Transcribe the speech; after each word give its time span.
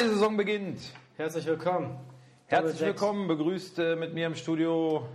die 0.00 0.08
Saison 0.08 0.36
beginnt. 0.36 0.80
Herzlich 1.16 1.46
willkommen. 1.46 1.96
Herzlich 2.46 2.80
willkommen, 2.80 3.28
begrüßt 3.28 3.78
äh, 3.78 3.96
mit 3.96 4.14
mir 4.14 4.26
im 4.26 4.34
Studio 4.34 5.06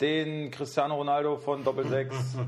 den 0.00 0.50
Cristiano 0.50 0.96
Ronaldo 0.96 1.36
von 1.36 1.62
Doppel 1.64 1.86
6. 1.86 2.14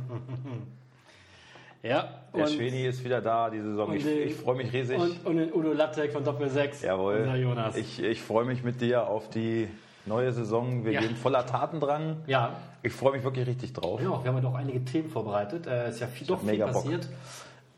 Ja, 1.82 2.20
Der 2.36 2.46
Schweni 2.46 2.84
ist 2.84 3.02
wieder 3.04 3.22
da, 3.22 3.48
die 3.48 3.62
Saison. 3.62 3.94
Ich, 3.94 4.04
den- 4.04 4.28
ich 4.28 4.34
freue 4.34 4.54
mich 4.56 4.70
riesig. 4.70 4.98
Und, 4.98 5.24
und 5.24 5.36
den 5.38 5.50
Udo 5.50 5.72
Lattek 5.72 6.12
von 6.12 6.22
Doppel 6.22 6.50
6. 6.50 6.82
Jawohl. 6.82 7.20
Unser 7.22 7.36
Jonas. 7.36 7.74
Ich, 7.74 8.02
ich 8.02 8.20
freue 8.20 8.44
mich 8.44 8.62
mit 8.62 8.82
dir 8.82 9.06
auf 9.08 9.30
die 9.30 9.66
neue 10.04 10.30
Saison. 10.30 10.84
Wir 10.84 10.92
Ja. 10.92 11.00
gehen 11.00 11.16
voller 11.16 11.46
Tatendrang. 11.46 12.18
ja, 12.26 12.52
Ich 12.82 12.92
freue 12.92 13.12
mich 13.12 13.24
wirklich 13.24 13.46
richtig 13.46 13.72
drauf. 13.72 13.98
ja, 14.02 14.10
wir 14.10 14.28
haben 14.30 14.36
ja 14.36 14.42
doch 14.42 14.54
einige 14.56 14.84
Themen 14.84 15.08
vorbereitet. 15.08 15.66
Äh, 15.66 15.88
ist 15.88 16.00
ja 16.00 16.06
viel, 16.06 16.26
doch 16.26 16.40
viel 16.42 16.58
passiert. 16.58 17.08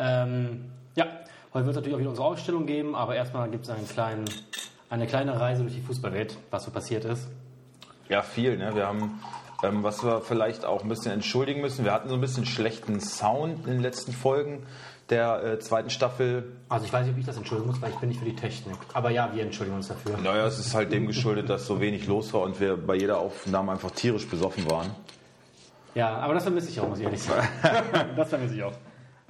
Ähm, 0.00 0.64
heute 1.54 1.66
wird 1.66 1.70
es 1.70 1.76
natürlich 1.76 1.94
auch 1.94 2.00
wieder 2.00 2.10
unsere 2.10 2.26
Ausstellung 2.28 2.66
geben, 2.66 2.94
aber 2.94 3.14
erstmal 3.16 3.48
gibt 3.50 3.64
es 3.64 3.70
einen 3.70 3.88
kleinen, 3.88 4.24
eine 4.90 5.06
kleine 5.06 5.38
Reise 5.38 5.62
durch 5.62 5.74
die 5.74 5.80
Fußballwelt, 5.82 6.36
was 6.50 6.64
so 6.64 6.70
passiert 6.70 7.04
ist. 7.04 7.28
Ja, 8.08 8.22
viel. 8.22 8.56
Ne? 8.56 8.74
Wir 8.74 8.86
haben, 8.86 9.20
ähm, 9.62 9.82
was 9.82 10.04
wir 10.04 10.20
vielleicht 10.20 10.64
auch 10.64 10.82
ein 10.82 10.88
bisschen 10.88 11.12
entschuldigen 11.12 11.60
müssen, 11.60 11.84
wir 11.84 11.92
hatten 11.92 12.08
so 12.08 12.14
ein 12.14 12.20
bisschen 12.20 12.46
schlechten 12.46 13.00
Sound 13.00 13.66
in 13.66 13.72
den 13.74 13.80
letzten 13.82 14.12
Folgen 14.12 14.66
der 15.10 15.42
äh, 15.44 15.58
zweiten 15.58 15.90
Staffel. 15.90 16.52
Also 16.68 16.86
ich 16.86 16.92
weiß 16.92 17.04
nicht, 17.04 17.12
ob 17.14 17.18
ich 17.18 17.26
das 17.26 17.36
entschuldigen 17.36 17.70
muss, 17.70 17.82
weil 17.82 17.90
ich 17.90 17.96
bin 17.96 18.08
nicht 18.08 18.18
für 18.18 18.24
die 18.24 18.36
Technik. 18.36 18.76
Aber 18.94 19.10
ja, 19.10 19.30
wir 19.34 19.42
entschuldigen 19.42 19.76
uns 19.76 19.88
dafür. 19.88 20.16
Naja, 20.18 20.46
es 20.46 20.58
ist 20.58 20.74
halt 20.74 20.92
dem 20.92 21.06
geschuldet, 21.06 21.50
dass 21.50 21.66
so 21.66 21.80
wenig 21.80 22.06
los 22.06 22.32
war 22.32 22.42
und 22.42 22.60
wir 22.60 22.76
bei 22.76 22.94
jeder 22.94 23.18
Aufnahme 23.18 23.72
einfach 23.72 23.90
tierisch 23.90 24.26
besoffen 24.28 24.70
waren. 24.70 24.90
Ja, 25.94 26.16
aber 26.16 26.34
das 26.34 26.44
vermisse 26.44 26.70
ich 26.70 26.80
auch, 26.80 26.88
muss 26.88 26.98
ich 26.98 27.04
ehrlich 27.04 27.22
sagen. 27.22 27.46
das 28.16 28.28
vermisse 28.30 28.54
ich 28.54 28.62
auch. 28.62 28.72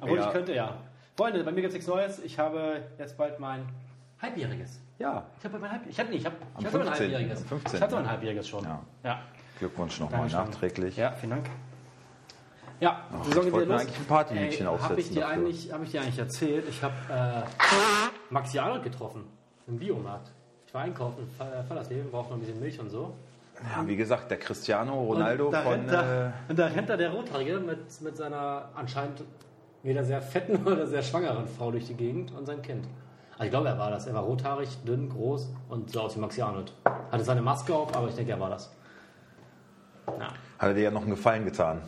Obwohl 0.01 0.19
Ja. 0.19 0.27
ich 0.27 0.33
könnte, 0.33 0.55
ja. 0.55 0.77
Freunde, 1.17 1.45
bei 1.45 1.51
mir 1.53 1.61
gibt 1.61 1.69
es 1.69 1.75
nichts 1.75 1.89
Neues. 1.89 2.19
Ich 2.21 2.39
habe 2.39 2.83
jetzt 2.99 3.17
bald 3.19 3.39
mein 3.39 3.67
Halbjähriges. 4.21 4.81
Ja, 4.99 5.25
Ich 5.39 5.45
habe 5.45 5.53
bald 5.59 5.63
mein 5.63 5.73
Halb 5.73 5.83
ich 5.89 5.99
hab, 5.99 6.09
nee, 6.09 6.17
ich 6.17 6.27
hab, 6.27 6.33
ich 6.59 6.65
hatte 6.67 6.79
mein 6.79 6.87
15.. 6.87 7.01
Halbjähriges. 7.13 7.43
Am 7.43 7.49
15., 7.49 7.75
Ich 7.77 7.83
hatte 7.83 7.95
mein 7.97 8.05
ja. 8.05 8.11
Halbjähriges 8.11 8.49
schon. 8.49 8.65
Ja. 8.65 8.81
ja. 9.05 9.19
Glückwunsch 9.59 10.01
nochmal 10.01 10.29
nachträglich. 10.29 10.97
Ja, 10.97 11.13
vielen 11.13 11.31
Dank. 11.31 11.47
Ja, 12.81 13.03
Saison 13.25 13.45
geht 13.45 13.53
wollte 13.53 13.69
mir 13.69 13.79
eigentlich 13.79 13.97
ein 13.99 14.07
Partyhütchen 14.07 14.67
Habe 14.67 14.77
aufsetzen 14.77 14.99
ich, 14.99 15.11
dir 15.11 15.29
eigentlich- 15.29 15.73
hab 15.73 15.83
ich 15.85 15.91
dir 15.93 16.01
eigentlich 16.01 16.19
erzählt? 16.19 16.69
Ich 16.69 16.83
habe 16.83 16.95
äh, 17.11 17.43
Maxi 18.31 18.59
Arnold 18.59 18.83
getroffen 18.83 19.25
im 19.69 19.79
Biomarkt. 19.79 20.31
Ich 20.67 20.75
war 20.75 20.83
einkaufen, 20.83 21.29
Fa- 21.39 21.63
Fallersleben, 21.69 22.11
brauchte 22.11 22.31
noch 22.31 22.39
ein 22.39 22.41
bisschen 22.41 22.59
Milch 22.59 22.81
und 22.81 22.91
so. 22.91 23.15
Ja, 23.77 23.87
wie 23.87 23.95
gesagt, 23.95 24.31
der 24.33 24.39
Cristiano 24.39 25.01
Ronaldo 25.01 25.47
und 25.47 25.53
da 25.53 25.63
von. 25.63 25.73
rennt 25.75 25.93
da, 25.93 26.27
Äh, 26.27 26.31
und 26.49 26.59
da 26.59 26.67
rennt 26.67 26.89
da 26.89 26.97
der 26.97 27.11
Rothaarige 27.11 27.61
mit, 27.61 28.01
mit 28.01 28.17
seiner 28.17 28.71
anscheinend 28.75 29.23
weder 29.83 30.05
sehr 30.05 30.23
fetten 30.23 30.65
oder 30.67 30.87
sehr 30.87 31.03
schwangeren 31.03 31.47
Frau 31.47 31.71
durch 31.71 31.87
die 31.87 31.95
Gegend 31.95 32.33
und 32.33 32.47
sein 32.47 32.63
Kind. 32.63 32.87
Also 33.33 33.45
ich 33.45 33.51
glaube, 33.51 33.69
er 33.69 33.79
war 33.79 33.91
das. 33.91 34.07
Er 34.07 34.15
war 34.15 34.23
rothaarig, 34.23 34.69
dünn, 34.85 35.09
groß 35.09 35.53
und 35.69 35.91
sah 35.91 36.01
aus 36.03 36.17
wie 36.17 36.21
Maxi 36.21 36.43
Arnold. 36.43 36.73
Hatte 37.11 37.25
seine 37.25 37.43
Maske 37.43 37.75
auf, 37.75 37.95
aber 37.97 38.09
ich 38.09 38.15
denke, 38.15 38.33
er 38.33 38.41
war 38.41 38.51
das. 38.51 38.75
Ja. 40.07 40.29
hat 40.29 40.69
er 40.69 40.75
dir 40.75 40.83
ja 40.83 40.91
noch 40.91 41.03
einen 41.03 41.11
Gefallen 41.11 41.45
getan. 41.45 41.81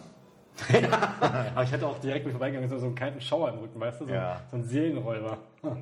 Aber 1.20 1.64
ich 1.64 1.72
hatte 1.72 1.84
auch 1.84 1.98
direkt 1.98 2.26
mit 2.26 2.32
vorbeigegangen, 2.32 2.70
so 2.78 2.86
einen 2.86 2.94
kalten 2.94 3.20
Schauer 3.20 3.48
im 3.52 3.58
Rücken, 3.58 3.80
weißt 3.80 4.02
du? 4.02 4.06
So, 4.06 4.12
Ja. 4.12 4.40
so 4.52 4.56
ein 4.56 4.62
Seelenräuber. 4.62 5.38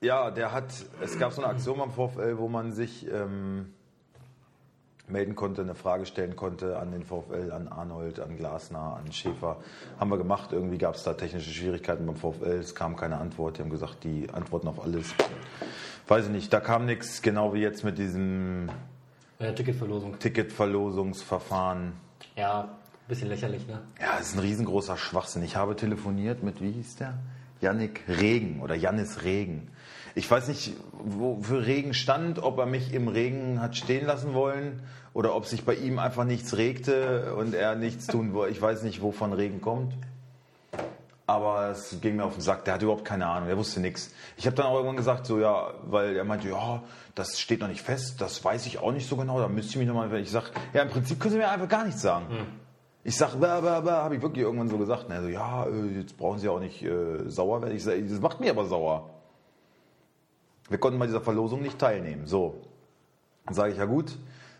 Ja, 0.00 0.32
der 0.32 0.50
hat. 0.52 0.64
Es 1.00 1.16
gab 1.16 1.32
so 1.32 1.42
eine 1.42 1.52
Aktion 1.52 1.78
beim 1.78 1.92
VfL, 1.92 2.36
wo 2.36 2.48
man 2.48 2.72
sich 2.72 3.08
ähm, 3.08 3.72
melden 5.12 5.36
konnte, 5.36 5.62
eine 5.62 5.74
Frage 5.74 6.06
stellen 6.06 6.34
konnte 6.34 6.78
an 6.78 6.90
den 6.90 7.04
VfL, 7.04 7.52
an 7.52 7.68
Arnold, 7.68 8.18
an 8.18 8.36
Glasner, 8.36 8.98
an 9.04 9.12
Schäfer. 9.12 9.58
Haben 10.00 10.10
wir 10.10 10.18
gemacht. 10.18 10.52
Irgendwie 10.52 10.78
gab 10.78 10.94
es 10.96 11.04
da 11.04 11.14
technische 11.14 11.50
Schwierigkeiten 11.50 12.06
beim 12.06 12.16
VfL. 12.16 12.58
Es 12.58 12.74
kam 12.74 12.96
keine 12.96 13.18
Antwort. 13.18 13.58
Die 13.58 13.62
haben 13.62 13.70
gesagt, 13.70 14.02
die 14.04 14.28
antworten 14.32 14.66
auf 14.68 14.82
alles. 14.82 15.14
Weiß 16.08 16.24
ich 16.26 16.30
nicht. 16.32 16.52
Da 16.52 16.60
kam 16.60 16.86
nichts. 16.86 17.22
Genau 17.22 17.54
wie 17.54 17.60
jetzt 17.60 17.84
mit 17.84 17.98
diesem 17.98 18.68
Äh, 19.38 19.52
Ticketverlosung. 19.54 20.18
Ticketverlosungsverfahren. 20.18 21.92
Ja, 22.36 22.68
bisschen 23.08 23.28
lächerlich, 23.28 23.66
ne? 23.66 23.80
Ja, 24.00 24.18
es 24.20 24.28
ist 24.28 24.34
ein 24.36 24.40
riesengroßer 24.40 24.96
Schwachsinn. 24.96 25.42
Ich 25.42 25.56
habe 25.56 25.76
telefoniert 25.76 26.42
mit, 26.42 26.60
wie 26.60 26.72
hieß 26.72 26.96
der? 26.96 27.14
Yannick 27.60 28.02
Regen 28.08 28.60
oder 28.60 28.74
Jannis 28.74 29.22
Regen. 29.22 29.68
Ich 30.14 30.30
weiß 30.30 30.48
nicht, 30.48 30.74
wofür 30.92 31.66
Regen 31.66 31.94
stand, 31.94 32.42
ob 32.42 32.58
er 32.58 32.66
mich 32.66 32.92
im 32.92 33.08
Regen 33.08 33.60
hat 33.60 33.76
stehen 33.76 34.06
lassen 34.06 34.34
wollen 34.34 34.82
oder 35.14 35.34
ob 35.34 35.46
sich 35.46 35.64
bei 35.64 35.74
ihm 35.74 35.98
einfach 35.98 36.24
nichts 36.24 36.56
regte 36.56 37.34
und 37.34 37.54
er 37.54 37.76
nichts 37.76 38.06
tun 38.06 38.34
wollte. 38.34 38.52
Ich 38.52 38.60
weiß 38.60 38.82
nicht, 38.82 39.00
wovon 39.02 39.32
Regen 39.32 39.60
kommt. 39.60 39.94
Aber 41.26 41.70
es 41.70 41.98
ging 42.02 42.16
mir 42.16 42.24
auf 42.24 42.34
den 42.34 42.42
Sack. 42.42 42.64
Der 42.64 42.74
hatte 42.74 42.84
überhaupt 42.84 43.06
keine 43.06 43.26
Ahnung. 43.26 43.48
Der 43.48 43.56
wusste 43.56 43.80
nichts. 43.80 44.12
Ich 44.36 44.44
habe 44.46 44.56
dann 44.56 44.66
auch 44.66 44.74
irgendwann 44.74 44.96
gesagt, 44.96 45.24
so 45.24 45.38
ja, 45.38 45.72
weil 45.84 46.16
er 46.16 46.24
meinte, 46.24 46.48
ja, 46.48 46.82
das 47.14 47.40
steht 47.40 47.60
noch 47.60 47.68
nicht 47.68 47.80
fest. 47.80 48.20
Das 48.20 48.44
weiß 48.44 48.66
ich 48.66 48.80
auch 48.80 48.92
nicht 48.92 49.08
so 49.08 49.16
genau. 49.16 49.38
Da 49.38 49.48
müsste 49.48 49.70
ich 49.70 49.76
mich 49.76 49.86
nochmal. 49.86 50.12
Ich 50.20 50.30
sag, 50.30 50.50
ja, 50.74 50.82
im 50.82 50.90
Prinzip 50.90 51.20
können 51.20 51.32
Sie 51.32 51.38
mir 51.38 51.48
einfach 51.48 51.68
gar 51.68 51.84
nichts 51.84 52.02
sagen. 52.02 52.26
Ich 53.04 53.16
sag, 53.16 53.34
habe 53.40 54.14
ich 54.14 54.22
wirklich 54.22 54.44
irgendwann 54.44 54.68
so 54.68 54.76
gesagt. 54.78 55.06
Er 55.10 55.22
so, 55.22 55.28
ja, 55.28 55.64
äh, 55.66 55.98
jetzt 55.98 56.18
brauchen 56.18 56.38
Sie 56.38 56.48
auch 56.48 56.60
nicht 56.60 56.82
äh, 56.82 57.28
sauer 57.28 57.62
werden. 57.62 57.76
Ich 57.76 57.84
sag, 57.84 57.94
das 58.06 58.20
macht 58.20 58.40
mir 58.40 58.50
aber 58.50 58.66
sauer. 58.66 59.21
Wir 60.68 60.78
konnten 60.78 60.98
bei 60.98 61.06
dieser 61.06 61.20
Verlosung 61.20 61.62
nicht 61.62 61.78
teilnehmen. 61.78 62.26
So. 62.26 62.62
Dann 63.46 63.54
sage 63.54 63.72
ich, 63.72 63.78
ja 63.78 63.84
gut, 63.84 64.16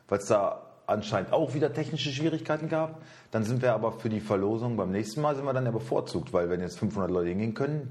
weil 0.08 0.18
es 0.18 0.26
da 0.26 0.62
anscheinend 0.86 1.32
auch 1.32 1.54
wieder 1.54 1.72
technische 1.72 2.10
Schwierigkeiten 2.10 2.68
gab. 2.68 3.00
Dann 3.30 3.44
sind 3.44 3.62
wir 3.62 3.72
aber 3.72 3.92
für 3.92 4.08
die 4.08 4.20
Verlosung 4.20 4.76
beim 4.76 4.90
nächsten 4.90 5.20
Mal 5.20 5.36
sind 5.36 5.44
wir 5.44 5.52
dann 5.52 5.64
ja 5.64 5.70
bevorzugt, 5.70 6.32
weil 6.32 6.50
wenn 6.50 6.60
jetzt 6.60 6.78
500 6.78 7.10
Leute 7.10 7.28
hingehen 7.28 7.54
können, 7.54 7.88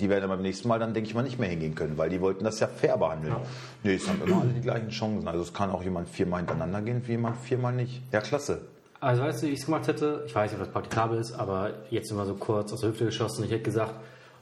die 0.00 0.08
werden 0.08 0.28
beim 0.28 0.42
nächsten 0.42 0.68
Mal 0.68 0.78
dann, 0.78 0.94
denke 0.94 1.08
ich 1.08 1.14
mal, 1.14 1.24
nicht 1.24 1.40
mehr 1.40 1.48
hingehen 1.48 1.74
können, 1.74 1.98
weil 1.98 2.08
die 2.08 2.20
wollten 2.20 2.44
das 2.44 2.60
ja 2.60 2.68
fair 2.68 2.96
behandeln. 2.96 3.34
Nee, 3.82 3.96
es 3.96 4.08
haben 4.08 4.22
immer 4.22 4.42
alle 4.42 4.52
die 4.52 4.60
gleichen 4.60 4.90
Chancen. 4.90 5.26
Also 5.26 5.42
es 5.42 5.52
kann 5.52 5.70
auch 5.70 5.82
jemand 5.82 6.08
viermal 6.08 6.40
hintereinander 6.40 6.82
gehen, 6.82 7.02
wie 7.06 7.12
jemand 7.12 7.36
viermal 7.38 7.72
nicht. 7.72 8.00
Ja, 8.12 8.20
klasse. 8.20 8.60
Also 9.00 9.22
weißt 9.22 9.42
du, 9.42 9.46
wie 9.48 9.50
ich 9.50 9.60
es 9.60 9.66
gemacht 9.66 9.88
hätte? 9.88 10.24
Ich 10.26 10.34
weiß 10.34 10.52
nicht, 10.52 10.60
ob 10.60 10.66
das 10.66 10.72
praktikabel 10.72 11.18
ist, 11.18 11.32
aber 11.32 11.70
jetzt 11.90 12.10
immer 12.10 12.26
so 12.26 12.34
kurz 12.34 12.72
aus 12.72 12.80
der 12.80 12.90
Hüfte 12.90 13.06
geschossen. 13.06 13.44
Ich 13.44 13.50
hätte 13.50 13.64
gesagt, 13.64 13.94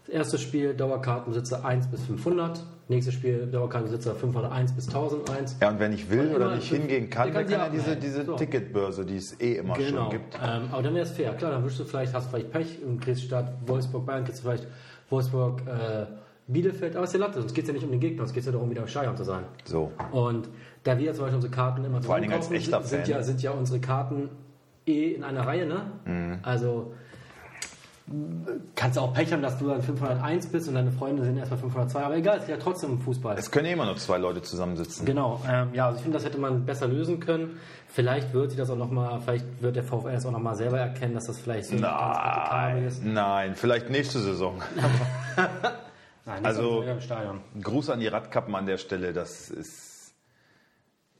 das 0.06 0.14
erste 0.14 0.38
Spiel 0.38 0.74
Dauerkartenbesitzer 0.74 1.64
1 1.64 1.88
bis 1.88 2.02
500, 2.04 2.62
nächstes 2.88 3.14
Spiel 3.14 3.46
Dauerkartenbesitzer 3.46 4.14
501 4.14 4.72
bis 4.72 4.86
1001. 4.88 5.56
Ja, 5.60 5.70
und 5.70 5.80
wenn 5.80 5.92
ich 5.92 6.08
will 6.10 6.34
oder 6.34 6.54
nicht 6.54 6.68
hingehen 6.68 7.10
kann, 7.10 7.32
der 7.32 7.42
dann 7.42 7.50
kann 7.50 7.60
kann 7.60 7.72
ja 7.74 7.78
diese, 7.78 7.96
diese 7.96 8.24
So. 8.24 8.36
Ticketbörse, 8.36 9.04
die 9.04 9.16
es 9.16 9.40
eh 9.40 9.54
immer 9.56 9.74
Genau. 9.74 10.02
schon 10.02 10.10
gibt. 10.10 10.34
Ähm, 10.36 10.68
aber 10.70 10.82
dann 10.82 10.94
wäre 10.94 11.04
es 11.04 11.10
fair. 11.12 11.32
Klar, 11.34 11.50
dann 11.52 11.64
wirst 11.64 11.78
du 11.80 11.84
vielleicht, 11.84 12.14
hast 12.14 12.26
du 12.26 12.30
vielleicht 12.30 12.52
Pech 12.52 12.78
und 12.86 13.00
kriegst 13.00 13.22
statt 13.24 13.52
Wolfsburg 13.66 14.06
Bayern, 14.06 14.24
kriegst 14.24 14.40
du 14.44 14.48
vielleicht 14.48 14.66
Wolfsburg 15.10 15.62
äh, 15.66 16.06
Bielefeld. 16.48 16.94
Aber 16.94 17.04
es 17.04 17.10
ist 17.10 17.14
ja 17.20 17.26
Latte, 17.26 17.40
sonst 17.40 17.54
geht 17.54 17.64
es 17.64 17.68
ja 17.68 17.74
nicht 17.74 17.84
um 17.84 17.90
den 17.90 17.98
Gegner, 18.00 18.18
sonst 18.18 18.32
geht 18.34 18.42
es 18.42 18.46
ja 18.46 18.52
darum, 18.52 18.70
wieder 18.70 18.82
im 18.82 18.88
Stadion 18.88 19.16
zu 19.16 19.24
sein. 19.24 19.42
So. 19.64 19.90
Und 20.12 20.48
da 20.84 20.96
wir 20.96 21.12
zum 21.14 21.22
Beispiel 21.22 21.36
unsere 21.36 21.52
Karten 21.52 21.84
immer 21.84 22.00
Vor 22.02 22.14
allen 22.14 22.22
Dingen 22.22 22.34
als 22.34 22.50
echter 22.52 22.80
sind, 22.82 22.98
Fan. 23.00 23.04
sind, 23.04 23.08
ja, 23.08 23.22
sind 23.24 23.42
ja 23.42 23.50
unsere 23.50 23.80
Karten 23.80 24.28
eh 24.86 25.14
in 25.14 25.24
einer 25.24 25.44
Reihe, 25.44 25.66
ne? 25.66 25.90
Mhm. 26.04 26.38
Also 26.42 26.92
kannst 28.76 28.96
du 28.96 29.00
auch 29.00 29.12
Pech 29.12 29.32
haben, 29.32 29.42
dass 29.42 29.58
du 29.58 29.68
dann 29.68 29.82
501 29.82 30.46
bist 30.48 30.68
und 30.68 30.74
deine 30.74 30.92
Freunde 30.92 31.24
sind 31.24 31.36
erstmal 31.38 31.58
502, 31.58 32.04
aber 32.04 32.16
egal, 32.16 32.38
es 32.38 32.46
geht 32.46 32.56
ja 32.56 32.62
trotzdem 32.62 33.00
Fußball. 33.00 33.36
Es 33.36 33.50
können 33.50 33.66
immer 33.66 33.84
nur 33.84 33.96
zwei 33.96 34.18
Leute 34.18 34.42
zusammensitzen. 34.42 35.04
Genau, 35.04 35.40
ähm, 35.48 35.70
ja, 35.74 35.86
also 35.86 35.96
ich 35.96 36.02
finde, 36.02 36.16
das 36.18 36.24
hätte 36.24 36.38
man 36.38 36.64
besser 36.64 36.86
lösen 36.86 37.18
können. 37.18 37.58
Vielleicht 37.88 38.32
wird 38.32 38.52
sie 38.52 38.56
das 38.56 38.70
auch 38.70 38.76
nochmal, 38.76 39.20
vielleicht 39.22 39.60
wird 39.60 39.74
der 39.74 39.82
VfL 39.82 40.12
das 40.12 40.24
auch 40.24 40.30
nochmal 40.30 40.54
selber 40.54 40.78
erkennen, 40.78 41.14
dass 41.14 41.24
das 41.26 41.38
vielleicht 41.38 41.66
so 41.66 41.76
praktikabel 41.78 42.74
Nein, 42.74 42.84
ist. 42.86 43.04
nein, 43.04 43.54
vielleicht 43.56 43.90
nächste 43.90 44.20
Saison. 44.20 44.62
Nein, 46.26 46.44
Also-. 46.44 46.82
Ein 46.82 47.62
Gruß 47.62 47.90
an 47.90 48.00
die 48.00 48.08
Radkappen 48.08 48.54
an 48.54 48.66
der 48.66 48.78
Stelle. 48.78 49.12
Das 49.12 49.48
ist. 49.50 49.85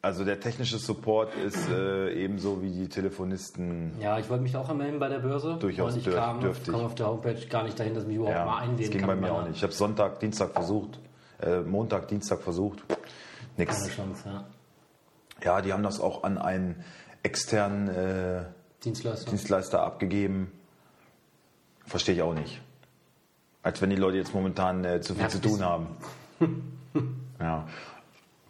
Also 0.06 0.25
der 0.25 0.38
technische 0.38 0.79
Support 0.79 1.35
ist 1.35 1.69
äh, 1.69 2.12
ebenso 2.12 2.62
wie 2.62 2.70
die 2.70 2.88
Telefonisten. 2.88 3.91
Ja, 4.00 4.20
ich 4.20 4.31
wollte 4.31 4.44
mich 4.44 4.56
auch 4.56 4.69
anmelden 4.69 5.00
bei 5.00 5.08
der 5.08 5.19
Börse. 5.19 5.56
Durchaus 5.58 5.94
und 5.94 6.06
ich 6.06 6.14
kam, 6.14 6.38
dürftig. 6.41 6.73
kam 6.73 6.85
auf 6.85 6.94
der 6.94 7.08
Homepage 7.08 7.44
gar 7.50 7.64
nicht 7.64 7.76
dahin, 7.81 7.93
dass 7.94 8.05
ich 8.05 8.08
mich 8.11 8.17
überhaupt 8.19 8.37
Ja, 8.37 8.44
mal 8.44 8.58
einwählen 8.58 8.79
das 8.82 8.91
ging 8.91 9.00
kann. 9.00 9.08
bei 9.08 9.17
mir 9.17 9.32
auch 9.32 9.43
nicht. 9.44 9.56
Ich 9.56 9.62
habe 9.64 9.73
Sonntag, 9.73 10.20
Dienstag 10.20 10.53
versucht, 10.53 11.00
äh, 11.43 11.58
Montag, 11.62 12.06
Dienstag 12.06 12.41
versucht. 12.41 12.85
Keine 12.87 13.00
Nix. 13.56 13.88
Chance, 13.88 14.23
ja. 14.26 14.44
Ja, 15.43 15.61
die 15.61 15.73
haben 15.73 15.82
das 15.82 15.99
auch 15.99 16.23
an 16.23 16.38
einen 16.38 16.85
externen 17.25 17.88
äh, 17.88 18.44
Dienstleister. 18.85 19.29
Dienstleister 19.29 19.82
abgegeben. 19.82 20.52
Verstehe 21.85 22.14
ich 22.14 22.23
auch 22.23 22.35
nicht. 22.35 22.61
Als 23.64 23.82
wenn 23.82 23.91
die 23.91 23.97
Leute 23.97 24.19
jetzt 24.19 24.32
momentan 24.32 24.85
äh, 24.85 25.00
zu 25.00 25.14
viel 25.14 25.25
Ja, 25.25 25.29
zu 25.31 25.41
tun 25.41 25.64
haben. 25.64 25.88
ja. 27.41 27.67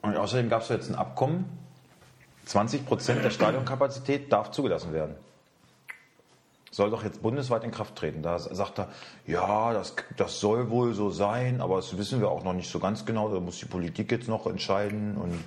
Und 0.07 0.17
außerdem 0.17 0.49
gab 0.49 0.63
es 0.63 0.69
jetzt 0.69 0.89
ein 0.89 0.95
Abkommen. 0.95 1.47
20 2.45 2.87
Prozent 2.87 3.25
der 3.25 3.31
Stadionkapazität 3.31 4.33
darf 4.33 4.53
zugelassen 4.53 4.93
werden. 4.93 5.17
Soll 6.71 6.91
doch 6.91 7.03
jetzt 7.03 7.23
bundesweit 7.23 7.65
in 7.65 7.73
Kraft 7.73 7.97
treten. 7.97 8.23
Da 8.23 8.39
sagt 8.39 8.79
er, 8.79 8.89
ja, 9.27 9.73
das, 9.73 9.97
das 10.17 10.39
soll 10.39 10.71
wohl 10.71 10.95
so 10.95 11.11
sein, 11.11 11.61
aber 11.61 11.77
das 11.77 11.99
wissen 11.99 12.21
wir 12.21 12.29
auch 12.29 12.45
noch 12.45 12.53
nicht 12.53 12.71
so 12.71 12.79
ganz 12.79 13.05
genau. 13.05 13.29
Da 13.33 13.41
muss 13.41 13.59
die 13.59 13.67
Politik 13.67 14.13
jetzt 14.13 14.29
noch 14.29 14.47
entscheiden. 14.47 15.17
Und 15.17 15.43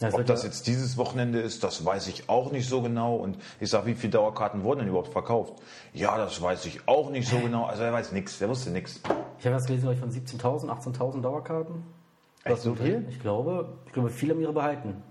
Das 0.00 0.14
ob 0.14 0.26
das 0.26 0.42
jetzt 0.42 0.66
dieses 0.66 0.96
Wochenende 0.96 1.40
ist, 1.40 1.62
das 1.62 1.84
weiß 1.84 2.08
ich 2.08 2.28
auch 2.28 2.50
nicht 2.50 2.68
so 2.68 2.82
genau. 2.82 3.14
Und 3.14 3.36
ich 3.60 3.70
sage, 3.70 3.86
wie 3.86 3.94
viele 3.94 4.12
Dauerkarten 4.12 4.64
wurden 4.64 4.80
denn 4.80 4.88
überhaupt 4.88 5.12
verkauft? 5.12 5.54
Ja, 5.92 6.16
das 6.16 6.42
weiß 6.42 6.64
ich 6.64 6.88
auch 6.88 7.10
nicht 7.10 7.28
so 7.28 7.38
genau. 7.44 7.66
Also 7.66 7.84
er 7.84 7.92
weiß 7.92 8.10
nichts, 8.10 8.40
er 8.40 8.48
wusste 8.48 8.70
nichts. 8.70 9.00
Ich 9.38 9.46
habe 9.46 9.54
was 9.54 9.66
gelesen, 9.66 9.82
glaube 9.82 9.94
ich, 9.94 10.00
von 10.00 10.10
17.000, 10.10 10.96
18.000 10.96 11.20
Dauerkarten. 11.20 12.01
Echt 12.44 12.62
so 12.62 12.74
viel? 12.74 13.06
Ich 13.08 13.20
glaube, 13.20 13.78
ich 13.86 13.92
glaube, 13.92 14.10
viele 14.10 14.34
haben 14.34 14.40
ihre 14.40 14.52
behalten. 14.52 15.02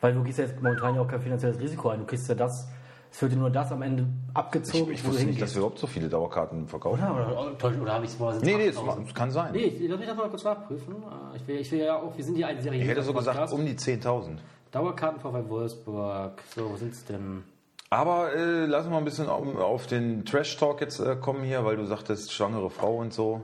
Weil 0.00 0.14
du 0.14 0.22
gehst 0.22 0.38
ja 0.38 0.44
jetzt 0.44 0.56
momentan 0.60 0.94
ja 0.94 1.00
auch 1.00 1.08
kein 1.08 1.20
finanzielles 1.22 1.58
Risiko 1.60 1.88
ein. 1.90 2.00
Du 2.00 2.06
kriegst 2.06 2.28
ja 2.28 2.34
das, 2.34 2.68
es 3.10 3.22
wird 3.22 3.32
dir 3.32 3.36
nur 3.36 3.50
das 3.50 3.70
am 3.72 3.80
Ende 3.82 4.02
Ich, 4.30 4.36
abgezogen, 4.36 4.92
ich 4.92 5.02
du 5.02 5.08
wusste 5.08 5.24
nicht, 5.24 5.40
dass 5.40 5.54
wir 5.54 5.60
überhaupt 5.60 5.78
so 5.78 5.86
viele 5.86 6.08
Dauerkarten 6.08 6.66
verkaufen. 6.68 7.02
Oder, 7.02 7.26
oder, 7.26 7.64
oder, 7.64 7.82
oder 7.82 7.92
habe 7.94 8.04
ich 8.04 8.10
es 8.10 8.18
mal 8.18 8.36
Nee, 8.40 8.56
nee, 8.56 8.66
das, 8.70 8.76
das 8.84 9.14
kann 9.14 9.30
sein. 9.30 9.52
Nee, 9.52 9.60
ich, 9.60 9.88
lass 9.88 9.98
mich 9.98 10.08
das 10.08 10.16
mal 10.16 10.28
kurz 10.28 10.44
nachprüfen. 10.44 10.94
Äh, 11.32 11.36
Ich 11.36 11.46
will, 11.46 11.56
ich 11.56 11.72
will 11.72 11.78
ja 11.78 11.96
auch, 11.96 12.16
wir 12.16 12.24
sind 12.24 12.34
hier 12.34 12.48
ein 12.48 12.60
seriöser 12.60 12.82
Ich 12.84 12.90
hätte 12.90 13.02
so 13.02 13.14
gesagt, 13.14 13.52
um 13.52 13.64
die 13.64 13.74
10.000. 13.74 14.38
Dauerkarten 14.72 15.20
VfL 15.20 15.48
Wolfsburg. 15.48 16.42
So, 16.54 16.70
wo 16.72 16.76
sind 16.76 16.92
es 16.92 17.04
denn? 17.04 17.44
Aber 17.90 18.34
äh, 18.34 18.66
lass 18.66 18.84
uns 18.84 18.90
mal 18.92 18.98
ein 18.98 19.04
bisschen 19.04 19.28
auf, 19.28 19.56
auf 19.56 19.86
den 19.86 20.24
Trash-Talk 20.24 20.80
jetzt 20.80 20.98
äh, 20.98 21.14
kommen 21.14 21.44
hier, 21.44 21.64
weil 21.64 21.76
du 21.76 21.86
sagtest, 21.86 22.32
schwangere 22.32 22.68
Frau 22.68 22.96
und 22.96 23.12
so. 23.14 23.42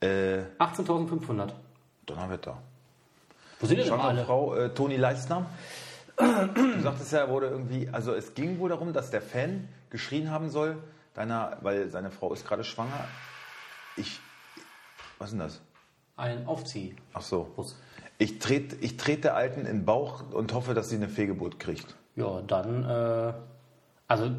Äh, 0.00 0.40
18.500. 0.58 1.50
Donnerwetter. 2.06 2.58
Wo 3.60 3.66
sind 3.66 3.78
denn 3.78 3.86
Schwangere 3.86 4.08
alle? 4.08 4.24
Frau, 4.24 4.54
äh, 4.54 4.74
Toni 4.74 4.96
Leistner. 4.96 5.46
Du 6.16 6.80
sagtest 6.80 7.12
ja, 7.12 7.20
er 7.20 7.30
wurde 7.30 7.46
irgendwie, 7.46 7.88
also 7.90 8.12
es 8.12 8.34
ging 8.34 8.58
wohl 8.58 8.68
darum, 8.68 8.92
dass 8.92 9.10
der 9.10 9.22
Fan 9.22 9.68
geschrien 9.90 10.30
haben 10.30 10.50
soll, 10.50 10.76
deiner, 11.14 11.58
weil 11.62 11.88
seine 11.88 12.10
Frau 12.10 12.32
ist 12.32 12.46
gerade 12.46 12.64
schwanger. 12.64 13.06
Ich, 13.96 14.20
was 15.18 15.28
ist 15.28 15.32
denn 15.32 15.40
das? 15.40 15.60
Ein 16.16 16.46
Aufzieh. 16.46 16.94
Ach 17.14 17.22
so. 17.22 17.44
Bus. 17.56 17.76
Ich 18.18 18.38
trete 18.38 18.76
ich 18.76 18.96
tret 18.96 19.24
der 19.24 19.34
Alten 19.34 19.60
in 19.60 19.66
den 19.66 19.84
Bauch 19.84 20.30
und 20.32 20.52
hoffe, 20.52 20.74
dass 20.74 20.90
sie 20.90 20.96
eine 20.96 21.08
Fehlgeburt 21.08 21.58
kriegt. 21.58 21.96
Ja, 22.14 22.42
dann, 22.42 22.84
äh, 22.84 23.32
also, 24.06 24.30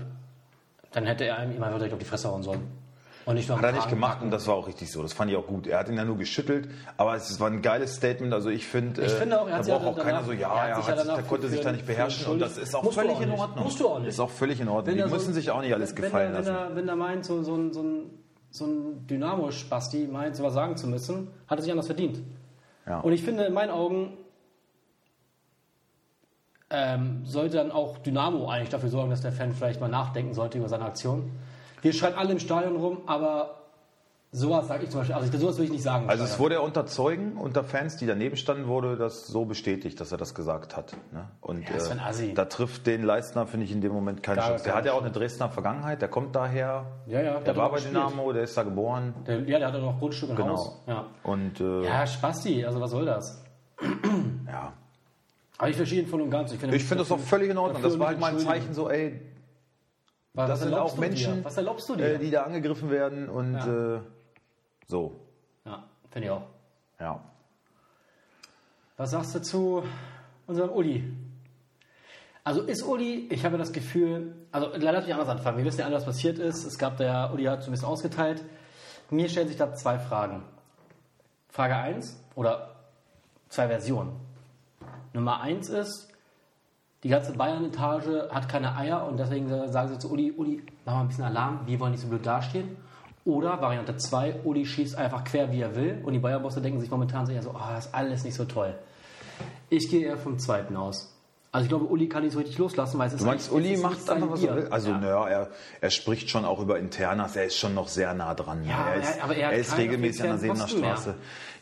dann 0.91 1.05
hätte 1.05 1.25
er 1.25 1.43
ihm 1.43 1.51
immer 1.51 1.69
direkt 1.71 1.93
auf 1.93 1.99
die 1.99 2.05
Fresse 2.05 2.29
hauen 2.29 2.43
sollen. 2.43 2.82
Und 3.25 3.35
nur 3.47 3.55
am 3.57 3.61
Hat 3.63 3.69
er 3.69 3.71
nicht 3.73 3.89
gemacht 3.89 4.21
und 4.21 4.31
das 4.31 4.47
war 4.47 4.55
auch 4.55 4.67
richtig 4.67 4.91
so. 4.91 5.01
Das 5.01 5.13
fand 5.13 5.31
ich 5.31 5.37
auch 5.37 5.47
gut. 5.47 5.65
Er 5.67 5.79
hat 5.79 5.87
ihn 5.87 5.95
ja 5.95 6.03
nur 6.03 6.17
geschüttelt, 6.17 6.67
aber 6.97 7.15
es 7.15 7.39
war 7.39 7.49
ein 7.49 7.61
geiles 7.61 7.95
Statement. 7.95 8.33
Also 8.33 8.49
ich 8.49 8.65
finde, 8.67 9.01
Ich 9.01 9.13
äh, 9.13 9.15
finde 9.15 9.39
auch, 9.41 9.47
er 9.47 9.57
hat 9.59 9.67
da 9.67 9.77
braucht 9.77 9.83
ja 9.97 10.01
auch 10.01 10.05
keiner 10.05 10.23
so, 10.23 10.31
er 10.31 10.37
ja, 10.39 10.53
er, 10.53 10.61
hat 10.61 10.69
ja 10.69 10.75
sich, 10.75 10.85
der 10.85 10.95
danach 11.05 11.27
konnte 11.27 11.47
sich 11.47 11.61
da 11.61 11.71
nicht 11.71 11.85
beherrschen 11.85 12.25
und 12.33 12.39
das 12.39 12.57
ist 12.57 12.75
auch 12.75 12.83
Musst 12.83 12.97
völlig 12.97 13.13
auch 13.15 13.21
in. 13.21 13.31
Ordnung. 13.31 13.63
Musst 13.63 13.79
du 13.79 13.87
auch 13.87 13.99
nicht. 13.99 14.09
Ist 14.09 14.19
auch 14.19 14.29
völlig 14.29 14.59
in 14.59 14.67
Ordnung. 14.67 14.95
Die 14.95 15.01
er 15.01 15.07
so- 15.07 15.13
müssen 15.15 15.33
sich 15.33 15.51
auch 15.51 15.61
nicht 15.61 15.73
alles 15.73 15.95
gefallen 15.95 16.33
er, 16.33 16.39
wenn 16.39 16.45
lassen. 16.53 16.71
Er, 16.71 16.75
wenn 16.75 16.89
er 16.89 16.95
meint, 16.97 17.23
so, 17.25 17.41
so, 17.43 17.55
ein- 17.55 17.71
so 17.71 17.81
ein, 17.81 18.09
so 18.51 18.65
ein 18.65 19.07
Dynamo-Spasti 19.07 20.07
meint, 20.11 20.35
sowas 20.35 20.53
sagen 20.53 20.75
zu 20.75 20.87
müssen, 20.87 21.29
hat 21.47 21.59
er 21.59 21.61
sich 21.61 21.71
anders 21.71 21.85
verdient. 21.87 22.19
Ja. 22.85 22.99
Und 22.99 23.13
ich 23.13 23.23
finde, 23.23 23.45
in 23.45 23.53
meinen 23.53 23.71
Augen 23.71 24.17
ähm, 26.69 27.21
sollte 27.25 27.57
dann 27.57 27.71
auch 27.71 27.99
Dynamo 27.99 28.49
eigentlich 28.49 28.69
dafür 28.69 28.89
sorgen, 28.89 29.11
dass 29.11 29.21
der 29.21 29.31
Fan 29.31 29.53
vielleicht 29.53 29.79
mal 29.79 29.89
nachdenken 29.89 30.33
sollte 30.33 30.57
über 30.57 30.67
seine 30.69 30.85
Aktion. 30.85 31.31
Wir 31.83 31.93
schreien 31.93 32.15
alle 32.15 32.31
im 32.31 32.39
Stadion 32.39 32.75
rum, 32.75 33.01
aber 33.05 33.59
sowas 34.31 34.67
sage 34.67 34.85
ich 34.85 34.89
zum 34.89 35.01
Beispiel, 35.01 35.15
also 35.15 35.37
sowas 35.37 35.57
würde 35.57 35.65
ich 35.65 35.71
nicht 35.71 35.83
sagen. 35.83 36.09
Also 36.09 36.23
es 36.23 36.39
wurde 36.39 36.55
ja 36.55 36.61
unter 36.61 36.87
Zeugen, 36.87 37.33
unter 37.37 37.63
Fans, 37.63 37.97
die 37.97 38.07
daneben 38.07 38.35
standen, 38.35 38.67
wurde 38.67 38.95
das 38.97 39.27
so 39.27 39.45
bestätigt, 39.45 39.99
dass 40.01 40.11
er 40.11 40.17
das 40.17 40.33
gesagt 40.33 40.75
hat. 40.75 40.95
Ne? 41.11 41.27
Und 41.41 41.69
Ja, 41.69 41.75
ist 41.75 41.91
ein 41.91 41.99
Assi. 41.99 42.33
da 42.33 42.45
trifft 42.45 42.87
den 42.87 43.03
Leistner, 43.03 43.45
finde 43.45 43.65
ich, 43.67 43.71
in 43.71 43.81
dem 43.81 43.91
Moment 43.91 44.23
keine 44.23 44.37
Gar 44.39 44.47
Chance. 44.49 44.63
Der 44.63 44.73
hat 44.75 44.85
ja 44.85 44.93
auch 44.93 45.01
eine 45.01 45.11
Dresdner 45.11 45.49
Vergangenheit, 45.49 46.01
der 46.01 46.09
kommt 46.09 46.35
daher, 46.35 46.85
Ja, 47.05 47.21
ja, 47.21 47.31
der 47.33 47.41
der 47.41 47.57
war 47.57 47.67
auch 47.67 47.73
bei. 47.73 47.81
Dynamo, 47.81 48.33
der 48.33 48.43
ist 48.43 48.57
da 48.57 48.63
geboren. 48.63 49.13
der, 49.27 49.41
ja, 49.41 49.59
der 49.59 49.67
hat 49.67 49.75
dann 49.75 49.81
noch 49.83 49.99
Grundstück 49.99 50.29
im 50.31 50.35
Genau. 50.35 50.49
Haus. 50.57 50.81
Ja. 50.87 51.05
Und 51.21 51.59
äh, 51.59 51.83
ja, 51.85 52.07
Spasti, 52.07 52.65
also 52.65 52.81
was 52.81 52.89
soll 52.89 53.05
das? 53.05 53.43
ja. 54.47 54.73
Aber 55.59 55.69
ich 55.69 55.75
verstehe 55.77 56.01
ihn 56.01 56.07
voll 56.07 56.21
und 56.21 56.31
ganz. 56.31 56.51
Ich 56.51 56.59
finde, 56.59 56.75
Ich 56.75 56.83
finde 56.83 57.03
das 57.03 57.11
auch 57.11 57.19
völlig 57.19 57.51
in 57.51 57.57
Ordnung. 57.57 57.81
Das 57.83 57.99
war 57.99 58.07
halt 58.07 58.19
mal 58.19 58.31
ein. 58.31 58.39
Zeichen 58.39 58.73
so, 58.73 58.89
ey, 58.89 59.21
Was 60.33 60.49
das 60.49 60.59
sind 60.61 60.73
auch? 60.73 60.97
Menschen, 60.97 61.43
Was 61.45 61.57
erlaubst 61.57 61.87
du 61.89 61.95
dir? 61.95 62.15
äh, 62.15 62.19
die 62.19 62.31
da 62.31 62.43
angegriffen 62.43 62.89
werden 62.89 63.29
und 63.29 63.53
Ja. 63.53 63.95
äh, 63.97 64.01
so. 64.87 65.19
ja, 65.65 65.83
finde 66.11 66.27
ich 66.27 66.31
auch. 66.31 66.43
Ja. 66.99 67.19
Was 68.97 69.11
sagst 69.11 69.35
du 69.35 69.41
zu 69.41 69.83
unserem 70.47 70.71
Uli? 70.71 71.03
Also 72.43 72.61
ist 72.61 72.83
Uli, 72.83 73.27
ich 73.31 73.45
habe 73.45 73.57
das 73.57 73.71
Gefühl, 73.71 74.35
also 74.51 74.69
lass 74.75 75.05
mich 75.05 75.13
anders 75.13 75.29
anfangen. 75.29 75.57
Wir 75.57 75.65
wissen 75.65 75.79
ja 75.79 75.85
alle, 75.85 75.95
was 75.95 76.05
passiert 76.05 76.39
ist. 76.39 76.65
Es 76.65 76.77
gab 76.77 76.97
der, 76.97 77.31
Uli 77.33 77.45
hat 77.45 77.61
so 77.63 77.69
ein 77.69 77.71
bisschen 77.71 77.87
ausgeteilt. 77.87 78.43
Mir 79.09 79.29
stellen 79.29 79.47
sich 79.47 79.57
da 79.57 79.73
zwei 79.75 79.97
Fragen. 79.99 80.43
Frage 81.49 81.75
1 81.75 82.19
oder 82.35 82.75
zwei 83.49 83.67
Versionen. 83.67 84.19
Nummer 85.13 85.39
1 85.41 85.69
ist, 85.69 86.09
die 87.03 87.09
ganze 87.09 87.33
Bayern-Etage 87.33 88.29
hat 88.29 88.47
keine 88.47 88.75
Eier 88.75 89.05
und 89.05 89.17
deswegen 89.17 89.49
sagen 89.71 89.89
sie 89.89 89.99
zu 89.99 90.11
Uli, 90.11 90.31
Uli, 90.31 90.63
mach 90.85 90.93
mal 90.93 91.01
ein 91.01 91.07
bisschen 91.09 91.25
Alarm, 91.25 91.59
wir 91.65 91.79
wollen 91.79 91.91
nicht 91.91 92.01
so 92.01 92.07
blöd 92.07 92.25
dastehen. 92.25 92.77
Oder 93.25 93.61
Variante 93.61 93.95
2, 93.95 94.41
Uli 94.43 94.65
schießt 94.65 94.97
einfach 94.97 95.23
quer, 95.23 95.51
wie 95.51 95.61
er 95.61 95.75
will 95.75 96.01
und 96.03 96.13
die 96.13 96.19
Bayern-Bosse 96.19 96.61
denken 96.61 96.79
sich 96.79 96.89
momentan 96.89 97.25
so 97.25 97.33
so, 97.41 97.51
oh, 97.51 97.73
das 97.73 97.87
ist 97.87 97.93
alles 97.93 98.23
nicht 98.23 98.35
so 98.35 98.45
toll. 98.45 98.75
Ich 99.69 99.89
gehe 99.89 100.05
eher 100.07 100.17
vom 100.17 100.39
zweiten 100.39 100.75
aus. 100.75 101.12
Also 101.53 101.65
ich 101.65 101.69
glaube, 101.69 101.85
Uli 101.85 102.09
kann 102.09 102.23
nicht 102.23 102.33
so 102.33 102.39
richtig 102.39 102.57
loslassen, 102.57 102.97
weil 102.97 103.09
es 103.09 103.13
ist 103.13 103.21
Du 103.21 103.27
meinst, 103.27 103.51
Uli 103.51 103.77
macht 103.77 104.09
einfach, 104.09 104.31
was 104.31 104.43
er 104.43 104.55
will? 104.55 104.67
Also, 104.71 104.89
ja. 104.89 104.97
naja, 104.97 105.27
er, 105.27 105.49
er 105.81 105.89
spricht 105.91 106.31
schon 106.31 106.45
auch 106.45 106.59
über 106.59 106.79
Internas, 106.79 107.35
er 107.35 107.45
ist 107.45 107.59
schon 107.59 107.75
noch 107.75 107.89
sehr 107.89 108.11
nah 108.15 108.33
dran. 108.33 108.65
Ja, 108.65 108.87
er 108.89 108.95
ist, 109.01 109.23
aber 109.23 109.35
er 109.35 109.49
hat 109.49 109.53
ist 109.57 109.77
regelmäßig 109.77 110.23
an 110.23 110.29
der 110.29 110.37
Sebener 110.39 110.65
mehr. 110.65 110.67
Straße. 110.97 111.13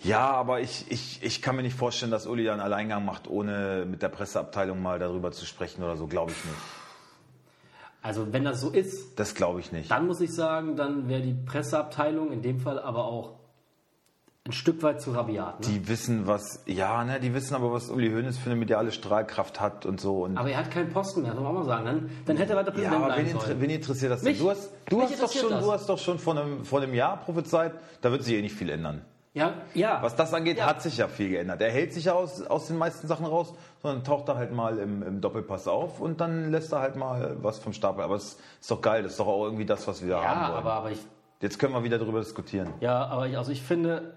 Ja, 0.01 0.31
aber 0.31 0.61
ich, 0.61 0.85
ich, 0.89 1.21
ich 1.21 1.41
kann 1.41 1.57
mir 1.57 1.63
nicht 1.63 1.75
vorstellen, 1.75 2.09
dass 2.09 2.25
Uli 2.25 2.45
da 2.45 2.53
einen 2.53 2.61
Alleingang 2.61 3.03
macht, 3.03 3.29
ohne 3.29 3.85
mit 3.85 4.01
der 4.01 4.07
Presseabteilung 4.07 4.81
mal 4.81 4.97
darüber 4.97 5.33
zu 5.33 5.45
sprechen 5.45 5.83
oder 5.83 5.97
so, 5.97 6.07
glaube 6.07 6.31
ich 6.31 6.38
nicht. 6.45 6.57
Also 8.01 8.31
wenn 8.31 8.45
das 8.45 8.61
so 8.61 8.69
ist, 8.69 9.19
Das 9.19 9.35
glaube 9.35 9.59
ich 9.59 9.73
nicht. 9.73 9.91
dann 9.91 10.07
muss 10.07 10.21
ich 10.21 10.33
sagen, 10.33 10.77
dann 10.77 11.09
wäre 11.09 11.21
die 11.21 11.33
Presseabteilung 11.33 12.31
in 12.31 12.41
dem 12.41 12.59
Fall 12.61 12.79
aber 12.79 13.03
auch 13.03 13.40
ein 14.47 14.53
Stück 14.53 14.81
weit 14.81 14.99
zu 15.01 15.11
rabiat. 15.11 15.59
Ne? 15.59 15.67
Die 15.67 15.88
wissen, 15.88 16.25
was, 16.25 16.63
ja, 16.65 17.03
ne, 17.03 17.19
die 17.19 17.31
wissen 17.35 17.53
aber, 17.53 17.71
was 17.71 17.91
Uli 17.91 18.09
Hoeneß 18.09 18.39
für 18.39 18.49
eine 18.49 18.59
mediale 18.59 18.91
Strahlkraft 18.91 19.59
hat 19.61 19.85
und 19.85 20.01
so. 20.01 20.23
Und 20.23 20.35
Aber 20.38 20.49
er 20.49 20.57
hat 20.57 20.71
keinen 20.71 20.89
Posten 20.89 21.21
mehr, 21.21 21.33
soll 21.33 21.43
man 21.43 21.51
auch 21.55 21.59
mal 21.59 21.65
sagen. 21.65 21.85
Dann, 21.85 22.09
dann 22.25 22.38
hätte 22.38 22.53
er 22.53 22.57
weiter 22.57 22.69
ja, 22.69 22.73
Präsident 22.89 23.03
aber 23.03 23.17
wen, 23.17 23.27
inter 23.27 23.39
sollen. 23.45 23.61
wen 23.61 23.69
interessiert 23.69 24.11
das 24.11 24.21
denn? 24.21 24.31
Mich- 24.31 24.39
Du 24.41 24.49
hast, 24.49 24.71
du, 24.89 25.01
hast 25.01 25.21
doch 25.21 25.31
schon, 25.31 25.49
das. 25.51 25.63
du 25.63 25.71
hast 25.71 25.89
doch 25.89 25.97
schon 25.99 26.17
vor 26.17 26.35
einem, 26.35 26.65
vor 26.65 26.81
einem 26.81 26.95
Jahr 26.95 27.17
prophezeit, 27.17 27.73
da 28.01 28.11
wird 28.11 28.23
sich 28.23 28.33
eh 28.33 28.41
nicht 28.41 28.55
viel 28.55 28.71
ändern. 28.71 29.01
Ja, 29.33 29.53
ja. 29.75 29.99
Was 30.01 30.15
das 30.15 30.33
angeht, 30.33 30.57
Ja. 30.57 30.65
hat 30.65 30.81
sich 30.81 30.97
ja 30.97 31.07
viel 31.07 31.29
geändert. 31.29 31.61
Er 31.61 31.69
hält 31.71 31.93
sich 31.93 32.05
ja 32.05 32.13
aus, 32.13 32.41
aus 32.41 32.65
den 32.67 32.77
meisten 32.79 33.07
Sachen 33.07 33.27
raus, 33.27 33.53
sondern 33.81 34.03
taucht 34.03 34.27
da 34.27 34.36
halt 34.36 34.51
mal 34.53 34.79
im, 34.79 35.03
im 35.03 35.21
Doppelpass 35.21 35.67
auf 35.67 36.01
und 36.01 36.19
dann 36.19 36.50
lässt 36.51 36.74
er 36.74 36.79
halt 36.79 36.95
mal 36.95 37.38
was 37.41 37.60
vom 37.60 37.71
Stapel. 37.74 38.03
Aber 38.03 38.15
es 38.15 38.39
ist 38.60 38.71
doch 38.71 38.81
geil, 38.81 39.03
das 39.03 39.12
ist 39.13 39.19
doch 39.19 39.27
auch 39.27 39.45
irgendwie 39.45 39.65
das, 39.65 39.88
was 39.88 40.01
wir 40.01 40.15
ja, 40.15 40.24
haben 40.24 40.48
wollen. 40.48 40.57
aber, 40.57 40.74
aber 40.74 40.91
ich, 40.91 41.00
Jetzt 41.41 41.57
können 41.60 41.74
wir 41.74 41.83
wieder 41.83 41.98
darüber 41.98 42.19
diskutieren. 42.19 42.74
ja, 42.81 43.05
aber 43.05 43.27
ich, 43.27 43.38
also 43.38 43.51
ich 43.51 43.62
finde, 43.63 44.13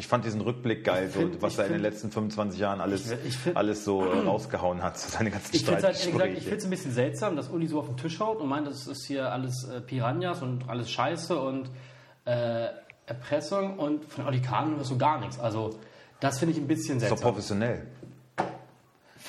Ich 0.00 0.06
fand 0.06 0.24
diesen 0.24 0.40
Rückblick 0.40 0.82
geil, 0.82 1.08
Ich 1.10 1.14
find- 1.14 1.34
so, 1.34 1.42
was 1.42 1.58
er 1.58 1.66
in 1.66 1.72
den 1.72 1.80
find- 1.82 1.92
letzten 1.92 2.10
25 2.10 2.58
Jahren 2.58 2.80
alles, 2.80 3.10
Ich- 3.12 3.18
ich 3.28 3.36
find- 3.36 3.54
alles 3.54 3.84
so 3.84 4.02
äh, 4.02 4.20
rausgehauen 4.20 4.82
hat, 4.82 4.98
so 4.98 5.10
seine 5.10 5.30
ganzen 5.30 5.54
ich 5.54 5.62
finde 5.62 5.78
es 5.78 5.84
halt, 5.84 5.96
ich 6.38 6.42
finde 6.44 6.56
es 6.56 6.64
ein 6.64 6.70
bisschen 6.70 6.92
seltsam, 6.92 7.36
dass 7.36 7.50
Uli 7.50 7.66
so 7.66 7.78
auf 7.80 7.86
den 7.86 7.98
Tisch 7.98 8.18
haut 8.18 8.40
und 8.40 8.48
meint, 8.48 8.66
das 8.66 8.86
ist 8.86 9.04
hier 9.06 9.30
alles 9.30 9.64
äh, 9.68 9.82
Piranhas 9.82 10.40
und 10.40 10.68
alles 10.70 10.90
Scheiße 10.90 11.38
und 11.38 11.68
äh, 12.24 12.68
Erpressung 13.04 13.78
und 13.78 14.06
von 14.06 14.26
Oli 14.26 14.40
Kahn 14.40 14.74
hörst 14.76 14.90
du 14.90 14.96
gar 14.96 15.20
nichts. 15.20 15.38
Also 15.38 15.78
das 16.20 16.38
finde 16.38 16.54
ich 16.54 16.58
ein 16.60 16.66
bisschen 16.66 16.98
seltsam. 16.98 17.20
professionell. 17.20 17.86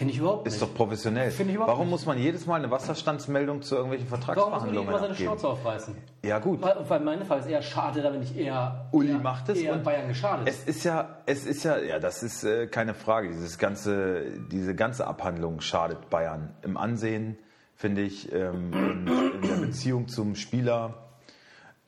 Finde 0.01 0.15
ich 0.15 0.19
überhaupt 0.19 0.45
nicht. 0.45 0.55
Ist 0.55 0.61
doch 0.63 0.73
professionell. 0.73 1.29
Finde 1.29 1.51
ich 1.51 1.55
überhaupt 1.57 1.73
Warum 1.73 1.85
nicht. 1.85 1.91
muss 1.91 2.05
man 2.07 2.17
jedes 2.17 2.47
Mal 2.47 2.55
eine 2.55 2.71
Wasserstandsmeldung 2.71 3.61
zu 3.61 3.75
irgendwelchen 3.75 4.09
Warum 4.09 4.19
muss 4.19 4.27
Uli 4.27 4.33
Vertragsverhandlungen 4.33 4.89
immer 4.89 4.99
seine? 4.99 5.13
Schnauze 5.13 5.47
aufreißen? 5.47 5.95
Ja 6.23 6.39
gut. 6.39 6.59
Weil, 6.59 6.89
weil 6.89 6.99
mein 7.01 7.23
Fall 7.23 7.41
ist 7.41 7.45
eher 7.45 7.61
schade, 7.61 8.01
da 8.01 8.09
bin 8.09 8.23
ich 8.23 8.35
eher, 8.35 8.87
Uli 8.91 9.11
eher, 9.11 9.19
macht 9.19 9.49
es 9.49 9.59
eher 9.59 9.73
und 9.73 9.83
Bayern 9.83 10.07
geschadet. 10.07 10.47
Es 10.47 10.63
ist 10.63 10.83
ja, 10.85 11.17
es 11.27 11.45
ist 11.45 11.61
ja, 11.61 11.77
ja, 11.77 11.99
das 11.99 12.23
ist 12.23 12.43
äh, 12.43 12.65
keine 12.65 12.95
Frage. 12.95 13.27
Dieses 13.27 13.59
ganze, 13.59 14.23
diese 14.51 14.73
ganze 14.73 15.05
Abhandlung 15.05 15.61
schadet 15.61 16.09
Bayern 16.09 16.55
im 16.63 16.77
Ansehen, 16.77 17.37
finde 17.75 18.01
ich, 18.01 18.33
ähm, 18.33 18.73
in 19.35 19.41
der 19.47 19.57
Beziehung 19.57 20.07
zum 20.07 20.33
Spieler. 20.33 20.95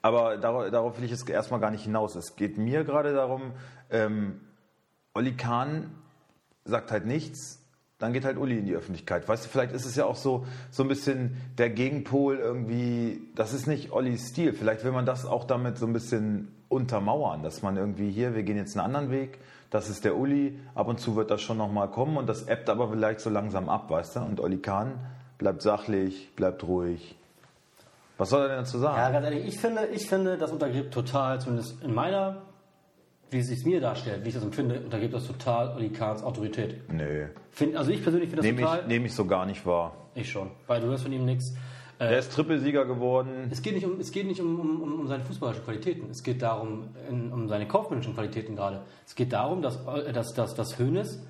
Aber 0.03 0.37
darauf, 0.37 0.69
darauf 0.69 0.97
will 0.99 1.05
ich 1.05 1.09
jetzt 1.09 1.27
erstmal 1.27 1.59
gar 1.59 1.71
nicht 1.71 1.85
hinaus. 1.85 2.13
Es 2.15 2.35
geht 2.35 2.59
mir 2.59 2.83
gerade 2.83 3.11
darum, 3.15 3.53
ähm, 3.89 4.39
Olli 5.15 5.35
Kahn 5.35 5.89
sagt 6.63 6.91
halt 6.91 7.07
nichts, 7.07 7.62
dann 8.03 8.11
geht 8.11 8.25
halt 8.25 8.37
Uli 8.37 8.57
in 8.57 8.65
die 8.65 8.75
Öffentlichkeit. 8.75 9.29
Weißt 9.29 9.45
du, 9.45 9.49
vielleicht 9.49 9.71
ist 9.71 9.85
es 9.85 9.95
ja 9.95 10.03
auch 10.03 10.17
so, 10.17 10.45
so 10.71 10.83
ein 10.83 10.89
bisschen 10.89 11.37
der 11.57 11.69
Gegenpol 11.69 12.37
irgendwie, 12.37 13.21
das 13.33 13.53
ist 13.53 13.65
nicht 13.65 13.93
Ollis 13.93 14.27
Stil. 14.27 14.51
Vielleicht 14.51 14.83
will 14.83 14.91
man 14.91 15.05
das 15.05 15.25
auch 15.25 15.45
damit 15.45 15.77
so 15.77 15.85
ein 15.85 15.93
bisschen 15.93 16.49
untermauern, 16.67 17.43
dass 17.43 17.61
man 17.61 17.77
irgendwie 17.77 18.11
hier, 18.11 18.35
wir 18.35 18.43
gehen 18.43 18.57
jetzt 18.57 18.75
einen 18.77 18.85
anderen 18.85 19.09
Weg, 19.09 19.39
das 19.69 19.89
ist 19.89 20.03
der 20.03 20.17
Uli, 20.17 20.59
ab 20.75 20.89
und 20.89 20.99
zu 20.99 21.15
wird 21.15 21.31
das 21.31 21.41
schon 21.41 21.57
nochmal 21.57 21.87
kommen 21.87 22.17
und 22.17 22.27
das 22.27 22.43
ebbt 22.49 22.69
aber 22.69 22.89
vielleicht 22.89 23.21
so 23.21 23.29
langsam 23.29 23.69
ab, 23.69 23.89
weißt 23.89 24.17
du? 24.17 24.19
Und 24.19 24.41
Olli 24.41 24.57
Kahn 24.57 24.99
bleibt 25.37 25.61
sachlich, 25.61 26.35
bleibt 26.35 26.63
ruhig. 26.67 27.15
Was 28.17 28.31
soll 28.31 28.41
er 28.41 28.47
denn 28.49 28.57
dazu 28.57 28.79
sagen? 28.79 28.97
ja, 28.97 29.11
ganz 29.11 29.25
ehrlich, 29.25 29.45
ich 29.47 29.57
finde, 29.57 29.85
ich 29.93 30.07
finde, 30.07 30.37
das 30.37 30.51
untergräbt 30.51 30.93
total, 30.93 31.39
zumindest 31.39 31.81
in 31.81 31.93
meiner, 31.93 32.41
wie 33.33 33.39
es 33.39 33.47
sich 33.47 33.65
mir 33.65 33.81
darstellt, 33.81 34.23
wie 34.23 34.29
ich 34.29 34.35
das 34.35 34.43
empfinde, 34.43 34.79
untergräbt 34.79 35.13
das 35.13 35.27
total 35.27 35.75
Oli 35.75 35.89
Kahns 35.89 36.23
Autorität. 36.23 36.89
Nö. 36.91 37.27
Find, 37.51 37.75
also 37.75 37.91
ich 37.91 38.01
persönlich 38.01 38.29
finde 38.29 38.43
das 38.43 38.45
Nehme 38.45 38.61
total. 38.61 38.79
ich, 38.81 38.87
nehm 38.87 39.05
ich 39.05 39.13
so 39.13 39.25
gar 39.25 39.45
nicht 39.45 39.65
wahr. 39.65 39.93
Ich 40.15 40.31
schon, 40.31 40.51
weil 40.67 40.79
du 40.79 40.87
hörst 40.87 41.03
von 41.03 41.11
ihm 41.11 41.25
nichts. 41.25 41.53
Der 41.99 42.17
ist 42.19 42.33
Trippelsieger 42.33 42.85
geworden. 42.85 43.47
Es 43.49 43.61
geht 43.61 43.75
nicht 43.75 43.85
um, 43.85 43.99
es 43.99 44.11
geht 44.11 44.27
nicht 44.27 44.41
um, 44.41 44.59
um, 44.59 44.81
um- 44.99 45.07
seine 45.07 45.23
fußballerischen 45.23 45.63
Qualitäten. 45.63 46.09
Es 46.09 46.21
geht 46.23 46.41
darum, 46.41 46.89
in, 47.09 47.31
um 47.31 47.47
seine 47.47 47.65
kaufmännischen 47.67 48.13
Qualitäten 48.13 48.55
gerade. 48.55 48.81
Es 49.05 49.15
geht 49.15 49.31
darum, 49.31 49.61
dass, 49.61 49.77
äh, 49.87 50.11
dass, 50.11 50.33
dass, 50.33 50.53
dass 50.55 50.77
Hönes 50.79 51.21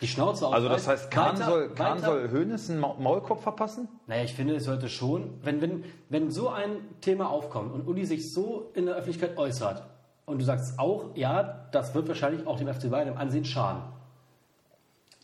die 0.00 0.06
Schnauze 0.08 0.46
Also 0.46 0.68
das 0.68 0.82
aufreißt, 0.88 1.02
heißt, 1.04 1.10
Kahn 1.10 1.34
weiter- 1.36 1.44
soll, 1.44 1.68
Kahn 1.74 1.98
weiter- 1.98 2.06
soll 2.06 2.30
Hoeneß 2.32 2.70
einen 2.70 2.80
Mau- 2.80 2.94
Maulkorb 2.98 3.42
verpassen? 3.42 3.88
Naja, 4.06 4.24
ich 4.24 4.32
finde, 4.34 4.54
es 4.56 4.64
sollte 4.64 4.88
schon, 4.88 5.34
wenn, 5.42 5.60
wenn, 5.60 5.84
wenn 6.08 6.30
so 6.30 6.48
ein 6.48 6.70
Thema 7.02 7.28
aufkommt 7.28 7.72
und 7.74 7.86
Uli 7.86 8.06
sich 8.06 8.32
so 8.32 8.70
in 8.74 8.86
der 8.86 8.94
Öffentlichkeit 8.94 9.36
äußert 9.36 9.82
und 10.26 10.38
du 10.38 10.44
sagst 10.44 10.78
auch, 10.78 11.14
ja, 11.14 11.66
das 11.72 11.94
wird 11.94 12.08
wahrscheinlich 12.08 12.46
auch 12.46 12.58
dem 12.58 12.72
FC 12.72 12.90
Bayern 12.90 13.08
im 13.08 13.16
Ansehen 13.16 13.44
schaden, 13.44 13.82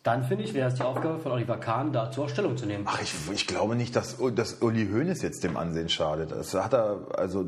dann 0.03 0.25
finde 0.25 0.45
ich, 0.45 0.55
wäre 0.55 0.69
es 0.69 0.75
die 0.75 0.83
Aufgabe 0.83 1.19
von 1.19 1.33
Oliver 1.33 1.59
Kahn, 1.59 1.93
dazu 1.93 2.25
auch 2.25 2.29
Stellung 2.29 2.57
zu 2.57 2.65
nehmen. 2.65 2.85
Ach, 2.87 3.01
ich, 3.03 3.13
ich 3.33 3.47
glaube 3.47 3.77
nicht, 3.77 3.95
dass, 3.95 4.17
dass 4.35 4.55
Uli 4.63 4.89
Hoeneß 4.89 5.21
jetzt 5.21 5.45
dem 5.45 5.59
Ansehen 5.59 5.91
schadet. 5.91 6.31
Das 6.31 6.55
hat 6.55 6.73
er, 6.73 7.01
also, 7.15 7.47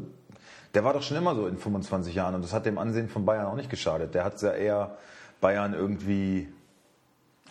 der 0.74 0.84
war 0.84 0.92
doch 0.92 1.02
schon 1.02 1.16
immer 1.16 1.34
so 1.34 1.46
in 1.46 1.56
25 1.56 2.14
Jahren 2.14 2.34
und 2.34 2.44
das 2.44 2.52
hat 2.52 2.66
dem 2.66 2.76
Ansehen 2.76 3.08
von 3.08 3.24
Bayern 3.24 3.46
auch 3.46 3.56
nicht 3.56 3.70
geschadet. 3.70 4.14
Der 4.14 4.24
hat 4.24 4.40
ja 4.42 4.52
eher 4.52 4.96
Bayern 5.40 5.72
irgendwie, 5.72 6.48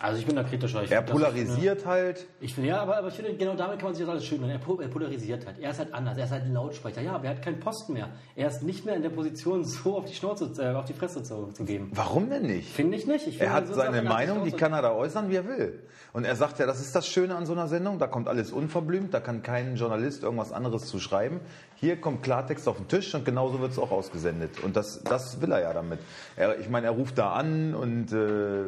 Also 0.02 0.18
ich 0.18 0.26
bin 0.26 0.34
da 0.34 0.42
kritischer. 0.42 0.82
Ich 0.82 0.90
er 0.90 1.02
dass- 1.02 1.10
polarisiert 1.12 1.86
halt. 1.86 2.26
Ich 2.40 2.54
finde, 2.54 2.70
ja, 2.70 2.82
aber, 2.82 2.96
aber 2.98 3.08
ich 3.08 3.14
finde, 3.14 3.34
genau 3.34 3.54
damit 3.54 3.78
kann 3.78 3.86
man 3.86 3.94
sich 3.94 4.04
das 4.04 4.10
alles 4.12 4.24
schön 4.26 4.40
machen. 4.40 4.50
Er, 4.50 4.58
po- 4.58 4.80
er 4.80 4.88
polarisiert 4.88 5.46
halt. 5.46 5.58
Er 5.60 5.70
ist 5.70 5.78
halt 5.78 5.94
anders. 5.94 6.18
Er 6.18 6.24
ist 6.24 6.32
halt 6.32 6.42
ein 6.42 6.52
Lautsprecher. 6.52 7.00
Ja, 7.02 7.12
aber 7.12 7.24
er 7.26 7.30
hat 7.30 7.42
keinen 7.42 7.60
Posten 7.60 7.92
mehr. 7.92 8.08
Er 8.34 8.48
ist 8.48 8.62
nicht 8.64 8.84
mehr 8.84 8.96
in 8.96 9.02
der 9.02 9.10
Position, 9.10 9.64
so 9.64 9.96
auf 9.98 10.04
die 10.06 10.14
Schnauze, 10.14 10.50
äh, 10.58 10.74
auf 10.74 10.86
die 10.86 10.92
Fresse 10.92 11.22
zu, 11.22 11.46
zu 11.52 11.64
geben. 11.64 11.90
Warum 11.94 12.28
denn 12.28 12.42
nicht? 12.46 12.68
Finde 12.72 12.96
ich 12.96 13.06
nicht. 13.06 13.26
Ich 13.28 13.38
finde, 13.38 13.44
Er 13.46 13.52
hat 13.52 13.68
seine 13.68 14.02
Meinung, 14.02 14.44
die 14.44 14.50
kann 14.52 14.72
er 14.72 14.82
da 14.82 14.92
äußern, 14.92 15.30
wie 15.30 15.36
er 15.36 15.46
will. 15.46 15.82
Und 16.12 16.24
er 16.24 16.36
sagt 16.36 16.58
ja, 16.58 16.66
das 16.66 16.80
ist 16.80 16.94
das 16.94 17.06
Schöne 17.06 17.36
an 17.36 17.46
so 17.46 17.52
einer 17.52 17.68
Sendung, 17.68 17.98
da 17.98 18.06
kommt 18.06 18.28
alles 18.28 18.52
unverblümt, 18.52 19.14
da 19.14 19.20
kann 19.20 19.42
kein 19.42 19.76
Journalist 19.76 20.22
irgendwas 20.24 20.52
anderes 20.52 20.86
zu 20.86 20.98
schreiben. 20.98 21.40
Hier 21.76 21.98
kommt 22.00 22.22
Klartext 22.22 22.68
auf 22.68 22.76
den 22.76 22.86
Tisch 22.88 23.14
und 23.14 23.24
genauso 23.24 23.60
wird 23.60 23.72
es 23.72 23.78
auch 23.78 23.90
ausgesendet. 23.92 24.62
Und 24.62 24.76
das, 24.76 25.02
das 25.04 25.40
will 25.40 25.52
er 25.52 25.60
ja 25.62 25.72
damit. 25.72 26.00
Er, 26.36 26.58
ich 26.58 26.68
meine, 26.68 26.86
er 26.88 26.92
ruft 26.92 27.16
da 27.16 27.32
an 27.32 27.74
und 27.74 28.12
äh, 28.12 28.64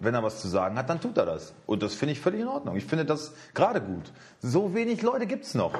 wenn 0.00 0.14
er 0.14 0.22
was 0.22 0.40
zu 0.40 0.48
sagen 0.48 0.76
hat, 0.76 0.88
dann 0.90 1.00
tut 1.00 1.16
er 1.18 1.26
das. 1.26 1.54
Und 1.66 1.82
das 1.82 1.94
finde 1.94 2.12
ich 2.12 2.20
völlig 2.20 2.40
in 2.40 2.48
Ordnung. 2.48 2.76
Ich 2.76 2.84
finde 2.84 3.04
das 3.04 3.32
gerade 3.54 3.80
gut. 3.80 4.12
So 4.40 4.74
wenig 4.74 5.02
Leute 5.02 5.26
gibt 5.26 5.44
es 5.44 5.54
noch. 5.54 5.74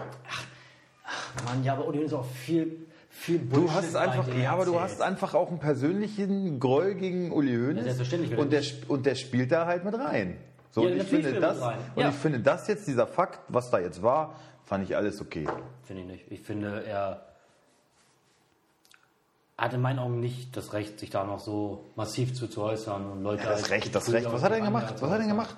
Mann, 1.45 1.65
ja, 1.65 1.73
aber 1.73 1.89
Uli 1.89 2.03
ist 2.03 2.12
auch 2.12 2.27
viel, 2.27 2.87
viel 3.09 3.39
Du 3.41 3.71
hast 3.73 3.97
einfach, 3.97 4.29
ja, 4.29 4.53
aber 4.53 4.65
du 4.65 4.79
hast 4.79 5.03
einfach 5.03 5.35
auch 5.35 5.49
einen 5.49 5.59
persönlichen 5.59 6.61
Groll 6.61 6.95
gegen 6.95 7.33
Uli 7.33 7.57
Hoeneß. 7.57 7.99
Ja, 7.99 8.39
und, 8.39 8.53
er 8.53 8.61
der, 8.61 8.62
und 8.89 9.07
der 9.07 9.15
spielt 9.17 9.50
da 9.50 9.67
halt 9.67 9.85
mit 9.85 9.95
rein. 9.95 10.37
So, 10.71 10.85
Ja, 10.87 10.93
und 10.93 10.97
ich 10.99 11.09
finde 11.09 11.41
das, 11.41 11.59
und 11.61 12.03
Ja. 12.03 12.11
ich 12.11 12.15
finde 12.15 12.41
das 12.41 12.69
jetzt, 12.69 12.87
dieser 12.87 13.07
Fakt, 13.07 13.41
was 13.49 13.71
da 13.71 13.81
jetzt 13.81 14.03
war, 14.03 14.37
fand 14.65 14.85
ich 14.85 14.97
alles 14.97 15.21
okay. 15.21 15.49
Finde 15.83 16.03
ich 16.03 16.09
nicht. 16.09 16.25
Ich 16.31 16.41
finde, 16.43 16.85
er 16.87 17.27
hat 19.61 19.75
in 19.75 19.81
meinen 19.83 19.99
Augen 19.99 20.21
nicht 20.21 20.57
das 20.57 20.73
Recht, 20.73 20.99
sich 20.99 21.11
da 21.11 21.25
noch 21.25 21.38
so 21.38 21.85
massiv 21.95 22.35
zu, 22.35 22.49
zu 22.49 22.62
äußern 22.62 23.11
und 23.11 23.23
Leute. 23.23 23.43
Ja, 23.43 23.50
das 23.50 23.62
als 23.62 23.71
Recht, 23.71 23.95
das 23.95 24.11
Recht. 24.11 24.33
Was 24.33 24.43
hat 24.43 24.52
er 24.52 24.57
denn 24.57 24.64
gemacht? 24.64 24.95
Was 24.95 25.02
hat 25.02 25.11
er 25.11 25.19
denn 25.19 25.29
gemacht? 25.29 25.57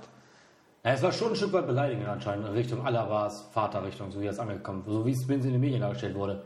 Ja, 0.85 0.91
es 0.91 1.03
war 1.03 1.13
schon 1.13 1.31
ein 1.31 1.37
Stück 1.37 1.53
weit 1.53 1.69
beleidigend 1.69 2.09
anscheinend 2.09 2.49
in 2.49 2.55
Richtung 2.55 2.85
Alabas 2.85 3.47
Vaterrichtung, 3.53 4.11
so 4.11 4.21
wie 4.21 4.27
das 4.27 4.41
angekommen, 4.41 4.83
so 4.85 5.07
wie 5.07 5.13
es 5.13 5.23
in 5.29 5.41
den 5.41 5.61
Medien 5.61 5.81
dargestellt 5.81 6.17
wurde. 6.17 6.43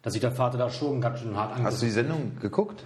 Dass 0.00 0.14
sich 0.14 0.22
der 0.22 0.32
Vater 0.32 0.56
da 0.56 0.70
schon 0.70 1.02
ganz 1.02 1.20
schön 1.20 1.36
hart 1.36 1.50
Hast 1.50 1.58
du 1.58 1.62
angeguckt 1.66 1.82
die 1.86 1.90
Sendung 1.90 2.38
geguckt? 2.40 2.84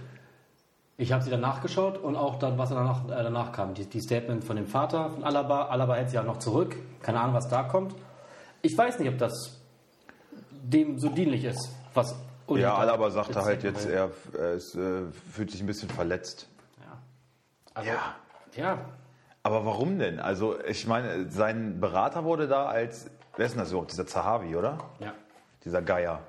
Ich 0.97 1.13
habe 1.13 1.23
sie 1.23 1.29
dann 1.29 1.39
nachgeschaut 1.39 1.97
und 1.97 2.17
auch 2.17 2.37
dann, 2.37 2.57
was 2.57 2.69
danach, 2.69 3.05
äh, 3.05 3.23
danach 3.23 3.53
kam. 3.53 3.73
Die, 3.73 3.85
die 3.85 4.01
Statement 4.01 4.43
von 4.43 4.57
dem 4.57 4.67
Vater 4.67 5.09
von 5.11 5.23
Alaba. 5.23 5.67
Alaba 5.67 5.95
hält 5.95 6.09
sie 6.09 6.15
ja 6.15 6.23
noch 6.23 6.39
zurück. 6.39 6.75
Keine 7.01 7.21
Ahnung, 7.21 7.33
was 7.33 7.47
da 7.47 7.63
kommt. 7.63 7.95
Ich 8.61 8.77
weiß 8.77 8.99
nicht, 8.99 9.09
ob 9.09 9.17
das 9.17 9.61
dem 10.51 10.99
so 10.99 11.09
dienlich 11.09 11.45
ist, 11.45 11.71
was 11.93 12.15
Uli 12.51 12.61
Ja, 12.61 12.75
Alaba 12.75 13.09
sagte 13.09 13.43
halt 13.43 13.63
jetzt, 13.63 13.85
er, 13.87 14.09
er 14.37 14.53
ist, 14.53 14.75
äh, 14.75 15.03
fühlt 15.33 15.51
sich 15.51 15.61
ein 15.61 15.67
bisschen 15.67 15.89
verletzt. 15.89 16.47
Ja. 16.79 16.97
Also, 17.73 17.89
Ja. 17.89 18.15
ja. 18.55 18.77
Aber 19.43 19.65
warum 19.65 19.97
denn? 19.97 20.19
Also, 20.19 20.59
ich 20.67 20.85
meine, 20.85 21.29
sein 21.31 21.79
Berater 21.79 22.23
wurde 22.23 22.47
da 22.47 22.65
als, 22.67 23.09
wer 23.37 23.45
ist 23.47 23.53
denn 23.53 23.59
das 23.59 23.71
überhaupt? 23.71 23.91
Dieser 23.91 24.05
Zahavi, 24.05 24.55
oder? 24.55 24.77
ja. 24.99 25.13
Dieser 25.65 25.81
Geier. 25.81 26.21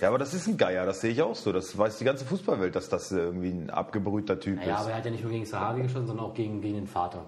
Ja, 0.00 0.08
aber 0.08 0.18
das 0.18 0.34
ist 0.34 0.48
ein 0.48 0.56
Geier, 0.56 0.84
das 0.84 1.00
sehe 1.00 1.12
ich 1.12 1.22
auch 1.22 1.36
so. 1.36 1.52
Das 1.52 1.78
weiß 1.78 1.98
die 1.98 2.04
ganze 2.04 2.24
Fußballwelt, 2.24 2.74
dass 2.74 2.88
das 2.88 3.12
irgendwie 3.12 3.50
ein 3.50 3.70
abgebrühter 3.70 4.40
Typ 4.40 4.56
Naja, 4.58 4.74
ist. 4.74 4.80
aber 4.80 4.90
er 4.90 4.96
hat 4.96 5.04
ja 5.04 5.10
nicht 5.12 5.22
nur 5.22 5.30
gegen 5.32 5.46
Sahavi 5.46 5.82
geschossen, 5.82 6.08
sondern 6.08 6.26
auch 6.26 6.34
gegen, 6.34 6.60
gegen 6.60 6.74
den 6.74 6.86
Vater. 6.88 7.24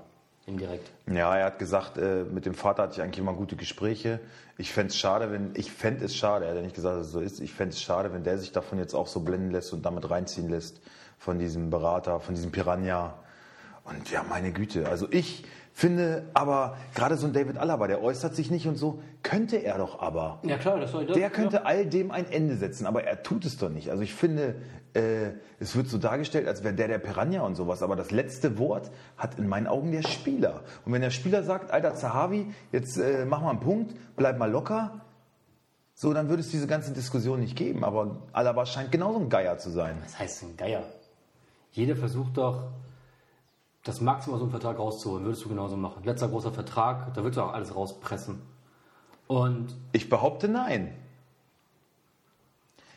Indirekt. 0.46 0.90
Ja, 1.06 1.36
er 1.36 1.46
hat 1.46 1.58
gesagt, 1.58 1.96
äh, 1.96 2.24
mit 2.24 2.44
dem 2.44 2.54
Vater 2.54 2.82
hatte 2.82 2.94
ich 2.94 3.02
eigentlich 3.02 3.18
immer 3.18 3.32
gute 3.32 3.56
Gespräche. 3.56 4.20
Ich 4.58 4.72
fände 4.72 4.88
es 4.88 4.98
schade, 4.98 5.32
wenn, 5.32 5.52
ich 5.54 5.72
fände 5.72 6.04
es 6.04 6.14
schade, 6.14 6.44
er 6.44 6.54
hat 6.54 6.62
nicht 6.62 6.74
gesagt, 6.74 6.98
dass 6.98 7.06
es 7.06 7.12
so 7.12 7.20
ist, 7.20 7.40
ich 7.40 7.54
fände 7.54 7.72
es 7.72 7.80
schade, 7.80 8.12
wenn 8.12 8.24
der 8.24 8.38
sich 8.38 8.52
davon 8.52 8.78
jetzt 8.78 8.94
auch 8.94 9.06
so 9.06 9.20
blenden 9.20 9.50
lässt 9.50 9.72
und 9.72 9.86
damit 9.86 10.08
reinziehen 10.10 10.50
lässt 10.50 10.82
von 11.18 11.38
diesem 11.38 11.70
Berater, 11.70 12.20
von 12.20 12.34
diesem 12.34 12.52
Piranha. 12.52 13.14
Und 13.84 14.10
ja, 14.10 14.22
meine 14.28 14.52
Güte, 14.52 14.88
also 14.88 15.06
ich 15.10 15.44
finde 15.74 16.30
aber, 16.34 16.76
gerade 16.94 17.16
so 17.16 17.26
ein 17.26 17.32
David 17.32 17.58
Alaba, 17.58 17.88
der 17.88 18.00
äußert 18.00 18.34
sich 18.34 18.50
nicht 18.50 18.68
und 18.68 18.76
so, 18.76 19.02
könnte 19.22 19.56
er 19.56 19.76
doch 19.76 20.00
aber. 20.00 20.38
Ja, 20.44 20.56
klar, 20.56 20.78
das 20.78 20.92
soll 20.92 21.04
das. 21.04 21.16
Der 21.16 21.28
könnte 21.30 21.66
all 21.66 21.84
dem 21.84 22.12
ein 22.12 22.30
Ende 22.30 22.56
setzen, 22.56 22.86
aber 22.86 23.04
er 23.04 23.24
tut 23.24 23.44
es 23.44 23.58
doch 23.58 23.68
nicht. 23.68 23.90
Also 23.90 24.04
ich 24.04 24.14
finde, 24.14 24.54
äh, 24.94 25.32
es 25.58 25.74
wird 25.74 25.88
so 25.88 25.98
dargestellt, 25.98 26.46
als 26.46 26.62
wäre 26.62 26.74
der 26.74 26.86
der 26.86 26.98
Piranha 26.98 27.42
und 27.42 27.56
sowas, 27.56 27.82
aber 27.82 27.96
das 27.96 28.12
letzte 28.12 28.56
Wort 28.56 28.92
hat 29.16 29.36
in 29.36 29.48
meinen 29.48 29.66
Augen 29.66 29.90
der 29.90 30.02
Spieler. 30.02 30.62
Und 30.86 30.92
wenn 30.92 31.02
der 31.02 31.10
Spieler 31.10 31.42
sagt, 31.42 31.72
alter 31.72 31.96
Zahavi, 31.96 32.46
jetzt 32.70 32.96
äh, 32.96 33.24
mach 33.24 33.42
mal 33.42 33.50
einen 33.50 33.60
Punkt, 33.60 33.96
bleib 34.16 34.38
mal 34.38 34.50
locker, 34.50 35.00
so, 35.96 36.12
dann 36.12 36.28
würde 36.28 36.40
es 36.40 36.50
diese 36.50 36.66
ganze 36.66 36.92
Diskussion 36.92 37.40
nicht 37.40 37.56
geben. 37.56 37.84
Aber 37.84 38.22
Alaba 38.32 38.66
scheint 38.66 38.90
genauso 38.90 39.20
ein 39.20 39.28
Geier 39.28 39.58
zu 39.58 39.70
sein. 39.70 39.96
Was 40.02 40.18
heißt 40.18 40.42
ein 40.42 40.56
Geier? 40.56 40.82
Jeder 41.70 41.96
versucht 41.96 42.36
doch, 42.36 42.68
das 43.84 44.00
Maximum 44.00 44.36
aus 44.36 44.42
einem 44.42 44.50
Vertrag 44.50 44.78
rauszuholen. 44.78 45.24
Würdest 45.24 45.44
du 45.44 45.48
genauso 45.50 45.76
machen. 45.76 46.02
Letzter 46.04 46.28
großer 46.28 46.52
Vertrag, 46.52 47.14
da 47.14 47.22
würdest 47.22 47.36
du 47.36 47.42
auch 47.42 47.52
alles 47.52 47.74
rauspressen. 47.74 48.40
Und 49.26 49.74
Ich 49.92 50.08
behaupte 50.08 50.48
nein. 50.48 50.94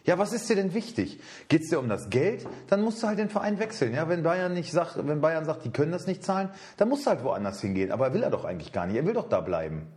Ja, 0.05 0.17
was 0.17 0.31
ist 0.31 0.49
dir 0.49 0.55
denn 0.55 0.73
wichtig? 0.73 1.19
Geht 1.49 1.63
es 1.63 1.69
dir 1.69 1.79
um 1.79 1.89
das 1.89 2.09
Geld? 2.09 2.47
Dann 2.67 2.81
musst 2.81 3.03
du 3.03 3.07
halt 3.07 3.19
den 3.19 3.29
Verein 3.29 3.59
wechseln. 3.59 3.93
Ja, 3.93 4.07
wenn 4.07 4.23
Bayern 4.23 4.53
nicht 4.53 4.71
sagt, 4.71 4.95
wenn 5.05 5.19
Bayern 5.19 5.43
sagt, 5.43 5.65
die 5.65 5.71
können 5.71 5.91
das 5.91 6.07
nicht 6.07 6.23
zahlen, 6.23 6.49
dann 6.77 6.87
musst 6.87 7.05
du 7.05 7.09
halt 7.09 7.25
woanders 7.25 7.59
hingehen. 7.59 7.91
Aber 7.91 8.13
will 8.13 8.23
er 8.23 8.29
doch 8.29 8.45
eigentlich 8.45 8.71
gar 8.71 8.87
nicht. 8.87 8.95
Er 8.95 9.05
will 9.05 9.13
doch 9.13 9.27
da 9.27 9.41
bleiben. 9.41 9.87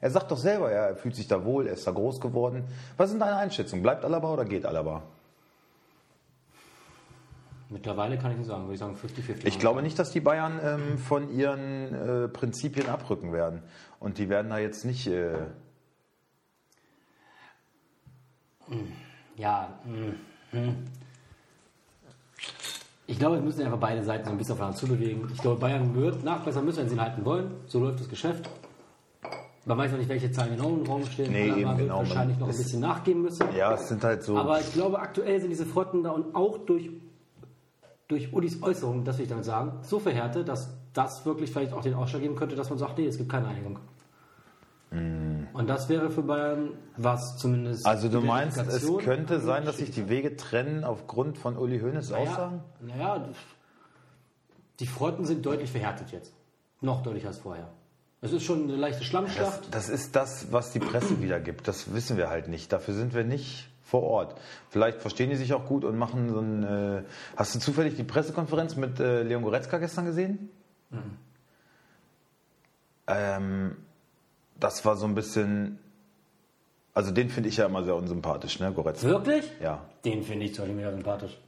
Er 0.00 0.10
sagt 0.10 0.32
doch 0.32 0.36
selber, 0.36 0.72
ja, 0.72 0.86
er 0.86 0.96
fühlt 0.96 1.14
sich 1.14 1.28
da 1.28 1.44
wohl, 1.44 1.68
er 1.68 1.74
ist 1.74 1.86
da 1.86 1.92
groß 1.92 2.20
geworden. 2.20 2.64
Was 2.96 3.10
sind 3.10 3.20
deine 3.20 3.36
Einschätzungen? 3.36 3.84
Bleibt 3.84 4.04
Alaba 4.04 4.32
oder 4.32 4.44
geht 4.44 4.66
Alaba? 4.66 5.04
Mittlerweile 7.72 8.18
kann 8.18 8.32
ich 8.32 8.38
nicht 8.38 8.46
sagen, 8.46 8.64
würde 8.64 8.74
ich 8.74 8.80
sagen 8.80 8.94
50-50. 8.96 9.46
Ich 9.46 9.58
glaube 9.58 9.82
nicht, 9.82 9.98
dass 9.98 10.10
die 10.12 10.20
Bayern 10.20 10.60
ähm, 10.62 10.98
von 10.98 11.30
ihren 11.34 11.94
äh, 11.94 12.28
Prinzipien 12.28 12.88
abrücken 12.88 13.32
werden. 13.32 13.62
Und 13.98 14.18
die 14.18 14.28
werden 14.28 14.50
da 14.50 14.58
jetzt 14.58 14.84
nicht. 14.84 15.06
Äh, 15.06 15.34
Ja, 19.36 19.68
mh, 19.84 20.60
mh. 20.60 20.74
ich 23.06 23.18
glaube, 23.18 23.36
es 23.36 23.42
müssen 23.42 23.62
einfach 23.62 23.78
beide 23.78 24.02
Seiten 24.02 24.24
so 24.26 24.30
ein 24.30 24.38
bisschen 24.38 24.54
aufeinander 24.54 24.78
zubewegen. 24.78 25.28
Ich 25.32 25.40
glaube, 25.40 25.60
Bayern 25.60 25.94
wird 25.94 26.22
nachbessern 26.24 26.64
müssen, 26.64 26.78
wenn 26.80 26.88
sie 26.88 26.94
ihn 26.94 27.00
halten 27.00 27.24
wollen. 27.24 27.54
So 27.66 27.80
läuft 27.80 28.00
das 28.00 28.08
Geschäft. 28.08 28.48
Man 29.64 29.78
weiß 29.78 29.92
noch 29.92 29.98
nicht, 29.98 30.08
welche 30.08 30.30
Zahlen 30.32 30.56
genau 30.56 30.70
im 30.70 30.84
Raum 30.86 31.04
stehen. 31.04 31.30
Nee, 31.30 31.48
eben, 31.48 31.76
genau. 31.76 31.98
wahrscheinlich 31.98 32.36
noch 32.38 32.48
ein 32.48 32.56
bisschen 32.56 32.80
nachgeben 32.80 33.22
müssen. 33.22 33.46
ja, 33.56 33.74
es 33.74 33.88
sind 33.88 34.02
halt 34.02 34.22
so. 34.24 34.36
Aber 34.36 34.58
ich 34.60 34.72
glaube, 34.72 34.98
aktuell 34.98 35.40
sind 35.40 35.50
diese 35.50 35.66
Fronten 35.66 36.02
da 36.02 36.10
und 36.10 36.34
auch 36.34 36.58
durch, 36.58 36.90
durch 38.12 38.32
Ulis 38.32 38.62
Äußerungen, 38.62 39.04
das 39.04 39.16
will 39.16 39.24
ich 39.24 39.30
damit 39.30 39.46
sagen, 39.46 39.78
so 39.82 39.98
verhärtet, 39.98 40.46
dass 40.48 40.76
das 40.92 41.24
wirklich 41.24 41.50
vielleicht 41.50 41.72
auch 41.72 41.80
den 41.80 41.94
Ausschlag 41.94 42.20
geben 42.22 42.36
könnte, 42.36 42.54
dass 42.54 42.68
man 42.68 42.78
sagt, 42.78 42.98
nee, 42.98 43.06
es 43.06 43.16
gibt 43.16 43.30
keine 43.30 43.48
Einigung. 43.48 43.78
Und 44.90 45.66
das 45.68 45.88
wäre 45.88 46.10
für 46.10 46.22
Bayern 46.22 46.74
was 46.98 47.38
zumindest. 47.38 47.86
Mm. 47.86 47.88
Also 47.88 48.10
du 48.10 48.20
meinst, 48.20 48.58
es 48.58 48.86
könnte 48.98 49.40
sein, 49.40 49.64
dass 49.64 49.78
sich 49.78 49.90
die 49.90 50.10
Wege 50.10 50.36
trennen 50.36 50.84
aufgrund 50.84 51.38
von 51.38 51.56
Uli 51.56 51.80
Hoeneß 51.80 52.12
Aussagen? 52.12 52.60
Naja, 52.80 53.18
naja, 53.18 53.28
die 54.80 54.86
Fronten 54.86 55.24
sind 55.24 55.46
deutlich 55.46 55.70
verhärtet 55.70 56.12
jetzt. 56.12 56.34
Noch 56.82 57.02
deutlicher 57.02 57.28
als 57.28 57.38
vorher. 57.38 57.68
Es 58.20 58.32
ist 58.32 58.44
schon 58.44 58.64
eine 58.64 58.76
leichte 58.76 58.98
Das, 59.00 59.06
Schlammschlacht. 59.08 59.74
das 59.74 59.88
ist 59.88 60.14
das, 60.14 60.52
was 60.52 60.72
die 60.72 60.80
Presse 60.80 61.22
wiedergibt. 61.22 61.66
Das 61.66 61.94
wissen 61.94 62.18
wir 62.18 62.28
halt 62.28 62.48
nicht. 62.48 62.70
Dafür 62.70 62.92
sind 62.92 63.14
wir 63.14 63.24
nicht 63.24 63.71
vor 63.92 64.04
Ort. 64.04 64.34
Vielleicht 64.70 65.02
verstehen 65.02 65.28
die 65.28 65.36
sich 65.36 65.52
auch 65.52 65.66
gut 65.66 65.84
und 65.84 65.98
machen 65.98 66.30
so 66.30 66.40
ein. 66.40 66.62
Äh, 66.64 67.02
hast 67.36 67.54
du 67.54 67.58
zufällig 67.58 67.94
die 67.94 68.04
Pressekonferenz 68.04 68.74
mit 68.74 68.98
äh, 68.98 69.22
Leon 69.22 69.42
Goretzka 69.42 69.76
gestern 69.76 70.06
gesehen? 70.06 70.48
Ähm, 73.06 73.76
das 74.58 74.84
war 74.86 74.96
so 74.96 75.04
ein 75.06 75.14
bisschen. 75.14 75.78
Also 76.94 77.10
den 77.10 77.28
finde 77.28 77.48
ich 77.50 77.56
ja 77.58 77.66
immer 77.66 77.84
sehr 77.84 77.94
unsympathisch, 77.96 78.60
ne, 78.60 78.72
Goretzka. 78.72 79.08
Wirklich? 79.08 79.44
Ja. 79.60 79.84
Den 80.04 80.22
finde 80.22 80.46
ich 80.46 80.54
zum 80.54 80.64
Beispiel 80.64 80.76
mega 80.76 80.90
sympathisch. 80.92 81.38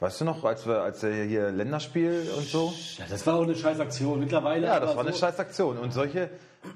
Weißt 0.00 0.20
du 0.20 0.24
noch, 0.24 0.44
als 0.44 0.66
wir, 0.66 0.80
als 0.82 1.02
er 1.02 1.24
hier 1.24 1.50
Länderspiel 1.50 2.30
und 2.36 2.46
so? 2.46 2.72
Ja, 2.96 3.04
das 3.10 3.26
war 3.26 3.34
auch 3.34 3.42
eine 3.42 3.54
scheiß 3.54 3.78
Aktion. 3.80 4.18
Mittlerweile. 4.20 4.66
Ja, 4.66 4.80
das 4.80 4.94
war 4.96 5.02
eine 5.02 5.12
so- 5.12 5.18
scheiß 5.18 5.38
Aktion. 5.38 5.76
Und 5.78 5.92
solche, 5.92 6.30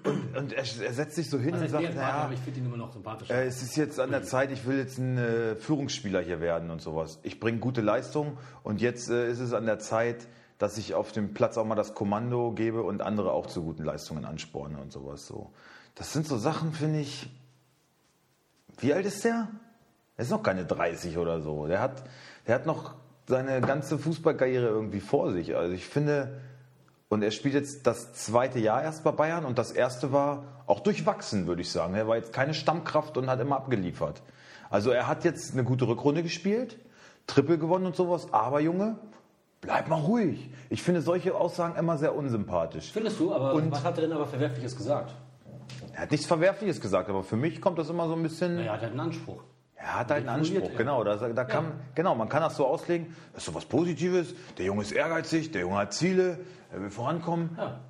und 0.04 0.24
und 0.36 0.52
er, 0.52 0.64
er 0.64 0.92
setzt 0.92 1.16
sich 1.16 1.30
so 1.30 1.38
hin 1.38 1.54
Was 1.54 1.62
und 1.62 1.68
sagt, 1.68 1.94
naja, 1.94 2.30
ich 2.32 2.40
finde 2.40 2.60
ihn 2.60 2.66
immer 2.66 2.76
noch 2.76 2.92
sympathisch. 2.92 3.30
äh, 3.30 3.46
es 3.46 3.62
ist 3.62 3.76
jetzt 3.76 4.00
an 4.00 4.10
der 4.10 4.22
Zeit, 4.22 4.50
ich 4.50 4.66
will 4.66 4.78
jetzt 4.78 4.98
ein 4.98 5.18
äh, 5.18 5.56
Führungsspieler 5.56 6.20
hier 6.20 6.40
werden 6.40 6.70
und 6.70 6.82
sowas. 6.82 7.20
Ich 7.22 7.40
bringe 7.40 7.58
gute 7.58 7.80
Leistung 7.80 8.38
und 8.62 8.80
jetzt 8.80 9.10
äh, 9.10 9.30
ist 9.30 9.40
es 9.40 9.52
an 9.52 9.66
der 9.66 9.78
Zeit, 9.78 10.26
dass 10.58 10.78
ich 10.78 10.94
auf 10.94 11.12
dem 11.12 11.34
Platz 11.34 11.58
auch 11.58 11.64
mal 11.64 11.74
das 11.74 11.94
Kommando 11.94 12.52
gebe 12.52 12.82
und 12.82 13.02
andere 13.02 13.32
auch 13.32 13.46
zu 13.46 13.62
guten 13.62 13.84
Leistungen 13.84 14.24
ansporne 14.24 14.78
und 14.78 14.92
sowas 14.92 15.26
so. 15.26 15.52
Das 15.94 16.12
sind 16.12 16.26
so 16.26 16.38
Sachen, 16.38 16.72
finde 16.72 17.00
ich. 17.00 17.30
Wie 18.78 18.92
alt 18.92 19.06
ist 19.06 19.24
der? 19.24 19.48
Er 20.16 20.22
ist 20.22 20.30
noch 20.30 20.42
keine 20.42 20.64
30 20.64 21.18
oder 21.18 21.40
so. 21.40 21.66
Der 21.66 21.80
hat, 21.80 22.04
der 22.46 22.56
hat 22.56 22.66
noch 22.66 22.94
seine 23.26 23.60
ganze 23.60 23.98
Fußballkarriere 23.98 24.66
irgendwie 24.66 25.00
vor 25.00 25.32
sich. 25.32 25.56
Also 25.56 25.72
ich 25.72 25.86
finde, 25.86 26.40
und 27.14 27.22
er 27.22 27.30
spielt 27.30 27.54
jetzt 27.54 27.86
das 27.86 28.12
zweite 28.12 28.58
Jahr 28.58 28.82
erst 28.82 29.04
bei 29.04 29.12
Bayern 29.12 29.44
und 29.44 29.56
das 29.56 29.70
erste 29.70 30.12
war 30.12 30.42
auch 30.66 30.80
durchwachsen, 30.80 31.46
würde 31.46 31.62
ich 31.62 31.70
sagen. 31.70 31.94
Er 31.94 32.06
war 32.08 32.16
jetzt 32.16 32.32
keine 32.32 32.54
Stammkraft 32.54 33.16
und 33.16 33.30
hat 33.30 33.40
immer 33.40 33.56
abgeliefert. 33.56 34.20
Also 34.68 34.90
er 34.90 35.06
hat 35.06 35.24
jetzt 35.24 35.52
eine 35.52 35.64
gute 35.64 35.86
Rückrunde 35.86 36.22
gespielt, 36.22 36.76
Triple 37.26 37.56
gewonnen 37.58 37.86
und 37.86 37.96
sowas, 37.96 38.32
aber 38.32 38.60
Junge, 38.60 38.96
bleib 39.60 39.88
mal 39.88 40.00
ruhig. 40.00 40.50
Ich 40.70 40.82
finde 40.82 41.00
solche 41.02 41.34
Aussagen 41.34 41.76
immer 41.78 41.96
sehr 41.98 42.14
unsympathisch. 42.14 42.90
Findest 42.92 43.20
du, 43.20 43.32
aber 43.32 43.54
Und- 43.54 43.70
was 43.70 43.84
hat 43.84 43.96
er 43.96 44.02
denn 44.02 44.12
aber 44.12 44.26
Verwerfliches 44.26 44.76
gesagt? 44.76 45.14
Er 45.92 46.02
hat 46.02 46.10
nichts 46.10 46.26
Verwerfliches 46.26 46.80
gesagt, 46.80 47.08
aber 47.08 47.22
für 47.22 47.36
mich 47.36 47.60
kommt 47.60 47.78
das 47.78 47.88
immer 47.88 48.08
so 48.08 48.14
ein 48.14 48.22
bisschen. 48.22 48.56
Naja, 48.56 48.66
er 48.66 48.72
hat 48.74 48.80
halt 48.82 48.90
einen 48.90 49.00
Anspruch. 49.00 49.42
Er 49.84 49.98
hat 49.98 50.12
einen 50.12 50.24
formuliert 50.26 50.56
Anspruch, 50.56 50.70
er. 50.70 50.78
genau. 50.78 51.04
Da, 51.04 51.16
da 51.16 51.44
kann, 51.44 51.72
genau. 51.94 52.14
Man 52.14 52.30
kann 52.30 52.40
das 52.40 52.56
so 52.56 52.66
auslegen, 52.66 53.14
das 53.34 53.42
ist 53.42 53.46
so 53.46 53.54
was 53.54 53.66
Positives, 53.66 54.34
der 54.56 54.64
Junge 54.64 54.80
ist 54.80 54.92
ehrgeizig, 54.92 55.52
der 55.52 55.60
Junge 55.60 55.76
hat 55.76 55.92
Ziele, 55.92 56.38
er 56.72 56.80
will 56.80 56.90
vorankommen. 56.90 57.50
Ja. 57.58 57.80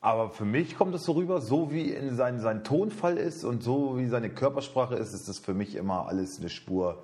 Aber 0.00 0.30
für 0.30 0.44
mich 0.44 0.78
kommt 0.78 0.94
es 0.94 1.04
so 1.04 1.12
rüber, 1.12 1.40
so 1.40 1.72
wie 1.72 1.90
in 1.90 2.14
sein, 2.14 2.38
sein 2.40 2.62
Tonfall 2.62 3.18
ist 3.18 3.44
und 3.44 3.62
so 3.62 3.98
wie 3.98 4.06
seine 4.06 4.30
Körpersprache 4.30 4.94
ist, 4.94 5.12
ist 5.12 5.28
das 5.28 5.38
für 5.38 5.52
mich 5.52 5.74
immer 5.74 6.06
alles 6.06 6.38
eine 6.38 6.48
Spur 6.48 7.02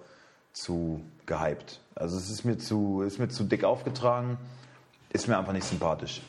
zu 0.53 1.03
gehypt. 1.27 1.81
Also 1.97 2.17
es 2.17 2.31
ist 2.31 2.45
mir 2.45 2.59
zu, 2.59 3.03
ist 3.03 3.19
mir 3.19 3.29
zu 3.29 3.43
dick 3.43 3.65
aufgetragen, 3.65 4.39
ist 5.11 5.27
mir 5.27 5.37
einfach 5.37 5.53
nicht 5.53 5.67
sympathisch. 5.67 6.23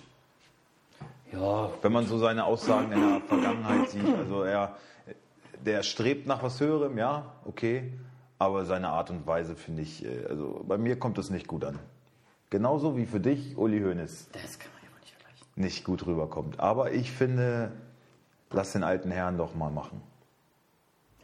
Ja, 1.31 1.69
Wenn 1.81 1.91
man 1.91 2.07
so 2.07 2.17
seine 2.17 2.43
Aussagen 2.43 2.91
in 2.91 2.99
der 3.01 3.21
Vergangenheit 3.21 3.89
sieht, 3.89 4.15
also 4.17 4.43
er, 4.43 4.75
der 5.65 5.83
strebt 5.83 6.27
nach 6.27 6.43
was 6.43 6.59
Höherem, 6.59 6.97
ja, 6.97 7.33
okay, 7.45 7.91
aber 8.39 8.65
seine 8.65 8.89
Art 8.89 9.09
und 9.09 9.25
Weise 9.27 9.55
finde 9.55 9.81
ich, 9.81 10.05
äh, 10.05 10.25
also 10.29 10.63
bei 10.67 10.77
mir 10.77 10.97
kommt 10.99 11.17
das 11.17 11.29
nicht 11.29 11.47
gut 11.47 11.63
an. 11.65 11.79
Genauso 12.49 12.95
wie 12.95 13.05
für 13.05 13.19
dich 13.19 13.57
Uli 13.57 13.81
Hoeneß 13.81 14.29
das 14.31 14.59
kann 14.59 14.69
man 14.73 14.83
ja 14.83 14.93
wohl 14.93 14.99
nicht 15.01 15.11
vergleichen. 15.13 15.47
nicht 15.55 15.83
gut 15.83 16.05
rüberkommt. 16.05 16.59
Aber 16.59 16.91
ich 16.93 17.11
finde, 17.11 17.71
lass 18.51 18.71
den 18.71 18.83
alten 18.83 19.11
Herrn 19.11 19.37
doch 19.37 19.53
mal 19.55 19.71
machen. 19.71 20.01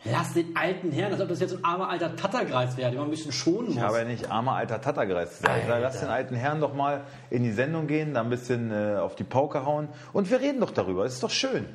Lass 0.06 0.34
den 0.34 0.58
alten 0.58 0.92
Herrn, 0.92 1.14
als 1.14 1.22
ob 1.22 1.30
das 1.30 1.40
jetzt 1.40 1.56
ein 1.56 1.64
armer 1.64 1.88
alter 1.88 2.14
Tattergreis 2.18 2.76
wäre, 2.76 2.90
den 2.92 3.00
man 3.00 3.08
ein 3.08 3.12
bisschen 3.12 3.32
schonen 3.32 3.68
muss. 3.68 3.76
Ich 3.76 3.82
habe 3.82 4.00
ja 4.00 4.04
nicht 4.04 4.30
armer 4.30 4.56
alter 4.56 4.82
Tattergreis 4.82 5.30
gesagt. 5.38 5.60
Ich 5.62 5.68
sage, 5.68 5.82
lass 5.82 5.94
Alter. 5.96 6.06
den 6.08 6.12
alten 6.12 6.36
Herrn 6.36 6.60
doch 6.60 6.74
mal 6.74 7.06
in 7.30 7.44
die 7.44 7.54
Sendung 7.54 7.88
gehen, 7.88 8.14
da 8.14 8.20
ein 8.22 8.30
bisschen 8.30 8.70
äh, 8.72 8.98
auf 8.98 9.16
die 9.16 9.24
Pauke 9.24 9.66
hauen 9.66 9.88
und 10.12 10.30
wir 10.30 10.42
reden 10.42 10.60
doch 10.60 10.72
darüber. 10.72 11.06
Ist 11.06 11.24
doch 11.24 11.30
schön. 11.30 11.68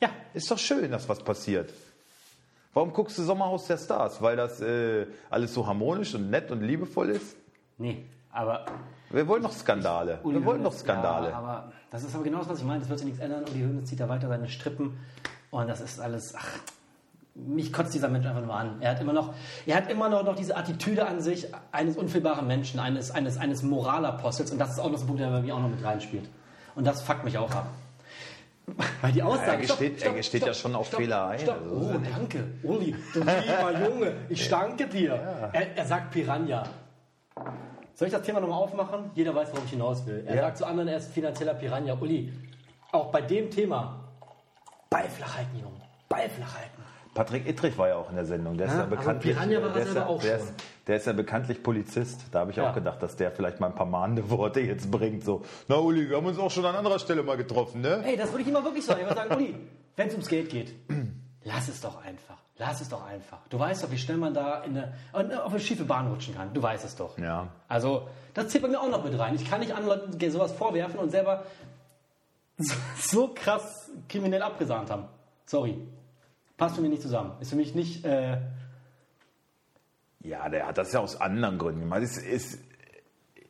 Ja, 0.00 0.10
Ist 0.32 0.50
doch 0.50 0.58
schön, 0.58 0.90
dass 0.90 1.08
was 1.08 1.20
passiert. 1.20 1.72
Warum 2.72 2.92
guckst 2.92 3.16
du 3.18 3.22
Sommerhaus 3.22 3.66
der 3.66 3.78
Stars? 3.78 4.20
Weil 4.20 4.36
das 4.36 4.60
äh, 4.60 5.06
alles 5.30 5.54
so 5.54 5.66
harmonisch 5.66 6.14
und 6.14 6.30
nett 6.30 6.50
und 6.50 6.62
liebevoll 6.62 7.10
ist? 7.10 7.36
nee, 7.78 8.04
aber 8.32 8.66
Wir 9.10 9.26
wollen 9.28 9.44
doch 9.44 9.52
Skandale. 9.52 10.18
Uli 10.24 10.36
wir 10.36 10.44
wollen 10.44 10.64
doch 10.64 10.72
Skandale. 10.72 11.30
Ja, 11.30 11.38
aber 11.38 11.72
das 11.90 12.02
ist 12.02 12.14
aber 12.14 12.24
genau 12.24 12.38
das, 12.38 12.48
was 12.48 12.58
ich 12.58 12.64
meine. 12.64 12.80
Das 12.80 12.88
wird 12.88 12.98
sich 12.98 13.06
nichts 13.06 13.20
ändern. 13.20 13.44
Uli 13.44 13.62
Hoeneß 13.62 13.88
zieht 13.88 14.00
da 14.00 14.08
weiter 14.08 14.26
seine 14.28 14.48
Strippen. 14.48 14.98
Und 15.52 15.68
das 15.68 15.80
ist 15.80 16.00
alles, 16.00 16.34
ach, 16.36 16.48
mich 17.36 17.72
kotzt 17.72 17.94
dieser 17.94 18.08
Mensch 18.08 18.26
einfach 18.26 18.44
nur 18.44 18.54
an. 18.54 18.80
Er 18.80 18.90
hat 18.90 19.00
immer 19.00 19.12
noch, 19.12 19.34
er 19.66 19.76
hat 19.76 19.88
immer 19.88 20.08
noch, 20.08 20.24
noch 20.24 20.34
diese 20.34 20.56
Attitüde 20.56 21.06
an 21.06 21.20
sich 21.20 21.46
eines 21.70 21.96
unfehlbaren 21.96 22.46
Menschen, 22.48 22.80
eines, 22.80 23.12
eines, 23.12 23.38
eines 23.38 23.62
Moralapostels. 23.62 24.50
Und 24.50 24.58
das 24.58 24.72
ist 24.72 24.78
auch 24.80 24.90
noch 24.90 24.98
so 24.98 25.04
ein 25.04 25.06
Punkt, 25.06 25.22
der 25.22 25.30
bei 25.30 25.42
mir 25.42 25.54
auch 25.54 25.60
noch 25.60 25.68
mit 25.68 25.84
reinspielt. 25.84 26.28
Und 26.74 26.84
das 26.84 27.02
fuckt 27.02 27.24
mich 27.24 27.38
auch 27.38 27.52
ab. 27.52 27.68
Weil 29.02 29.12
die 29.12 29.22
Aussage. 29.22 29.50
Er 29.52 29.56
gesteht- 29.58 30.02
er 30.02 30.12
gesteht 30.14 30.46
ja 30.46 30.54
schon 30.54 30.74
auf 30.74 30.88
Fehler 30.88 31.26
ein. 31.28 31.38
Stopp. 31.38 31.60
Also, 31.62 31.74
oh, 31.76 31.90
ja 31.92 31.98
danke. 32.16 32.44
Uli, 32.62 32.94
du 33.12 33.20
lieber 33.20 33.88
Junge, 33.88 34.12
ich 34.28 34.48
danke 34.48 34.86
dir. 34.86 35.12
Er, 35.52 35.76
er 35.76 35.84
sagt 35.84 36.10
Piranha. 36.12 36.64
Soll 37.94 38.08
ich 38.08 38.14
das 38.14 38.22
Thema 38.22 38.40
nochmal 38.40 38.58
aufmachen? 38.62 39.10
Jeder 39.14 39.34
weiß, 39.34 39.50
worauf 39.52 39.64
ich 39.64 39.70
hinaus 39.70 40.04
will. 40.06 40.24
Er 40.26 40.34
Ja. 40.36 40.42
sagt 40.42 40.58
zu 40.58 40.66
anderen, 40.66 40.88
er 40.88 40.96
ist 40.96 41.12
finanzieller 41.12 41.54
Piranha. 41.54 41.94
Uli, 42.00 42.32
auch 42.92 43.10
bei 43.12 43.20
dem 43.20 43.50
Thema, 43.50 44.00
Ball 44.90 45.08
flach 45.08 45.36
halten, 45.36 45.56
Junge. 45.60 45.80
Ball 46.08 46.28
flach 46.30 46.54
halten. 46.56 46.70
Patrick 47.14 47.46
Ittrich 47.48 47.76
war 47.78 47.88
ja 47.88 47.96
auch 47.96 48.08
in 48.10 48.16
der 48.16 48.24
Sendung. 48.24 48.56
Der 48.56 48.66
ist 48.66 48.72
Ja, 48.72 48.80
ja 48.80 48.86
bekanntlich. 48.86 49.34
Piranha 49.36 49.62
war 49.62 49.76
er 49.76 49.84
selber 49.84 50.00
ja, 50.00 50.06
auch 50.06 50.20
schon. 50.20 50.30
Der 50.86 50.96
ist 50.96 51.06
ja 51.06 51.12
bekanntlich 51.12 51.62
Polizist. 51.62 52.24
Da 52.32 52.40
habe 52.40 52.50
ich 52.50 52.56
Ja. 52.56 52.70
auch 52.70 52.74
gedacht, 52.74 53.02
dass 53.02 53.16
der 53.16 53.30
vielleicht 53.30 53.60
mal 53.60 53.68
ein 53.68 53.74
paar 53.74 53.86
mahnende 53.86 54.28
Worte 54.30 54.60
jetzt 54.60 54.90
bringt. 54.90 55.24
So, 55.24 55.42
na 55.68 55.76
Uli, 55.76 56.08
wir 56.10 56.16
haben 56.16 56.26
uns 56.26 56.38
auch 56.38 56.50
schon 56.50 56.64
an 56.66 56.74
anderer 56.76 56.98
Stelle 56.98 57.22
mal 57.22 57.36
getroffen, 57.36 57.80
ne? 57.80 58.02
Ey, 58.04 58.16
das 58.16 58.30
würde 58.30 58.42
ich 58.42 58.48
immer 58.48 58.62
wirklich 58.64 58.84
sagen. 58.84 59.00
Ich 59.02 59.06
würde 59.06 59.16
sagen, 59.20 59.34
Uli, 59.34 59.54
wenn 59.96 60.08
es 60.08 60.14
ums 60.14 60.28
Geld 60.28 60.50
geht, 60.50 60.74
lass 61.44 61.68
es 61.68 61.80
doch 61.80 62.02
einfach. 62.04 62.36
Lass 62.56 62.80
es 62.80 62.88
doch 62.88 63.04
einfach. 63.04 63.38
Du 63.48 63.58
weißt 63.58 63.82
doch, 63.82 63.90
wie 63.90 63.98
schnell 63.98 64.16
man 64.16 64.32
da 64.32 64.62
in 64.62 64.80
eine, 65.12 65.42
auf 65.44 65.50
eine 65.50 65.60
schiefe 65.60 65.84
Bahn 65.84 66.06
rutschen 66.08 66.36
kann. 66.36 66.52
Du 66.54 66.62
weißt 66.62 66.84
es 66.84 66.94
doch. 66.94 67.18
Ja. 67.18 67.48
Also, 67.66 68.06
das 68.32 68.48
zählt 68.48 68.62
bei 68.62 68.68
mir 68.68 68.80
auch 68.80 68.88
noch 68.88 69.02
mit 69.02 69.18
rein. 69.18 69.34
Ich 69.34 69.48
kann 69.50 69.58
nicht 69.60 69.74
anderen 69.74 69.98
Leuten 70.00 70.30
sowas 70.30 70.52
vorwerfen 70.52 71.00
und 71.00 71.10
selber 71.10 71.42
so, 72.58 72.74
so 72.98 73.34
krass 73.34 73.90
kriminell 74.08 74.42
abgesahnt 74.42 74.88
haben. 74.90 75.06
Sorry. 75.46 75.78
Passt 76.56 76.76
für 76.76 76.82
mich 76.82 76.90
nicht 76.90 77.02
zusammen. 77.02 77.32
Ist 77.40 77.50
für 77.50 77.56
mich 77.56 77.74
nicht. 77.74 78.04
Äh, 78.04 78.38
Ja, 80.24 80.48
der 80.48 80.66
hat 80.66 80.78
das 80.78 80.92
ja 80.92 81.00
aus 81.00 81.20
anderen 81.20 81.58
Gründen 81.58 81.80
gemacht. 81.80 82.02
Es 82.02 82.16
ist, 82.16 82.58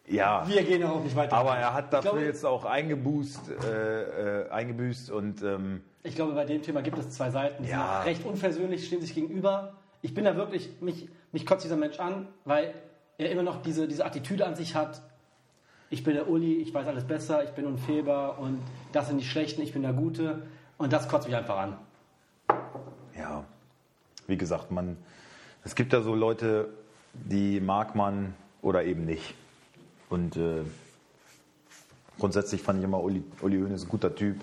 ja. 0.07 0.47
wir 0.47 0.63
gehen 0.65 0.81
ja 0.81 0.91
auch 0.91 1.03
nicht 1.03 1.15
weiter. 1.17 1.37
Aber 1.37 1.57
er 1.57 1.73
hat 1.73 1.93
dafür 1.93 2.11
glaube- 2.13 2.25
jetzt 2.27 2.45
auch 2.45 2.65
eingebüßt, 2.65 3.51
äh, 3.65 4.43
äh, 4.43 4.51
eingebüßt 4.51 5.11
und 5.11 5.43
ähm, 5.43 5.83
Ich 6.03 6.15
glaube, 6.17 6.33
bei 6.35 6.45
dem 6.45 6.63
Thema 6.63 6.83
gibt 6.83 6.99
es 6.99 7.09
zwei 7.11 7.31
Seiten, 7.31 7.65
Ja. 7.65 8.03
recht 8.03 8.25
unversöhnlich, 8.27 8.87
stehen 8.87 9.01
sich 9.01 9.15
gegenüber. 9.15 9.75
Ich 10.03 10.13
bin 10.15 10.25
da 10.25 10.37
wirklich, 10.37 10.69
mich, 10.83 11.09
mich 11.33 11.47
kotzt 11.47 11.65
dieser 11.65 11.77
Mensch 11.77 11.99
an, 12.01 12.29
weil 12.45 12.75
er 13.17 13.31
immer 13.31 13.43
noch 13.45 13.63
diese, 13.63 13.87
diese 13.89 14.05
Attitüde 14.05 14.45
an 14.45 14.55
sich 14.57 14.75
hat. 14.75 15.01
Ich 15.91 16.03
bin 16.03 16.15
der 16.15 16.29
Uli, 16.29 16.57
ich 16.57 16.75
weiß 16.75 16.89
alles 16.89 17.05
besser, 17.05 17.45
ich 17.45 17.51
bin 17.51 17.65
unfehlbar 17.67 18.39
und 18.41 18.61
das 18.93 19.07
sind 19.07 19.19
die 19.19 19.25
Schlechten, 19.25 19.63
ich 19.63 19.73
bin 19.73 19.83
der 19.83 19.93
Gute. 19.93 20.43
Und 20.77 20.93
das 20.93 21.09
kotzt 21.09 21.29
mich 21.29 21.37
einfach 21.37 21.57
an. 21.57 21.79
ja, 23.17 23.45
wie 24.27 24.37
gesagt, 24.37 24.71
man, 24.73 24.97
es 25.65 25.75
gibt 25.75 25.93
ja 25.93 26.03
so 26.03 26.15
Leute, 26.15 26.69
die 27.13 27.61
mag 27.61 27.95
man 27.95 28.35
oder 28.63 28.85
eben 28.85 29.05
nicht. 29.05 29.35
Und 30.11 30.37
äh, 30.37 30.63
grundsätzlich 32.19 32.63
fand 32.63 32.79
ich 32.79 32.85
immer 32.85 33.03
Uli, 33.03 33.25
Uli 33.41 33.59
Hoeneß 33.59 33.85
ein 33.85 33.89
guter 33.89 34.15
Typ. 34.15 34.37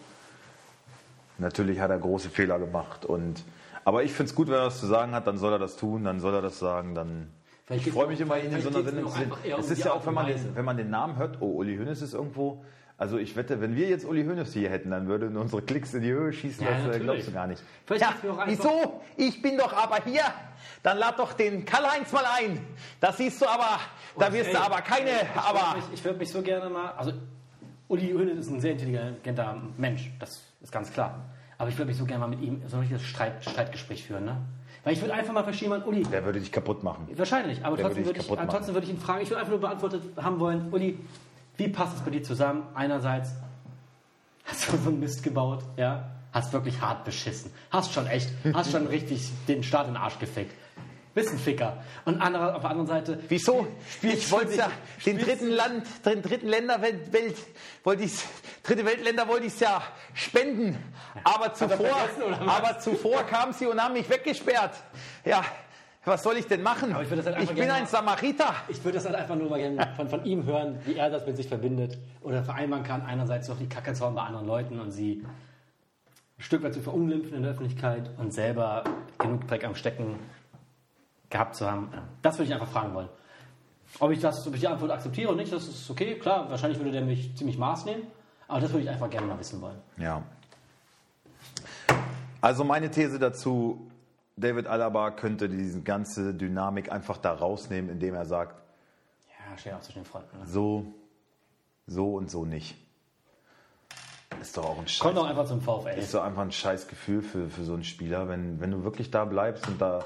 Natürlich 1.37 1.79
hat 1.79 1.91
er 1.91 1.99
große 1.99 2.29
Fehler 2.29 2.59
gemacht. 2.59 3.05
Und, 3.05 3.43
aber 3.85 4.03
ich 4.03 4.11
finde 4.11 4.29
es 4.29 4.35
gut, 4.35 4.47
wenn 4.47 4.55
er 4.55 4.65
das 4.65 4.79
zu 4.79 4.87
sagen 4.87 5.13
hat, 5.13 5.27
dann 5.27 5.37
soll 5.37 5.53
er 5.53 5.59
das 5.59 5.77
tun, 5.77 6.03
dann 6.03 6.19
soll 6.19 6.33
er 6.33 6.41
das 6.41 6.59
sagen, 6.59 6.95
dann. 6.95 7.29
Vielleicht 7.65 7.87
Ich 7.87 7.93
freue 7.93 8.07
mich 8.07 8.19
immer, 8.19 8.37
ihn 8.37 8.51
in 8.51 8.61
so 8.61 8.69
einer 8.69 8.83
Sendung 8.83 9.11
zu 9.11 9.17
sehen. 9.17 9.31
Es 9.59 9.71
ist 9.71 9.83
ja 9.83 9.93
auch, 9.93 10.05
wenn 10.05 10.13
man, 10.13 10.27
den, 10.27 10.55
wenn 10.55 10.65
man 10.65 10.77
den 10.77 10.89
Namen 10.89 11.17
hört, 11.17 11.37
oh, 11.39 11.57
Uli 11.57 11.77
Hoeneß 11.77 12.01
ist 12.01 12.13
irgendwo. 12.13 12.63
Also 13.01 13.17
ich 13.17 13.35
wette, 13.35 13.59
wenn 13.59 13.75
wir 13.75 13.89
jetzt 13.89 14.05
Uli 14.05 14.23
Hoeneß 14.23 14.53
hier 14.53 14.69
hätten, 14.69 14.91
dann 14.91 15.07
würden 15.07 15.35
unsere 15.35 15.63
Klicks 15.63 15.91
in 15.95 16.03
die 16.03 16.11
Höhe 16.11 16.31
schießen, 16.31 16.63
Ja, 16.63 16.69
das 16.69 16.81
äh, 16.81 16.83
natürlich. 16.83 17.03
glaubst 17.03 17.27
du 17.29 17.31
gar 17.31 17.47
nicht. 17.47 17.63
Vielleicht 17.83 18.05
einfach- 18.07 18.45
wieso? 18.45 19.01
Ich 19.17 19.41
bin 19.41 19.57
doch 19.57 19.73
aber 19.73 19.97
hier. 20.05 20.21
Dann 20.83 20.99
lad 20.99 21.17
doch 21.17 21.33
den 21.33 21.65
Karl-Heinz 21.65 22.11
mal 22.11 22.25
ein. 22.37 22.59
Das 22.99 23.17
siehst 23.17 23.41
du 23.41 23.47
aber, 23.47 23.79
da 24.19 24.31
wirst 24.31 24.49
Ey, 24.49 24.53
du 24.53 24.61
aber 24.61 24.81
keine, 24.81 25.09
ich 25.09 25.35
aber... 25.35 25.77
Mich, 25.77 25.85
ich 25.95 26.05
würde 26.05 26.19
mich 26.19 26.29
so 26.29 26.43
gerne 26.43 26.69
mal. 26.69 26.91
Also, 26.91 27.13
Uli 27.87 28.11
Hoeneß 28.13 28.37
ist 28.37 28.51
ein 28.51 28.61
sehr 28.61 28.73
intelligenter 28.73 29.59
Mensch, 29.79 30.11
das 30.19 30.43
ist 30.61 30.71
ganz 30.71 30.93
klar. 30.93 31.25
Aber 31.57 31.69
ich 31.69 31.77
würde 31.79 31.87
mich 31.89 31.97
so 31.97 32.05
gerne 32.05 32.19
mal 32.19 32.27
mit 32.27 32.41
ihm 32.41 32.61
so 32.67 32.75
ein 32.75 32.81
richtiges 32.81 33.01
Streit, 33.01 33.43
Streitgespräch 33.43 34.05
führen, 34.05 34.25
ne? 34.25 34.37
Weil 34.83 34.93
ich 34.93 35.01
würde 35.01 35.15
einfach 35.15 35.33
mal 35.33 35.43
verstehen, 35.43 35.69
man, 35.69 35.81
Uli, 35.85 36.03
Der 36.03 36.23
würde 36.23 36.39
dich 36.39 36.51
kaputt 36.51 36.83
machen. 36.83 37.07
Wahrscheinlich, 37.15 37.65
aber 37.65 37.77
trotzdem 37.77 38.05
würde 38.05 38.19
ich, 38.19 38.27
trotzdem 38.27 38.75
würde 38.75 38.85
ich 38.85 38.93
ihn 38.93 38.99
fragen. 38.99 39.23
Ich 39.23 39.29
würde 39.31 39.39
einfach 39.39 39.51
nur 39.53 39.61
beantwortet 39.61 40.03
haben 40.17 40.39
wollen, 40.39 40.71
Uli, 40.71 40.99
wie 41.61 41.67
passt 41.67 41.97
es 41.97 42.01
bei 42.01 42.09
dir 42.09 42.23
zusammen? 42.23 42.67
Einerseits 42.73 43.33
hast 44.45 44.73
du 44.73 44.77
so 44.77 44.89
einen 44.89 44.99
Mist 44.99 45.21
gebaut, 45.21 45.63
ja, 45.77 46.09
hast 46.33 46.53
wirklich 46.53 46.81
hart 46.81 47.05
beschissen, 47.05 47.53
hast 47.69 47.93
schon 47.93 48.07
echt, 48.07 48.31
hast 48.55 48.71
schon 48.71 48.87
richtig 48.87 49.29
den 49.47 49.61
Staat 49.61 49.87
in 49.87 49.93
den 49.93 50.01
Arsch 50.01 50.17
gefickt. 50.17 50.55
Bist 51.13 51.29
ein 51.29 51.37
Ficker. 51.37 51.83
Und 52.05 52.19
andere, 52.19 52.55
auf 52.55 52.61
der 52.61 52.71
anderen 52.71 52.87
Seite, 52.87 53.19
Wieso? 53.27 53.67
Ich 54.01 54.31
wollte 54.31 54.55
ja 54.55 54.71
den 55.05 55.19
dritten 55.19 55.49
Land, 55.49 55.85
den 56.03 56.23
dritten 56.23 56.47
Länderwelt, 56.47 57.13
Welt, 57.13 57.37
wollte 57.83 58.03
ich's, 58.03 58.23
dritte 58.63 58.83
Weltländer 58.83 59.27
wollte 59.27 59.45
ich 59.45 59.59
ja 59.59 59.83
spenden. 60.15 60.79
Aber 61.23 61.53
zuvor, 61.53 62.09
aber 62.47 62.79
zuvor 62.79 63.21
kamen 63.23 63.53
sie 63.53 63.67
und 63.67 63.79
haben 63.79 63.93
mich 63.93 64.09
weggesperrt. 64.09 64.73
Ja, 65.25 65.43
was 66.03 66.23
soll 66.23 66.37
ich 66.37 66.47
denn 66.47 66.63
machen? 66.63 66.89
Ich 66.89 66.95
halt 66.95 67.41
ich 67.41 67.47
bin 67.47 67.55
gerne 67.57 67.73
ein 67.73 67.85
Samariter. 67.85 68.55
Ich 68.67 68.83
würde 68.83 68.97
das 68.97 69.05
halt 69.05 69.15
einfach 69.15 69.35
nur 69.35 69.49
mal 69.49 69.59
gerne 69.59 69.93
von, 69.95 70.09
von 70.09 70.25
ihm 70.25 70.45
hören, 70.45 70.79
wie 70.85 70.95
er 70.95 71.09
das 71.09 71.27
mit 71.27 71.37
sich 71.37 71.47
verbindet 71.47 71.97
oder 72.21 72.43
vereinbaren 72.43 72.83
kann. 72.83 73.03
Einerseits 73.03 73.47
doch 73.47 73.57
die 73.57 73.69
Kacke 73.69 73.93
zu 73.93 74.05
hauen 74.05 74.15
bei 74.15 74.23
anderen 74.23 74.47
Leuten 74.47 74.79
und 74.79 74.91
sie 74.91 75.23
ein 76.37 76.43
Stück 76.43 76.63
weit 76.63 76.73
zu 76.73 76.81
verunglimpfen 76.81 77.35
in 77.35 77.43
der 77.43 77.51
Öffentlichkeit 77.51 78.09
und 78.17 78.33
selber 78.33 78.83
genug 79.19 79.47
Dreck 79.47 79.63
am 79.63 79.75
Stecken 79.75 80.15
gehabt 81.29 81.55
zu 81.55 81.69
haben. 81.69 81.89
Das 82.23 82.39
würde 82.39 82.47
ich 82.47 82.53
einfach 82.53 82.67
fragen 82.67 82.95
wollen. 82.95 83.09
Ob 83.99 84.11
ich, 84.11 84.19
das, 84.19 84.47
ob 84.47 84.55
ich 84.55 84.61
die 84.61 84.67
Antwort 84.67 84.89
akzeptiere 84.89 85.29
oder 85.29 85.37
nicht, 85.37 85.53
das 85.53 85.67
ist 85.67 85.89
okay. 85.89 86.15
Klar, 86.15 86.49
wahrscheinlich 86.49 86.79
würde 86.79 86.91
der 86.91 87.01
mich 87.01 87.35
ziemlich 87.35 87.57
Maß 87.57 87.85
nehmen. 87.85 88.03
Aber 88.47 88.59
das 88.59 88.71
würde 88.71 88.83
ich 88.83 88.89
einfach 88.89 89.09
gerne 89.09 89.27
mal 89.27 89.39
wissen 89.39 89.61
wollen. 89.61 89.77
Ja. 89.97 90.23
Also 92.41 92.63
meine 92.63 92.89
These 92.89 93.19
dazu, 93.19 93.90
David 94.41 94.67
Alaba 94.67 95.11
könnte 95.11 95.47
diese 95.49 95.81
ganze 95.81 96.33
Dynamik 96.33 96.91
einfach 96.91 97.17
da 97.17 97.33
rausnehmen, 97.33 97.89
indem 97.89 98.15
er 98.15 98.25
sagt, 98.25 98.61
Ja, 99.49 99.57
steht 99.57 99.73
auch 99.73 99.81
zwischen 99.81 99.99
den 99.99 100.05
Fronten. 100.05 100.37
Ne? 100.39 100.45
so, 100.45 100.85
so 101.87 102.15
und 102.15 102.29
so 102.29 102.45
nicht. 102.45 102.75
Ist 104.41 104.57
doch 104.57 104.65
auch 104.65 104.79
ein 104.79 104.87
Scheiß. 104.87 104.99
Kommt 105.01 105.17
doch 105.17 105.27
einfach 105.27 105.45
zum 105.45 105.61
VfL. 105.61 105.99
Ist 105.99 106.13
doch 106.13 106.23
einfach 106.23 106.41
ein 106.41 106.51
scheiß 106.51 106.87
Gefühl 106.87 107.21
für, 107.21 107.49
für 107.49 107.63
so 107.63 107.73
einen 107.73 107.83
Spieler, 107.83 108.27
wenn, 108.27 108.59
wenn 108.59 108.71
du 108.71 108.83
wirklich 108.83 109.11
da 109.11 109.23
bleibst 109.25 109.67
und 109.67 109.79
da 109.79 110.03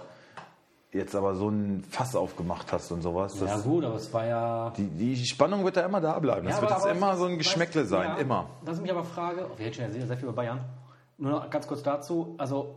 jetzt 0.92 1.16
aber 1.16 1.36
so 1.36 1.50
ein 1.50 1.84
Fass 1.90 2.16
aufgemacht 2.16 2.72
hast 2.74 2.92
und 2.92 3.02
sowas. 3.02 3.38
Das, 3.40 3.50
Ja 3.50 3.58
gut, 3.60 3.84
aber 3.86 3.96
es 3.96 4.12
war 4.14 4.26
ja... 4.26 4.74
die, 4.78 4.88
die 4.88 5.26
Spannung 5.26 5.64
wird 5.64 5.78
da 5.78 5.86
immer 5.86 6.02
da 6.02 6.18
bleiben. 6.20 6.46
Das 6.48 6.56
Ja, 6.56 6.62
wird 6.62 6.72
aber- 6.72 6.88
jetzt 6.88 6.98
immer 6.98 7.16
so 7.18 7.26
ein 7.26 7.38
Geschmäckle 7.38 7.82
weißt- 7.84 7.86
sein, 7.86 8.10
ja, 8.10 8.16
immer. 8.18 8.50
Was 8.62 8.78
ich 8.78 8.82
mich 8.82 8.92
aber 8.92 9.04
frage, 9.04 9.46
oh, 9.46 9.58
wir 9.58 9.66
reden 9.66 9.76
schon 9.76 9.92
sehr, 9.92 10.08
sehr 10.08 10.18
viel 10.18 10.26
über 10.28 10.36
Bayern. 10.36 10.60
Nur 11.18 11.32
noch 11.32 11.50
ganz 11.50 11.68
kurz 11.68 11.84
dazu, 11.84 12.36
also 12.38 12.76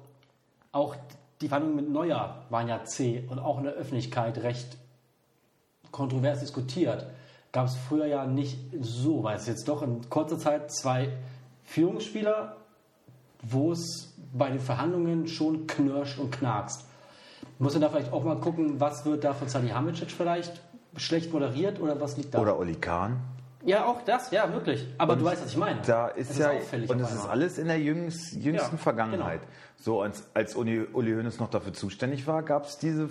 auch 0.72 0.94
die 1.40 1.48
Verhandlungen 1.48 1.76
mit 1.76 1.90
Neuer 1.90 2.42
waren 2.50 2.68
ja 2.68 2.84
zäh 2.84 3.24
und 3.28 3.38
auch 3.38 3.58
in 3.58 3.64
der 3.64 3.74
Öffentlichkeit 3.74 4.38
recht 4.38 4.76
kontrovers 5.90 6.40
diskutiert. 6.40 7.06
Gab 7.52 7.66
es 7.66 7.76
früher 7.76 8.06
ja 8.06 8.26
nicht 8.26 8.58
so, 8.80 9.22
weil 9.22 9.36
es 9.36 9.46
jetzt 9.46 9.68
doch 9.68 9.82
in 9.82 10.08
kurzer 10.10 10.38
Zeit 10.38 10.70
zwei 10.72 11.10
Führungsspieler, 11.64 12.56
wo 13.42 13.72
es 13.72 14.14
bei 14.32 14.50
den 14.50 14.60
Verhandlungen 14.60 15.28
schon 15.28 15.66
knirscht 15.66 16.18
und 16.18 16.30
knarkst. 16.30 16.84
Muss 17.58 17.72
man 17.72 17.82
da 17.82 17.88
vielleicht 17.88 18.12
auch 18.12 18.24
mal 18.24 18.38
gucken, 18.38 18.80
was 18.80 19.04
wird 19.04 19.24
da 19.24 19.32
von 19.32 19.48
Salihamidzic 19.48 20.10
vielleicht 20.10 20.60
schlecht 20.96 21.32
moderiert 21.32 21.80
oder 21.80 22.00
was 22.00 22.16
liegt 22.16 22.34
da? 22.34 22.40
Oder 22.40 22.58
Oli 22.58 22.74
Kahn. 22.74 23.20
Ja, 23.64 23.86
auch 23.86 24.02
das, 24.02 24.30
ja, 24.30 24.52
wirklich. 24.52 24.86
Aber 24.98 25.16
du 25.16 25.24
weißt, 25.24 25.42
was 25.42 25.50
ich 25.50 25.56
meine. 25.56 25.80
Da 25.84 26.08
ist 26.08 26.30
Es 26.30 26.38
ja, 26.38 26.52
und 26.88 27.00
es 27.00 27.12
ist 27.12 27.26
alles 27.26 27.58
in 27.58 27.66
der 27.66 27.80
jüngs, 27.80 28.32
jüngsten 28.32 28.76
Ja, 28.76 28.82
Vergangenheit. 28.82 29.40
So, 29.76 30.02
als, 30.02 30.24
als 30.34 30.54
Uli, 30.54 30.86
Uli 30.92 31.12
Hoeneß 31.12 31.40
noch 31.40 31.50
dafür 31.50 31.72
zuständig 31.72 32.26
war, 32.26 32.42
gab 32.42 32.66
es 32.66 32.78
diese 32.78 33.10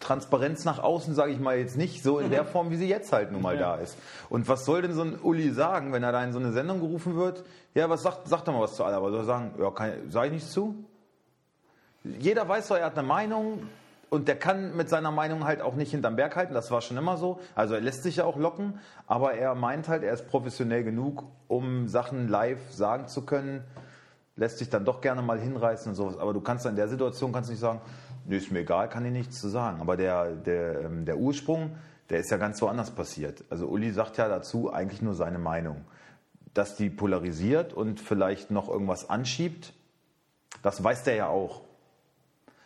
Transparenz 0.00 0.64
nach 0.64 0.78
außen, 0.78 1.14
sage 1.14 1.32
ich 1.32 1.40
mal 1.40 1.56
jetzt 1.56 1.76
nicht, 1.76 2.02
so 2.02 2.18
in 2.18 2.30
der 2.30 2.44
Form, 2.52 2.70
wie 2.70 2.76
sie 2.76 2.88
jetzt 2.88 3.12
halt 3.12 3.32
nun 3.32 3.40
mal. 3.40 3.54
Ja. 3.54 3.76
da 3.76 3.82
ist. 3.82 3.96
Und 4.28 4.46
was 4.48 4.66
soll 4.66 4.82
denn 4.82 4.92
so 4.92 5.02
ein 5.02 5.18
Uli 5.20 5.50
sagen, 5.50 5.92
wenn 5.92 6.02
er 6.02 6.12
da 6.12 6.22
in 6.22 6.32
so 6.32 6.38
eine 6.38 6.52
Sendung 6.52 6.80
gerufen 6.80 7.16
wird? 7.16 7.44
Ja, 7.74 7.88
was 7.88 8.02
sagt, 8.02 8.28
sagt 8.28 8.46
doch 8.46 8.52
mal 8.52 8.60
was 8.60 8.76
zu 8.76 8.84
Alaba? 8.84 9.10
Soll 9.10 9.20
er 9.20 9.24
sagen, 9.24 9.54
ja, 9.58 9.70
kann, 9.70 9.92
sag 10.10 10.26
ich 10.26 10.32
nichts 10.32 10.52
zu? 10.52 10.84
Jeder 12.04 12.46
weiß 12.46 12.68
doch, 12.68 12.76
er 12.76 12.86
hat 12.86 12.98
eine 12.98 13.08
Meinung 13.08 13.62
und 14.14 14.28
der 14.28 14.36
kann 14.36 14.76
mit 14.76 14.88
seiner 14.88 15.10
Meinung 15.10 15.42
halt 15.42 15.60
auch 15.60 15.74
nicht 15.74 15.90
hinterm 15.90 16.14
Berg 16.14 16.36
halten. 16.36 16.54
Das 16.54 16.70
war 16.70 16.80
schon 16.82 16.96
immer 16.96 17.16
so. 17.16 17.40
Also 17.56 17.74
er 17.74 17.80
lässt 17.80 18.04
sich 18.04 18.16
ja 18.16 18.24
auch 18.24 18.36
locken, 18.36 18.78
aber 19.08 19.34
er 19.34 19.56
meint 19.56 19.88
halt, 19.88 20.04
er 20.04 20.14
ist 20.14 20.28
professionell 20.28 20.84
genug, 20.84 21.24
um 21.48 21.88
Sachen 21.88 22.28
live 22.28 22.60
sagen 22.70 23.08
zu 23.08 23.26
können. 23.26 23.64
Lässt 24.36 24.58
sich 24.58 24.70
dann 24.70 24.84
doch 24.84 25.00
gerne 25.00 25.20
mal 25.20 25.40
hinreißen 25.40 25.90
und 25.90 25.96
sowas. 25.96 26.16
Aber 26.16 26.32
du 26.32 26.40
kannst 26.40 26.64
in 26.64 26.76
der 26.76 26.86
Situation 26.86 27.32
kannst 27.32 27.50
nicht 27.50 27.58
sagen, 27.58 27.80
nee, 28.24 28.36
ist 28.36 28.52
mir 28.52 28.60
egal, 28.60 28.88
kann 28.88 29.04
ich 29.04 29.10
nichts 29.10 29.40
zu 29.40 29.48
sagen. 29.48 29.80
Aber 29.80 29.96
der, 29.96 30.30
der, 30.30 30.82
ähm, 30.82 31.04
der 31.04 31.16
Ursprung, 31.18 31.72
der 32.08 32.20
ist 32.20 32.30
ja 32.30 32.36
ganz 32.36 32.62
woanders 32.62 32.92
passiert. 32.92 33.42
Also 33.50 33.66
Uli 33.66 33.90
sagt 33.90 34.16
ja 34.16 34.28
dazu 34.28 34.72
eigentlich 34.72 35.02
nur 35.02 35.14
seine 35.14 35.40
Meinung. 35.40 35.84
Dass 36.52 36.76
die 36.76 36.88
polarisiert 36.88 37.72
und 37.72 37.98
vielleicht 37.98 38.52
noch 38.52 38.68
irgendwas 38.68 39.10
anschiebt, 39.10 39.72
das 40.62 40.84
weiß 40.84 41.02
der 41.02 41.16
ja 41.16 41.26
auch. 41.26 41.63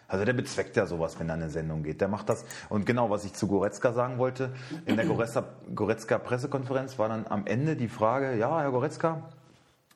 Also 0.08 0.24
der 0.24 0.32
bezweckt 0.32 0.74
ja 0.76 0.86
sowas, 0.86 1.20
wenn 1.20 1.28
er 1.28 1.36
in 1.36 1.42
eine 1.42 1.50
Sendung 1.50 1.82
geht. 1.82 2.00
Der 2.00 2.08
macht 2.08 2.30
das. 2.30 2.44
Und 2.70 2.86
genau, 2.86 3.10
was 3.10 3.24
ich 3.24 3.34
zu 3.34 3.46
Goretzka 3.46 3.92
sagen 3.92 4.18
wollte, 4.18 4.50
in 4.86 4.96
der 4.96 5.04
Goretzka, 5.04 5.44
Goretzka 5.74 6.18
Pressekonferenz 6.18 6.98
war 6.98 7.10
dann 7.10 7.26
am 7.28 7.46
Ende 7.46 7.76
die 7.76 7.88
Frage, 7.88 8.34
ja, 8.36 8.60
Herr 8.60 8.70
Goretzka, 8.70 9.22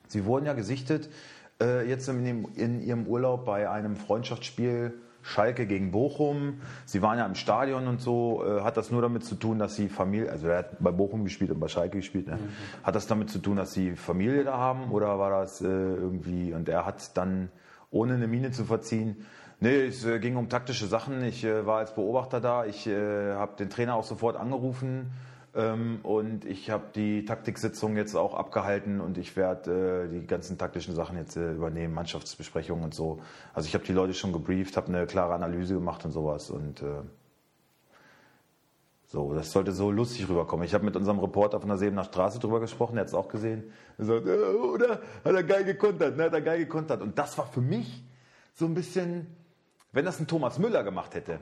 Sie 0.07 0.25
wurden 0.25 0.45
ja 0.45 0.53
gesichtet 0.53 1.09
äh, 1.59 1.89
jetzt 1.89 2.07
in, 2.07 2.23
dem, 2.23 2.47
in 2.55 2.81
Ihrem 2.81 3.07
Urlaub 3.07 3.45
bei 3.45 3.67
einem 3.69 3.95
Freundschaftsspiel 3.95 4.93
Schalke 5.23 5.65
gegen 5.65 5.91
Bochum. 5.91 6.61
Sie 6.85 7.01
waren 7.01 7.17
ja 7.17 7.25
im 7.25 7.35
Stadion 7.35 7.87
und 7.87 8.01
so. 8.01 8.43
Äh, 8.45 8.61
hat 8.61 8.77
das 8.77 8.91
nur 8.91 9.01
damit 9.01 9.23
zu 9.23 9.35
tun, 9.35 9.57
dass 9.57 9.75
Sie 9.75 9.89
Familie, 9.89 10.29
also 10.29 10.47
er 10.47 10.59
hat 10.59 10.83
bei 10.83 10.91
Bochum 10.91 11.23
gespielt 11.23 11.49
und 11.49 11.59
bei 11.59 11.69
Schalke 11.69 11.97
gespielt, 11.97 12.27
ne? 12.27 12.37
hat 12.83 12.93
das 12.93 13.07
damit 13.07 13.29
zu 13.29 13.39
tun, 13.39 13.55
dass 13.55 13.73
Sie 13.73 13.95
Familie 13.95 14.43
da 14.43 14.57
haben 14.57 14.91
oder 14.91 15.17
war 15.17 15.31
das 15.31 15.61
äh, 15.61 15.65
irgendwie, 15.65 16.53
und 16.53 16.69
er 16.69 16.85
hat 16.85 17.17
dann, 17.17 17.49
ohne 17.89 18.15
eine 18.15 18.27
Miene 18.27 18.51
zu 18.51 18.65
verziehen, 18.65 19.25
Nee, 19.63 19.85
es 19.85 20.03
äh, 20.03 20.19
ging 20.19 20.35
um 20.35 20.49
taktische 20.49 20.87
Sachen. 20.87 21.23
Ich 21.23 21.45
äh, 21.45 21.65
war 21.65 21.77
als 21.77 21.95
Beobachter 21.95 22.41
da. 22.41 22.65
Ich 22.65 22.85
äh, 22.85 23.31
habe 23.31 23.55
den 23.55 23.69
Trainer 23.69 23.95
auch 23.95 24.03
sofort 24.03 24.35
angerufen 24.35 25.13
ähm, 25.55 26.01
und 26.03 26.43
ich 26.43 26.69
habe 26.69 26.87
die 26.93 27.23
Taktiksitzung 27.23 27.95
jetzt 27.95 28.13
auch 28.13 28.33
abgehalten 28.33 28.99
und 28.99 29.17
ich 29.17 29.37
werde 29.37 30.09
äh, 30.09 30.09
die 30.09 30.27
ganzen 30.27 30.57
taktischen 30.57 30.93
Sachen 30.95 31.15
jetzt 31.15 31.37
äh, 31.37 31.53
übernehmen, 31.53 31.93
Mannschaftsbesprechungen 31.93 32.83
und 32.83 32.93
so. 32.93 33.21
Also 33.53 33.67
ich 33.67 33.73
habe 33.73 33.85
die 33.85 33.93
Leute 33.93 34.13
schon 34.13 34.33
gebrieft, 34.33 34.75
habe 34.75 34.87
eine 34.87 35.05
klare 35.05 35.33
Analyse 35.33 35.75
gemacht 35.75 36.03
und 36.03 36.11
sowas 36.11 36.49
und 36.49 36.81
äh, 36.81 37.01
so, 39.05 39.33
das 39.33 39.49
sollte 39.49 39.71
so 39.71 39.91
lustig 39.91 40.27
rüberkommen. 40.27 40.65
Ich 40.65 40.73
habe 40.73 40.83
mit 40.83 40.97
unserem 40.97 41.19
Reporter 41.19 41.61
von 41.61 41.69
der 41.69 41.77
Sebener 41.77 42.03
Straße 42.03 42.37
drüber 42.37 42.59
gesprochen, 42.59 42.95
der 42.95 43.03
hat 43.03 43.07
es 43.07 43.13
auch 43.13 43.29
gesehen. 43.29 43.71
Er 43.97 44.03
sagt, 44.03 44.27
oder? 44.27 44.99
Hat 45.23 45.33
er 45.33 45.43
geil 45.43 45.63
gekontert, 45.63 46.17
ne? 46.17 46.23
Hat 46.25 46.33
er 46.33 46.41
geil 46.41 46.59
gekontert. 46.59 47.01
Und 47.01 47.17
das 47.17 47.37
war 47.37 47.45
für 47.45 47.61
mich 47.61 48.03
so 48.55 48.65
ein 48.65 48.73
bisschen, 48.73 49.27
wenn 49.93 50.03
das 50.03 50.19
ein 50.19 50.27
Thomas 50.27 50.59
Müller 50.59 50.83
gemacht 50.83 51.15
hätte. 51.15 51.39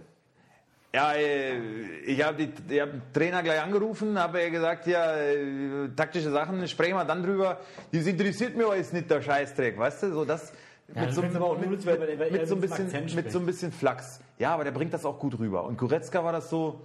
Ja, 0.94 1.14
äh, 1.14 1.58
ich 2.06 2.22
habe 2.22 2.44
hab 2.44 2.68
den 2.68 3.02
Trainer 3.14 3.42
gleich 3.42 3.62
angerufen, 3.62 4.20
habe 4.20 4.42
er 4.42 4.50
gesagt, 4.52 4.88
ja, 4.88 5.16
äh, 5.16 5.90
taktische 5.96 6.30
Sachen, 6.30 6.68
sprechen 6.68 6.96
wir 6.96 7.06
dann 7.06 7.24
drüber. 7.24 7.62
Das 7.94 8.06
interessiert 8.06 8.58
mich 8.58 8.68
alles 8.68 8.92
nicht, 8.92 9.10
der 9.10 9.22
Scheißdreck, 9.22 9.78
weißt 9.78 10.04
du? 10.04 10.14
So 10.14 10.26
das 10.26 10.52
Ja, 10.94 11.04
mit, 11.04 11.14
so, 11.14 11.22
mit, 11.22 11.32
mit, 11.32 11.86
mit, 11.86 12.52
ein 12.52 12.62
bisschen, 12.62 12.86
Akzent 12.86 13.16
mit 13.16 13.32
so 13.32 13.40
ein 13.40 13.46
bisschen 13.46 13.72
Flachs. 13.72 14.20
Ja, 14.38 14.54
aber 14.54 14.66
der 14.66 14.72
bringt 14.72 14.94
das 14.94 15.06
auch 15.06 15.18
gut 15.18 15.40
rüber. 15.40 15.64
Und 15.64 15.78
Goretzka 15.78 16.26
war 16.26 16.34
das 16.34 16.50
so, 16.50 16.82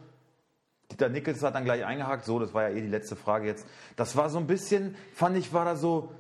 Dieter 0.93 1.09
Nickels 1.09 1.43
hat 1.43 1.57
dann 1.57 1.65
gleich 1.65 1.85
eingehakt, 1.85 2.25
so, 2.25 2.39
das 2.39 2.55
war 2.55 2.69
ja 2.69 2.77
eh 2.77 2.81
die 2.81 2.87
letzte 2.87 3.17
Frage 3.17 3.47
jetzt. 3.47 3.67
Das 3.97 4.15
war 4.15 4.31
so 4.31 4.39
ein 4.39 4.47
bisschen, 4.47 4.95
fand 5.15 5.37
ich, 5.37 5.53
war 5.53 5.65
da 5.65 5.75
so, 5.75 6.13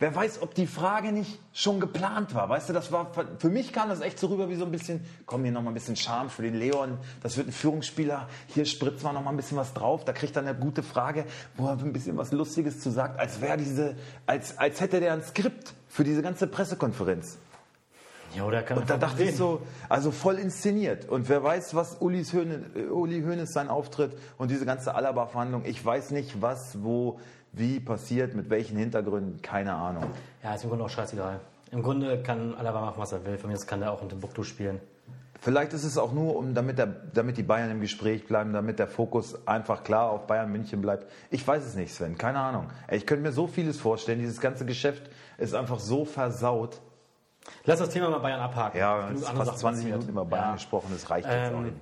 wer 0.00 0.14
weiß, 0.14 0.42
ob 0.42 0.54
die 0.54 0.66
Frage 0.66 1.12
nicht 1.12 1.38
schon 1.52 1.78
geplant 1.78 2.34
war. 2.34 2.48
Weißt 2.48 2.68
du, 2.68 2.72
das 2.72 2.90
war, 2.90 3.12
für 3.38 3.48
mich 3.48 3.72
kam 3.72 3.88
das 3.88 4.00
echt 4.00 4.18
so 4.18 4.26
rüber 4.26 4.48
wie 4.48 4.56
so 4.56 4.64
ein 4.64 4.72
bisschen, 4.72 5.04
komm 5.26 5.44
hier 5.44 5.52
nochmal 5.52 5.70
ein 5.70 5.74
bisschen 5.74 5.94
Charme 5.94 6.30
für 6.30 6.42
den 6.42 6.54
Leon, 6.54 6.98
das 7.22 7.36
wird 7.36 7.48
ein 7.48 7.52
Führungsspieler, 7.52 8.28
hier 8.48 8.64
spritzen 8.64 9.04
wir 9.04 9.12
nochmal 9.12 9.34
ein 9.34 9.36
bisschen 9.36 9.58
was 9.58 9.72
drauf, 9.74 10.04
da 10.04 10.12
kriegt 10.12 10.34
er 10.36 10.42
eine 10.42 10.54
gute 10.54 10.82
Frage, 10.82 11.24
wo 11.56 11.66
er 11.66 11.78
ein 11.78 11.92
bisschen 11.92 12.16
was 12.16 12.32
Lustiges 12.32 12.80
zu 12.80 12.90
sagt, 12.90 13.20
als 13.20 13.40
wäre 13.40 13.58
diese, 13.58 13.94
als, 14.26 14.58
als 14.58 14.80
hätte 14.80 14.98
der 15.00 15.12
ein 15.12 15.22
Skript 15.22 15.74
für 15.88 16.02
diese 16.02 16.22
ganze 16.22 16.46
Pressekonferenz. 16.46 17.36
Ja, 18.34 18.44
oder 18.44 18.62
kann 18.62 18.78
Und 18.78 18.88
da 18.88 18.96
dachte 18.96 19.24
ich 19.24 19.36
so, 19.36 19.62
also 19.88 20.12
voll 20.12 20.38
inszeniert. 20.38 21.08
Und 21.08 21.28
wer 21.28 21.42
weiß, 21.42 21.74
was 21.74 22.00
Ulis 22.00 22.32
Höhne, 22.32 22.64
äh, 22.76 22.84
Uli 22.84 23.22
Hoeneß 23.22 23.52
sein 23.52 23.68
Auftritt 23.68 24.16
und 24.38 24.52
diese 24.52 24.64
ganze 24.64 24.94
Alaba-Verhandlung, 24.94 25.64
ich 25.64 25.84
weiß 25.84 26.12
nicht, 26.12 26.40
was, 26.40 26.80
wo, 26.82 27.18
wie 27.52 27.80
passiert, 27.80 28.34
mit 28.34 28.48
welchen 28.50 28.76
Hintergründen, 28.76 29.42
keine 29.42 29.74
Ahnung. 29.74 30.04
Ja, 30.42 30.54
ist 30.54 30.62
im 30.64 30.70
Grunde 30.70 30.84
auch 30.84 30.90
scheißegal. 30.90 31.40
Im 31.72 31.82
Grunde 31.82 32.22
kann 32.22 32.54
Alaba 32.54 32.80
machen, 32.80 32.94
was 32.98 33.12
er 33.12 33.24
will. 33.24 33.38
Von 33.38 33.50
mir 33.50 33.56
aus 33.56 33.66
kann 33.66 33.82
er 33.82 33.92
auch 33.92 34.02
in 34.02 34.08
Timbuktu 34.08 34.42
spielen. 34.42 34.80
Vielleicht 35.42 35.72
ist 35.72 35.84
es 35.84 35.96
auch 35.96 36.12
nur, 36.12 36.36
um, 36.36 36.52
damit, 36.54 36.76
der, 36.78 36.86
damit 36.86 37.38
die 37.38 37.42
Bayern 37.42 37.70
im 37.70 37.80
Gespräch 37.80 38.26
bleiben, 38.26 38.52
damit 38.52 38.78
der 38.78 38.86
Fokus 38.88 39.46
einfach 39.48 39.84
klar 39.84 40.10
auf 40.10 40.26
Bayern 40.26 40.52
München 40.52 40.82
bleibt. 40.82 41.06
Ich 41.30 41.46
weiß 41.46 41.64
es 41.64 41.74
nicht, 41.76 41.94
Sven, 41.94 42.18
keine 42.18 42.38
Ahnung. 42.40 42.66
Ich 42.90 43.06
könnte 43.06 43.22
mir 43.22 43.32
so 43.32 43.46
vieles 43.46 43.80
vorstellen. 43.80 44.18
Dieses 44.18 44.40
ganze 44.40 44.66
Geschäft 44.66 45.10
ist 45.38 45.54
einfach 45.54 45.78
so 45.78 46.04
versaut. 46.04 46.78
Lass 47.64 47.78
das 47.78 47.88
Thema 47.88 48.10
mal 48.10 48.18
Bayern 48.18 48.40
abhaken. 48.40 48.78
Ja, 48.78 49.08
jetzt 49.10 49.26
andere 49.26 49.36
fast 49.46 49.46
Sachen 49.46 49.58
20 49.60 49.62
passiert. 49.84 49.92
Minuten 49.92 50.10
über 50.10 50.24
Bayern 50.26 50.44
Ja. 50.48 50.52
gesprochen, 50.54 50.88
das 50.92 51.08
reicht 51.08 51.26
jetzt 51.26 51.50
Ähm, 51.52 51.56
auch 51.56 51.62
nicht. 51.62 51.76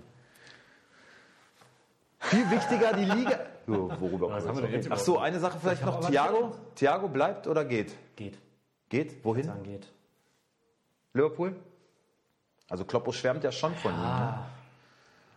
Viel 2.20 2.50
wichtiger 2.50 2.92
die 2.92 3.04
Liga. 3.04 3.38
Worüber 3.68 4.30
Was 4.30 4.46
haben 4.46 4.56
wir 4.56 4.62
denn 4.62 4.72
jetzt 4.72 4.90
Ach 4.90 4.98
so, 4.98 5.18
eine 5.18 5.38
Sache 5.38 5.58
vielleicht 5.60 5.84
noch. 5.84 6.00
Thiago? 6.08 6.52
Thiago 6.74 7.08
bleibt 7.08 7.46
oder 7.46 7.64
geht? 7.64 7.94
Geht. 8.16 8.38
Geht? 8.88 9.24
Wohin? 9.24 9.44
Sagen 9.44 9.62
geht. 9.62 9.86
Liverpool? 11.12 11.56
Also 12.68 12.84
Kloppo 12.84 13.12
schwärmt 13.12 13.44
ja 13.44 13.52
schon 13.52 13.74
von 13.74 13.92
ihm. 13.92 14.00
Ne? 14.00 14.38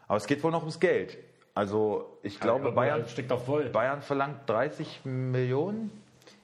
Aber 0.08 0.18
es 0.18 0.28
geht 0.28 0.44
wohl 0.44 0.52
noch 0.52 0.62
ums 0.62 0.80
Geld. 0.80 1.18
Also 1.54 2.18
ich 2.24 2.40
glaube, 2.40 2.72
Bayern, 2.72 3.08
steckt 3.08 3.32
auf 3.32 3.46
voll. 3.46 3.70
Bayern 3.70 4.02
verlangt 4.02 4.50
30 4.50 5.02
Millionen. 5.04 5.92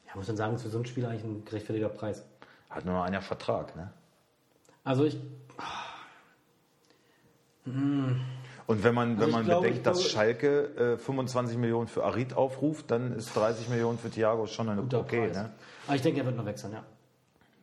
Ja, 0.08 0.16
muss 0.16 0.28
man 0.28 0.38
sagen, 0.38 0.56
ist 0.56 0.64
für 0.64 0.70
so 0.70 0.78
einen 0.78 0.86
Spieler 0.86 1.10
eigentlich 1.10 1.24
ein 1.24 1.46
gerechtfertiger 1.46 1.90
Preis. 1.90 2.26
Hat 2.70 2.86
nur 2.86 2.96
noch 2.96 3.04
einer 3.04 3.22
Vertrag. 3.22 3.76
Ne? 3.76 3.92
Also 4.84 5.06
ich, 5.06 5.18
Und 8.68 8.84
wenn 8.84 8.94
man, 8.94 9.16
wenn 9.18 9.24
Also 9.24 9.36
man 9.38 9.46
glaube, 9.46 9.62
bedenkt, 9.62 9.78
ich 9.80 9.84
dass 9.84 9.98
glaube- 10.00 10.10
Schalke 10.10 10.94
äh, 10.96 10.98
25 10.98 11.58
Millionen 11.58 11.88
für 11.88 12.04
Arid 12.04 12.36
aufruft, 12.36 12.92
dann 12.92 13.14
ist 13.16 13.34
30 13.36 13.70
Millionen 13.70 13.98
für 13.98 14.10
Thiago 14.10 14.46
schon 14.46 14.70
eine 14.70 14.82
guter 14.82 15.00
okay. 15.00 15.28
Preis. 15.28 15.38
Ne? 15.38 15.50
Aber 15.88 15.96
ich 15.96 16.02
denke, 16.02 16.20
er 16.20 16.26
wird 16.26 16.36
noch 16.36 16.46
wechseln, 16.46 16.74
ja. 16.74 16.84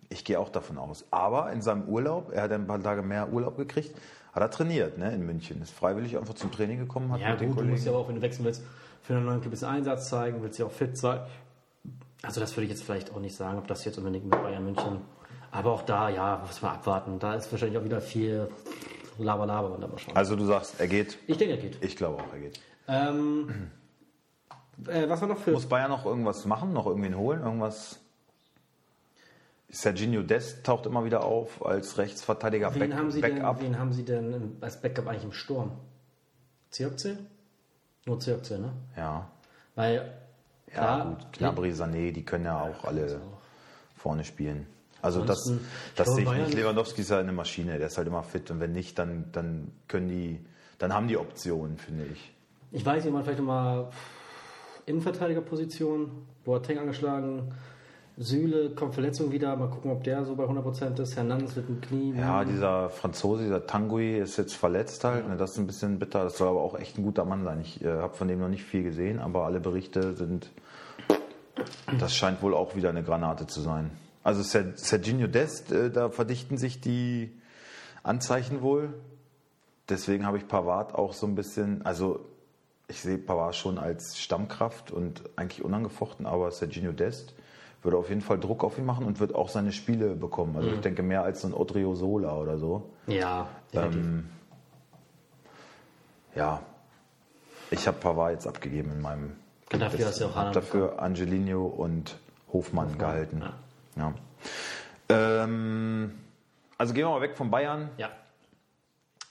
Ich 0.08 0.24
gehe 0.24 0.38
auch 0.40 0.48
davon 0.48 0.78
aus. 0.78 1.04
Aber 1.10 1.52
in 1.52 1.60
seinem 1.60 1.88
Urlaub, 1.88 2.32
er 2.32 2.42
hat 2.42 2.52
ein 2.52 2.66
paar 2.66 2.82
Tage 2.82 3.02
mehr 3.02 3.30
Urlaub 3.32 3.56
gekriegt, 3.58 3.94
hat 4.32 4.42
er 4.42 4.50
trainiert 4.50 4.96
ne, 4.98 5.12
in 5.14 5.26
München. 5.26 5.60
Ist 5.62 5.72
freiwillig 5.74 6.16
einfach 6.16 6.34
zum 6.34 6.50
Training 6.50 6.78
gekommen, 6.78 7.12
hat 7.12 7.20
Ja, 7.20 7.30
mit 7.32 7.40
den 7.40 7.48
gut, 7.50 7.58
du 7.60 7.64
musst 7.64 7.70
Kollegen. 7.70 7.84
ja 7.86 7.92
aber 7.92 8.00
auch, 8.00 8.08
wenn 8.08 8.14
du 8.16 8.22
wechseln 8.22 8.44
willst, 8.46 8.62
für 9.02 9.14
einen 9.14 9.26
neuen 9.26 9.40
Club 9.40 9.50
bisschen 9.50 9.68
Einsatz 9.68 10.08
zeigen, 10.08 10.42
willst 10.42 10.58
ja 10.58 10.64
auch 10.66 10.72
fit 10.72 10.96
sein. 10.96 11.20
Also, 12.22 12.40
das 12.40 12.56
würde 12.56 12.64
ich 12.64 12.70
jetzt 12.70 12.82
vielleicht 12.82 13.12
auch 13.12 13.20
nicht 13.20 13.36
sagen, 13.36 13.58
ob 13.58 13.66
das 13.66 13.84
jetzt 13.84 13.98
unbedingt 13.98 14.24
mit 14.24 14.42
Bayern 14.42 14.64
München. 14.64 15.02
Aber 15.50 15.72
auch 15.72 15.82
da, 15.82 16.08
ja, 16.08 16.42
muss 16.46 16.62
man 16.62 16.72
abwarten. 16.72 17.18
Da 17.18 17.34
ist 17.34 17.52
wahrscheinlich 17.52 17.78
auch 17.78 17.84
wieder 17.84 18.00
viel 18.00 18.48
Laber, 19.18 19.46
Laber 19.46 19.72
und 19.74 19.80
dann 19.80 19.90
mal 19.90 19.98
schauen. 19.98 20.16
Also 20.16 20.36
du 20.36 20.44
sagst, 20.44 20.80
er 20.80 20.88
geht. 20.88 21.18
ich 21.26 21.36
denke, 21.36 21.54
er 21.54 21.60
geht. 21.60 21.82
Ich 21.84 21.96
glaube 21.96 22.22
auch, 22.22 22.32
er 22.32 22.40
geht. 22.40 22.60
Ähm, 22.88 23.70
äh, 24.86 25.08
was 25.08 25.20
war 25.20 25.28
noch 25.28 25.38
für. 25.38 25.52
Muss 25.52 25.66
Bayern 25.66 25.90
noch 25.90 26.04
irgendwas 26.04 26.44
machen, 26.44 26.72
noch 26.72 26.86
irgendwen 26.86 27.16
holen? 27.16 27.40
Irgendwas? 27.42 28.00
Serginho 29.70 30.22
Dest 30.22 30.64
taucht 30.64 30.86
immer 30.86 31.04
wieder 31.04 31.24
auf 31.24 31.64
als 31.66 31.98
Rechtsverteidiger 31.98 32.72
wen, 32.74 32.90
Back, 32.90 32.94
haben 32.94 33.10
Sie 33.10 33.20
denn, 33.20 33.38
Backup. 33.40 33.60
wen 33.60 33.78
haben 33.78 33.92
Sie 33.92 34.04
denn 34.04 34.56
als 34.60 34.80
Backup 34.80 35.08
eigentlich 35.08 35.24
im 35.24 35.32
Sturm? 35.32 35.72
Zirkze? 36.70 37.18
Nur 38.06 38.20
Zirkze, 38.20 38.58
ne? 38.58 38.72
Ja, 38.96 39.28
Weil, 39.74 40.12
ja 40.68 40.72
klar, 40.72 41.06
gut. 41.06 41.38
Gnabry, 41.38 41.70
Sané, 41.72 42.12
die 42.12 42.24
können 42.24 42.44
ja 42.44 42.60
auch 42.60 42.84
alle 42.84 43.20
vorne 43.96 44.24
spielen. 44.24 44.66
Also 45.04 45.20
das, 45.24 45.46
Ansonsten, 45.46 45.66
das 45.96 46.08
sehe 46.14 46.18
ich 46.20 46.28
Bayern- 46.28 46.46
nicht. 46.46 46.54
Lewandowski 46.56 47.00
ist 47.02 47.10
ja 47.10 47.18
eine 47.18 47.32
Maschine, 47.32 47.78
der 47.78 47.88
ist 47.88 47.98
halt 47.98 48.08
immer 48.08 48.22
fit 48.22 48.50
und 48.50 48.60
wenn 48.60 48.72
nicht, 48.72 48.98
dann, 48.98 49.26
dann 49.32 49.70
können 49.88 50.08
die, 50.08 50.40
dann 50.78 50.92
haben 50.94 51.08
die 51.08 51.16
Optionen, 51.16 51.76
finde 51.78 52.06
ich. 52.12 52.32
Ich 52.72 52.84
weiß 52.84 53.04
nicht, 53.04 53.12
man 53.12 53.22
vielleicht 53.22 53.38
nochmal 53.38 53.88
Innenverteidigerposition, 54.86 56.10
Boateng 56.44 56.78
angeschlagen, 56.78 57.52
Süle 58.16 58.70
kommt 58.70 58.94
Verletzung 58.94 59.32
wieder, 59.32 59.56
mal 59.56 59.68
gucken, 59.68 59.90
ob 59.90 60.04
der 60.04 60.24
so 60.24 60.36
bei 60.36 60.44
100% 60.44 61.00
ist. 61.00 61.16
Hernandez 61.16 61.56
mit 61.56 61.68
dem 61.68 61.80
Knie. 61.80 62.14
Ja, 62.16 62.44
dieser 62.44 62.88
Franzose, 62.88 63.42
dieser 63.42 63.66
Tanguy 63.66 64.18
ist 64.20 64.36
jetzt 64.36 64.54
verletzt 64.54 65.02
halt. 65.02 65.28
Ne, 65.28 65.36
das 65.36 65.52
ist 65.52 65.58
ein 65.58 65.66
bisschen 65.66 65.98
bitter. 65.98 66.22
Das 66.22 66.38
soll 66.38 66.46
aber 66.48 66.60
auch 66.60 66.78
echt 66.78 66.96
ein 66.96 67.02
guter 67.02 67.24
Mann 67.24 67.42
sein. 67.42 67.60
Ich 67.60 67.84
äh, 67.84 67.88
habe 67.88 68.14
von 68.14 68.28
dem 68.28 68.38
noch 68.38 68.48
nicht 68.48 68.62
viel 68.62 68.84
gesehen, 68.84 69.18
aber 69.18 69.44
alle 69.46 69.58
Berichte 69.58 70.14
sind. 70.14 70.48
Das 71.98 72.14
scheint 72.14 72.40
wohl 72.40 72.54
auch 72.54 72.76
wieder 72.76 72.90
eine 72.90 73.02
Granate 73.02 73.48
zu 73.48 73.60
sein. 73.60 73.90
Also 74.24 74.42
Ser- 74.42 74.76
Serginho 74.76 75.28
Dest, 75.28 75.70
äh, 75.70 75.90
da 75.90 76.08
verdichten 76.10 76.56
sich 76.58 76.80
die 76.80 77.30
Anzeichen 78.02 78.62
wohl. 78.62 78.92
Deswegen 79.88 80.26
habe 80.26 80.38
ich 80.38 80.48
Pavard 80.48 80.94
auch 80.94 81.12
so 81.12 81.26
ein 81.26 81.34
bisschen. 81.34 81.84
Also 81.84 82.20
ich 82.88 83.00
sehe 83.00 83.18
Pavard 83.18 83.54
schon 83.54 83.78
als 83.78 84.18
Stammkraft 84.18 84.90
und 84.90 85.22
eigentlich 85.36 85.62
unangefochten, 85.64 86.26
aber 86.26 86.50
Serginho 86.50 86.92
Dest 86.92 87.34
würde 87.82 87.98
auf 87.98 88.08
jeden 88.08 88.22
Fall 88.22 88.40
Druck 88.40 88.64
auf 88.64 88.78
ihn 88.78 88.86
machen 88.86 89.04
und 89.06 89.20
wird 89.20 89.34
auch 89.34 89.50
seine 89.50 89.70
Spiele 89.72 90.14
bekommen. 90.16 90.56
Also 90.56 90.70
ich 90.70 90.80
denke 90.80 91.02
mehr 91.02 91.22
als 91.22 91.42
so 91.42 91.48
ein 91.48 91.54
Odrio 91.54 91.94
Sola 91.94 92.34
oder 92.36 92.56
so. 92.58 92.88
Ja. 93.06 93.48
Ähm, 93.74 94.30
ja, 96.34 96.62
ich 97.70 97.86
habe 97.86 97.98
Pavard 97.98 98.32
jetzt 98.32 98.46
abgegeben 98.46 98.90
in 98.92 99.00
meinem. 99.02 99.32
Und 99.72 99.80
dafür 99.80 100.06
hast 100.06 100.20
du 100.20 100.26
auch 100.26 100.34
Haaland 100.34 100.56
dafür 100.56 100.98
Angelino 101.02 101.66
und 101.66 102.18
Hofmann, 102.52 102.96
gehalten. 102.96 103.40
ja. 103.42 103.52
Ja. 103.96 104.14
Ähm, 105.08 106.12
also 106.78 106.94
gehen 106.94 107.04
wir 107.04 107.10
mal 107.10 107.20
weg 107.20 107.36
von 107.36 107.50
Bayern. 107.50 107.90
ja. 107.98 108.10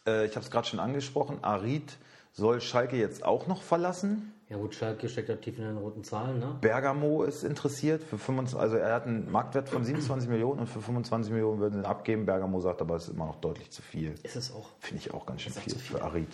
Äh, 0.05 0.25
ich 0.25 0.35
habe 0.35 0.43
es 0.45 0.51
gerade 0.51 0.67
schon 0.67 0.79
angesprochen. 0.79 1.39
Arid 1.43 1.97
soll 2.33 2.59
Schalke 2.61 2.97
jetzt 2.97 3.23
auch 3.23 3.47
noch 3.47 3.61
verlassen. 3.61 4.33
Ja 4.49 4.57
gut, 4.57 4.75
Schalke 4.75 5.07
steckt 5.07 5.29
da 5.29 5.35
tief 5.35 5.57
in 5.57 5.63
den 5.63 5.77
roten 5.77 6.03
Zahlen, 6.03 6.39
ne? 6.39 6.57
Bergamo 6.59 7.23
ist 7.23 7.43
interessiert 7.43 8.03
für 8.03 8.17
25, 8.17 8.59
also 8.59 8.75
er 8.75 8.93
hat 8.93 9.07
einen 9.07 9.31
Marktwert 9.31 9.69
von 9.69 9.83
27 9.83 10.29
Millionen 10.29 10.59
und 10.59 10.67
für 10.67 10.81
25 10.81 11.31
Millionen 11.31 11.59
würden 11.59 11.73
sie 11.73 11.79
ihn 11.79 11.85
abgeben. 11.85 12.25
Bergamo 12.25 12.59
sagt 12.59 12.81
aber, 12.81 12.95
es 12.97 13.07
ist 13.07 13.15
immer 13.15 13.25
noch 13.25 13.37
deutlich 13.37 13.71
zu 13.71 13.81
viel. 13.81 14.13
Ist 14.23 14.35
es 14.35 14.53
auch. 14.53 14.69
Finde 14.79 15.01
ich 15.01 15.13
auch 15.13 15.25
ganz 15.25 15.41
schön 15.41 15.53
viel 15.53 15.73
viel. 15.73 15.97
für 15.97 16.03
Arid. 16.03 16.29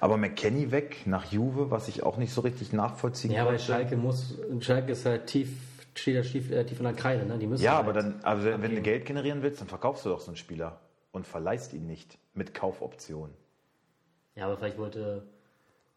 Aber 0.00 0.16
McKenny 0.16 0.72
weg 0.72 1.02
nach 1.06 1.30
Juve, 1.30 1.70
was 1.70 1.88
ich 1.88 2.02
auch 2.02 2.16
nicht 2.16 2.32
so 2.32 2.40
richtig 2.40 2.72
nachvollziehen 2.72 3.32
Ja, 3.32 3.44
weil. 3.46 3.58
Schalke 3.58 3.96
muss, 3.96 4.34
Schalke 4.60 4.92
ist 4.92 5.04
halt 5.04 5.26
tief, 5.26 5.50
steht 5.98 6.16
da 6.16 6.22
tief, 6.22 6.50
äh, 6.50 6.64
tief 6.64 6.78
in 6.78 6.84
der 6.84 6.94
Kreide, 6.94 7.26
ne? 7.26 7.38
Die 7.38 7.46
müssen 7.46 7.62
Ja, 7.62 7.76
halt 7.76 7.84
aber 7.84 7.92
dann, 7.92 8.20
also 8.22 8.44
wenn, 8.44 8.62
wenn 8.62 8.74
du. 8.76 8.82
Geld 8.82 9.06
generieren 9.06 9.42
willst, 9.42 9.60
dann 9.60 9.68
verkaufst 9.68 10.04
du 10.04 10.08
doch 10.10 10.20
so 10.20 10.28
einen 10.28 10.36
Spieler 10.36 10.80
und 11.12 11.26
verleihst 11.26 11.72
ihn 11.72 11.86
nicht 11.86 12.18
mit 12.34 12.54
Kaufoption. 12.54 13.30
Ja, 14.34 14.46
aber 14.46 14.56
vielleicht 14.56 14.78
wollte, 14.78 15.24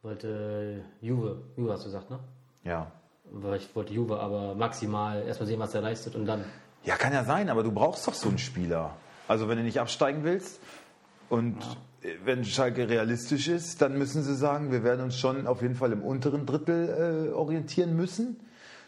wollte 0.02 0.84
Juve, 1.02 1.42
Juve 1.56 1.72
hast 1.74 1.82
du 1.84 1.86
gesagt, 1.88 2.10
ne? 2.10 2.20
Ja. 2.64 2.92
Vielleicht 3.40 3.76
wollte 3.76 3.94
Juve 3.94 4.20
aber 4.20 4.56
maximal 4.56 5.24
erstmal 5.24 5.48
sehen, 5.48 5.60
was 5.60 5.74
er 5.76 5.82
leistet 5.82 6.16
und 6.16 6.26
dann. 6.26 6.44
Ja, 6.84 6.96
kann 6.96 7.14
ja 7.14 7.24
sein, 7.24 7.50
aber 7.50 7.64
du 7.64 7.72
brauchst 7.72 8.08
doch 8.08 8.14
so 8.14 8.28
einen 8.30 8.40
Spieler. 8.40 8.96
Also 9.28 9.48
wenn 9.48 9.58
du 9.58 9.64
nicht 9.64 9.80
absteigen 9.80 10.24
willst 10.24 10.60
und 11.30 11.58
äh, 12.02 12.16
wenn 12.26 12.44
Schalke 12.44 12.90
realistisch 12.90 13.48
ist, 13.48 13.82
dann 13.82 13.98
müssen 13.98 14.24
sie 14.24 14.36
sagen, 14.36 14.72
wir 14.72 14.84
werden 14.84 15.02
uns 15.02 15.18
schon 15.18 15.48
auf 15.48 15.62
jeden 15.62 15.76
Fall 15.76 15.92
im 15.92 16.02
unteren 16.04 16.46
Drittel 16.46 17.30
äh, 17.30 17.34
orientieren 17.34 17.96
müssen. 17.96 18.40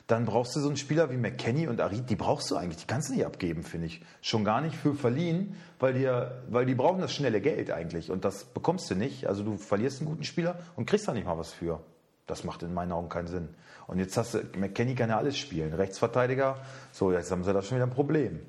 Dann 0.07 0.25
brauchst 0.25 0.55
du 0.55 0.59
so 0.59 0.67
einen 0.67 0.75
Spieler 0.75 1.09
wie 1.11 1.17
McKenny 1.17 1.67
und 1.67 1.79
Arid, 1.79 2.09
die 2.09 2.15
brauchst 2.15 2.51
du 2.51 2.57
eigentlich, 2.57 2.77
die 2.77 2.87
kannst 2.87 3.09
du 3.09 3.13
nicht 3.13 3.25
abgeben, 3.25 3.63
finde 3.63 3.87
ich. 3.87 4.01
Schon 4.21 4.43
gar 4.43 4.59
nicht 4.59 4.75
für 4.75 4.93
verliehen, 4.93 5.55
weil, 5.79 5.93
dir, 5.93 6.43
weil 6.49 6.65
die 6.65 6.75
brauchen 6.75 6.99
das 6.99 7.13
schnelle 7.13 7.39
Geld 7.39 7.71
eigentlich 7.71 8.11
und 8.11 8.25
das 8.25 8.43
bekommst 8.43 8.89
du 8.91 8.95
nicht. 8.95 9.27
Also 9.27 9.43
du 9.43 9.57
verlierst 9.57 10.01
einen 10.01 10.09
guten 10.09 10.23
Spieler 10.23 10.59
und 10.75 10.85
kriegst 10.85 11.07
da 11.07 11.13
nicht 11.13 11.25
mal 11.25 11.37
was 11.37 11.53
für. 11.53 11.79
Das 12.27 12.43
macht 12.43 12.63
in 12.63 12.73
meinen 12.73 12.91
Augen 12.91 13.09
keinen 13.09 13.27
Sinn. 13.27 13.49
Und 13.87 13.99
jetzt 13.99 14.17
hast 14.17 14.33
du, 14.33 14.39
McKenny 14.57 14.95
kann 14.95 15.09
ja 15.09 15.17
alles 15.17 15.37
spielen. 15.37 15.73
Rechtsverteidiger, 15.73 16.57
so, 16.91 17.11
jetzt 17.11 17.31
haben 17.31 17.43
sie 17.43 17.53
da 17.53 17.61
schon 17.61 17.77
wieder 17.77 17.87
ein 17.87 17.93
Problem. 17.93 18.39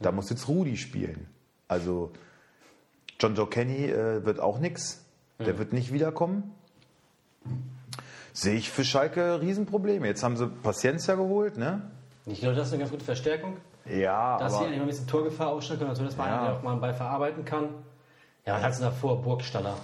Da 0.00 0.12
muss 0.12 0.30
jetzt 0.30 0.48
Rudi 0.48 0.76
spielen. 0.76 1.28
Also 1.68 2.12
John 3.20 3.34
Joe 3.34 3.48
Kenny 3.48 3.86
äh, 3.86 4.24
wird 4.24 4.40
auch 4.40 4.58
nichts. 4.58 5.04
Der 5.38 5.58
wird 5.58 5.72
nicht 5.72 5.92
wiederkommen. 5.92 6.54
Sehe 8.36 8.54
ich 8.56 8.68
für 8.70 8.84
Schalke 8.84 9.40
Riesenprobleme. 9.40 10.06
Jetzt 10.08 10.24
haben 10.24 10.36
sie 10.36 10.48
Paciencia 10.48 11.14
geholt, 11.14 11.56
ne? 11.56 11.82
Ich 12.26 12.40
glaube, 12.40 12.56
das 12.56 12.66
ist 12.66 12.72
eine 12.72 12.80
ganz 12.80 12.90
gute 12.90 13.04
Verstärkung. 13.04 13.56
Ja, 13.86 14.38
Dass 14.38 14.52
sie 14.52 14.56
aber 14.58 14.66
eigentlich 14.66 14.78
mal 14.78 14.84
ein 14.84 14.88
bisschen 14.88 15.06
Torgefahr 15.06 15.48
ausstellen 15.48 15.78
können, 15.78 15.90
also 15.90 16.04
das 16.04 16.18
war 16.18 16.26
Ja. 16.28 16.52
auch 16.54 16.62
mal 16.62 16.72
einen 16.72 16.80
Ball 16.80 16.94
verarbeiten 16.94 17.44
kann. 17.44 17.68
Ja, 18.44 18.56
was 18.56 18.62
hattest 18.64 18.80
du 18.80 18.84
davor? 18.86 19.22
Burgstaller 19.22 19.76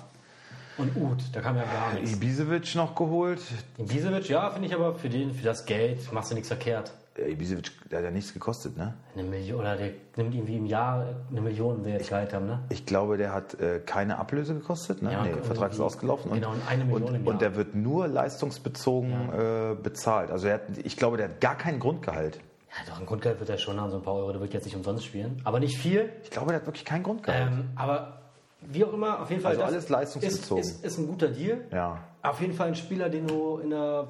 und 0.79 0.97
Uth, 0.97 1.23
da 1.33 1.41
kam 1.43 1.57
ja 1.57 1.63
gar 1.65 1.93
nichts. 1.95 2.13
Ibisevic 2.17 2.75
noch 2.75 2.95
geholt. 2.95 3.41
Ibisevic, 3.79 4.29
ja, 4.29 4.51
finde 4.51 4.67
ich 4.69 4.75
aber 4.75 4.95
für 4.95 5.09
den, 5.11 5.33
für 5.33 5.45
das 5.45 5.65
Geld 5.67 6.11
machst 6.13 6.31
du 6.31 6.35
nichts 6.35 6.49
verkehrt. 6.49 6.91
Ja, 7.20 7.26
Ibisevic, 7.26 7.70
der 7.90 7.98
hat 7.98 8.04
ja 8.06 8.11
nichts 8.11 8.33
gekostet, 8.33 8.76
ne? 8.76 8.94
Eine 9.14 9.24
Million, 9.24 9.61
oder 9.61 9.76
der 9.76 9.90
nimmt 10.16 10.35
irgendwie 10.35 10.56
im 10.56 10.66
Jahr 10.66 11.06
eine 11.30 11.40
Million, 11.40 11.85
wir 11.85 11.92
jetzt 11.92 12.09
Gehalt 12.09 12.33
haben, 12.33 12.46
ne? 12.46 12.61
Ich 12.70 12.87
glaube, 12.87 13.16
der 13.18 13.33
hat 13.33 13.54
äh, 13.61 13.80
keine 13.85 14.18
Ablöse 14.18 14.54
gekostet, 14.54 15.02
ne? 15.02 15.12
Ja, 15.12 15.22
nee, 15.22 15.33
der 15.33 15.42
Vertrag 15.42 15.72
ist 15.72 15.80
ausgelaufen. 15.80 16.33
genau, 16.33 16.52
und 16.52 16.62
eine 16.68 16.85
Million 16.85 17.02
und, 17.02 17.14
im 17.14 17.24
Jahr. 17.24 17.35
und 17.35 17.42
der 17.42 17.56
wird 17.56 17.74
nur 17.74 18.09
leistungsbezogen 18.09 19.12
äh, 19.12 19.76
bezahlt. 19.83 20.30
Also 20.30 20.48
hat, 20.48 20.62
ich 20.83 20.96
glaube, 20.96 21.18
der 21.18 21.28
hat 21.28 21.40
gar 21.40 21.56
kein 21.56 21.78
Grundgehalt. 21.78 22.40
Ja, 22.70 22.92
doch, 22.92 23.00
ein 23.00 23.06
Grundgeld 23.06 23.38
wird 23.40 23.50
er 23.50 23.59
schon 23.59 23.80
haben, 23.80 23.90
so 23.90 23.96
ein 23.96 24.02
paar 24.02 24.14
Euro, 24.14 24.33
der 24.33 24.40
wird 24.40 24.54
jetzt 24.54 24.64
nicht 24.64 24.76
umsonst 24.76 25.04
spielen. 25.04 25.40
Aber 25.44 25.61
nicht 25.61 25.76
viel. 25.76 26.09
Ich 26.22 26.30
glaube, 26.30 26.48
der 26.48 26.61
hat 26.61 26.66
wirklich 26.66 26.85
kein 26.85 27.02
Grundgehalt. 27.02 27.52
Ähm, 27.52 27.70
aber 27.74 28.20
wie 28.61 28.85
auch 28.85 28.92
immer, 28.92 29.20
auf 29.20 29.30
jeden 29.30 29.42
Fall. 29.42 29.50
Also 29.52 29.62
das 29.62 29.70
alles 29.70 29.88
leistungsbezogen. 29.88 30.62
Ist, 30.62 30.76
ist, 30.76 30.85
ist 30.85 30.98
ein 30.98 31.06
guter 31.06 31.28
Deal. 31.28 31.64
Ja. 31.72 31.98
Auf 32.22 32.40
jeden 32.40 32.52
Fall 32.52 32.68
ein 32.68 32.74
Spieler, 32.76 33.09
den 33.09 33.26
du 33.26 33.59
in 33.59 33.70
der 33.70 34.06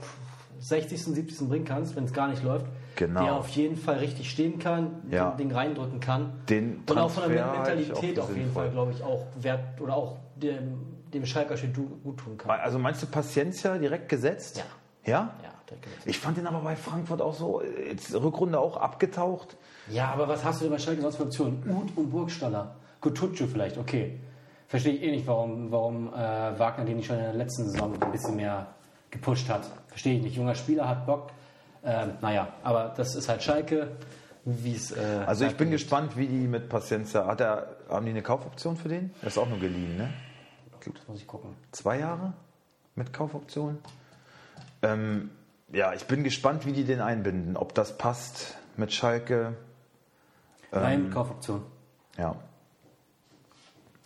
60., 0.58 1.02
70. 1.02 1.48
bringen 1.48 1.64
kannst, 1.64 1.96
wenn 1.96 2.04
es 2.04 2.12
gar 2.12 2.28
nicht 2.28 2.42
läuft. 2.42 2.66
Genau. 2.96 3.22
Der 3.24 3.34
auf 3.34 3.48
jeden 3.50 3.76
Fall 3.76 3.98
richtig 3.98 4.30
stehen 4.30 4.58
kann, 4.58 5.02
Ja. 5.10 5.30
den 5.30 5.48
Ding 5.48 5.52
reindrücken 5.56 6.00
kann. 6.00 6.32
Den 6.48 6.82
Und 6.88 6.98
auch 6.98 7.10
von 7.10 7.32
der 7.32 7.46
Mentalität 7.46 8.18
auf 8.18 8.34
jeden. 8.36 8.52
Fall, 8.52 8.70
glaube 8.70 8.92
ich, 8.92 9.02
auch 9.02 9.26
wert 9.38 9.80
oder 9.80 9.96
auch 9.96 10.16
dem, 10.36 10.86
dem 11.12 11.24
Schalker 11.26 11.56
gut 12.02 12.18
tun 12.18 12.36
kann. 12.38 12.50
Also 12.60 12.78
meinst 12.78 13.02
du 13.02 13.06
Paciencia 13.06 13.78
direkt 13.78 14.08
gesetzt? 14.08 14.58
Ja. 14.58 14.64
Ja? 15.12 15.30
Ja, 15.42 15.50
direkt 15.68 15.84
gesetzt. 15.84 16.06
Ich 16.06 16.18
fand 16.18 16.36
den 16.36 16.46
aber 16.46 16.60
bei 16.60 16.76
Frankfurt 16.76 17.22
auch 17.22 17.34
so, 17.34 17.62
jetzt 17.62 18.14
Rückrunde 18.14 18.58
auch 18.58 18.76
abgetaucht. 18.76 19.56
Ja, 19.88 20.10
aber 20.12 20.28
was 20.28 20.44
hast 20.44 20.60
du 20.60 20.64
denn 20.64 20.72
bei 20.72 20.78
Schalke 20.78 21.00
sonst 21.00 21.16
für 21.16 21.24
Optionen? 21.24 21.62
Uth 21.68 21.96
und 21.96 22.10
Burgstaller. 22.10 22.76
Kutucu 23.00 23.46
vielleicht, 23.46 23.78
okay. 23.78 24.18
Verstehe 24.68 24.92
ich 24.94 25.02
eh 25.02 25.10
nicht, 25.10 25.26
warum, 25.26 25.72
warum 25.72 26.12
äh, 26.12 26.58
Wagner 26.58 26.84
den 26.84 26.98
nicht 26.98 27.06
schon 27.06 27.16
in 27.16 27.22
der 27.22 27.34
letzten 27.34 27.68
Saison 27.68 27.92
ein 28.00 28.12
bisschen 28.12 28.36
mehr 28.36 28.68
gepusht 29.10 29.48
hat. 29.48 29.62
Verstehe 29.88 30.16
ich 30.16 30.22
nicht. 30.22 30.36
Junger 30.36 30.54
Spieler 30.54 30.88
hat 30.88 31.06
Bock. 31.06 31.30
Ähm, 31.84 32.12
naja, 32.20 32.48
aber 32.62 32.92
das 32.96 33.14
ist 33.14 33.28
halt 33.28 33.42
Schalke, 33.42 33.88
wie 34.44 34.74
es. 34.74 34.92
Äh, 34.92 35.24
Also 35.26 35.44
ich 35.46 35.56
bin 35.56 35.70
gespannt, 35.70 36.16
wie 36.16 36.26
die 36.26 36.46
mit 36.46 36.68
Paciencia, 36.68 37.26
hat 37.26 37.40
er, 37.40 37.76
haben 37.88 38.04
die 38.04 38.10
eine 38.10 38.22
Kaufoption 38.22 38.76
für 38.76 38.88
den? 38.88 39.12
Das 39.22 39.32
ist 39.34 39.38
auch 39.38 39.48
nur 39.48 39.58
geliehen, 39.58 39.96
ne? 39.96 40.12
Das 40.84 41.08
muss 41.08 41.18
ich 41.20 41.26
gucken. 41.26 41.54
Zwei 41.72 41.98
Jahre 42.00 42.32
mit 42.94 43.12
Kaufoption. 43.12 43.78
Ähm, 44.82 45.30
ja, 45.72 45.92
ich 45.92 46.06
bin 46.06 46.24
gespannt, 46.24 46.64
wie 46.66 46.72
die 46.72 46.84
den 46.84 47.00
einbinden. 47.00 47.56
Ob 47.56 47.74
das 47.74 47.96
passt 47.98 48.56
mit 48.76 48.92
Schalke. 48.92 49.56
Nein, 50.72 51.04
mit 51.04 51.12
Kaufoption. 51.12 51.62
Ja, 52.16 52.34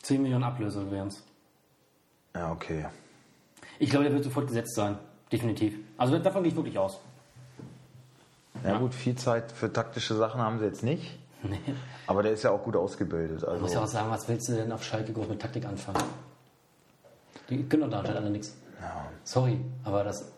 10 0.03 0.21
Millionen 0.23 0.45
Ablöse 0.45 0.91
wären 0.91 1.09
es. 1.09 1.23
ja, 2.35 2.53
okay. 2.53 2.87
Ich 3.79 3.91
glaube, 3.91 4.05
der 4.05 4.13
wird 4.13 4.25
sofort 4.25 4.47
gesetzt 4.47 4.75
sein. 4.75 4.99
Definitiv. 5.33 5.77
Also 5.97 6.19
davon 6.19 6.43
gehe 6.43 6.51
ich 6.51 6.57
wirklich 6.57 6.79
aus. 6.79 7.01
Ja, 8.63 8.79
gut, 8.79 8.95
viel 8.95 9.17
Zeit 9.17 9.51
für 9.53 9.73
taktische 9.73 10.15
Sachen 10.15 10.41
haben 10.41 10.59
sie 10.59 10.65
jetzt 10.67 10.83
nicht. 10.83 11.19
Nee. 11.43 11.59
Aber 12.07 12.23
der 12.23 12.33
ist 12.33 12.43
ja 12.43 12.51
auch 12.51 12.63
gut 12.63 12.77
ausgebildet. 12.77 13.43
Ich 13.43 13.61
muss 13.61 13.73
ja 13.73 13.81
Also, 13.81 13.81
auch 13.81 13.87
sagen, 13.87 14.11
was 14.11 14.29
willst 14.29 14.49
du 14.49 14.53
denn 14.53 14.73
auf 14.73 14.83
Schalke 14.85 15.13
groß 15.13 15.29
mit 15.29 15.41
Taktik 15.43 15.67
anfangen? 15.67 16.03
Die 17.51 17.63
können 17.65 17.83
doch 17.83 17.91
da 17.91 17.99
anscheinend 17.99 18.21
alle 18.23 18.31
nichts. 18.31 18.57
Sorry, 19.25 19.61
aber 19.85 20.05
das. 20.05 20.31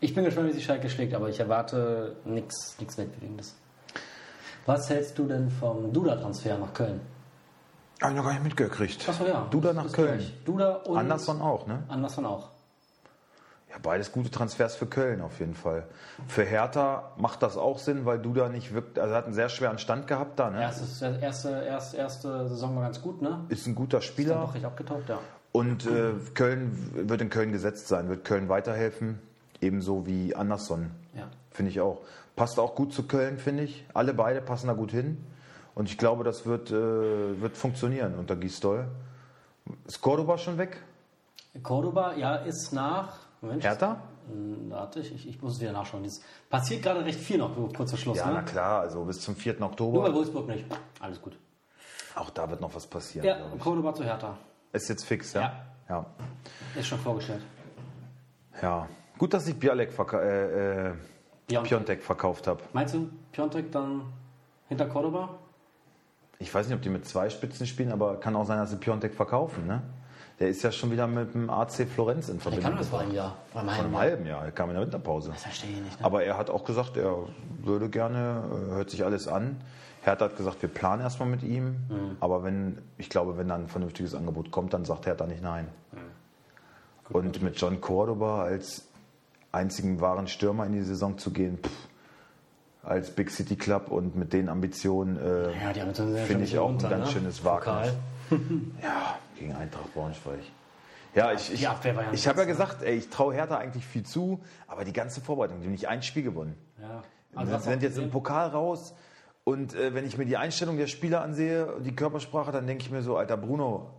Ich 0.00 0.14
bin 0.14 0.24
gespannt, 0.24 0.48
wie 0.48 0.52
sich 0.52 0.64
Schalke 0.64 0.90
schlägt, 0.90 1.14
aber 1.14 1.28
ich 1.28 1.40
erwarte 1.40 2.16
nichts 2.24 2.76
nichts 2.78 2.98
Weltbewegendes. 2.98 3.54
Was 4.66 4.88
hältst 4.90 5.18
du 5.18 5.26
denn 5.26 5.50
vom 5.50 5.92
Duda-Transfer 5.92 6.58
nach 6.58 6.72
Köln? 6.72 7.00
hab 8.00 8.10
ich 8.10 8.16
noch 8.16 8.24
gar 8.24 8.32
nicht 8.32 8.44
mitgekriegt. 8.44 9.08
Achso, 9.08 9.24
ja. 9.26 9.46
Duda 9.50 9.72
das 9.72 9.84
nach 9.84 9.92
Köln. 9.92 10.18
gleich. 10.18 10.34
Duda 10.44 10.74
und. 10.76 10.98
Anderson 10.98 11.40
auch, 11.40 11.66
ne? 11.66 11.82
Anderson 11.88 12.26
auch. 12.26 12.48
Ja, 13.74 13.80
beides 13.82 14.12
gute 14.12 14.30
Transfers 14.30 14.76
für 14.76 14.86
Köln 14.86 15.20
auf 15.20 15.40
jeden 15.40 15.54
Fall. 15.54 15.84
Für 16.28 16.44
Hertha 16.44 17.10
macht 17.16 17.42
das 17.42 17.56
auch 17.56 17.78
Sinn, 17.80 18.04
weil 18.06 18.20
Duda 18.20 18.48
nicht 18.48 18.72
wirkt, 18.72 19.00
also 19.00 19.12
er 19.12 19.18
hat 19.18 19.24
einen 19.24 19.34
sehr 19.34 19.48
schweren 19.48 19.78
Stand 19.78 20.06
gehabt 20.06 20.38
da, 20.38 20.50
ne? 20.50 20.62
Erste, 20.62 21.18
erste, 21.20 21.48
erste, 21.50 21.96
erste 21.96 22.48
Saison 22.48 22.76
war 22.76 22.84
ganz 22.84 23.02
gut, 23.02 23.20
ne? 23.20 23.40
Ist 23.48 23.66
ein 23.66 23.74
guter 23.74 23.98
Ist 23.98 24.06
dann 24.06 24.12
Spieler. 24.12 24.34
doch 24.36 24.54
richtig 24.54 24.66
abgetaucht, 24.66 25.08
ja. 25.08 25.18
Und 25.50 25.86
äh, 25.86 26.12
Köln 26.34 27.08
wird 27.08 27.20
in 27.20 27.30
Köln 27.30 27.50
gesetzt 27.50 27.88
sein, 27.88 28.08
wird 28.08 28.24
Köln 28.24 28.48
weiterhelfen, 28.48 29.18
ebenso 29.60 30.06
wie 30.06 30.36
Anderson. 30.36 30.90
Ja. 31.16 31.28
Finde 31.50 31.70
ich 31.70 31.80
auch. 31.80 32.02
Passt 32.36 32.58
auch 32.60 32.74
gut 32.76 32.92
zu 32.92 33.04
Köln, 33.04 33.38
finde 33.38 33.64
ich. 33.64 33.84
Alle 33.92 34.14
beide 34.14 34.40
passen 34.40 34.66
da 34.68 34.72
gut 34.72 34.90
hin. 34.90 35.24
Und 35.74 35.88
ich 35.88 35.98
glaube, 35.98 36.22
das 36.22 36.46
wird, 36.46 36.70
äh, 36.70 37.40
wird 37.40 37.56
funktionieren 37.56 38.14
unter 38.16 38.36
Gisdol. 38.36 38.86
Ist 39.86 40.00
Cordoba 40.00 40.38
schon 40.38 40.58
weg? 40.58 40.76
Cordoba, 41.62 42.14
ja, 42.14 42.36
ist 42.36 42.72
nach. 42.72 43.23
Moment, 43.44 43.62
Hertha? 43.62 44.00
Hm, 44.28 44.70
Warte, 44.70 45.00
ich, 45.00 45.28
ich, 45.28 45.42
muss 45.42 45.54
es 45.54 45.60
wieder 45.60 45.72
nachschauen. 45.72 46.02
Das 46.02 46.20
passiert 46.48 46.82
gerade 46.82 47.04
recht 47.04 47.20
viel 47.20 47.38
noch, 47.38 47.54
kurz 47.74 47.90
vor 47.90 47.98
Schluss. 47.98 48.18
Ja, 48.18 48.26
na 48.26 48.40
ne? 48.40 48.44
klar, 48.44 48.80
also 48.80 49.04
bis 49.04 49.20
zum 49.20 49.36
4. 49.36 49.52
Nur 49.52 49.60
bei 49.60 49.66
Oktober. 49.66 50.14
Wolfsburg 50.14 50.48
nicht. 50.48 50.64
Alles 51.00 51.20
gut. 51.20 51.38
Auch 52.14 52.30
da 52.30 52.48
wird 52.48 52.60
noch 52.60 52.74
was 52.74 52.86
passieren. 52.86 53.26
Ja. 53.26 53.38
Cordoba 53.58 53.94
zu 53.94 54.04
Hertha. 54.04 54.38
Ist 54.72 54.88
jetzt 54.88 55.04
fix, 55.04 55.34
ja? 55.34 55.40
Ja. 55.40 55.64
Ja. 55.88 56.06
Ist 56.74 56.86
schon 56.86 56.98
vorgestellt. 56.98 57.42
ja. 58.62 58.88
Gut, 59.16 59.32
dass 59.32 59.46
ich 59.46 59.54
Bialek 59.56 59.92
verka 59.92 60.20
äh, 60.20 60.88
äh, 60.88 60.94
Piontek. 61.46 61.68
Piontek 61.68 62.02
verkauft 62.02 62.46
habe. 62.48 62.62
Meinst 62.72 62.94
du 62.94 63.10
Piontek 63.30 63.70
dann 63.70 64.02
hinter 64.68 64.86
Cordoba? 64.86 65.38
Ich 66.40 66.52
weiß 66.52 66.66
nicht, 66.66 66.74
ob 66.74 66.82
die 66.82 66.88
mit 66.88 67.06
zwei 67.06 67.30
Spitzen 67.30 67.66
spielen, 67.66 67.92
aber 67.92 68.18
kann 68.18 68.34
auch 68.34 68.44
sein, 68.44 68.58
dass 68.58 68.70
sie 68.70 68.76
Piontek 68.76 69.14
verkaufen. 69.14 69.66
Ne? 69.66 69.82
Der 70.40 70.48
ist 70.48 70.62
ja 70.62 70.72
schon 70.72 70.90
wieder 70.90 71.06
mit 71.06 71.32
dem 71.34 71.48
AC 71.48 71.86
Florenz 71.88 72.28
in 72.28 72.34
Der 72.34 72.42
Verbindung. 72.42 72.70
kann 72.70 72.78
das 72.78 72.88
vor 72.88 73.00
einem 73.00 73.14
Jahr. 73.14 73.36
Vor 73.52 73.60
einem 73.60 73.70
Vor 73.70 73.76
halben 73.76 73.84
einem 73.86 73.92
Jahr. 73.94 74.02
halben 74.02 74.26
Jahr. 74.26 74.44
Er 74.44 74.50
kam 74.52 74.68
in 74.70 74.74
der 74.74 74.82
Winterpause. 74.84 75.30
Das 75.30 75.42
verstehe 75.42 75.70
ich 75.70 75.80
nicht. 75.80 76.00
Ne? 76.00 76.04
Aber 76.04 76.24
er 76.24 76.36
hat 76.36 76.50
auch 76.50 76.64
gesagt, 76.64 76.96
er 76.96 77.16
würde 77.62 77.88
gerne, 77.88 78.42
äh, 78.70 78.74
hört 78.74 78.90
sich 78.90 79.04
alles 79.04 79.28
an. 79.28 79.60
Hertha 80.02 80.24
hat 80.26 80.36
gesagt, 80.36 80.60
wir 80.60 80.68
planen 80.68 81.02
erstmal 81.02 81.28
mit 81.28 81.42
ihm. 81.42 81.76
Mhm. 81.88 82.16
Aber 82.20 82.42
wenn, 82.42 82.78
ich 82.98 83.08
glaube, 83.08 83.38
wenn 83.38 83.48
dann 83.48 83.62
ein 83.64 83.68
vernünftiges 83.68 84.14
Angebot 84.14 84.50
kommt, 84.50 84.74
dann 84.74 84.84
sagt 84.84 85.06
Hertha 85.06 85.26
nicht 85.26 85.42
nein. 85.42 85.68
Und 87.10 87.42
mit 87.42 87.60
John 87.60 87.80
Cordoba 87.80 88.42
als 88.44 88.86
einzigen 89.52 90.00
wahren 90.00 90.26
Stürmer 90.26 90.66
in 90.66 90.72
die 90.72 90.82
Saison 90.82 91.18
zu 91.18 91.30
gehen, 91.32 91.58
pff, 91.62 91.70
als 92.82 93.10
Big 93.10 93.30
City 93.30 93.56
Club 93.56 93.90
und 93.90 94.16
mit 94.16 94.32
den 94.32 94.48
Ambitionen, 94.48 95.16
äh, 95.16 95.52
ja, 95.52 95.72
finde 96.26 96.44
ich 96.44 96.58
auch 96.58 96.66
ein 96.66 96.72
runter, 96.72 96.88
ganz 96.90 97.06
ne? 97.06 97.12
schönes 97.12 97.44
Wagnis. 97.44 97.92
Ja, 98.82 99.18
gegen 99.38 99.54
Eintracht 99.54 99.92
Braunschweig. 99.94 100.40
Ja, 101.14 101.32
ich, 101.32 101.52
ich, 101.52 101.60
ja 101.60 101.78
ich 102.12 102.26
habe 102.26 102.40
ja 102.40 102.44
gesagt, 102.44 102.82
ey, 102.82 102.96
ich 102.96 103.08
traue 103.08 103.34
Hertha 103.34 103.56
eigentlich 103.56 103.86
viel 103.86 104.02
zu, 104.02 104.40
aber 104.66 104.84
die 104.84 104.92
ganze 104.92 105.20
Vorbereitung, 105.20 105.60
die 105.60 105.66
haben 105.66 105.72
nicht 105.72 105.88
ein 105.88 106.02
Spiel 106.02 106.24
gewonnen. 106.24 106.56
Ja. 106.80 107.02
Wir 107.30 107.38
Also 107.38 107.52
du 107.52 107.62
sind 107.62 107.82
jetzt 107.82 107.98
im? 107.98 108.10
Pokal 108.10 108.48
raus 108.48 108.94
und 109.44 109.74
äh, 109.74 109.94
wenn 109.94 110.06
ich 110.06 110.18
mir 110.18 110.24
die 110.24 110.36
Einstellung 110.36 110.76
der 110.76 110.86
Spieler 110.86 111.22
ansehe 111.22 111.68
die 111.80 111.94
Körpersprache, 111.94 112.50
dann 112.50 112.66
denke 112.66 112.82
ich 112.82 112.90
mir 112.90 113.02
so, 113.02 113.16
alter 113.16 113.36
Bruno, 113.36 113.90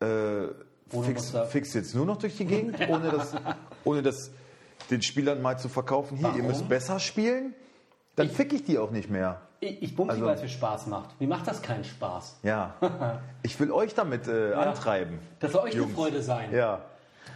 äh, 0.00 0.46
Bruno 0.88 1.02
fix, 1.02 1.34
fix 1.48 1.74
jetzt 1.74 1.94
nur 1.94 2.06
noch 2.06 2.16
durch 2.16 2.36
die 2.36 2.46
Gegend, 2.46 2.76
ohne 2.88 3.10
das, 3.10 3.34
ohne 3.84 4.02
das 4.02 4.30
den 4.90 5.02
Spielern 5.02 5.42
mal 5.42 5.58
zu 5.58 5.68
verkaufen. 5.68 6.16
Hier, 6.16 6.28
ihr 6.28 6.34
Warum? 6.34 6.46
müsst 6.46 6.68
besser 6.68 6.98
spielen, 6.98 7.54
dann 8.18 8.28
fick 8.28 8.52
ich 8.52 8.64
die 8.64 8.78
auch 8.78 8.90
nicht 8.90 9.10
mehr. 9.10 9.40
Ich, 9.60 9.82
ich 9.82 9.96
bumse, 9.96 10.12
Also- 10.14 10.26
weil 10.26 10.34
es 10.36 10.42
mir 10.42 10.48
Spaß 10.48 10.86
macht. 10.86 11.20
Mir 11.20 11.28
macht 11.28 11.46
das 11.48 11.62
keinen 11.62 11.84
Spaß. 11.84 12.38
Ja, 12.42 12.74
ich 13.42 13.58
will 13.58 13.72
euch 13.72 13.94
damit 13.94 14.28
äh, 14.28 14.52
antreiben. 14.54 15.18
Das 15.40 15.52
soll 15.52 15.62
euch 15.64 15.74
Jungs. 15.74 15.88
eine 15.88 15.94
Freude 15.96 16.22
sein. 16.22 16.52
Ja, 16.54 16.80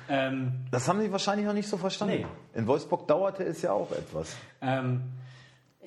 Ähm, 0.09 0.53
das 0.71 0.89
haben 0.89 1.01
die 1.01 1.11
wahrscheinlich 1.13 1.47
noch 1.47 1.53
nicht 1.55 1.69
so 1.69 1.77
verstanden. 1.77 2.15
Nee. 2.21 2.27
In 2.59 2.67
Wolfsburg 2.67 3.07
dauerte 3.09 3.45
es 3.45 3.63
ja 3.63 3.73
auch 3.73 3.91
etwas. 3.93 4.35
ähm, 4.61 5.03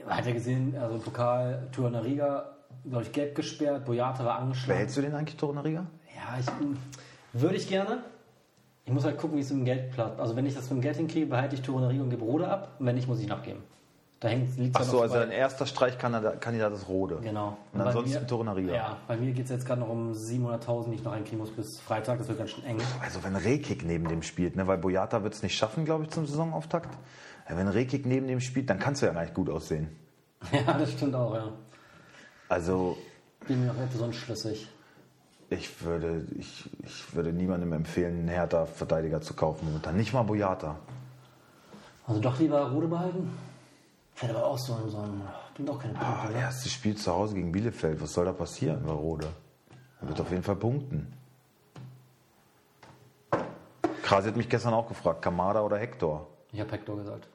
hat 0.07 0.25
er 0.27 0.33
gesehen, 0.33 0.75
also 0.79 0.99
Pokal, 0.99 1.67
Tuanariga, 1.71 2.51
glaube 2.87 3.03
ich, 3.03 3.11
gelb 3.11 3.33
gesperrt, 3.35 3.85
Boyata 3.85 4.23
war 4.25 4.37
angeschlagen. 4.39 4.73
Behältst 4.73 4.97
du 4.97 5.01
den 5.01 5.15
eigentlich, 5.15 5.37
Torunariga? 5.37 5.85
Ja, 6.15 6.39
ich, 6.39 6.45
mh, 6.45 6.77
würde 7.33 7.55
ich 7.55 7.67
gerne. 7.67 8.03
Ich 8.85 8.91
muss 8.93 9.03
halt 9.03 9.17
gucken, 9.17 9.37
wie 9.37 9.41
es 9.41 9.49
mit 9.49 9.59
dem 9.61 9.65
Geld 9.65 9.93
klappt. 9.93 10.19
Also 10.19 10.35
wenn 10.35 10.45
ich 10.45 10.53
das 10.53 10.65
mit 10.69 10.79
dem 10.79 10.81
Geld 10.81 10.97
hinkriege, 10.97 11.25
behalte 11.25 11.55
ich 11.55 11.61
Tuanariga 11.63 12.03
und 12.03 12.09
gebe 12.11 12.23
Rode 12.23 12.47
ab. 12.47 12.75
Und 12.77 12.85
wenn 12.85 12.95
nicht, 12.95 13.07
muss 13.07 13.17
ich 13.19 13.25
ihn 13.25 13.31
abgeben. 13.31 13.63
Da 14.21 14.29
hängt 14.29 14.57
liegt 14.57 14.75
Ach 14.77 14.83
so, 14.83 15.01
also 15.01 15.13
bei- 15.15 15.19
dein 15.21 15.31
erster 15.31 15.65
Streichkandidat 15.65 16.39
Kandidat 16.41 16.71
ist 16.73 16.87
Rode. 16.87 17.17
Genau. 17.21 17.57
Und 17.73 17.79
bei 17.79 17.85
ansonsten 17.85 18.25
Torunariga. 18.27 18.73
Ja, 18.73 18.97
bei 19.07 19.17
mir 19.17 19.33
geht 19.33 19.45
es 19.45 19.51
jetzt 19.51 19.65
gerade 19.65 19.81
noch 19.81 19.89
um 19.89 20.13
700.000, 20.13 20.89
die 20.91 20.95
ich 20.95 21.03
noch 21.03 21.11
einkriegen 21.11 21.39
muss 21.39 21.51
bis 21.51 21.79
Freitag. 21.81 22.17
Das 22.19 22.27
wird 22.29 22.37
ganz 22.37 22.51
schön 22.51 22.63
eng. 22.63 22.77
Also 23.03 23.23
wenn 23.23 23.35
Rekik 23.35 23.85
neben 23.85 24.07
dem 24.07 24.23
spielt, 24.23 24.55
ne, 24.55 24.65
weil 24.67 24.77
Boyata 24.77 25.21
wird 25.23 25.33
es 25.33 25.43
nicht 25.43 25.55
schaffen, 25.57 25.83
glaube 25.85 26.05
ich, 26.05 26.11
zum 26.11 26.25
Saisonauftakt. 26.25 26.97
Ja, 27.49 27.57
wenn 27.57 27.67
Rekik 27.67 28.05
neben 28.05 28.27
dem 28.27 28.39
spielt, 28.39 28.69
dann 28.69 28.79
kannst 28.79 29.01
du 29.01 29.05
ja 29.05 29.11
gar 29.13 29.21
nicht 29.21 29.33
gut 29.33 29.49
aussehen. 29.49 29.89
Ja, 30.51 30.77
das 30.77 30.91
stimmt 30.93 31.13
auch, 31.15 31.33
ja. 31.33 31.51
Also 32.49 32.97
Bin 33.47 33.61
mir 33.61 33.73
noch 33.73 33.79
nicht 33.81 33.93
so 33.93 34.03
unschlüssig. 34.05 34.67
ich 35.49 35.83
würde, 35.83 36.23
ich, 36.37 36.69
ich 36.83 37.15
würde 37.15 37.33
niemandem 37.33 37.73
empfehlen, 37.73 38.19
einen 38.19 38.27
Hertha-Verteidiger 38.29 39.21
zu 39.21 39.33
kaufen 39.33 39.65
momentan. 39.65 39.97
Nicht 39.97 40.13
mal 40.13 40.23
Boyata. 40.23 40.77
Also 42.07 42.21
doch 42.21 42.39
lieber 42.39 42.69
Rode 42.71 42.87
behalten? 42.87 43.29
Fällt 44.15 44.33
aber 44.33 44.45
auch 44.45 44.57
so 44.57 44.73
ein, 44.73 44.89
so 44.89 44.97
ein 44.97 45.21
bringt 45.53 45.69
auch 45.69 45.79
keine 45.79 45.93
Punkte, 45.93 46.35
Ah, 46.35 46.39
erstes 46.39 46.71
Spiel 46.71 46.95
zu 46.95 47.11
Hause 47.13 47.35
gegen 47.35 47.51
Bielefeld. 47.51 48.01
Was 48.01 48.13
soll 48.13 48.25
da 48.25 48.31
passieren 48.31 48.81
bei 48.85 48.93
Rode? 48.93 49.27
Er 50.01 50.07
wird 50.07 50.19
auf 50.21 50.31
jeden 50.31 50.43
Fall 50.43 50.55
punkten. 50.55 51.13
Krasi 54.03 54.29
hat 54.29 54.37
mich 54.37 54.47
gestern 54.49 54.73
auch 54.73 54.87
gefragt, 54.87 55.21
Kamada 55.21 55.61
oder 55.61 55.77
Hector? 55.77 56.27
Ich 56.51 56.59
habe 56.59 56.71
Hector 56.71 56.95
gesagt. 56.95 57.27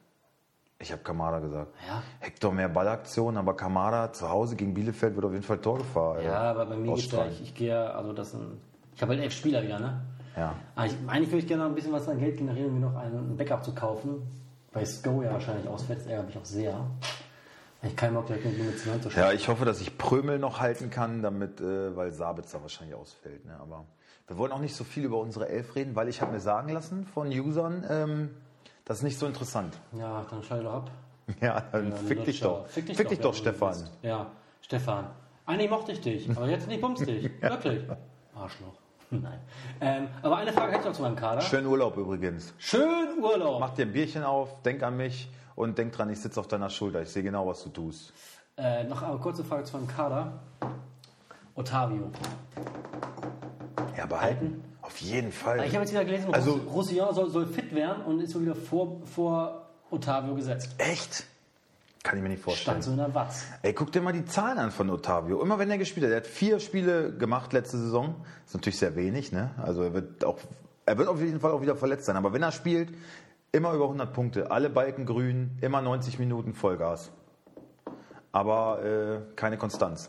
Ich 0.79 0.91
habe 0.93 1.03
Kamada 1.03 1.41
gesagt. 1.41 1.71
Ja. 1.87 2.03
Hector 2.21 2.53
mehr 2.53 2.69
Ballaktion, 2.69 3.37
aber 3.37 3.55
Kamada 3.55 4.13
zu 4.13 4.31
Hause 4.31 4.57
gegen 4.57 4.73
Bielefeld 4.73 5.15
wird 5.15 5.27
auf 5.27 5.33
jeden 5.33 5.45
Fall 5.45 5.59
Torgefahr. 5.59 6.23
Ja, 6.23 6.51
aber 6.51 6.65
bei 6.65 6.77
mir 6.77 6.87
ja, 6.87 6.93
ausstrahlen. 6.93 7.33
ich, 7.33 7.43
ich 7.43 7.55
gehe 7.55 7.95
also 7.95 8.13
das 8.15 8.31
sind, 8.31 8.59
ich 8.95 9.03
habe 9.03 9.13
halt 9.13 9.23
elf 9.23 9.35
Spieler 9.35 9.63
wieder, 9.63 9.79
ne? 9.79 10.01
Ja. 10.37 10.55
Aber 10.77 10.87
ich, 10.87 10.95
eigentlich 11.07 11.29
würde 11.29 11.39
ich 11.39 11.47
gerne 11.47 11.65
noch 11.65 11.71
ein 11.71 11.75
bisschen 11.75 11.93
was 11.93 12.09
an 12.09 12.19
Geld 12.19 12.39
generieren, 12.39 12.69
um 12.69 12.81
mir 12.81 12.87
noch 12.87 12.97
einen 12.97 13.37
Backup 13.37 13.63
zu 13.65 13.75
kaufen. 13.75 14.23
Weil 14.73 14.87
Sko 14.87 15.23
ja 15.23 15.33
wahrscheinlich 15.33 15.69
ausfällt, 15.69 16.01
das 16.01 16.07
ärgert 16.07 16.27
mich 16.27 16.39
auch 16.39 16.45
sehr. 16.45 16.87
Ich 17.83 17.97
keinen 17.97 18.15
Bock 18.15 18.27
direkt 18.27 18.45
mit 18.45 18.79
zu 18.79 19.09
Ja, 19.19 19.33
ich 19.33 19.49
hoffe, 19.49 19.65
dass 19.65 19.81
ich 19.81 19.97
Prömel 19.97 20.39
noch 20.39 20.61
halten 20.61 20.91
kann, 20.91 21.23
damit, 21.23 21.61
äh, 21.61 21.97
weil 21.97 22.13
Sabitzer 22.13 22.61
wahrscheinlich 22.61 22.95
ausfällt. 22.95 23.47
Ne? 23.47 23.57
Aber 23.59 23.87
wir 24.27 24.37
wollen 24.37 24.53
auch 24.53 24.59
nicht 24.59 24.77
so 24.77 24.85
viel 24.85 25.05
über 25.05 25.19
unsere 25.19 25.49
Elf 25.49 25.75
reden, 25.75 25.97
weil 25.97 26.09
ich 26.09 26.21
habe 26.21 26.33
mir 26.33 26.41
sagen 26.41 26.69
lassen 26.69 27.07
von 27.07 27.29
Usern, 27.29 27.85
ähm, 27.89 28.31
das 28.85 28.99
ist 28.99 29.03
nicht 29.05 29.19
so 29.19 29.27
interessant. 29.27 29.79
Ja, 29.93 30.27
dann 30.31 30.43
schalte 30.43 30.65
doch 30.65 30.75
ab. 30.75 30.91
Ja, 31.41 31.61
dann 31.73 31.91
Ja, 31.91 31.97
fick 31.97 32.25
dich 32.25 32.41
doch. 32.41 32.67
Fick 32.67 32.87
dich, 32.87 32.97
Fick 32.97 33.09
dich 33.09 33.21
doch, 33.21 33.27
wenn 33.33 33.45
du 33.45 33.51
Stefan. 33.51 33.69
willst. 33.77 33.91
Ja, 34.03 34.31
Stefan. 34.63 35.07
Eigentlich 35.47 35.71
mochte 35.71 35.93
ich 35.93 36.01
dich, 36.01 36.29
aber 36.31 36.49
jetzt 36.49 36.67
nicht 36.69 36.81
bumst 36.81 37.07
dich. 37.07 37.31
Wirklich. 37.41 37.83
Arschloch. 38.35 38.75
Nein. 39.23 39.41
Ähm, 39.81 40.09
aber 40.23 40.37
eine 40.37 40.53
Frage 40.53 40.73
hätte 40.73 40.81
ich 40.83 40.87
noch 40.87 40.95
zu 40.95 41.03
meinem 41.03 41.17
Kader. 41.17 41.41
Schönen 41.41 41.67
Urlaub 41.67 41.97
übrigens. 41.97 42.55
Schön 42.59 43.19
Urlaub. 43.21 43.59
Mach 43.59 43.75
dir 43.75 43.87
ein 43.87 43.93
Bierchen 43.93 44.23
auf, 44.23 44.63
denk 44.63 44.83
an 44.83 44.97
mich 44.97 45.29
und 45.57 45.77
denk 45.79 45.93
dran, 45.93 46.11
ich 46.11 46.21
sitze 46.21 46.39
auf 46.39 46.47
deiner 46.47 46.71
Schulter. 46.71 47.03
Ich 47.03 47.09
sehe 47.11 47.23
genau, 47.23 47.47
was 47.47 47.65
du 47.65 47.71
tust. 47.71 48.13
Äh, 48.57 48.85
noch 48.85 49.03
eine 49.03 49.19
kurze 49.19 49.43
Frage 49.43 49.65
zu 49.65 49.77
meinem 49.77 49.89
Kader. 49.89 50.41
Otavio. 51.57 52.11
Ja, 53.97 54.07
behalten. 54.07 54.63
Auf 54.83 55.01
jeden 55.01 55.33
Fall. 55.33 55.65
Ich 55.65 55.75
habe 55.75 55.85
jetzt 55.85 55.93
wieder 55.93 56.05
gelesen, 56.05 56.33
also, 56.33 56.61
Roussillon 56.73 57.15
soll, 57.15 57.31
soll 57.31 57.47
fit 57.47 57.75
werden 57.75 58.05
und 58.05 58.21
ist 58.21 58.35
wohl 58.35 58.43
wieder 58.43 58.55
vor, 58.55 59.01
vor 59.07 59.71
Otavio 59.91 60.35
gesetzt. 60.35 60.75
Echt? 60.79 61.25
Kann 62.03 62.17
ich 62.17 62.23
mir 62.23 62.31
nicht 62.31 62.43
vorstellen. 62.43 62.83
Stand 62.83 62.85
so 62.85 62.91
in 62.93 62.97
der 62.97 63.15
Watz. 63.15 63.45
Ey, 63.63 63.75
guck 63.75 63.93
dir 63.93 64.01
mal 64.01 64.13
die 64.13 64.25
Zahlen 64.25 64.59
an 64.59 64.71
von 64.71 64.89
Otavio. 64.89 65.43
Immer 65.43 65.59
wenn 65.59 65.71
er 65.71 65.77
gespielt 65.77 66.07
hat, 66.07 66.13
er 66.13 66.19
hat 66.19 66.27
vier 66.27 66.59
Spiele 66.59 67.15
gemacht 67.15 67.53
letzte 67.53 67.77
Saison. 67.77 68.15
ist 68.47 68.55
natürlich 68.55 68.79
sehr 68.79 68.97
wenig, 68.97 69.33
ne? 69.33 69.51
Also 69.59 69.83
er 69.83 69.93
wird 69.93 70.25
auch, 70.25 70.39
er 70.87 70.97
wird 70.97 71.09
auf 71.09 71.21
jeden 71.21 71.41
Fall 71.41 71.53
auch 71.53 71.61
wieder 71.61 71.77
verletzt 71.77 72.07
sein. 72.07 72.17
Aber 72.17 72.33
wenn 72.33 72.43
er 72.43 72.53
spielt, 72.53 72.89
immer 73.53 73.73
über 73.75 73.85
100 73.85 74.13
Punkte, 74.15 74.51
alle 74.51 74.71
Balken 74.71 75.05
grün, 75.05 75.59
immer 75.61 75.83
90 75.83 76.19
Minuten 76.19 76.55
Vollgas. 76.55 77.11
Aber 78.33 78.83
äh, 78.83 79.21
keine 79.37 79.59
Konstanz. 79.59 80.09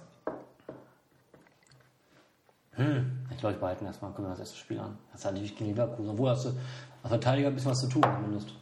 Ich 3.32 3.38
glaube, 3.38 3.56
ich 3.56 3.60
behalten 3.60 3.86
erstmal. 3.86 4.12
Gucken 4.12 4.26
wir 4.26 4.30
das 4.30 4.40
erste 4.40 4.58
Spiel 4.58 4.80
an. 4.80 4.98
Das 5.12 5.26
halt 5.26 5.36
natürlich 5.36 5.58
gegen 5.58 5.72
Leverkusen. 5.72 6.12
Obwohl 6.12 6.30
hast 6.30 6.46
du 6.46 6.50
als 7.04 7.10
Verteidiger 7.10 7.50
ein 7.50 7.54
bisschen 7.54 7.72
was 7.72 7.82
zu 7.82 7.88
tun, 7.88 8.02
zumindest. 8.02 8.54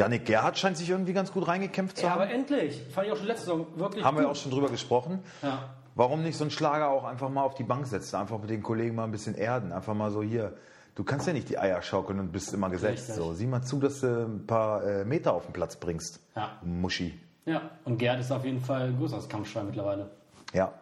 Yannick 0.00 0.24
Gerhardt 0.26 0.58
scheint 0.58 0.76
sich 0.76 0.88
irgendwie 0.90 1.12
ganz 1.12 1.32
gut 1.32 1.46
reingekämpft 1.46 1.98
zu 1.98 2.04
Ja, 2.04 2.10
haben. 2.10 2.22
aber 2.22 2.30
endlich. 2.30 2.82
Fand 2.92 3.06
ich 3.06 3.12
auch 3.12 3.16
schon 3.16 3.26
letzte 3.26 3.44
Saison 3.46 3.66
wirklich 3.76 4.04
Haben 4.04 4.16
wir 4.16 4.24
gut. 4.24 4.32
auch 4.32 4.36
schon 4.36 4.50
drüber 4.50 4.68
gesprochen. 4.68 5.22
Ja. 5.42 5.70
Warum 5.94 6.22
nicht 6.22 6.36
so 6.36 6.44
einen 6.44 6.50
Schlager 6.50 6.88
auch 6.88 7.04
einfach 7.04 7.28
mal 7.28 7.42
auf 7.42 7.54
die 7.54 7.64
Bank 7.64 7.86
setzen? 7.86 8.16
Einfach 8.16 8.38
mit 8.38 8.48
den 8.50 8.62
Kollegen 8.62 8.94
mal 8.94 9.04
ein 9.04 9.10
bisschen 9.10 9.34
erden. 9.34 9.72
Einfach 9.72 9.94
mal 9.94 10.10
so 10.10 10.22
hier. 10.22 10.54
Du 10.94 11.04
kannst 11.04 11.26
ja 11.26 11.32
nicht 11.32 11.48
die 11.48 11.58
Eier 11.58 11.82
schaukeln 11.82 12.18
und 12.18 12.32
bist 12.32 12.52
immer 12.54 12.70
gesetzt. 12.70 13.08
Richtig. 13.10 13.14
So, 13.16 13.32
sieh 13.34 13.46
mal 13.46 13.62
zu, 13.62 13.78
dass 13.78 14.00
du 14.00 14.06
ein 14.26 14.46
paar 14.46 14.82
äh, 14.84 15.04
Meter 15.04 15.34
auf 15.34 15.44
den 15.44 15.52
Platz 15.52 15.76
bringst. 15.76 16.20
Ja. 16.36 16.50
Muschi. 16.62 17.18
ja, 17.46 17.62
und 17.84 17.98
Gerd 17.98 18.20
ist 18.20 18.30
auf 18.32 18.44
jeden 18.44 18.60
Fall 18.60 18.88
ein 18.88 18.96
größeres 18.98 19.28
Kampfschwein 19.28 19.66
mittlerweile. 19.66 20.10
Ja. 20.52 20.72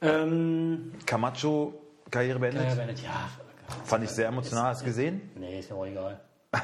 Ähm, 0.00 0.92
Camacho, 1.06 1.74
Karriere 2.10 2.38
beendet. 2.38 2.68
ja, 2.68 2.74
Bennett, 2.74 3.00
ja. 3.02 3.28
Fand 3.84 4.04
ich 4.04 4.10
sehr 4.10 4.28
emotional. 4.28 4.64
Hast 4.70 4.82
du 4.82 4.86
gesehen? 4.86 5.30
Nee, 5.36 5.60
ist 5.60 5.70
mir 5.70 5.76
auch 5.76 5.86
egal. 5.86 6.20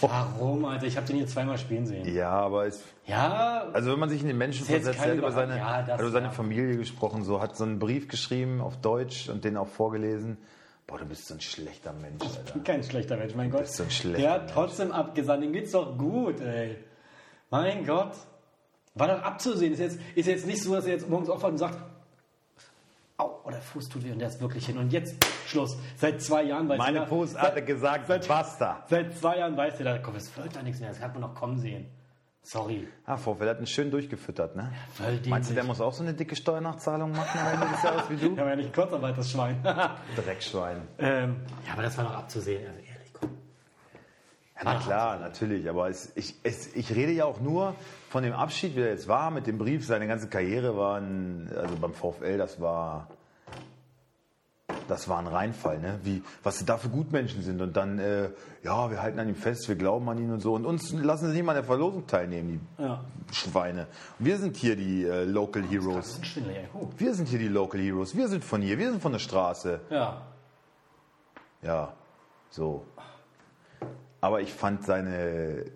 Warum, 0.00 0.64
Alter? 0.64 0.86
Ich 0.86 0.96
habe 0.96 1.06
den 1.06 1.16
hier 1.16 1.26
zweimal 1.26 1.58
spielen 1.58 1.86
sehen. 1.86 2.12
Ja, 2.14 2.30
aber 2.30 2.66
es, 2.66 2.82
Ja, 3.06 3.64
also 3.72 3.90
wenn 3.92 3.98
man 3.98 4.08
sich 4.08 4.20
in 4.20 4.28
den 4.28 4.38
Menschen 4.38 4.64
versetzt, 4.66 4.98
er 5.00 5.10
hat 5.10 5.16
über 5.16 5.32
seine, 5.32 5.56
Ja, 5.58 5.82
das- 5.82 6.00
über 6.00 6.10
seine 6.10 6.26
ja. 6.26 6.32
Familie 6.32 6.76
gesprochen, 6.76 7.24
so 7.24 7.40
hat 7.40 7.56
so 7.56 7.64
einen 7.64 7.78
Brief 7.78 8.08
geschrieben 8.08 8.60
auf 8.60 8.76
Deutsch 8.80 9.28
und 9.28 9.44
den 9.44 9.56
auch 9.56 9.68
vorgelesen. 9.68 10.38
Boah, 10.86 10.98
du 10.98 11.04
bist 11.06 11.26
so 11.26 11.34
ein 11.34 11.40
schlechter 11.40 11.92
Mensch, 11.92 12.22
Alter. 12.22 12.60
kein 12.60 12.82
schlechter 12.84 13.16
Mensch, 13.16 13.34
mein 13.34 13.50
Gott. 13.50 13.62
bist 13.62 13.74
so 13.76 13.82
ein 13.82 13.90
schlechter 13.90 14.20
Der 14.22 14.30
hat 14.32 14.40
Mensch. 14.42 14.52
trotzdem 14.54 14.92
abgesandt, 14.92 15.42
dem 15.42 15.52
geht's 15.52 15.72
doch 15.72 15.98
gut, 15.98 16.40
ey. 16.40 16.76
Mein 17.50 17.84
Gott. 17.84 18.12
War 18.94 19.08
doch 19.08 19.22
abzusehen. 19.22 19.72
Ist 19.74 19.80
jetzt, 19.80 19.98
ist 20.14 20.26
jetzt 20.26 20.46
nicht 20.46 20.62
so, 20.62 20.74
dass 20.74 20.86
er 20.86 20.92
jetzt 20.92 21.08
morgens 21.08 21.28
aufwacht 21.28 21.52
und 21.52 21.58
sagt, 21.58 21.78
au, 23.18 23.40
oh, 23.44 23.50
der 23.50 23.60
Fuß 23.60 23.88
tut 23.88 24.04
weh 24.04 24.12
und 24.12 24.18
der 24.18 24.28
ist 24.28 24.40
wirklich 24.40 24.66
hin. 24.66 24.78
Und 24.78 24.92
jetzt 24.92 25.16
Schluss. 25.46 25.76
Seit 25.96 26.20
zwei 26.22 26.42
Jahren 26.44 26.68
weiß 26.68 26.78
Meine 26.78 27.06
Fuß 27.06 27.36
hatte 27.38 27.62
gesagt, 27.64 28.06
seit- 28.08 28.28
basta. 28.28 28.84
Seit 28.88 29.16
zwei 29.16 29.38
Jahren 29.38 29.56
weiß 29.56 29.80
er, 29.80 29.98
komm, 30.00 30.16
es 30.16 30.36
wird 30.36 30.54
da 30.56 30.62
nichts 30.62 30.80
mehr. 30.80 30.88
Das 30.90 31.00
hat 31.00 31.12
man 31.12 31.22
noch 31.22 31.34
kommen 31.34 31.58
sehen. 31.58 31.86
Sorry. 32.42 32.86
Ah, 33.04 33.16
Vorfeld 33.16 33.50
hat 33.50 33.58
ihn 33.58 33.66
schön 33.66 33.90
durchgefüttert, 33.90 34.54
ne? 34.54 34.70
Voll 34.92 35.18
Meinst 35.26 35.50
du, 35.50 35.54
der 35.54 35.64
muss 35.64 35.80
auch 35.80 35.92
so 35.92 36.04
eine 36.04 36.14
dicke 36.14 36.36
Steuernachzahlung 36.36 37.10
machen 37.10 37.40
am 37.40 37.54
Ende 37.54 37.66
des 37.74 37.82
Jahres 37.82 38.08
wie 38.10 38.16
du? 38.16 38.26
Ja, 38.36 38.42
aber 38.42 38.50
ja 38.50 38.56
nicht 38.56 38.72
Kurzarbeit, 38.72 39.18
das 39.18 39.30
Schwein. 39.32 39.60
Dreckschwein. 40.16 40.82
ähm, 40.98 41.36
ja, 41.66 41.72
aber 41.72 41.82
das 41.82 41.96
war 41.98 42.04
noch 42.04 42.14
abzusehen. 42.14 42.64
Also. 42.68 42.78
Ja, 42.80 42.94
na 44.64 44.78
klar, 44.78 45.18
natürlich. 45.18 45.68
Aber 45.68 45.88
es, 45.88 46.12
ich, 46.14 46.34
es, 46.42 46.74
ich 46.74 46.94
rede 46.94 47.12
ja 47.12 47.24
auch 47.24 47.40
nur 47.40 47.74
von 48.08 48.22
dem 48.22 48.32
Abschied, 48.32 48.74
wie 48.76 48.80
er 48.80 48.90
jetzt 48.90 49.08
war, 49.08 49.30
mit 49.30 49.46
dem 49.46 49.58
Brief. 49.58 49.86
Seine 49.86 50.06
ganze 50.06 50.28
Karriere 50.28 50.76
war 50.76 50.98
ein, 50.98 51.50
also 51.54 51.76
beim 51.76 51.92
VfL, 51.92 52.38
das 52.38 52.60
war, 52.60 53.08
das 54.88 55.08
war 55.08 55.18
ein 55.18 55.26
Reinfall, 55.26 55.78
ne? 55.78 55.98
Wie, 56.04 56.22
was 56.42 56.64
da 56.64 56.78
für 56.78 56.88
Gutmenschen 56.88 57.42
sind. 57.42 57.60
Und 57.60 57.76
dann, 57.76 57.98
äh, 57.98 58.30
ja, 58.62 58.90
wir 58.90 59.02
halten 59.02 59.18
an 59.18 59.28
ihm 59.28 59.34
fest, 59.34 59.68
wir 59.68 59.76
glauben 59.76 60.08
an 60.08 60.18
ihn 60.18 60.32
und 60.32 60.40
so. 60.40 60.54
Und 60.54 60.64
uns 60.64 60.92
lassen 60.92 61.28
sie 61.28 61.34
nicht 61.34 61.44
mal 61.44 61.52
an 61.52 61.56
der 61.56 61.64
Verlosung 61.64 62.06
teilnehmen, 62.06 62.66
die 62.78 62.82
Ja. 62.82 63.04
Schweine. 63.32 63.88
Und 64.18 64.26
wir 64.26 64.38
sind 64.38 64.56
hier 64.56 64.76
die 64.76 65.04
äh, 65.04 65.24
Local 65.24 65.62
Heroes. 65.64 66.20
Ey. 66.36 66.68
Huh. 66.72 66.88
Wir 66.96 67.14
sind 67.14 67.28
hier 67.28 67.40
die 67.40 67.48
Local 67.48 67.80
Heroes. 67.80 68.16
Wir 68.16 68.28
sind 68.28 68.44
von 68.44 68.62
hier. 68.62 68.78
Wir 68.78 68.90
sind 68.90 69.02
von 69.02 69.12
der 69.12 69.18
Straße. 69.18 69.80
Ja. 69.90 70.22
Ja, 71.62 71.92
so. 72.48 72.86
Aber 74.26 74.40
ich 74.40 74.52
fand 74.52 74.84
seine 74.84 75.66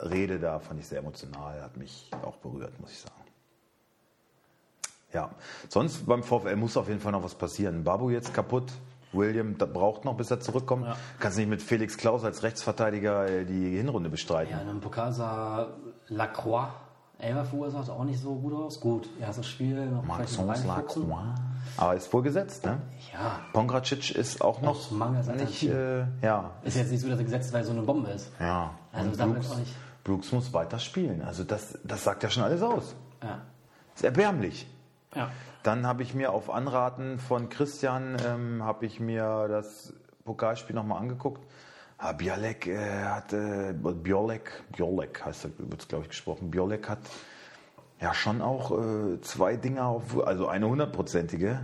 Rede 0.00 0.38
da, 0.38 0.60
fand 0.60 0.80
ich 0.80 0.86
sehr 0.86 1.00
emotional, 1.00 1.60
hat 1.60 1.76
mich 1.76 2.10
auch 2.24 2.38
berührt, 2.38 2.80
muss 2.80 2.90
ich 2.90 3.00
sagen. 3.00 3.12
Ja, 5.12 5.30
sonst 5.68 6.06
beim 6.06 6.22
VfL 6.22 6.56
muss 6.56 6.78
auf 6.78 6.88
jeden 6.88 7.00
Fall 7.00 7.12
noch 7.12 7.22
was 7.22 7.34
passieren. 7.34 7.84
Babu 7.84 8.08
jetzt 8.08 8.32
kaputt, 8.32 8.72
William 9.12 9.58
da 9.58 9.66
braucht 9.66 10.06
noch, 10.06 10.16
bis 10.16 10.30
er 10.30 10.40
zurückkommt. 10.40 10.86
Ja. 10.86 10.96
Kannst 11.20 11.36
nicht 11.36 11.50
mit 11.50 11.60
Felix 11.60 11.98
Klaus 11.98 12.24
als 12.24 12.42
Rechtsverteidiger 12.42 13.28
äh, 13.28 13.44
die 13.44 13.76
Hinrunde 13.76 14.08
bestreiten. 14.08 14.52
Ja, 14.52 14.62
in 14.62 14.70
einem 14.70 14.80
Pokal 14.80 15.12
sah 15.12 15.76
Lacroix 16.08 16.70
Elfer 17.18 17.44
verursacht 17.46 17.88
auch 17.88 18.04
nicht 18.04 18.20
so 18.20 18.34
gut 18.34 18.52
aus. 18.52 18.78
Gut, 18.80 19.08
erstes 19.20 19.46
Spiel 19.46 19.86
noch 19.86 20.04
Maxence. 20.04 20.64
Lacroix. 20.66 21.18
Aber 21.78 21.94
ist 21.94 22.12
wohl 22.12 22.22
gesetzt, 22.22 22.64
ne? 22.64 22.78
Ja, 23.12 23.40
Pongracic 23.52 24.14
ist 24.14 24.42
auch 24.42 24.60
noch 24.60 24.90
mangels 24.90 25.26
nicht, 25.28 25.62
äh, 25.64 26.04
ja, 26.22 26.50
ist 26.62 26.76
jetzt 26.76 26.90
nicht 26.92 27.00
so, 27.00 27.08
dass 27.08 27.18
er 27.18 27.24
gesetzt, 27.24 27.52
weil 27.52 27.62
er 27.62 27.64
so 27.66 27.72
eine 27.72 27.82
Bombe 27.82 28.10
ist. 28.10 28.30
ja. 28.38 28.70
Also 28.92 29.10
Und 29.24 29.32
Brooks, 29.34 29.50
auch 29.50 29.58
nicht- 29.58 29.74
Brooks 30.04 30.32
muss 30.32 30.52
weiter 30.52 30.78
spielen. 30.78 31.22
Also 31.22 31.42
das, 31.44 31.78
das 31.84 32.04
sagt 32.04 32.22
ja 32.22 32.30
schon 32.30 32.44
alles 32.44 32.62
aus. 32.62 32.94
Ja. 33.22 33.40
ist 33.94 34.04
erbärmlich. 34.04 34.66
Ja. 35.14 35.30
Dann 35.62 35.86
habe 35.86 36.02
ich 36.02 36.14
mir 36.14 36.32
auf 36.32 36.50
Anraten 36.50 37.18
von 37.18 37.48
Christian 37.48 38.16
ähm, 38.26 38.62
habe 38.62 38.86
ich 38.86 39.00
mir 39.00 39.48
das 39.48 39.92
Pokalspiel 40.24 40.76
nochmal 40.76 40.98
angeguckt. 41.00 41.42
Bialek 42.18 42.66
äh, 42.66 43.04
hat 43.04 43.32
äh, 43.32 43.72
Biolek, 43.72 44.62
Biolek 44.72 45.24
heißt 45.24 45.46
er, 45.46 45.50
wird 45.58 45.80
es 45.80 45.88
glaube 45.88 46.04
ich 46.04 46.10
gesprochen. 46.10 46.50
Biolek 46.50 46.88
hat 46.88 46.98
ja 48.00 48.12
schon 48.12 48.42
auch 48.42 48.70
äh, 48.70 49.20
zwei 49.22 49.56
Dinger 49.56 49.86
auf, 49.86 50.26
also 50.26 50.46
eine 50.48 50.68
hundertprozentige. 50.68 51.60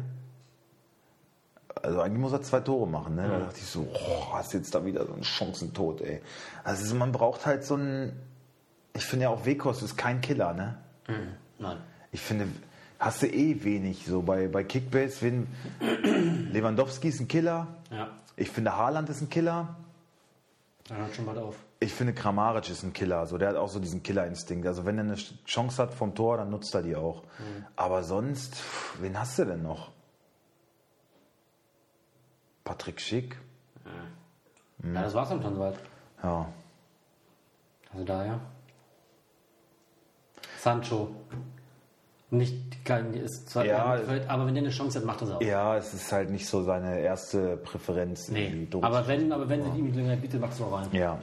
Also 1.82 2.00
eigentlich 2.00 2.20
muss 2.20 2.32
er 2.32 2.42
zwei 2.42 2.60
Tore 2.60 2.86
machen. 2.86 3.16
Ne? 3.16 3.28
Da 3.28 3.38
dachte 3.40 3.58
ich 3.58 3.66
so, 3.66 3.86
oh, 3.92 4.34
hast 4.34 4.54
jetzt 4.54 4.74
da 4.74 4.84
wieder 4.84 5.06
so 5.06 5.12
einen 5.12 5.24
Chancentod, 5.24 6.00
ey. 6.00 6.22
Also 6.64 6.94
man 6.94 7.12
braucht 7.12 7.44
halt 7.44 7.64
so 7.64 7.74
einen. 7.74 8.12
Ich 8.94 9.04
finde 9.04 9.24
ja 9.24 9.30
auch 9.30 9.44
Wekos 9.46 9.82
ist 9.82 9.96
kein 9.96 10.20
Killer, 10.20 10.52
ne? 10.52 10.78
Nein. 11.58 11.78
Ich 12.10 12.20
finde, 12.20 12.46
hast 12.98 13.22
du 13.22 13.26
eh 13.26 13.64
wenig. 13.64 14.04
So 14.06 14.22
bei, 14.22 14.48
bei 14.48 14.64
Kickbase, 14.64 15.22
wenn 15.22 15.46
Lewandowski 16.52 17.08
ist 17.08 17.20
ein 17.20 17.28
Killer. 17.28 17.68
Ja. 17.90 18.10
Ich 18.36 18.50
finde, 18.50 18.76
Haaland 18.76 19.08
ist 19.08 19.22
ein 19.22 19.30
Killer. 19.30 19.76
Dann 20.88 20.98
hört 20.98 21.14
schon 21.14 21.26
bald 21.26 21.38
auf. 21.38 21.56
Ich 21.80 21.92
finde, 21.92 22.12
Kramaric 22.12 22.68
ist 22.70 22.82
ein 22.82 22.92
Killer. 22.92 23.26
So, 23.26 23.38
der 23.38 23.50
hat 23.50 23.56
auch 23.56 23.68
so 23.68 23.78
diesen 23.78 24.02
Killerinstinkt. 24.02 24.66
Also 24.66 24.84
wenn 24.84 24.98
er 24.98 25.04
eine 25.04 25.14
Chance 25.14 25.82
hat 25.82 25.94
vom 25.94 26.14
Tor, 26.14 26.36
dann 26.36 26.50
nutzt 26.50 26.74
er 26.74 26.82
die 26.82 26.96
auch. 26.96 27.22
Aber 27.76 28.02
sonst, 28.02 28.54
pff, 28.54 29.00
wen 29.00 29.18
hast 29.18 29.38
du 29.38 29.44
denn 29.44 29.62
noch? 29.62 29.90
Patrick 32.64 33.00
Schick. 33.00 33.36
Ja, 34.82 35.02
das 35.02 35.14
war's 35.14 35.28
dann 35.28 35.42
schon 35.42 35.54
soweit. 35.54 35.78
Ja. 36.22 36.52
Also 37.92 38.04
daher. 38.04 38.40
Sancho. 40.58 41.14
Nicht 42.32 42.84
kein 42.86 43.12
ist 43.12 43.50
zwar 43.50 43.64
Ja. 43.66 43.84
aber 44.28 44.46
wenn 44.46 44.54
der 44.54 44.62
eine 44.62 44.70
Chance 44.70 44.98
hat, 44.98 45.04
macht 45.04 45.20
er 45.20 45.26
es 45.28 45.34
auch. 45.34 45.42
Ja, 45.42 45.76
es 45.76 45.92
ist 45.92 46.10
halt 46.10 46.30
nicht 46.30 46.46
so 46.48 46.62
seine 46.62 46.98
erste 47.00 47.58
Präferenz. 47.58 48.28
Nee. 48.30 48.66
Aber 48.80 49.06
wenn, 49.06 49.30
aber 49.32 49.48
wenn 49.50 49.62
sie 49.62 49.68
ihm 49.78 49.84
die 49.86 49.90
Gelegenheit 49.92 50.22
bietet, 50.22 50.40
machst 50.40 50.58
du 50.58 50.64
auch 50.64 50.72
rein. 50.80 50.88
Ja. 50.92 51.18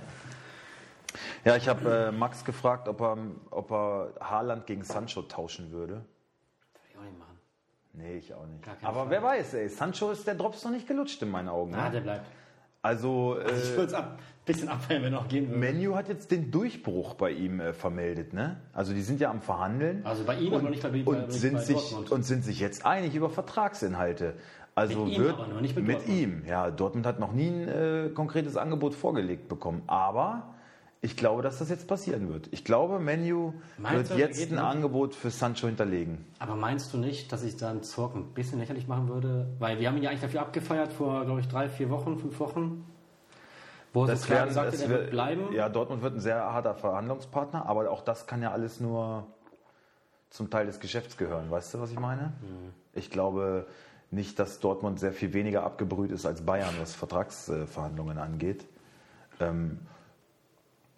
Ja, 1.44 1.56
ich 1.56 1.68
habe 1.68 1.90
äh, 1.90 2.12
Max 2.12 2.46
gefragt, 2.46 2.88
ob 2.88 3.02
er, 3.02 3.18
ob 3.50 3.72
er 3.72 4.14
Haaland 4.22 4.68
gegen 4.68 4.84
Sancho 4.84 5.24
tauschen 5.24 5.72
würde. 5.72 5.94
Würde 5.94 6.06
ich 6.92 6.98
auch 6.98 7.02
nicht 7.04 7.18
machen. 7.20 7.40
Nee, 7.94 8.18
ich 8.18 8.34
auch 8.36 8.46
nicht. 8.46 8.64
Aber 8.86 9.02
Fall. 9.02 9.10
wer 9.10 9.24
weiß, 9.24 9.54
ey. 9.56 9.68
Sancho 9.70 10.12
ist 10.12 10.28
der 10.28 10.36
Drops 10.36 10.64
noch 10.64 10.72
nicht 10.72 10.88
gelutscht 10.88 11.20
in 11.24 11.32
meinen 11.32 11.50
Augen. 11.50 11.74
Ah, 11.74 11.86
Ne? 11.86 11.92
der 11.94 12.02
bleibt. 12.02 12.26
Also, 12.84 13.38
Ich 13.40 13.52
äh, 13.52 13.78
würde 13.78 13.86
es 13.88 13.94
ein 13.96 14.06
bisschen 14.54 14.70
abfallen, 14.70 15.04
wenn 15.04 15.14
noch 15.14 15.28
gehen 15.28 15.48
würde. 15.48 15.60
Menu 15.60 15.96
hat 15.96 16.10
jetzt 16.10 16.32
den 16.32 16.52
Durchbruch 16.52 17.14
bei 17.14 17.32
ihm 17.32 17.60
äh, 17.60 17.74
vermeldet. 17.74 18.34
Ne? 18.34 18.58
Also, 18.74 18.94
die 18.94 19.02
sind 19.02 19.20
ja 19.22 19.30
am 19.30 19.42
Verhandeln. 19.42 20.06
Also 20.06 20.24
bei 20.24 20.36
ihm, 20.38 20.54
aber 20.54 20.70
nicht 20.70 20.84
bei, 20.84 20.90
und, 20.90 21.06
bei, 21.06 21.30
sind 21.30 21.54
bei 21.54 21.60
sich, 21.62 21.76
Dortmund. 21.76 22.12
und 22.12 22.24
sind 22.24 22.44
sich 22.44 22.60
jetzt 22.60 22.86
einig 22.86 23.16
über 23.16 23.30
Vertragsinhalte. 23.30 24.34
Also 24.76 25.06
Mit 25.06 25.16
ihm 25.16 25.24
wird 25.24 25.62
nicht 25.62 25.76
mit 25.76 25.90
Dortmund. 25.90 26.18
ihm. 26.20 26.44
Ja, 26.48 26.72
Dortmund 26.72 27.06
hat 27.06 27.20
noch 27.20 27.34
nie 27.34 27.50
ein 27.50 27.68
äh, 27.68 28.10
konkretes 28.14 28.56
Angebot 28.56 28.96
vorgelegt 28.96 29.50
bekommen. 29.50 29.82
Aber 29.88 30.54
ich 31.02 31.16
glaube, 31.18 31.42
dass 31.42 31.60
das 31.60 31.70
jetzt 31.70 31.88
passieren 31.88 32.30
wird. 32.30 32.48
Ich 32.52 32.64
glaube, 32.64 33.00
Menu 33.00 33.54
Meinst 33.78 34.10
wird 34.10 34.20
jetzt 34.20 34.42
ein 34.42 34.50
nicht? 34.56 34.60
Angebot 34.60 35.16
für 35.16 35.32
Sancho 35.32 35.68
hinterlegen. 35.68 36.26
Aber 36.40 36.56
meinst 36.56 36.94
du 36.94 36.98
nicht, 36.98 37.32
dass 37.32 37.44
ich 37.44 37.58
dann 37.58 37.84
Zorg 37.84 38.16
ein 38.16 38.34
bisschen 38.34 38.60
lächerlich 38.60 38.88
machen 38.88 39.08
würde? 39.08 39.48
Weil 39.60 39.80
wir 39.80 39.88
haben 39.88 39.98
ihn 39.98 40.04
ja 40.04 40.10
eigentlich 40.10 40.22
dafür 40.22 40.42
abgefeiert 40.42 40.92
vor, 40.94 41.26
glaube 41.26 41.40
ich, 41.42 41.48
drei, 41.48 41.70
vier 41.70 41.90
Wochen, 41.90 42.18
fünf 42.18 42.40
Wochen. 42.40 42.86
Wo 43.94 44.06
er 44.06 44.16
so 44.16 44.26
klar 44.26 44.40
werden- 44.40 44.50
gesagt 44.50 44.74
hat, 44.74 44.80
er 44.82 44.90
wird- 44.90 45.10
bleiben. 45.12 45.54
Ja, 45.54 45.70
Dortmund 45.70 46.02
wird 46.02 46.16
ein 46.16 46.20
sehr 46.20 46.52
harter 46.54 46.76
Verhandlungspartner, 46.76 47.66
aber 47.66 47.90
auch 47.90 48.02
das 48.02 48.28
kann 48.28 48.42
ja 48.42 48.52
alles 48.52 48.80
nur 48.80 49.26
zum 50.30 50.50
Teil 50.50 50.68
des 50.68 50.80
Geschäfts 50.80 51.18
gehören. 51.18 51.50
Weißt 51.50 51.74
du, 51.74 51.80
was 51.82 51.92
ich 51.92 52.00
meine? 52.00 52.34
Mhm. 52.42 52.74
Ich 52.94 53.10
glaube 53.10 53.66
nicht, 54.12 54.38
dass 54.40 54.60
Dortmund 54.60 55.00
sehr 55.00 55.14
viel 55.14 55.34
weniger 55.34 55.64
abgebrüht 55.64 56.12
ist 56.12 56.26
als 56.26 56.42
Bayern, 56.42 56.74
was 56.80 56.94
Vertragsverhandlungen 56.96 58.18
angeht. 58.18 58.66
Ähm, 59.40 59.80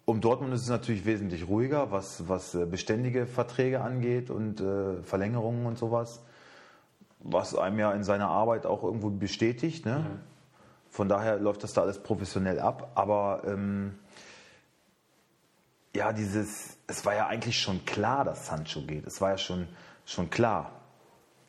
um 0.04 0.20
Dortmund 0.20 0.52
ist 0.52 0.62
es 0.62 0.68
natürlich 0.68 1.06
wesentlich 1.06 1.46
ruhiger, 1.48 1.90
was, 1.92 2.28
was 2.28 2.54
äh, 2.54 2.66
beständige 2.66 3.26
Verträge 3.26 3.80
angeht 3.82 4.30
und 4.30 4.60
äh, 4.60 5.02
Verlängerungen 5.02 5.64
und 5.66 5.78
sowas, 5.78 6.22
was 7.20 7.54
einem 7.54 7.78
ja 7.78 7.92
in 7.92 8.02
seiner 8.02 8.28
Arbeit 8.28 8.66
auch 8.66 8.82
irgendwo 8.82 9.10
bestätigt. 9.10 9.86
Ne? 9.86 10.04
Von 10.92 11.08
daher 11.08 11.38
läuft 11.38 11.64
das 11.64 11.72
da 11.72 11.80
alles 11.80 11.98
professionell 11.98 12.60
ab. 12.60 12.92
Aber 12.94 13.44
ähm, 13.46 13.98
ja, 15.96 16.12
dieses, 16.12 16.76
es 16.86 17.06
war 17.06 17.14
ja 17.14 17.28
eigentlich 17.28 17.58
schon 17.58 17.86
klar, 17.86 18.26
dass 18.26 18.46
Sancho 18.46 18.82
geht. 18.82 19.06
Es 19.06 19.18
war 19.22 19.30
ja 19.30 19.38
schon, 19.38 19.68
schon 20.04 20.28
klar. 20.28 20.70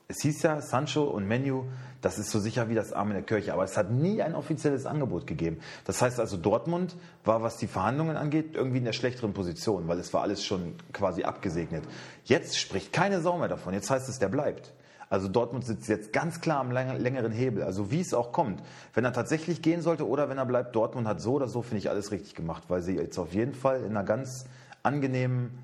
es 0.08 0.22
hieß 0.22 0.44
ja 0.44 0.62
Sancho 0.62 1.04
und 1.04 1.28
Menu, 1.28 1.66
das 2.02 2.20
ist 2.20 2.32
so 2.32 2.40
sicher 2.40 2.70
wie 2.70 2.76
das 2.76 2.94
Arm 2.94 3.10
in 3.10 3.16
der 3.16 3.24
Kirche, 3.24 3.52
aber 3.52 3.66
es 3.66 3.76
hat 3.76 3.92
nie 3.92 4.22
ein 4.22 4.34
offizielles 4.34 4.86
Angebot 4.86 5.28
gegeben. 5.28 5.60
Das 5.84 6.02
heißt 6.02 6.22
also, 6.22 6.38
Dortmund 6.38 6.96
war, 7.26 7.42
was 7.42 7.58
die 7.58 7.68
Verhandlungen 7.68 8.16
angeht, 8.16 8.56
irgendwie 8.56 8.78
in 8.78 8.86
der 8.86 8.94
schlechteren 8.94 9.34
Position, 9.34 9.90
weil 9.90 10.00
es 10.00 10.14
war 10.14 10.22
alles 10.22 10.46
schon 10.46 10.76
quasi 10.94 11.24
abgesegnet. 11.24 11.84
Jetzt 12.24 12.58
spricht 12.58 12.94
keine 12.94 13.20
Sau 13.20 13.38
mehr 13.38 13.50
davon. 13.50 13.74
Jetzt 13.74 13.90
heißt 13.90 14.08
es, 14.08 14.20
der 14.20 14.30
bleibt. 14.30 14.74
Also 15.10 15.28
Dortmund 15.28 15.66
sitzt 15.66 15.88
jetzt 15.88 16.14
ganz 16.14 16.42
klar 16.42 16.60
am 16.60 16.72
längeren 16.72 17.32
Hebel. 17.32 17.64
Also 17.64 17.92
wie 17.92 18.02
es 18.02 18.14
auch 18.14 18.32
kommt. 18.32 18.62
Wenn 18.94 19.06
er 19.06 19.14
tatsächlich 19.14 19.62
gehen 19.62 19.82
sollte 19.82 20.08
oder 20.08 20.30
wenn 20.30 20.38
er 20.38 20.46
bleibt, 20.46 20.76
Dortmund 20.76 21.08
hat 21.08 21.22
so 21.22 21.34
oder 21.34 21.48
so, 21.48 21.62
finde 21.62 21.78
ich, 21.78 21.90
alles 21.90 22.12
richtig 22.12 22.36
gemacht, 22.36 22.64
weil 22.68 22.82
sie 22.82 22.96
jetzt 22.96 23.18
auf 23.18 23.34
jeden 23.34 23.54
Fall 23.54 23.82
in 23.82 23.92
einer 23.92 24.04
ganz 24.04 24.46
angenehmen 24.82 25.58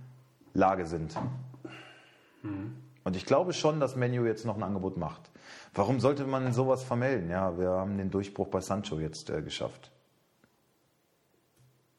Lage 0.54 0.86
sind. 0.86 1.16
Mhm. 2.44 2.76
Und 3.04 3.16
ich 3.16 3.26
glaube 3.26 3.54
schon, 3.54 3.80
dass 3.80 3.96
Menu 3.96 4.26
jetzt 4.26 4.46
noch 4.46 4.56
ein 4.56 4.64
Angebot 4.64 4.98
macht. 4.98 5.32
Warum 5.74 6.00
sollte 6.00 6.26
man 6.26 6.54
sowas 6.54 6.84
vermelden? 6.84 7.30
Ja, 7.30 7.58
wir 7.58 7.70
haben 7.70 7.98
den 7.98 8.12
Durchbruch 8.12 8.48
bei 8.48 8.62
Sancho 8.62 9.00
jetzt 9.00 9.30
äh, 9.30 9.42
geschafft. 9.42 9.92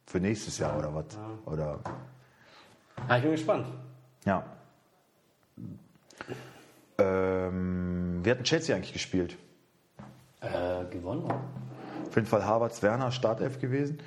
Für 0.06 0.20
nächstes 0.20 0.58
Jahr 0.58 0.78
oder 0.78 0.94
was? 0.94 1.14
Ja. 1.14 1.52
Oder 1.52 1.80
ja, 3.08 3.16
ich 3.16 3.22
bin 3.22 3.30
gespannt. 3.32 3.66
Ja. 4.24 4.44
Ähm, 7.00 8.20
wie 8.22 8.30
hat 8.30 8.38
denn 8.38 8.44
Chelsea 8.44 8.74
eigentlich 8.74 8.92
gespielt? 8.92 9.36
Äh, 10.40 10.84
gewonnen. 10.90 11.30
Auf 12.06 12.14
jeden 12.14 12.26
Fall 12.26 12.44
Harvards 12.44 12.82
Werner 12.82 13.12
Startelf 13.12 13.60
gewesen. 13.60 14.00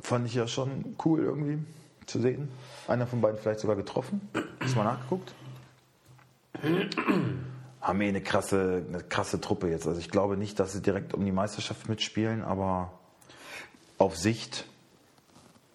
Fand 0.00 0.26
ich 0.26 0.34
ja 0.34 0.46
schon 0.46 0.96
cool 1.04 1.20
irgendwie 1.20 1.58
zu 2.06 2.20
sehen. 2.20 2.48
Einer 2.86 3.06
von 3.06 3.20
beiden 3.20 3.38
vielleicht 3.38 3.60
sogar 3.60 3.76
getroffen. 3.76 4.20
Hast 4.60 4.74
du 4.74 4.78
mal 4.78 4.84
nachgeguckt? 4.84 5.34
Haben 7.80 8.00
eh 8.00 8.08
eine 8.08 8.20
krasse, 8.20 8.84
eine 8.88 9.02
krasse 9.02 9.40
Truppe 9.40 9.68
jetzt. 9.68 9.86
Also 9.86 10.00
ich 10.00 10.10
glaube 10.10 10.36
nicht, 10.36 10.58
dass 10.58 10.72
sie 10.72 10.82
direkt 10.82 11.14
um 11.14 11.24
die 11.24 11.32
Meisterschaft 11.32 11.88
mitspielen, 11.88 12.42
aber 12.42 12.92
auf 13.98 14.16
Sicht 14.16 14.64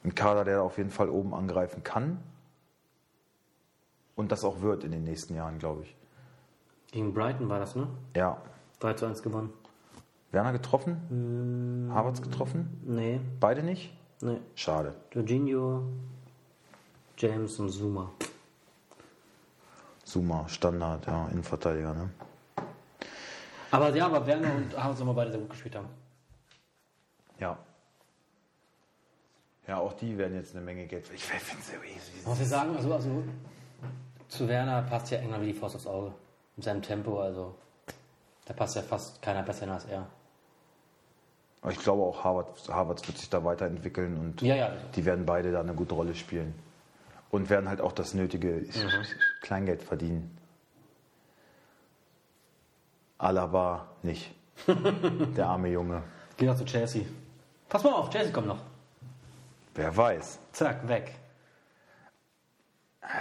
ein 0.04 0.16
Kader, 0.16 0.44
der 0.44 0.62
auf 0.62 0.78
jeden 0.78 0.92
Fall 0.92 1.10
oben 1.10 1.34
angreifen 1.34 1.84
kann. 1.84 2.20
Und 4.16 4.32
das 4.32 4.44
auch 4.44 4.62
wird 4.62 4.84
in 4.84 4.92
den 4.92 5.04
nächsten 5.04 5.36
Jahren, 5.36 5.60
glaube 5.60 5.84
ich. 5.84 5.96
Gegen 6.92 7.14
Brighton 7.14 7.50
war 7.50 7.60
das, 7.60 7.76
ne? 7.76 7.88
Ja. 8.16 8.38
3 8.80 8.94
zu 8.94 9.06
1 9.08 9.24
gewonnen. 9.24 9.52
Werner 10.32 10.52
getroffen? 10.52 11.02
Hm, 11.10 11.94
Havertz 11.94 12.22
getroffen? 12.22 12.82
Nee. 12.86 13.20
Beide 13.40 13.64
nicht? 13.64 13.96
Nee. 14.22 14.40
Schade. 14.56 14.96
Jorginho, 15.12 15.84
James 17.18 17.60
und 17.60 17.70
Zuma. 17.70 18.12
Zuma, 20.04 20.48
Standard, 20.48 21.06
ja, 21.08 21.28
Innenverteidiger, 21.30 21.94
ne? 21.94 22.10
Aber 23.72 23.96
ja, 23.96 24.06
aber 24.06 24.26
Werner 24.28 24.54
und 24.56 24.78
Havertz 24.78 25.00
haben 25.00 25.16
beide 25.16 25.32
sehr 25.32 25.40
gut 25.40 25.50
gespielt 25.50 25.76
haben. 25.76 25.88
Ja. 27.40 27.58
Ja, 29.68 29.78
auch 29.78 29.94
die 29.94 30.18
werden 30.18 30.36
jetzt 30.36 30.56
eine 30.56 30.64
Menge 30.64 30.86
Geld. 30.86 31.10
Ich 31.14 31.24
finde 31.24 31.44
es 31.60 31.68
so 31.68 31.74
easy. 31.84 32.26
Was 32.26 32.40
wir 32.40 32.46
sagen, 32.46 32.76
also, 32.76 32.94
also 32.94 33.24
zu 34.34 34.48
Werner 34.48 34.82
passt 34.84 35.12
ja 35.12 35.20
England 35.20 35.44
wie 35.44 35.48
die 35.48 35.54
Faust 35.54 35.76
aufs 35.76 35.88
Auge. 35.88 36.14
Mit 36.56 36.66
seinem 36.66 36.82
Tempo, 36.82 37.20
also 37.20 37.56
da 38.46 38.54
passt 38.54 38.76
ja 38.76 38.82
fast 38.82 39.22
keiner 39.22 39.44
besser 39.44 39.62
hin 39.62 39.70
als 39.70 39.86
er. 39.86 40.08
Ich 41.70 41.80
glaube 41.80 42.04
auch, 42.04 42.24
Harvard, 42.24 42.68
Harvard 42.68 43.08
wird 43.08 43.18
sich 43.18 43.30
da 43.30 43.44
weiterentwickeln 43.44 44.18
und 44.18 44.42
ja, 44.42 44.56
ja. 44.56 44.72
die 44.96 45.06
werden 45.06 45.26
beide 45.26 45.52
da 45.52 45.62
eine 45.62 45.74
gute 45.74 45.96
Rolle 45.96 46.14
spielen. 46.14 46.54
Und 47.32 47.50
werden 47.50 47.68
halt 47.68 47.82
auch 47.82 47.94
das 47.94 48.14
nötige 48.14 48.48
mhm. 48.48 49.06
Kleingeld 49.42 49.82
verdienen. 49.82 50.38
Alaba 53.18 53.88
nicht. 54.04 54.36
Der 55.38 55.48
arme 55.48 55.70
Junge. 55.70 56.04
Geh 56.38 56.46
doch 56.46 56.56
zu 56.56 56.66
Chelsea. 56.66 57.06
Pass 57.70 57.84
mal 57.84 57.94
auf, 57.94 58.10
Chelsea 58.10 58.32
kommt 58.32 58.48
noch. 58.48 58.60
Wer 59.74 59.96
weiß. 59.96 60.40
Zack, 60.52 60.88
weg. 60.88 61.16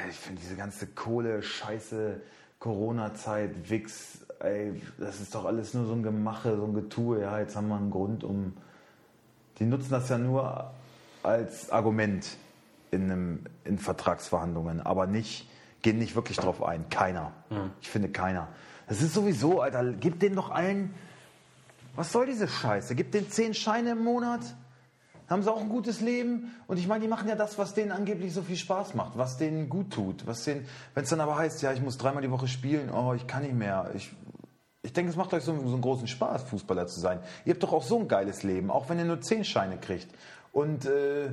Ich 0.08 0.16
finde 0.16 0.40
diese 0.40 0.56
ganze 0.56 0.86
Kohle, 0.86 1.42
Scheiße, 1.42 2.20
Corona-Zeit, 2.58 3.68
Wix, 3.68 4.24
ey, 4.40 4.80
das 4.98 5.20
ist 5.20 5.34
doch 5.34 5.44
alles 5.44 5.74
nur 5.74 5.86
so 5.86 5.92
ein 5.92 6.02
Gemache, 6.02 6.56
so 6.56 6.64
ein 6.64 6.74
Getue. 6.74 7.20
Ja, 7.20 7.38
jetzt 7.38 7.56
haben 7.56 7.68
wir 7.68 7.76
einen 7.76 7.90
Grund, 7.90 8.24
um. 8.24 8.54
Die 9.58 9.64
nutzen 9.64 9.90
das 9.90 10.08
ja 10.08 10.18
nur 10.18 10.72
als 11.22 11.70
Argument 11.70 12.36
in, 12.90 13.10
einem, 13.10 13.40
in 13.64 13.78
Vertragsverhandlungen, 13.78 14.80
aber 14.80 15.06
nicht, 15.06 15.48
gehen 15.82 15.98
nicht 15.98 16.14
wirklich 16.14 16.38
drauf 16.38 16.62
ein. 16.62 16.88
Keiner. 16.88 17.32
Mhm. 17.50 17.70
Ich 17.80 17.90
finde 17.90 18.08
keiner. 18.08 18.48
Das 18.88 19.02
ist 19.02 19.14
sowieso, 19.14 19.60
Alter, 19.60 19.92
gib 19.92 20.20
denen 20.20 20.36
doch 20.36 20.50
allen. 20.50 20.94
Was 21.94 22.12
soll 22.12 22.26
diese 22.26 22.48
Scheiße? 22.48 22.94
Gib 22.94 23.12
denen 23.12 23.30
zehn 23.30 23.54
Scheine 23.54 23.92
im 23.92 24.04
Monat 24.04 24.40
haben 25.32 25.42
sie 25.42 25.50
auch 25.50 25.60
ein 25.60 25.68
gutes 25.68 26.00
Leben. 26.00 26.54
Und 26.66 26.78
ich 26.78 26.86
meine, 26.86 27.00
die 27.00 27.08
machen 27.08 27.28
ja 27.28 27.34
das, 27.34 27.58
was 27.58 27.74
denen 27.74 27.90
angeblich 27.90 28.32
so 28.32 28.42
viel 28.42 28.56
Spaß 28.56 28.94
macht, 28.94 29.16
was 29.16 29.36
denen 29.36 29.68
gut 29.68 29.90
tut. 29.90 30.26
wenn 30.26 30.64
es 30.94 31.08
dann 31.08 31.20
aber 31.20 31.36
heißt, 31.36 31.62
ja, 31.62 31.72
ich 31.72 31.80
muss 31.80 31.98
dreimal 31.98 32.22
die 32.22 32.30
Woche 32.30 32.48
spielen, 32.48 32.90
oh, 32.90 33.14
ich 33.14 33.26
kann 33.26 33.42
nicht 33.42 33.54
mehr. 33.54 33.90
Ich, 33.94 34.12
ich 34.82 34.92
denke, 34.92 35.10
es 35.10 35.16
macht 35.16 35.32
euch 35.34 35.42
so, 35.42 35.54
so 35.54 35.72
einen 35.72 35.80
großen 35.80 36.06
Spaß, 36.06 36.44
Fußballer 36.44 36.86
zu 36.86 37.00
sein. 37.00 37.20
Ihr 37.44 37.54
habt 37.54 37.62
doch 37.62 37.72
auch 37.72 37.82
so 37.82 37.98
ein 37.98 38.08
geiles 38.08 38.42
Leben, 38.42 38.70
auch 38.70 38.88
wenn 38.88 38.98
ihr 38.98 39.04
nur 39.04 39.20
zehn 39.20 39.44
Scheine 39.44 39.78
kriegt. 39.78 40.08
Und 40.52 40.86
äh, 40.86 41.30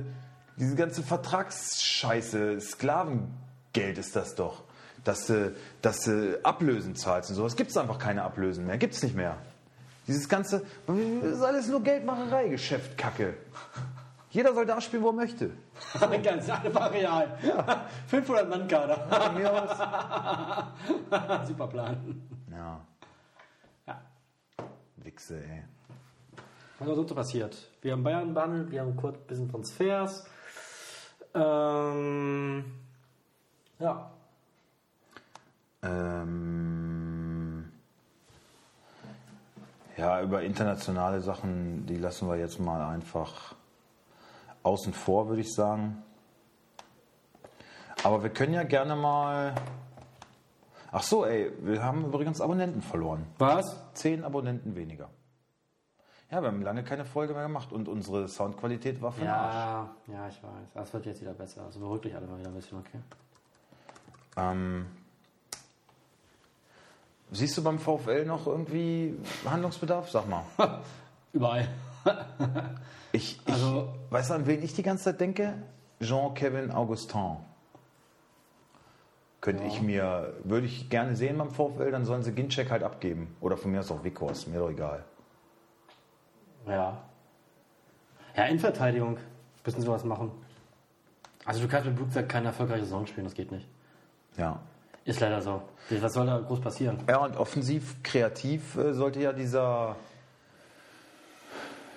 diese 0.56 0.76
ganze 0.76 1.02
Vertragsscheiße, 1.02 2.60
Sklavengeld 2.60 3.98
ist 3.98 4.16
das 4.16 4.34
doch. 4.34 4.64
Dass 5.04 5.26
du, 5.26 5.54
dass 5.80 6.00
du 6.02 6.38
Ablösen 6.42 6.94
zahlst 6.94 7.30
und 7.30 7.36
sowas. 7.36 7.56
Gibt 7.56 7.70
es 7.70 7.76
einfach 7.76 7.98
keine 7.98 8.22
Ablösen 8.22 8.66
mehr. 8.66 8.76
Gibt 8.76 8.94
es 8.94 9.02
nicht 9.02 9.16
mehr. 9.16 9.38
Dieses 10.06 10.28
ganze, 10.28 10.64
das 10.86 10.96
ist 10.96 11.42
alles 11.42 11.68
nur 11.68 11.82
Geldmacherei, 11.82 12.48
Geschäft, 12.48 12.96
Kacke. 12.98 13.34
Jeder 14.30 14.54
soll 14.54 14.64
da 14.64 14.80
spielen, 14.80 15.02
wo 15.02 15.08
er 15.08 15.14
möchte. 15.14 15.50
Ganz 16.22 16.48
einfach 16.48 16.92
real. 16.92 17.36
Ja. 17.42 17.86
500 18.06 18.48
Mann 18.48 18.68
Kader. 18.68 19.32
Mir 19.34 19.52
aus. 19.52 21.48
Super 21.48 21.66
Plan. 21.66 22.22
Ja. 22.50 22.80
ja. 23.86 24.00
Wichse, 24.96 25.42
ey. 25.44 25.64
Was 26.78 26.88
ist 26.88 26.94
sonst 26.94 27.08
so 27.08 27.14
passiert? 27.14 27.56
Wir 27.82 27.92
haben 27.92 28.04
Bayern 28.04 28.32
behandelt, 28.32 28.70
wir 28.70 28.80
haben 28.80 28.96
kurz 28.96 29.16
ein 29.16 29.26
bisschen 29.26 29.50
Transfers. 29.50 30.26
Ähm, 31.34 32.64
ja. 33.78 34.10
Ähm, 35.82 36.99
ja, 40.00 40.22
über 40.22 40.42
internationale 40.42 41.20
Sachen, 41.20 41.84
die 41.84 41.96
lassen 41.96 42.26
wir 42.26 42.36
jetzt 42.36 42.58
mal 42.58 42.80
einfach 42.82 43.54
außen 44.62 44.94
vor, 44.94 45.28
würde 45.28 45.42
ich 45.42 45.52
sagen. 45.52 46.02
Aber 48.02 48.22
wir 48.22 48.30
können 48.30 48.54
ja 48.54 48.62
gerne 48.62 48.96
mal. 48.96 49.54
Ach 50.90 51.02
so, 51.02 51.26
ey, 51.26 51.52
wir 51.60 51.82
haben 51.82 52.06
übrigens 52.06 52.40
Abonnenten 52.40 52.80
verloren. 52.80 53.26
Was? 53.36 53.78
Zehn 53.92 54.24
Abonnenten 54.24 54.74
weniger. 54.74 55.10
Ja, 56.30 56.40
wir 56.40 56.48
haben 56.48 56.62
lange 56.62 56.82
keine 56.82 57.04
Folge 57.04 57.34
mehr 57.34 57.42
gemacht 57.42 57.70
und 57.70 57.86
unsere 57.86 58.26
Soundqualität 58.26 59.02
war 59.02 59.12
für 59.12 59.24
ja, 59.24 59.36
Arsch. 59.36 59.90
Ja, 60.06 60.28
ich 60.28 60.42
weiß. 60.42 60.72
Das 60.74 60.92
wird 60.94 61.06
jetzt 61.06 61.20
wieder 61.20 61.34
besser. 61.34 61.64
Also 61.64 61.78
beruhigt 61.78 62.06
dich 62.06 62.16
alle 62.16 62.26
mal 62.26 62.38
wieder 62.38 62.48
ein 62.48 62.54
bisschen, 62.54 62.78
okay? 62.78 63.00
Ähm, 64.36 64.86
siehst 67.32 67.56
du 67.56 67.62
beim 67.62 67.78
VfL 67.78 68.24
noch 68.24 68.46
irgendwie 68.46 69.16
Handlungsbedarf? 69.44 70.10
Sag 70.10 70.28
mal. 70.28 70.44
Überall. 71.32 71.68
Ich, 73.12 73.40
ich 73.44 73.52
also, 73.52 73.88
weißt 74.10 74.30
du, 74.30 74.34
an 74.34 74.46
wen 74.46 74.62
ich 74.62 74.72
die 74.72 74.84
ganze 74.84 75.02
Zeit 75.04 75.20
denke? 75.20 75.54
Jean-Kevin 76.00 76.70
Augustin. 76.70 77.38
Könnte 79.40 79.64
ja. 79.64 79.68
ich 79.68 79.82
mir, 79.82 80.34
würde 80.44 80.66
ich 80.66 80.90
gerne 80.90 81.16
sehen 81.16 81.38
beim 81.38 81.50
VfL, 81.50 81.90
dann 81.90 82.04
sollen 82.04 82.22
sie 82.22 82.32
Ginczek 82.32 82.70
halt 82.70 82.82
abgeben. 82.82 83.34
Oder 83.40 83.56
von 83.56 83.72
mir 83.72 83.80
aus 83.80 83.90
auch 83.90 84.04
Vikors, 84.04 84.46
mir 84.46 84.60
doch 84.60 84.70
egal. 84.70 85.04
Ja. 86.66 87.02
Ja, 88.36 88.44
Innenverteidigung 88.44 89.16
müssen 89.64 89.80
sie 89.80 89.88
was 89.88 90.04
machen. 90.04 90.30
Also 91.44 91.62
du 91.62 91.68
kannst 91.68 91.86
mit 91.86 91.96
Blutwerk 91.96 92.28
keine 92.28 92.48
erfolgreiche 92.48 92.84
Saison 92.84 93.06
spielen, 93.06 93.24
das 93.24 93.34
geht 93.34 93.50
nicht. 93.50 93.66
Ja. 94.36 94.60
Ist 95.04 95.20
leider 95.20 95.40
so. 95.42 95.62
Was 95.90 96.12
soll 96.12 96.26
da 96.26 96.38
groß 96.38 96.60
passieren? 96.60 96.98
Ja, 97.08 97.18
und 97.18 97.36
offensiv, 97.36 98.02
kreativ 98.02 98.76
äh, 98.76 98.92
sollte 98.92 99.20
ja 99.20 99.32
dieser 99.32 99.96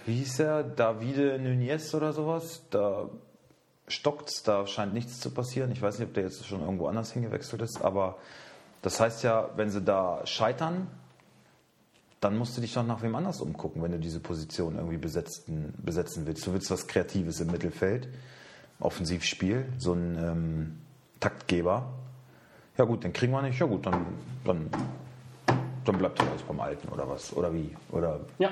wie 0.05 0.15
hieß 0.15 0.39
er, 0.39 0.63
Davide 0.63 1.39
Nunez 1.39 1.93
oder 1.93 2.13
sowas. 2.13 2.63
Da 2.69 3.09
stockt's, 3.87 4.43
da 4.43 4.67
scheint 4.67 4.93
nichts 4.93 5.19
zu 5.19 5.31
passieren. 5.31 5.71
Ich 5.71 5.81
weiß 5.81 5.99
nicht, 5.99 6.09
ob 6.09 6.13
der 6.13 6.23
jetzt 6.23 6.45
schon 6.45 6.61
irgendwo 6.61 6.87
anders 6.87 7.11
hingewechselt 7.11 7.61
ist, 7.61 7.81
aber 7.81 8.17
das 8.81 8.99
heißt 8.99 9.23
ja, 9.23 9.49
wenn 9.55 9.69
sie 9.69 9.81
da 9.81 10.25
scheitern, 10.25 10.87
dann 12.19 12.37
musst 12.37 12.55
du 12.57 12.61
dich 12.61 12.73
doch 12.73 12.85
nach 12.85 13.01
wem 13.01 13.15
anders 13.15 13.41
umgucken, 13.41 13.81
wenn 13.81 13.91
du 13.91 13.99
diese 13.99 14.19
Position 14.19 14.75
irgendwie 14.75 14.97
besetzen, 14.97 15.73
besetzen 15.77 16.25
willst. 16.25 16.45
Du 16.47 16.53
willst 16.53 16.71
was 16.71 16.87
Kreatives 16.87 17.39
im 17.39 17.51
Mittelfeld, 17.51 18.07
Offensivspiel, 18.79 19.65
so 19.77 19.93
ein 19.93 20.17
ähm, 20.17 20.81
Taktgeber. 21.19 21.93
Ja 22.77 22.85
gut, 22.85 23.03
den 23.03 23.13
kriegen 23.13 23.31
wir 23.31 23.41
nicht. 23.41 23.59
Ja 23.59 23.65
gut, 23.65 23.85
dann, 23.85 24.05
dann, 24.45 24.69
dann 25.85 25.97
bleibt 25.97 26.19
halt 26.19 26.29
alles 26.31 26.41
beim 26.41 26.59
Alten 26.59 26.87
oder 26.89 27.07
was? 27.07 27.35
Oder 27.35 27.53
wie? 27.53 27.75
Oder 27.91 28.21
Ja. 28.39 28.49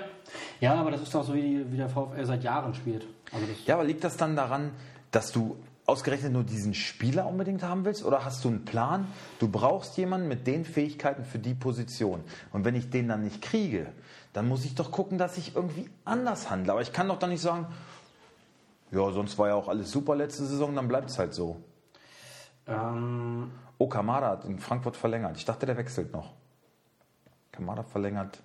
Ja, 0.59 0.75
aber 0.75 0.91
das 0.91 1.01
ist 1.01 1.13
doch 1.13 1.23
so, 1.23 1.33
wie, 1.33 1.41
die, 1.41 1.71
wie 1.71 1.77
der 1.77 1.89
VfL 1.89 2.25
seit 2.25 2.43
Jahren 2.43 2.73
spielt. 2.73 3.07
Also 3.31 3.45
Ja, 3.65 3.75
aber 3.75 3.83
liegt 3.83 4.03
das 4.03 4.17
dann 4.17 4.35
daran, 4.35 4.71
dass 5.11 5.31
du 5.31 5.57
ausgerechnet 5.87 6.31
nur 6.31 6.43
diesen 6.43 6.73
Spieler 6.73 7.25
unbedingt 7.25 7.63
haben 7.63 7.83
willst? 7.83 8.05
Oder 8.05 8.23
hast 8.23 8.43
du 8.45 8.49
einen 8.49 8.63
Plan? 8.63 9.07
Du 9.39 9.47
brauchst 9.47 9.97
jemanden 9.97 10.27
mit 10.27 10.45
den 10.47 10.65
Fähigkeiten 10.65 11.25
für 11.25 11.39
die 11.39 11.53
Position. 11.53 12.21
Und 12.53 12.63
wenn 12.63 12.75
ich 12.75 12.89
den 12.89 13.07
dann 13.07 13.23
nicht 13.23 13.41
kriege, 13.41 13.87
dann 14.33 14.47
muss 14.47 14.63
ich 14.63 14.75
doch 14.75 14.91
gucken, 14.91 15.17
dass 15.17 15.37
ich 15.37 15.55
irgendwie 15.55 15.89
anders 16.05 16.49
handle. 16.49 16.71
Aber 16.71 16.81
ich 16.81 16.93
kann 16.93 17.07
doch 17.07 17.19
dann 17.19 17.31
nicht 17.31 17.41
sagen, 17.41 17.65
ja, 18.91 19.11
sonst 19.11 19.37
war 19.37 19.47
ja 19.49 19.55
auch 19.55 19.67
alles 19.67 19.91
super 19.91 20.15
letzte 20.15 20.45
Saison, 20.45 20.75
dann 20.75 20.87
bleibt 20.87 21.09
es 21.09 21.17
halt 21.17 21.33
so. 21.33 21.57
ähm, 22.67 23.51
Oh, 23.81 23.87
Kamada 23.87 24.29
hat 24.29 24.45
in 24.45 24.59
Frankfurt 24.59 24.95
verlängert. 24.95 25.35
Ich 25.37 25.45
dachte, 25.45 25.65
der 25.65 25.75
wechselt 25.75 26.13
noch. 26.13 26.33
Kamada 27.51 27.81
verlängert 27.81 28.39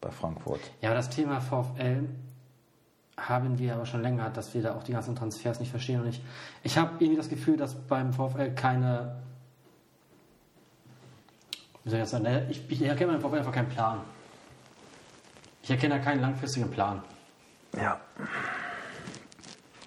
bei 0.00 0.10
Frankfurt. 0.10 0.60
ja, 0.80 0.88
aber 0.88 0.96
das 0.96 1.10
Thema 1.10 1.42
VfL 1.42 2.08
haben 3.18 3.58
wir 3.58 3.74
aber 3.74 3.84
schon 3.84 4.00
länger, 4.00 4.30
dass 4.30 4.54
wir 4.54 4.62
da 4.62 4.74
auch 4.74 4.82
die 4.82 4.92
ganzen 4.92 5.14
Transfers 5.14 5.60
nicht 5.60 5.68
verstehen. 5.68 6.00
Und 6.00 6.08
ich, 6.08 6.22
ich 6.62 6.78
habe 6.78 6.92
irgendwie 7.00 7.18
das 7.18 7.28
Gefühl, 7.28 7.58
dass 7.58 7.74
beim 7.74 8.14
VfL 8.14 8.54
keine. 8.54 9.20
Wie 11.84 11.90
soll 11.90 11.98
ich 11.98 12.04
das 12.04 12.10
sagen? 12.12 12.24
Ne, 12.24 12.46
Ich, 12.48 12.64
ich 12.70 12.80
erkenne 12.80 13.12
beim 13.12 13.20
VfL 13.20 13.40
einfach 13.40 13.52
keinen 13.52 13.68
Plan. 13.68 14.00
Ich 15.62 15.70
erkenne 15.70 15.96
da 15.96 16.00
keinen 16.00 16.22
langfristigen 16.22 16.70
Plan. 16.70 17.02
Ja. 17.76 18.00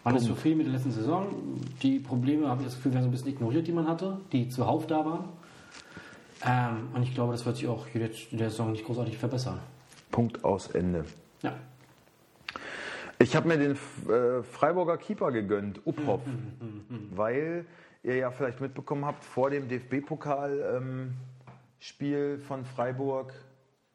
Man 0.06 0.16
ist 0.18 0.26
zufrieden 0.26 0.58
mit 0.60 0.68
der 0.68 0.74
letzten 0.74 0.92
Saison. 0.92 1.60
Die 1.82 1.98
Probleme, 1.98 2.48
habe 2.48 2.62
ich 2.62 2.68
das 2.68 2.76
Gefühl, 2.76 2.94
werden 2.94 3.06
so 3.06 3.10
ein 3.10 3.12
bisschen 3.12 3.30
ignoriert, 3.30 3.66
die 3.66 3.72
man 3.72 3.88
hatte, 3.88 4.22
die 4.32 4.50
zuhauf 4.50 4.86
da 4.86 5.04
waren. 5.04 5.30
Ähm, 6.46 6.90
und 6.94 7.02
ich 7.02 7.16
glaube, 7.16 7.32
das 7.32 7.44
wird 7.44 7.56
sich 7.56 7.68
auch 7.68 7.88
in 7.92 8.38
der 8.38 8.52
Saison 8.52 8.72
nicht 8.72 8.86
großartig 8.86 9.18
verbessern. 9.18 9.60
Punkt 10.12 10.44
aus 10.44 10.68
Ende. 10.68 11.06
Ja. 11.42 11.56
Ich 13.18 13.36
habe 13.36 13.48
mir 13.48 13.58
den 13.58 13.72
äh, 13.72 14.44
Freiburger 14.44 14.98
Keeper 14.98 15.32
gegönnt, 15.32 15.82
Uphoff, 15.88 16.22
weil 17.16 17.66
ihr 18.04 18.18
ja 18.18 18.30
vielleicht 18.30 18.62
mitbekommen 18.62 19.06
habt, 19.06 19.24
vor 19.24 19.50
dem 19.50 19.68
DFB-Pokal-Spiel 19.68 22.38
von 22.38 22.64
Freiburg 22.64 23.34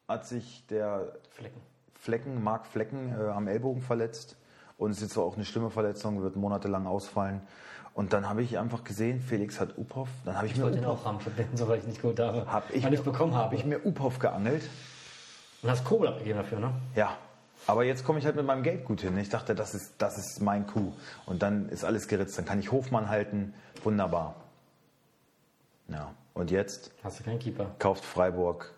hat 0.09 0.27
sich 0.27 0.67
der 0.67 1.13
Flecken. 1.29 1.61
Flecken, 1.93 2.43
Marc 2.43 2.67
Flecken, 2.67 3.15
äh, 3.17 3.29
am 3.29 3.47
Ellbogen 3.47 3.81
verletzt 3.81 4.35
und 4.81 4.91
es 4.91 5.01
ist 5.01 5.11
zwar 5.13 5.25
auch 5.25 5.35
eine 5.35 5.45
schlimme 5.45 5.69
Verletzung, 5.69 6.21
wird 6.23 6.35
monatelang 6.35 6.87
ausfallen. 6.87 7.41
Und 7.93 8.13
dann 8.13 8.27
habe 8.27 8.41
ich 8.41 8.57
einfach 8.57 8.83
gesehen, 8.83 9.21
Felix 9.21 9.59
hat 9.59 9.77
Uphoff, 9.77 10.09
dann 10.25 10.35
habe 10.37 10.47
ich, 10.47 10.53
Ich 10.53 10.57
mir 10.57 10.63
wollte 10.63 10.77
den 10.77 10.85
Uphoff, 10.85 11.01
auch 11.01 11.05
haben 11.05 11.19
verbinden, 11.19 11.55
so 11.55 11.67
weil 11.67 11.77
ich 11.79 11.85
nicht 11.85 12.01
gut 12.01 12.19
habe. 12.19 12.51
hab 12.51 12.73
ich, 12.73 12.83
weil 12.83 12.93
ich 12.93 13.01
bekommen 13.03 13.33
habe. 13.35 13.45
hab 13.45 13.53
ich 13.53 13.63
mir 13.65 13.85
Uphoff 13.85 14.17
geangelt. 14.19 14.63
Und 15.61 15.69
hast 15.69 15.85
Kobel 15.85 16.07
abgegeben 16.07 16.39
dafür, 16.39 16.59
ne? 16.59 16.71
Ja, 16.95 17.15
aber 17.67 17.83
jetzt 17.83 18.03
komme 18.03 18.17
ich 18.17 18.25
halt 18.25 18.35
mit 18.35 18.45
meinem 18.45 18.63
Geld 18.63 18.85
gut 18.85 19.01
hin. 19.01 19.15
Ich 19.19 19.29
dachte, 19.29 19.53
das 19.53 19.75
ist, 19.75 19.93
das 19.99 20.17
ist 20.17 20.41
mein 20.41 20.65
Coup. 20.65 20.93
Und 21.27 21.43
dann 21.43 21.69
ist 21.69 21.83
alles 21.85 22.07
geritzt. 22.07 22.35
Dann 22.39 22.45
kann 22.45 22.59
ich 22.59 22.71
Hofmann 22.71 23.07
halten. 23.09 23.53
Wunderbar. 23.83 24.33
Ja, 25.89 26.11
und 26.33 26.49
jetzt 26.49 26.91
Hast 27.03 27.19
du 27.19 27.23
keinen 27.23 27.37
Keeper. 27.37 27.67
kauft 27.77 28.03
Freiburg 28.03 28.71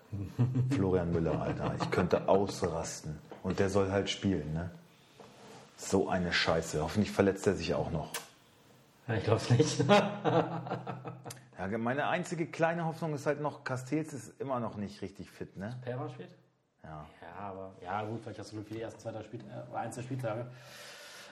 Florian 0.71 1.11
Müller, 1.13 1.41
Alter. 1.41 1.73
Ich 1.81 1.89
könnte 1.91 2.27
ausrasten. 2.27 3.17
Und 3.43 3.59
der 3.59 3.69
soll 3.69 3.89
halt 3.91 4.09
spielen, 4.09 4.53
ne? 4.53 4.69
So 5.89 6.09
eine 6.09 6.31
Scheiße. 6.31 6.81
Hoffentlich 6.81 7.11
verletzt 7.11 7.45
er 7.47 7.53
sich 7.53 7.73
auch 7.73 7.91
noch. 7.91 8.11
Ja, 9.07 9.15
ich 9.15 9.23
glaube 9.23 9.41
es 9.41 9.49
nicht. 9.49 9.83
Ja, 11.71 11.77
meine 11.77 12.07
einzige 12.07 12.47
kleine 12.47 12.83
Hoffnung 12.83 13.13
ist 13.13 13.25
halt 13.25 13.39
noch, 13.39 13.63
Castells 13.63 14.11
ist 14.11 14.41
immer 14.41 14.59
noch 14.59 14.75
nicht 14.75 15.01
richtig 15.01 15.29
fit, 15.29 15.55
ne? 15.55 15.77
Perwan 15.81 16.09
spielt? 16.09 16.31
Ja. 16.83 17.05
Ja, 17.21 17.41
aber 17.45 17.71
ja 17.81 18.03
gut, 18.03 18.19
vielleicht 18.21 18.39
hast 18.39 18.51
du 18.51 18.55
Glück 18.57 18.67
für 18.67 18.73
die 18.73 18.81
ersten 18.81 18.99
zwei, 18.99 19.23
Spiel, 19.23 19.39
äh, 19.41 19.75
ein, 19.75 19.91
zwei 19.91 20.01
Spieltage. 20.01 20.47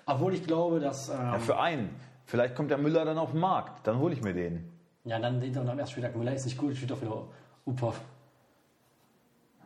Obwohl 0.06 0.34
ich 0.34 0.46
glaube, 0.46 0.80
dass. 0.80 1.10
Ähm, 1.10 1.16
ja. 1.16 1.40
Für 1.40 1.60
einen. 1.60 1.96
Vielleicht 2.26 2.56
kommt 2.56 2.72
der 2.72 2.78
Müller 2.78 3.04
dann 3.04 3.18
auf 3.18 3.32
den 3.32 3.42
Markt. 3.42 3.86
Dann 3.86 3.98
hole 3.98 4.14
ich 4.14 4.22
mir 4.22 4.34
den. 4.34 4.72
ja, 5.04 5.20
dann 5.20 5.42
hinter 5.42 5.62
und 5.62 5.70
am 5.70 5.80
ersten 5.80 5.92
Spieltag 5.92 6.16
Müller 6.16 6.34
ist 6.34 6.46
nicht 6.46 6.58
gut, 6.58 6.76
spielt 6.76 6.92
doch 6.92 7.02
wieder 7.02 7.26
Upov. 7.66 8.00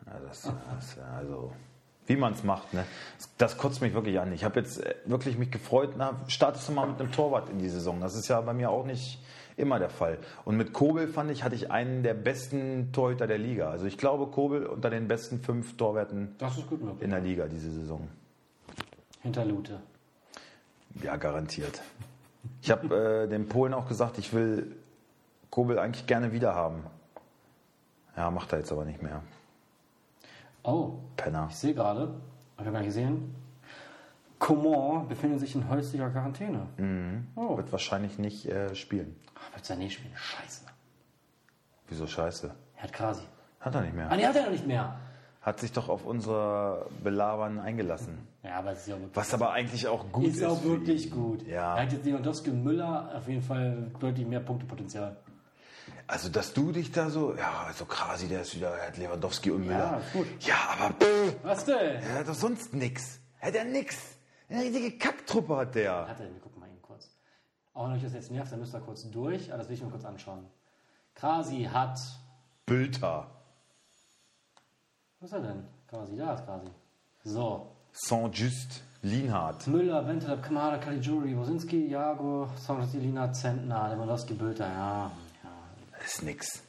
Ja, 0.07 0.19
das, 0.19 0.41
das 0.41 0.99
also 0.99 1.51
wie 2.07 2.15
man 2.15 2.33
es 2.33 2.43
macht, 2.43 2.73
ne? 2.73 2.85
Das 3.37 3.57
kotzt 3.57 3.81
mich 3.81 3.93
wirklich 3.93 4.19
an. 4.19 4.31
Ich 4.33 4.43
habe 4.43 4.59
jetzt 4.59 4.83
äh, 4.83 4.95
wirklich 5.05 5.37
mich 5.37 5.51
gefreut, 5.51 5.93
na, 5.97 6.19
startest 6.27 6.67
du 6.69 6.73
mal 6.73 6.87
mit 6.87 6.99
einem 6.99 7.11
Torwart 7.11 7.49
in 7.49 7.59
die 7.59 7.69
Saison. 7.69 8.01
Das 8.01 8.15
ist 8.15 8.27
ja 8.27 8.39
bei 8.41 8.53
mir 8.53 8.69
auch 8.69 8.85
nicht 8.85 9.19
immer 9.57 9.79
der 9.79 9.89
Fall. 9.89 10.19
Und 10.43 10.57
mit 10.57 10.73
Kobel 10.73 11.07
fand 11.07 11.31
ich, 11.31 11.43
hatte 11.43 11.55
ich 11.55 11.71
einen 11.71 12.03
der 12.03 12.13
besten 12.13 12.91
Torhüter 12.91 13.27
der 13.27 13.37
Liga. 13.37 13.69
Also 13.69 13.85
ich 13.85 13.97
glaube, 13.97 14.27
Kobel 14.27 14.65
unter 14.65 14.89
den 14.89 15.07
besten 15.07 15.39
fünf 15.39 15.77
Torwerten 15.77 16.35
in 16.99 17.09
der 17.09 17.21
Liga 17.21 17.47
diese 17.47 17.71
Saison. 17.71 18.07
Hinter 19.21 19.45
Lute. 19.45 19.79
Ja, 21.01 21.15
garantiert. 21.15 21.81
Ich 22.61 22.71
habe 22.71 23.23
äh, 23.23 23.27
dem 23.27 23.47
Polen 23.47 23.73
auch 23.73 23.87
gesagt, 23.87 24.17
ich 24.17 24.33
will 24.33 24.75
Kobel 25.49 25.79
eigentlich 25.79 26.05
gerne 26.05 26.31
wieder 26.31 26.53
haben. 26.53 26.83
Ja, 28.15 28.29
macht 28.29 28.53
er 28.53 28.59
jetzt 28.59 28.71
aber 28.71 28.85
nicht 28.85 29.01
mehr. 29.01 29.21
Oh, 30.65 30.99
Penner. 31.17 31.47
ich 31.49 31.55
sehe 31.57 31.73
gerade, 31.73 32.01
habe 32.57 32.67
ich 32.67 32.71
gar 32.71 32.71
nicht 32.79 32.85
gesehen. 32.85 33.35
Coman 34.39 35.07
befindet 35.07 35.39
sich 35.39 35.55
in 35.55 35.69
häuslicher 35.69 36.09
Quarantäne. 36.09 36.67
Oh, 37.35 37.55
Wird 37.57 37.71
wahrscheinlich 37.71 38.19
nicht 38.19 38.45
äh, 38.47 38.75
spielen. 38.75 39.15
Ach, 39.35 39.53
wird 39.55 39.65
Sané 39.65 39.89
spielen? 39.89 40.13
Scheiße. 40.15 40.65
Wieso 41.87 42.05
scheiße? 42.07 42.53
Er 42.77 42.83
hat 42.83 42.93
Krasi. 42.93 43.23
Hat 43.59 43.75
er 43.75 43.81
nicht 43.81 43.95
mehr. 43.95 44.11
Ah, 44.11 44.15
nee, 44.15 44.25
hat 44.25 44.35
er 44.35 44.43
noch 44.43 44.51
nicht 44.51 44.67
mehr. 44.67 44.97
Hat 45.41 45.59
sich 45.59 45.71
doch 45.71 45.89
auf 45.89 46.05
unser 46.05 46.87
Belabern 47.03 47.59
eingelassen. 47.59 48.27
Ja, 48.43 48.55
aber 48.59 48.71
es 48.71 48.79
ist 48.79 48.87
ja 48.87 48.95
wirklich, 48.95 49.15
Was 49.15 49.33
aber 49.33 49.51
eigentlich 49.51 49.87
auch 49.87 50.11
gut 50.11 50.25
ist. 50.25 50.37
ist 50.37 50.43
auch 50.43 50.63
wirklich 50.63 51.11
gut. 51.11 51.45
Ja. 51.47 51.75
Er 51.77 51.83
hat 51.83 51.93
jetzt 51.93 52.05
Lewandowski 52.05 52.49
und 52.49 52.63
Müller 52.63 53.11
auf 53.15 53.27
jeden 53.27 53.43
Fall 53.43 53.91
deutlich 53.99 54.25
mehr 54.27 54.39
Punktepotenzial. 54.39 55.15
Also, 56.07 56.29
dass 56.29 56.53
du 56.53 56.71
dich 56.71 56.91
da 56.91 57.09
so, 57.09 57.35
ja, 57.35 57.67
so 57.75 57.85
quasi, 57.85 58.27
der 58.27 58.41
ist 58.41 58.55
wieder, 58.55 58.69
er 58.77 58.87
hat 58.87 58.97
Lewandowski 58.97 59.49
und 59.51 59.65
Müller. 59.65 60.01
ist 60.05 60.13
gut. 60.13 60.27
Ja, 60.41 60.55
aber 60.77 60.93
pff, 60.93 61.35
Was 61.43 61.65
denn? 61.65 62.01
er 62.01 62.19
hat 62.19 62.27
doch 62.27 62.35
sonst 62.35 62.73
nix. 62.73 63.19
Er 63.39 63.47
hat 63.47 63.55
ja 63.55 63.63
nix. 63.63 63.97
Eine 64.47 64.61
riesige 64.61 64.97
Kacktruppe 64.99 65.55
hat 65.57 65.73
der. 65.75 66.07
Hat 66.07 66.19
er, 66.19 66.31
wir 66.31 66.39
gucken 66.39 66.59
mal 66.59 66.67
eben 66.69 66.81
kurz. 66.81 67.09
Auch 67.73 67.85
wenn 67.87 67.95
euch 67.95 68.03
das 68.03 68.13
jetzt 68.13 68.31
nervt, 68.31 68.51
dann 68.51 68.59
müsst 68.59 68.75
ihr 68.75 68.81
kurz 68.81 69.09
durch, 69.09 69.49
aber 69.49 69.57
das 69.59 69.67
will 69.69 69.75
ich 69.75 69.81
mir 69.83 69.89
kurz 69.89 70.05
anschauen. 70.05 70.45
Krasi 71.15 71.63
hat. 71.71 71.99
Bülter. 72.67 73.27
Was 75.19 75.31
ist 75.31 75.33
er 75.37 75.41
denn? 75.41 75.63
Krasi, 75.87 76.15
da 76.17 76.33
ist 76.35 76.45
Krasi. 76.45 76.67
So. 77.23 77.71
Saint-Just. 77.93 78.83
Lienhardt. 79.01 79.67
Müller, 79.67 80.07
Wentelab, 80.07 80.41
Kamada, 80.41 80.77
Caligiuri, 80.79 81.37
Wosinski, 81.37 81.87
Jago, 81.89 82.49
Santilina, 82.57 83.31
Zentner, 83.31 83.89
Lewandowski, 83.89 84.33
Bülter, 84.33 84.67
ja. 84.67 85.11
Ist 86.05 86.23
nix. 86.23 86.61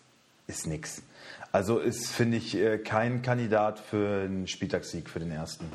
Ist 0.46 0.66
nix. 0.66 1.02
Also 1.52 1.78
ist, 1.78 2.10
finde 2.10 2.38
ich, 2.38 2.56
äh, 2.56 2.78
kein 2.78 3.22
Kandidat 3.22 3.78
für 3.78 4.22
einen 4.22 4.46
Spieltagssieg 4.46 5.10
für 5.10 5.18
den 5.18 5.30
ersten. 5.30 5.66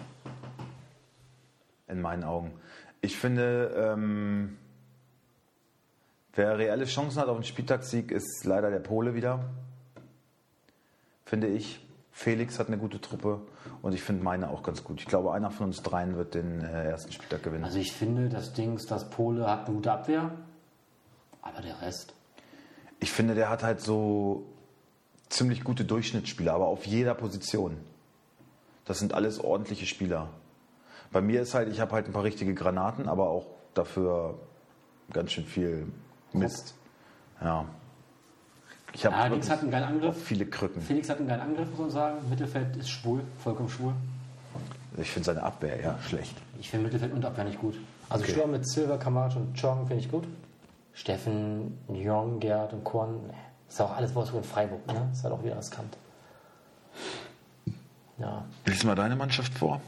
In 1.88 2.02
meinen 2.02 2.24
Augen. 2.24 2.54
Ich 3.02 3.18
finde, 3.18 3.74
ähm, 3.76 4.58
wer 6.34 6.58
reelle 6.58 6.86
Chancen 6.86 7.20
hat 7.20 7.28
auf 7.28 7.36
einen 7.36 7.44
Spieltagssieg, 7.44 8.12
ist 8.12 8.44
leider 8.46 8.72
der 8.72 8.80
Pole 8.80 9.14
wieder. 9.14 9.50
Finde 11.26 11.48
ich. 11.48 11.86
Felix 12.12 12.60
hat 12.60 12.68
eine 12.68 12.78
gute 12.78 13.00
Truppe 13.00 13.42
und 13.82 13.94
ich 13.94 14.04
finde 14.04 14.24
meine 14.24 14.50
auch 14.50 14.64
ganz 14.64 14.84
gut. 14.84 15.00
Ich 15.00 15.06
glaube, 15.06 15.34
einer 15.34 15.50
von 15.50 15.68
uns 15.68 15.82
dreien 15.82 16.18
wird 16.18 16.36
den 16.36 16.62
äh, 16.62 16.90
ersten 16.90 17.12
Spieltag 17.12 17.44
gewinnen. 17.44 17.64
Also 17.64 17.80
ich 17.80 17.94
finde, 17.94 18.28
das 18.30 18.54
Dings, 18.54 18.86
das 18.86 19.10
Pole 19.10 19.50
hat 19.50 19.66
eine 19.66 19.76
gute 19.76 19.92
Abwehr, 19.92 20.32
aber 21.42 21.62
der 21.62 21.82
Rest. 21.82 22.14
Ich 23.02 23.12
finde, 23.12 23.36
der 23.36 23.50
hat 23.50 23.64
halt 23.64 23.82
so 23.82 24.46
ziemlich 25.28 25.64
gute 25.64 25.84
Durchschnittsspieler, 25.84 26.54
aber 26.54 26.68
auf 26.68 26.86
jeder 26.86 27.14
Position. 27.16 27.76
Das 28.86 29.00
sind 29.00 29.14
alles 29.14 29.40
ordentliche 29.40 29.86
Spieler. 29.86 30.30
Bei 31.12 31.20
mir 31.20 31.42
ist 31.42 31.54
halt, 31.54 31.68
ich 31.70 31.80
habe 31.82 31.92
halt 31.92 32.06
ein 32.06 32.14
paar 32.14 32.24
richtige 32.24 32.54
Granaten, 32.54 33.10
aber 33.10 33.30
auch 33.30 33.48
dafür 33.74 34.38
ganz 35.12 35.32
schön 35.34 35.46
viel 35.46 35.88
Mist. 36.32 36.76
Ja. 37.42 37.66
Ich 38.94 39.06
habe 39.06 39.30
Dings 39.30 39.50
hat 39.50 39.62
einen 39.62 39.72
geilen 39.72 39.86
Angriff. 39.86 40.24
viele 40.24 40.46
Krücken. 40.46 40.82
Felix 40.82 41.10
hat 41.10 41.18
einen 41.18 41.28
geilen 41.28 41.42
Angriff, 41.42 41.70
muss 41.72 41.80
man 41.80 41.90
sagen. 41.90 42.18
Mittelfeld 42.30 42.76
ist 42.78 42.90
schwul, 42.90 43.22
vollkommen 43.40 43.70
schwul. 43.70 43.94
Ich 44.98 45.10
finde 45.10 45.26
seine 45.26 45.44
Abwehr 45.44 45.82
ja 45.82 45.98
schlecht. 46.08 46.36
Ich 46.60 46.70
finde 46.70 46.86
Mittelfeld 46.86 47.14
und 47.14 47.26
Abwehr 47.26 47.46
nicht 47.46 47.60
gut. 47.60 47.76
Also 48.10 48.24
Okay. 48.24 48.34
Sturm 48.34 48.52
mit 48.52 48.68
Silver, 48.68 48.98
Kamacho 48.98 49.40
und 49.40 49.60
Chong 49.60 49.88
finde 49.88 50.04
ich 50.04 50.12
gut. 50.12 50.26
Steffen, 50.94 51.78
Jong, 51.88 52.40
Gerd 52.40 52.74
und 52.74 52.84
Korn. 52.84 53.28
nee. 53.28 53.34
Ist 53.68 53.80
auch 53.80 53.96
alles 53.96 54.14
Wolfsburg 54.14 54.44
in 54.44 54.50
Freiburg, 54.50 54.86
ne? 54.88 55.10
Ist 55.14 55.24
halt 55.24 55.34
auch 55.34 55.44
wieder 55.44 55.58
riskant. 55.58 55.96
Ja. 58.18 58.44
Lies 58.66 58.84
mal 58.84 58.96
deine 58.96 59.16
Mannschaft 59.16 59.54
vor. 59.54 59.80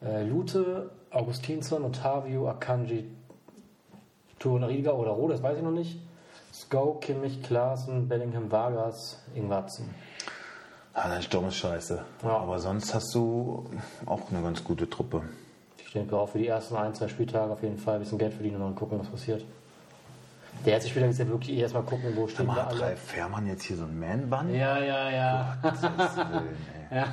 Äh, 0.00 0.22
Lute, 0.22 0.90
Augustinsson, 1.10 1.84
Ottavio, 1.84 2.48
Akanji, 2.48 3.10
Torunariga 4.38 4.92
oder 4.92 5.10
Roh, 5.10 5.28
das 5.28 5.42
weiß 5.42 5.58
ich 5.58 5.64
noch 5.64 5.72
nicht. 5.72 5.98
Sko, 6.52 6.94
Kimmich, 7.00 7.42
Klaassen, 7.42 8.08
Bellingham, 8.08 8.50
Vargas, 8.50 9.18
Ingwarzen. 9.34 9.92
Ah, 10.94 11.08
dein 11.08 11.22
Sturm 11.22 11.48
ist 11.48 11.56
scheiße. 11.56 12.02
Ja. 12.22 12.28
Aber 12.28 12.58
sonst 12.58 12.94
hast 12.94 13.14
du 13.14 13.68
auch 14.06 14.30
eine 14.30 14.40
ganz 14.40 14.64
gute 14.64 14.88
Truppe. 14.88 15.22
Ich 15.96 16.02
denke 16.02 16.14
auch 16.18 16.28
für 16.28 16.36
die 16.36 16.46
ersten 16.48 16.76
ein, 16.76 16.92
zwei 16.92 17.08
Spieltage 17.08 17.50
auf 17.50 17.62
jeden 17.62 17.78
Fall 17.78 17.94
ein 17.94 18.00
bisschen 18.00 18.18
Geld 18.18 18.34
verdienen 18.34 18.56
und 18.56 18.62
dann 18.64 18.74
gucken, 18.74 19.00
was 19.00 19.06
passiert. 19.08 19.42
Der 20.66 20.74
erste 20.74 20.90
Spieler 20.90 21.06
ist 21.08 21.18
ja 21.18 21.26
wirklich 21.26 21.56
erstmal 21.56 21.84
gucken, 21.84 22.14
wo 22.14 22.28
stehen 22.28 22.44
wir 22.48 22.54
hat 22.54 22.68
alle. 22.68 22.82
Ralf 22.82 23.00
Fährmann 23.00 23.46
jetzt 23.46 23.62
hier 23.62 23.78
so 23.78 23.84
ein 23.84 23.98
Man-Bun? 23.98 24.54
Ja, 24.54 24.76
ja, 24.78 25.08
ja. 25.10 25.56
Gottes 25.62 25.82
Willen, 25.82 26.56
ey. 26.90 27.04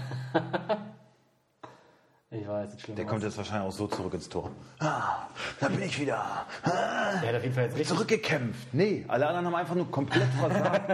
Ich 2.31 2.45
weiß, 2.45 2.71
jetzt 2.73 2.81
schlimm. 2.81 2.97
Der 2.97 3.05
kommt 3.05 3.23
jetzt 3.23 3.38
wahrscheinlich 3.38 3.69
auch 3.69 3.71
so 3.71 3.88
zurück 3.88 4.13
ins 4.15 4.27
Tor. 4.27 4.51
Ah, 4.79 5.27
da 5.61 5.69
bin 5.69 5.81
ich 5.84 5.97
wieder. 5.97 6.17
Ah, 6.63 7.21
Der 7.21 7.29
hat 7.29 7.36
auf 7.38 7.43
jeden 7.43 7.55
Fall 7.55 7.63
jetzt 7.63 7.77
richtig. 7.77 7.88
zurückgekämpft. 7.88 8.73
Nee, 8.73 9.05
alle 9.07 9.27
anderen 9.27 9.45
haben 9.45 9.55
einfach 9.55 9.75
nur 9.75 9.89
komplett 9.89 10.27
versagt. 10.39 10.89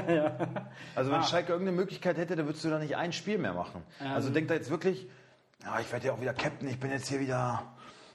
Also 0.93 1.11
Ah. 1.11 1.15
wenn 1.15 1.23
Schalke 1.23 1.53
irgendeine 1.53 1.75
Möglichkeit 1.75 2.17
hätte, 2.17 2.35
dann 2.35 2.45
würdest 2.45 2.63
du 2.63 2.69
da 2.69 2.77
nicht 2.77 2.95
ein 2.95 3.13
Spiel 3.13 3.39
mehr 3.39 3.53
machen. 3.53 3.81
Ähm. 3.99 4.11
Also 4.11 4.29
denk 4.29 4.47
da 4.47 4.53
jetzt 4.53 4.69
wirklich, 4.69 5.07
ah, 5.65 5.79
ich 5.79 5.91
werde 5.91 6.05
ja 6.07 6.13
auch 6.13 6.21
wieder 6.21 6.33
Captain, 6.35 6.67
ich 6.69 6.79
bin 6.79 6.91
jetzt 6.91 7.07
hier 7.07 7.19
wieder... 7.19 7.63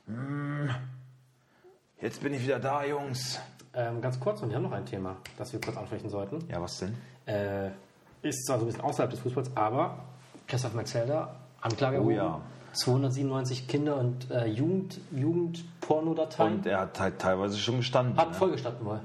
hm, 0.07 0.71
jetzt 2.01 2.23
bin 2.23 2.35
ich 2.35 2.43
wieder 2.43 2.59
da, 2.59 2.85
Jungs. 2.85 3.41
Ähm, 3.75 4.01
ganz 4.01 4.21
kurz, 4.21 4.41
und 4.43 4.51
wir 4.51 4.57
haben 4.57 4.63
noch 4.63 4.73
ein 4.73 4.87
Thema, 4.87 5.17
das 5.37 5.53
wir 5.53 5.61
kurz 5.61 5.77
ansprechen 5.77 6.09
sollten. 6.09 6.39
Ja, 6.49 6.61
was 6.61 6.79
denn? 6.79 6.95
Äh, 7.27 7.71
ist 8.23 8.47
zwar 8.47 8.59
so 8.59 8.65
ein 8.65 8.67
bisschen 8.67 8.83
außerhalb 8.83 9.11
des 9.11 9.21
Fußballs, 9.21 9.51
aber 9.57 9.99
Christoph 10.47 10.75
Metzelder, 10.75 11.35
Anklage 11.61 12.03
Oh 12.03 12.11
ja. 12.11 12.41
297 12.75 13.69
Kinder- 13.69 13.97
und 13.97 14.31
äh, 14.31 14.47
Jugend, 14.47 15.01
Jugendpornodateien. 15.13 16.55
Und 16.57 16.67
er 16.67 16.81
hat 16.81 17.01
halt 17.01 17.19
teilweise 17.19 17.57
schon 17.57 17.79
gestanden. 17.79 18.17
Hat 18.17 18.31
ne? 18.31 18.35
vollgestanden 18.35 18.85
wohl. 18.85 19.01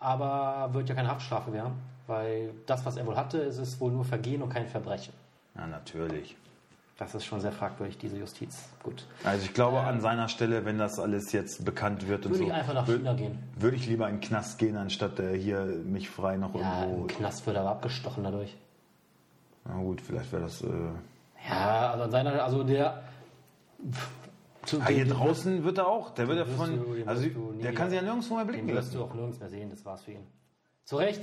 Aber 0.00 0.72
wird 0.72 0.88
ja 0.88 0.94
keine 0.94 1.08
Haftstrafe 1.08 1.52
werden, 1.52 1.74
weil 2.06 2.54
das, 2.66 2.84
was 2.86 2.96
er 2.96 3.06
wohl 3.06 3.16
hatte, 3.16 3.38
ist 3.38 3.58
es 3.58 3.80
wohl 3.80 3.90
nur 3.92 4.04
Vergehen 4.04 4.42
und 4.42 4.50
kein 4.50 4.66
Verbrechen. 4.66 5.12
Ja, 5.54 5.66
natürlich. 5.66 6.36
Das 6.98 7.14
ist 7.14 7.24
schon 7.24 7.40
sehr 7.40 7.52
fragwürdig, 7.52 7.96
diese 7.96 8.16
Justiz. 8.18 8.68
Gut. 8.82 9.06
Also 9.22 9.44
ich 9.46 9.54
glaube, 9.54 9.78
an 9.80 10.00
seiner 10.00 10.28
Stelle, 10.28 10.64
wenn 10.64 10.78
das 10.78 10.98
alles 10.98 11.30
jetzt 11.32 11.64
bekannt 11.64 12.08
wird 12.08 12.26
und 12.26 12.32
Würde 12.32 12.38
so, 12.44 12.48
ich 12.48 12.52
einfach 12.52 12.74
nach 12.74 12.86
China 12.86 13.14
gehen. 13.14 13.38
würde 13.56 13.76
ich 13.76 13.86
lieber 13.86 14.08
in 14.08 14.16
den 14.16 14.20
Knast 14.20 14.58
gehen, 14.58 14.76
anstatt 14.76 15.20
äh, 15.20 15.38
hier 15.38 15.60
mich 15.64 16.10
frei 16.10 16.36
noch 16.36 16.52
Ja, 16.56 16.80
irgendwo. 16.82 17.02
im 17.02 17.06
Knast 17.06 17.46
wird 17.46 17.54
er 17.56 17.62
aber 17.62 17.70
abgestochen 17.70 18.24
dadurch. 18.24 18.56
Na 19.64 19.76
gut, 19.80 20.00
vielleicht 20.00 20.32
wäre 20.32 20.42
das. 20.42 20.60
Äh, 20.62 20.68
Ja, 21.48 21.92
also 21.92 22.02
an 22.04 22.10
seiner, 22.10 22.42
also 22.42 22.64
der. 22.64 23.04
Zu, 24.64 24.80
ah, 24.80 24.88
hier 24.88 25.06
draußen 25.06 25.62
wird 25.62 25.78
er 25.78 25.86
auch. 25.86 26.10
Der 26.10 26.26
wird 26.26 26.38
ja 26.38 26.44
von. 26.46 26.76
du- 26.76 27.04
Also 27.06 27.28
der 27.62 27.74
kann 27.74 27.90
sich 27.90 27.96
ja 28.00 28.02
nirgendwo 28.04 28.34
mehr 28.34 28.44
blicken 28.44 28.66
Den 28.66 28.74
wirst 28.76 28.92
du 28.92 28.98
lassen. 28.98 29.10
auch 29.10 29.14
nirgends 29.14 29.38
mehr 29.38 29.48
sehen, 29.50 29.70
das 29.70 29.84
war's 29.84 30.02
für 30.02 30.12
ihn. 30.12 30.26
Zu 30.84 30.96
Recht, 30.96 31.22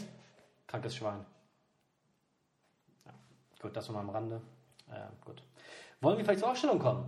krankes 0.67 0.95
Schwein. 0.95 1.25
Ja, 3.05 3.11
gut, 3.61 3.75
das 3.75 3.87
nochmal 3.89 4.03
am 4.05 4.09
Rande. 4.11 4.41
Ja, 4.89 5.09
gut. 5.25 5.43
Wollen 6.05 6.19
wir 6.19 6.23
vielleicht 6.23 6.41
zur 6.41 6.51
Aufstellung 6.51 6.77
kommen? 6.77 7.03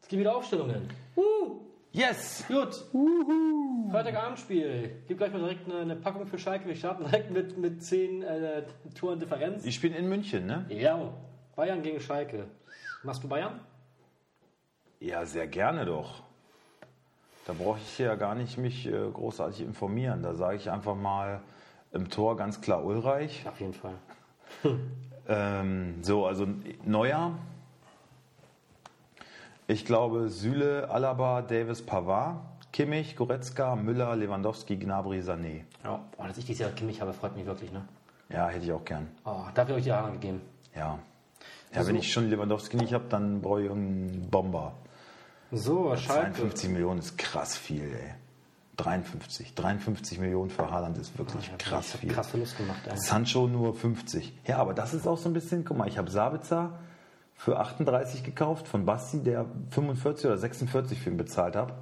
Es 0.00 0.08
gibt 0.08 0.20
wieder 0.20 0.34
Aufstellungen. 0.34 0.88
Uh, 1.14 1.60
Yes! 1.92 2.42
gut. 2.48 2.86
Freitagabendspiel. 3.90 5.02
Gib 5.06 5.18
gleich 5.18 5.30
mal 5.30 5.40
direkt 5.40 5.70
eine, 5.70 5.80
eine 5.80 5.96
Packung 5.96 6.26
für 6.26 6.38
Schalke. 6.38 6.66
Wir 6.66 6.74
starten 6.74 7.04
direkt 7.04 7.30
mit, 7.30 7.58
mit 7.58 7.84
10 7.84 8.22
äh, 8.22 8.62
Toren 8.98 9.20
Differenz. 9.20 9.62
Die 9.62 9.72
spielen 9.72 9.92
in 9.92 10.08
München, 10.08 10.46
ne? 10.46 10.64
Ja, 10.70 11.12
Bayern 11.54 11.82
gegen 11.82 12.00
Schalke. 12.00 12.46
Machst 13.02 13.22
du 13.22 13.28
Bayern? 13.28 13.60
Ja, 15.00 15.26
sehr 15.26 15.46
gerne 15.46 15.84
doch. 15.84 16.22
Da 17.46 17.52
brauche 17.52 17.78
ich 17.78 17.98
ja 17.98 18.14
gar 18.14 18.34
nicht 18.34 18.56
mich 18.56 18.86
äh, 18.86 19.10
großartig 19.12 19.60
informieren. 19.60 20.22
Da 20.22 20.32
sage 20.32 20.56
ich 20.56 20.70
einfach 20.70 20.94
mal 20.94 21.42
im 21.92 22.08
Tor 22.08 22.38
ganz 22.38 22.62
klar 22.62 22.82
Ulreich. 22.82 23.46
Auf 23.46 23.60
jeden 23.60 23.74
Fall. 23.74 23.96
Ähm, 25.28 26.02
so, 26.02 26.26
also 26.26 26.46
Neuer. 26.84 27.32
Ich 29.66 29.84
glaube 29.86 30.28
Süle, 30.28 30.90
Alaba, 30.90 31.40
Davis, 31.42 31.80
Pavard, 31.84 32.36
Kimmich, 32.72 33.16
Goretzka, 33.16 33.76
Müller, 33.76 34.14
Lewandowski, 34.16 34.76
Gnabry, 34.76 35.20
Sané. 35.20 35.62
Ja, 35.82 36.00
oh, 36.18 36.24
dass 36.26 36.36
ich 36.36 36.44
dieses 36.44 36.60
Jahr 36.60 36.70
Kimmich 36.72 37.00
habe, 37.00 37.12
freut 37.14 37.34
mich 37.36 37.46
wirklich, 37.46 37.72
ne? 37.72 37.82
Ja, 38.28 38.48
hätte 38.48 38.64
ich 38.66 38.72
auch 38.72 38.84
gern. 38.84 39.08
Oh, 39.24 39.44
dafür 39.54 39.70
habe 39.74 39.78
ich 39.78 39.84
die 39.84 39.92
Haare 39.92 40.12
gegeben. 40.12 40.42
Ja. 40.74 40.80
Ja, 41.72 41.78
Also- 41.78 41.88
wenn 41.88 41.96
ich 41.96 42.12
schon 42.12 42.28
Lewandowski 42.28 42.76
nicht 42.76 42.92
habe, 42.92 43.04
dann 43.08 43.40
brauche 43.40 43.62
ich 43.62 43.68
irgendeinen 43.68 44.28
Bomber. 44.30 44.74
So, 45.50 45.96
Schalke. 45.96 46.32
52 46.34 46.70
Millionen 46.70 46.98
ist 46.98 47.16
krass 47.16 47.56
viel, 47.56 47.84
ey. 47.84 48.14
53. 48.76 49.54
53 49.54 50.18
Millionen 50.18 50.50
für 50.50 50.70
Haaland 50.70 50.98
ist 50.98 51.16
wirklich 51.18 51.46
Ja, 51.48 51.56
krass 51.56 51.94
hab 51.94 52.00
viel. 52.00 52.10
Krass 52.10 52.28
Verlust 52.28 52.56
gemacht, 52.56 52.80
ey. 52.86 52.96
Sancho 52.96 53.46
nur 53.46 53.74
50. 53.74 54.32
Ja, 54.46 54.58
aber 54.58 54.74
das 54.74 54.94
ist 54.94 55.06
auch 55.06 55.18
so 55.18 55.28
ein 55.28 55.32
bisschen, 55.32 55.64
guck 55.64 55.76
mal, 55.76 55.88
ich 55.88 55.98
habe 55.98 56.10
Sabitzer 56.10 56.78
für 57.34 57.58
38 57.58 58.22
gekauft 58.24 58.68
von 58.68 58.84
Basti, 58.84 59.22
der 59.22 59.46
45 59.70 60.26
oder 60.26 60.38
46 60.38 61.00
für 61.00 61.10
ihn 61.10 61.16
bezahlt 61.16 61.56
hat. 61.56 61.74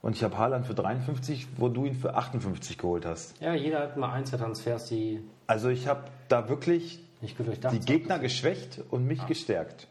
Und 0.00 0.14
ich 0.14 0.22
habe 0.22 0.38
Haaland 0.38 0.66
für 0.66 0.74
53, 0.74 1.48
wo 1.56 1.68
du 1.68 1.84
ihn 1.84 1.94
für 1.94 2.14
58 2.14 2.78
geholt 2.78 3.04
hast. 3.04 3.40
Ja, 3.40 3.54
jeder 3.54 3.80
hat 3.80 3.96
mal 3.96 4.12
Einzeltransfers, 4.12 4.86
die 4.86 5.24
Also 5.46 5.68
ich 5.70 5.88
habe 5.88 6.04
da 6.28 6.48
wirklich 6.48 7.00
die. 7.20 7.80
Gegner 7.80 8.18
geschwächt 8.20 8.80
und 8.90 9.06
mich 9.06 9.26
gestärkt. 9.26 9.88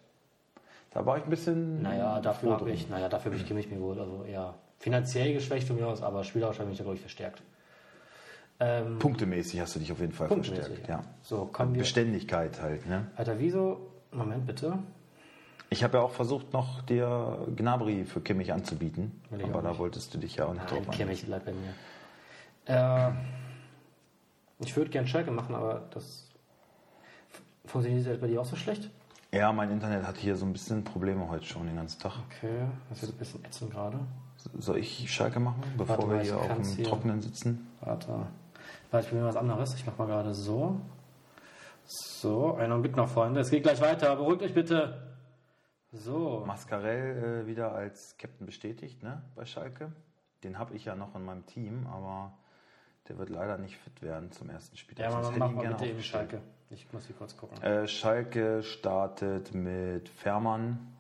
Da 0.92 1.06
war 1.06 1.18
ich 1.18 1.26
ein 1.26 1.30
bisschen. 1.30 1.82
Naja, 1.82 2.22
dafür 2.22 2.54
habe 2.54 2.72
ich, 2.72 2.90
naja, 2.90 3.10
dafür 3.10 3.32
habe 3.32 3.42
ich 3.42 3.48
Kimmich 3.50 3.70
mir 3.70 3.78
geholt. 3.78 4.00
Also 4.00 4.24
eher 4.24 4.56
finanziell 4.80 5.34
geschwächt 5.34 5.68
von 5.68 5.76
mir 5.76 5.88
aus, 5.88 6.02
aber 6.02 6.24
spielerisch 6.24 6.60
habe 6.60 6.66
ich 6.66 6.70
mich 6.72 6.78
da, 6.78 6.84
glaube 6.84 6.96
ich, 6.96 7.02
verstärkt. 7.02 7.42
Ähm, 8.60 8.98
Punktemäßig 8.98 9.60
hast 9.60 9.76
du 9.76 9.80
dich 9.80 9.92
auf 9.92 10.00
jeden 10.00 10.14
Fall 10.14 10.28
verstärkt. 10.28 10.88
ja. 10.88 11.04
So, 11.22 11.46
kommen 11.46 11.74
wir. 11.74 11.80
Beständigkeit 11.80 12.62
halt. 12.62 12.88
Ne? 12.88 13.12
Alter, 13.16 13.40
wieso? 13.40 13.92
Moment 14.12 14.48
bitte. 14.48 14.80
Ich 15.70 15.84
habe 15.84 15.98
ja 15.98 16.04
auch 16.04 16.12
versucht, 16.12 16.54
noch 16.54 16.82
dir 16.82 17.46
Gnabry 17.56 18.06
für 18.06 18.22
Kimmich 18.22 18.54
anzubieten. 18.54 19.22
Aber 19.44 19.62
da 19.62 19.78
wolltest 19.78 20.14
du 20.14 20.18
dich 20.18 20.38
ja 20.38 20.46
auch 20.46 20.54
nicht 20.54 20.72
Nein, 20.72 20.84
drauf 20.86 20.96
Kimmich 20.96 21.26
bleibt 21.26 21.46
bei 21.46 21.52
mir. 21.52 21.74
Äh, 22.66 23.12
ich 24.60 24.76
würde 24.76 24.90
gern 24.90 25.08
Schalke 25.08 25.30
machen, 25.30 25.54
aber 25.54 25.88
das 25.94 26.30
funktioniert 27.66 28.08
das 28.08 28.20
bei 28.20 28.28
dir 28.28 28.42
auch 28.42 28.46
so 28.46 28.56
schlecht? 28.56 28.90
Ja, 29.34 29.52
mein 29.52 29.70
Internet 29.70 30.08
hat 30.08 30.18
hier 30.18 30.36
so 30.38 30.46
ein 30.46 30.54
bisschen 30.54 30.84
Probleme 30.86 31.28
heute 31.30 31.46
schon 31.46 31.68
den 31.68 31.76
ganzen 31.76 32.00
Tag. 32.00 32.14
Okay, 32.28 32.66
das 32.90 33.04
ist 33.04 33.12
ein 33.12 33.18
bisschen 33.18 33.44
ätzend 33.46 33.72
gerade. 33.72 34.00
Soll 34.58 34.78
ich 34.78 35.12
Schalke 35.12 35.40
machen, 35.40 35.64
bevor 35.78 35.98
Warte 35.98 36.12
wir 36.12 36.20
hier 36.22 36.38
auf 36.38 36.48
dem 36.48 36.84
Trockenen 36.84 37.22
sitzen? 37.22 37.68
Warte. 37.82 38.28
Warte, 38.92 39.06
ich 39.06 39.10
probiere 39.10 39.28
was 39.28 39.36
anderes. 39.36 39.76
Ich 39.76 39.86
mache 39.86 39.98
mal 39.98 40.08
gerade 40.08 40.34
so. 40.34 40.80
So, 41.86 42.56
einen 42.56 42.72
Augenblick 42.72 42.96
noch, 42.96 43.10
Freunde. 43.10 43.40
Es 43.40 43.50
geht 43.50 43.64
gleich 43.64 43.80
weiter. 43.82 44.16
Beruhigt 44.16 44.42
euch 44.44 44.54
bitte. 44.54 45.02
So. 45.92 46.44
Mascarell 46.46 47.44
äh, 47.44 47.48
wieder 47.48 47.74
als 47.74 48.18
Captain 48.18 48.46
bestätigt 48.46 49.04
ne, 49.04 49.22
bei 49.36 49.46
Schalke. 49.46 49.92
Den 50.44 50.60
habe 50.60 50.76
ich 50.76 50.86
ja 50.86 50.96
noch 50.96 51.16
in 51.16 51.24
meinem 51.26 51.46
Team, 51.46 51.88
aber 51.88 52.34
der 53.08 53.18
wird 53.18 53.30
leider 53.30 53.58
nicht 53.58 53.78
fit 53.78 54.02
werden 54.02 54.32
zum 54.32 54.50
ersten 54.50 54.76
Spiel. 54.78 55.00
Ja, 55.00 55.12
Sonst 55.12 55.26
mach, 55.26 55.32
hätte 55.32 55.40
mach 55.40 55.46
ich 55.48 55.52
ihn 55.52 55.56
mal 55.56 55.62
gerne 55.62 55.76
bitte 55.78 55.90
eben. 55.92 56.04
Schalke. 56.04 56.42
Ich 56.70 56.92
muss 56.92 57.06
hier 57.06 57.16
kurz 57.16 57.38
gucken. 57.38 57.62
Äh, 57.64 57.88
Schalke 57.88 58.62
startet 58.64 59.54
mit 59.54 60.10
Fährmann, 60.10 60.97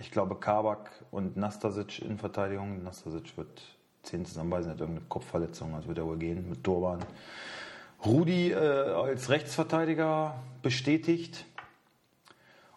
ich 0.00 0.10
glaube 0.10 0.36
Kabak 0.36 0.90
und 1.10 1.36
Nastasic 1.36 2.00
in 2.02 2.18
Verteidigung. 2.18 2.82
Nastasic 2.82 3.36
wird 3.36 3.62
10 4.04 4.24
zusammenbeißen, 4.26 4.70
hat 4.70 4.80
irgendeine 4.80 5.06
Kopfverletzung, 5.08 5.74
also 5.74 5.88
wird 5.88 5.98
er 5.98 6.06
wohl 6.06 6.18
gehen 6.18 6.48
mit 6.48 6.64
Turban. 6.64 7.00
Rudi 8.04 8.50
äh, 8.52 8.56
als 8.56 9.28
Rechtsverteidiger 9.28 10.34
bestätigt. 10.62 11.44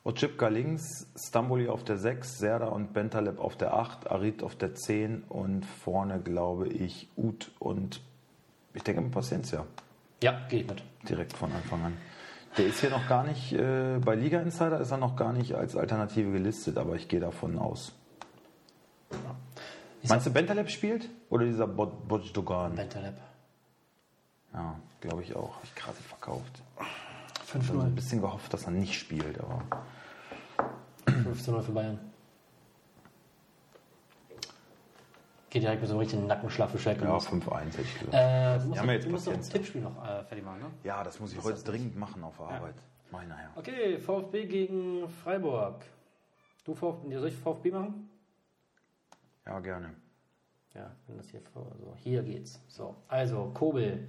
Otschipka 0.04 0.50
links, 0.50 1.08
Stamboli 1.16 1.70
auf 1.70 1.86
der 1.86 1.98
6, 1.98 2.38
Serda 2.38 2.68
und 2.68 2.92
Bentaleb 2.92 3.40
auf 3.40 3.56
der 3.56 3.74
8, 3.74 4.12
Arid 4.12 4.44
auf 4.44 4.56
der 4.58 4.76
10 4.76 5.24
und 5.30 5.66
vorne 5.66 6.20
glaube 6.20 6.68
ich 6.68 7.08
Ut 7.16 7.52
und 7.60 8.02
ich 8.74 8.84
denke 8.84 9.02
Paciencia 9.04 9.66
Ja, 10.22 10.42
geht 10.50 10.68
mit. 10.68 10.84
direkt 11.08 11.32
von 11.38 11.54
Anfang 11.54 11.84
an. 11.86 11.98
Der 12.58 12.68
ist 12.68 12.80
hier 12.82 12.92
noch 12.92 13.08
gar 13.08 13.24
nicht, 13.24 13.52
äh, 13.54 13.98
bei 14.00 14.16
Liga 14.16 14.40
Insider 14.40 14.80
ist 14.80 14.92
er 14.92 14.98
noch 14.98 15.16
gar 15.16 15.34
nicht 15.34 15.56
als 15.56 15.76
Alternative 15.76 16.32
gelistet, 16.32 16.78
aber 16.78 16.96
ich 16.96 17.08
gehe 17.08 17.20
davon 17.20 17.58
aus. 17.58 17.94
Meinst 20.08 20.28
du, 20.28 20.32
Bentaleb 20.32 20.70
spielt? 20.70 21.10
Oder 21.30 21.46
dieser 21.46 21.66
Bo- 21.68 21.86
Bojdogan? 22.08 22.76
Bentaleb. 22.76 23.16
Ja, 24.54 24.76
glaube 25.02 25.24
ich 25.24 25.36
auch. 25.36 25.56
Hab 25.56 25.64
ich 25.64 25.74
gerade 25.76 25.98
verkauft. 25.98 26.62
5-0. 27.52 27.62
Ich 27.64 27.70
habe 27.70 27.82
ein 27.84 27.96
bisschen 27.96 28.22
gehofft, 28.22 28.54
dass 28.54 28.66
er 28.66 28.72
nicht 28.72 28.94
spielt, 29.00 29.40
aber 29.40 29.64
15-0 31.08 31.62
für 31.62 31.72
Bayern. 31.72 32.00
Geht 35.54 35.62
direkt 35.62 35.82
mit 35.82 35.88
so 35.88 35.94
einem 35.94 36.00
richtigen 36.00 36.26
Nackenschlag 36.26 36.72
für 36.72 36.80
Schalke 36.80 37.04
ja, 37.04 37.14
los. 37.14 37.28
5-1 37.28 37.66
hätte 37.66 37.82
ich 37.84 38.00
gesagt. 38.00 38.12
Äh, 38.12 38.58
du 38.58 38.70
musst, 38.70 38.80
haben 38.80 38.88
wir 38.88 38.96
jetzt 38.96 39.06
du 39.06 39.10
musst 39.12 39.26
Patienz. 39.26 39.50
Tippspiel 39.50 39.82
noch 39.82 40.04
äh, 40.04 40.24
fertig 40.24 40.44
machen, 40.44 40.62
ne? 40.62 40.72
Ja, 40.84 41.04
das 41.04 41.20
muss 41.20 41.32
ich 41.32 41.44
heute 41.44 41.64
dringend 41.64 41.96
machen 41.96 42.24
auf 42.24 42.38
der 42.38 42.48
Arbeit. 42.48 42.74
Mach 43.12 43.22
ich 43.22 43.28
nachher. 43.28 43.52
Okay, 43.56 44.00
VfB 44.00 44.48
gegen 44.48 45.08
Freiburg. 45.08 45.86
Du 46.66 46.74
VfB, 46.74 47.16
soll 47.20 47.28
ich 47.28 47.36
VfB 47.36 47.70
machen? 47.70 48.10
Ja, 49.46 49.60
gerne. 49.60 49.92
Ja, 50.74 50.90
wenn 51.06 51.18
das 51.18 51.30
hier 51.30 51.42
vor. 51.42 51.68
So, 51.80 51.94
hier 51.98 52.24
geht's. 52.24 52.60
So, 52.68 52.96
also 53.08 53.52
Kobel. 53.54 54.08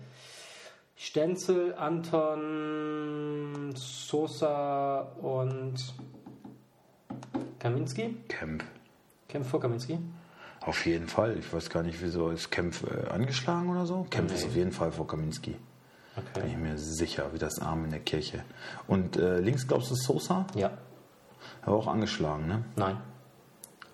Stenzel, 0.96 1.74
Anton, 1.74 3.70
Sosa 3.76 5.00
und 5.20 5.92
Kaminski. 7.58 8.16
Kemp. 8.28 8.64
Kempf 9.28 9.50
vor 9.50 9.60
Kaminski. 9.60 9.98
Auf 10.66 10.86
jeden 10.86 11.08
Fall. 11.08 11.36
Ich 11.38 11.52
weiß 11.52 11.68
gar 11.70 11.82
nicht, 11.82 12.00
wieso 12.02 12.30
ist 12.30 12.50
Kempf 12.50 12.84
äh, 12.84 13.08
angeschlagen 13.10 13.68
oder 13.68 13.84
so. 13.86 14.06
Kempf 14.10 14.32
ist 14.32 14.42
Nee. 14.42 14.48
auf 14.48 14.56
jeden 14.56 14.72
Fall 14.72 14.92
vor 14.92 15.06
Kaminski. 15.06 15.50
Bin 15.52 16.46
ich 16.46 16.52
Okay. 16.54 16.56
mir 16.56 16.78
sicher, 16.78 17.32
wie 17.32 17.38
das 17.38 17.58
Arm 17.60 17.84
in 17.84 17.90
der 17.90 18.00
Kirche. 18.00 18.44
Und 18.86 19.16
äh, 19.16 19.40
links 19.40 19.66
glaubst 19.66 19.90
du 19.90 19.94
Sosa? 19.96 20.46
Ja. 20.54 20.70
Er 21.62 21.66
war 21.66 21.74
auch 21.74 21.86
angeschlagen, 21.88 22.46
ne? 22.46 22.64
Nein. 22.76 22.96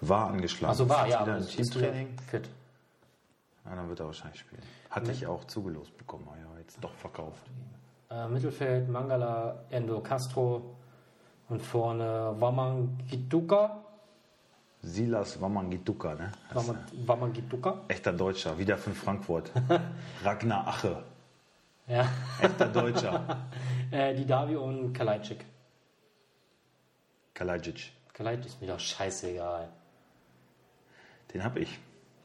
War 0.02 0.28
angeschlagen. 0.28 0.72
Achso, 0.72 0.88
war, 0.88 1.06
ja, 1.08 1.22
Wieder 1.22 1.32
aber 1.34 1.38
ist 1.38 1.50
Teamtraining. 1.50 2.16
fit. 2.30 2.48
Ja, 3.64 3.74
dann 3.74 3.88
wird 3.88 4.00
er 4.00 4.06
wahrscheinlich 4.06 4.40
spielen. 4.40 4.62
Hatte 4.90 5.12
ich 5.12 5.26
auch 5.26 5.44
zugelost 5.44 5.96
bekommen, 5.98 6.24
aber 6.28 6.36
ja, 6.38 6.60
jetzt 6.60 6.78
doch 6.82 6.94
verkauft. 6.94 7.42
Äh, 8.10 8.28
Mittelfeld 8.28 8.88
Mangala, 8.88 9.64
Endo 9.70 10.00
Castro 10.00 10.76
und 11.48 11.60
vorne 11.62 12.34
Wamangituka. 12.38 13.78
Silas 14.82 15.40
Wamangituka, 15.40 16.14
ne? 16.14 16.32
Wama- 16.54 16.78
Wamangituka. 17.06 17.82
echter 17.88 18.12
Deutscher, 18.12 18.58
wieder 18.58 18.78
von 18.78 18.94
Frankfurt. 18.94 19.52
Ragnar 20.24 20.66
Ache, 20.68 21.02
Ja. 21.86 22.08
echter 22.40 22.66
Deutscher. 22.68 23.46
Äh, 23.92 24.14
die 24.14 24.24
Davi 24.24 24.54
und 24.54 24.92
Kalajdzic. 24.92 25.44
Kalajic, 27.34 27.90
Kalajdzic 28.12 28.46
ist 28.46 28.60
mir 28.60 28.68
doch 28.68 28.78
scheißegal. 28.78 29.68
den 31.34 31.42
hab 31.42 31.56
ich. 31.56 31.76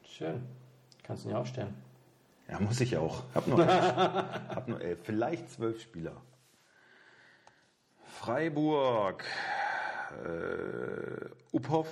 Schön. 0.04 0.46
Kannst 1.02 1.24
du 1.24 1.28
nicht 1.28 1.36
aufstellen. 1.36 1.74
Ja, 2.48 2.60
muss 2.60 2.80
ich 2.80 2.96
auch. 2.96 3.24
Hab 3.34 3.48
nur, 3.48 3.66
hab 3.66 4.68
nur 4.68 4.80
elf, 4.80 5.00
vielleicht 5.02 5.50
zwölf 5.50 5.80
Spieler. 5.82 6.12
Freiburg, 8.04 9.24
äh, 10.24 11.56
Uphoff. 11.56 11.88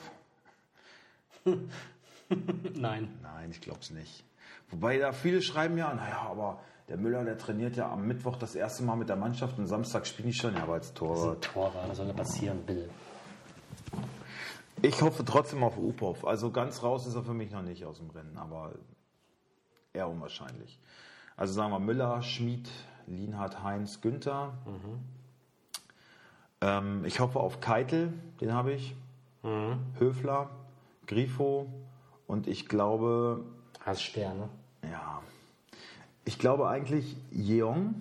Nein. 2.74 3.08
Nein, 3.22 3.50
ich 3.50 3.60
glaube 3.60 3.80
es 3.80 3.90
nicht. 3.90 4.24
Wobei 4.70 4.98
da 4.98 5.12
viele 5.12 5.42
schreiben 5.42 5.76
ja, 5.76 5.92
naja, 5.94 6.26
aber 6.28 6.60
der 6.88 6.96
Müller, 6.96 7.24
der 7.24 7.38
trainiert 7.38 7.76
ja 7.76 7.90
am 7.90 8.06
Mittwoch 8.06 8.36
das 8.36 8.54
erste 8.54 8.82
Mal 8.82 8.96
mit 8.96 9.08
der 9.08 9.16
Mannschaft 9.16 9.58
und 9.58 9.66
Samstag 9.66 10.06
spielen 10.06 10.28
die 10.28 10.34
schon, 10.34 10.54
ja, 10.54 10.62
aber 10.62 10.74
als 10.74 10.92
Torwart. 10.94 11.44
Torwart, 11.44 11.88
was 11.88 11.96
soll 11.96 12.06
da 12.06 12.12
passieren, 12.12 12.64
Bill? 12.64 12.90
Ich 14.82 15.00
hoffe 15.00 15.24
trotzdem 15.24 15.62
auf 15.62 15.78
Uphoff. 15.78 16.26
Also 16.26 16.50
ganz 16.50 16.82
raus 16.82 17.06
ist 17.06 17.14
er 17.14 17.22
für 17.22 17.32
mich 17.32 17.50
noch 17.50 17.62
nicht 17.62 17.84
aus 17.84 17.98
dem 17.98 18.10
Rennen, 18.10 18.36
aber 18.36 18.72
eher 19.92 20.08
unwahrscheinlich. 20.08 20.78
Also 21.36 21.54
sagen 21.54 21.72
wir 21.72 21.78
Müller, 21.78 22.22
Schmid, 22.22 22.70
Lienhardt, 23.06 23.62
Heinz, 23.62 24.00
Günther. 24.00 24.54
Ähm, 26.60 27.04
ich 27.04 27.20
hoffe 27.20 27.40
auf 27.40 27.60
Keitel, 27.60 28.12
den 28.40 28.52
habe 28.52 28.72
ich. 28.72 28.94
Höfler, 29.98 30.48
Grifo 31.06 31.66
und 32.26 32.46
ich 32.46 32.68
glaube, 32.68 33.44
Hast 33.80 34.02
Sterne. 34.02 34.48
ja, 34.82 35.22
ich 36.24 36.38
glaube 36.38 36.68
eigentlich 36.68 37.16
Jeong. 37.30 37.94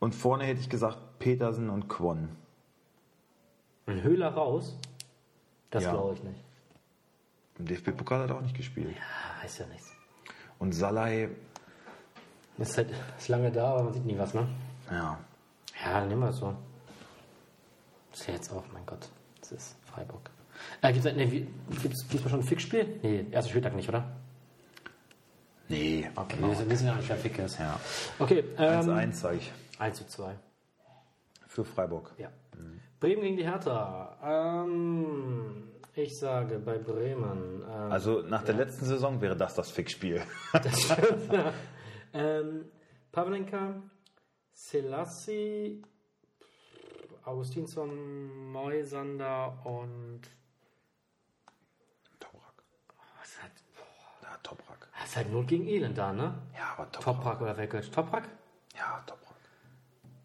Und 0.00 0.14
vorne 0.14 0.44
hätte 0.44 0.60
ich 0.60 0.68
gesagt 0.68 0.98
Petersen 1.18 1.70
und 1.70 1.88
Kwon. 1.88 2.28
Ein 3.86 4.02
Höhler 4.02 4.34
raus? 4.34 4.76
Das 5.70 5.84
Ja. 5.84 5.92
glaube 5.92 6.14
ich 6.14 6.22
nicht. 6.22 6.40
Im 7.58 7.66
DFB-Pokal 7.66 8.22
hat 8.22 8.30
er 8.30 8.36
auch 8.36 8.40
nicht 8.42 8.56
gespielt. 8.56 8.94
Ah, 9.00 9.42
heißt 9.42 9.60
ja 9.60 9.66
nichts. 9.66 9.90
Und 10.58 10.72
Salai, 10.72 11.28
Ist 12.58 12.76
halt 12.76 12.90
ist 13.18 13.28
lange 13.28 13.50
da, 13.50 13.72
aber 13.72 13.84
man 13.84 13.92
sieht 13.94 14.04
nie 14.04 14.16
was, 14.18 14.32
ne? 14.34 14.46
ja, 14.90 15.18
Ja, 15.84 16.00
dann 16.00 16.08
nehmen 16.08 16.22
wir 16.22 16.28
es 16.30 16.36
so. 16.36 16.54
Ist 18.12 18.26
ja 18.28 18.34
jetzt 18.34 18.52
auch, 18.52 18.62
mein 18.72 18.84
Gott. 18.86 19.08
Das 19.40 19.52
ist 19.52 19.76
Freiburg. 19.84 20.30
Äh, 20.84 20.92
gibt's, 20.92 21.04
ne, 21.06 21.30
wie, 21.32 21.46
gibt's 21.82 22.06
diesmal 22.08 22.30
schon 22.30 22.40
ein 22.40 22.46
Fixspiel? 22.46 22.98
Nee, 23.02 23.26
erster 23.30 23.50
Spieltag 23.50 23.74
nicht, 23.74 23.88
oder? 23.88 24.04
nee, 25.68 26.10
Okay, 26.14 26.36
genau. 26.36 26.58
wir 26.58 26.68
wissen 26.70 26.86
ja 26.86 26.94
nicht, 26.94 27.08
wer 27.08 27.16
Fick 27.16 27.38
ist. 27.38 27.58
Ja. 27.58 27.80
Okay, 28.18 28.44
ähm, 28.58 28.80
1-1 28.90 29.12
sage 29.14 29.36
ich 29.38 29.52
1 29.78 29.96
zu 29.96 30.06
2. 30.06 30.34
für 31.46 31.64
Freiburg. 31.64 32.12
Ja. 32.18 32.28
Bremen 33.00 33.22
gegen 33.22 33.36
die 33.38 33.44
Hertha. 33.44 34.18
Ähm, 34.64 35.70
ich 35.94 36.18
sage 36.18 36.58
bei 36.58 36.76
Bremen. 36.78 37.62
Ähm, 37.66 37.92
Also 37.92 38.20
nach 38.22 38.42
der 38.42 38.54
letzten 38.56 38.84
Saison 38.84 39.20
wäre 39.22 39.36
das 39.36 39.54
das 39.54 39.70
Fixspiel. 39.70 40.22
das 40.52 40.82
stimmt. 40.82 41.44
ähm, 42.12 42.64
Pavlenka, 43.10 43.74
Selassie, 44.52 45.82
Augustinsson, 47.24 48.52
Moisander 48.52 49.58
und. 49.64 50.20
Toprak. 52.20 52.54
Was 53.20 53.28
ist 53.30 53.42
halt, 53.42 53.52
Ja, 54.22 54.36
Toprak. 54.42 54.88
das 54.92 54.93
ist 55.04 55.16
halt 55.16 55.32
Not 55.32 55.48
gegen 55.48 55.66
Elend 55.66 55.96
da, 55.98 56.12
ne? 56.12 56.34
Ja, 56.54 56.74
aber 56.76 56.90
Toprak. 56.90 57.16
Toprak 57.16 57.40
oder 57.42 57.56
wer 57.56 57.66
gehört? 57.66 57.92
Toprak? 57.92 58.28
Ja, 58.76 59.02
Toprak. 59.06 59.34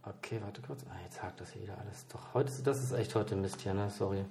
Okay, 0.03 0.39
warte 0.43 0.61
kurz. 0.61 0.83
Ah, 0.89 0.95
jetzt 1.03 1.21
hakt 1.21 1.39
das 1.41 1.51
hier 1.51 1.63
wieder 1.63 1.77
alles. 1.79 2.07
Doch, 2.07 2.33
heute, 2.33 2.51
das 2.63 2.81
ist 2.83 2.91
echt 2.93 3.13
heute 3.15 3.35
Mist 3.35 3.61
hier, 3.61 3.73
ne? 3.73 3.89
Sorry. 3.89 4.25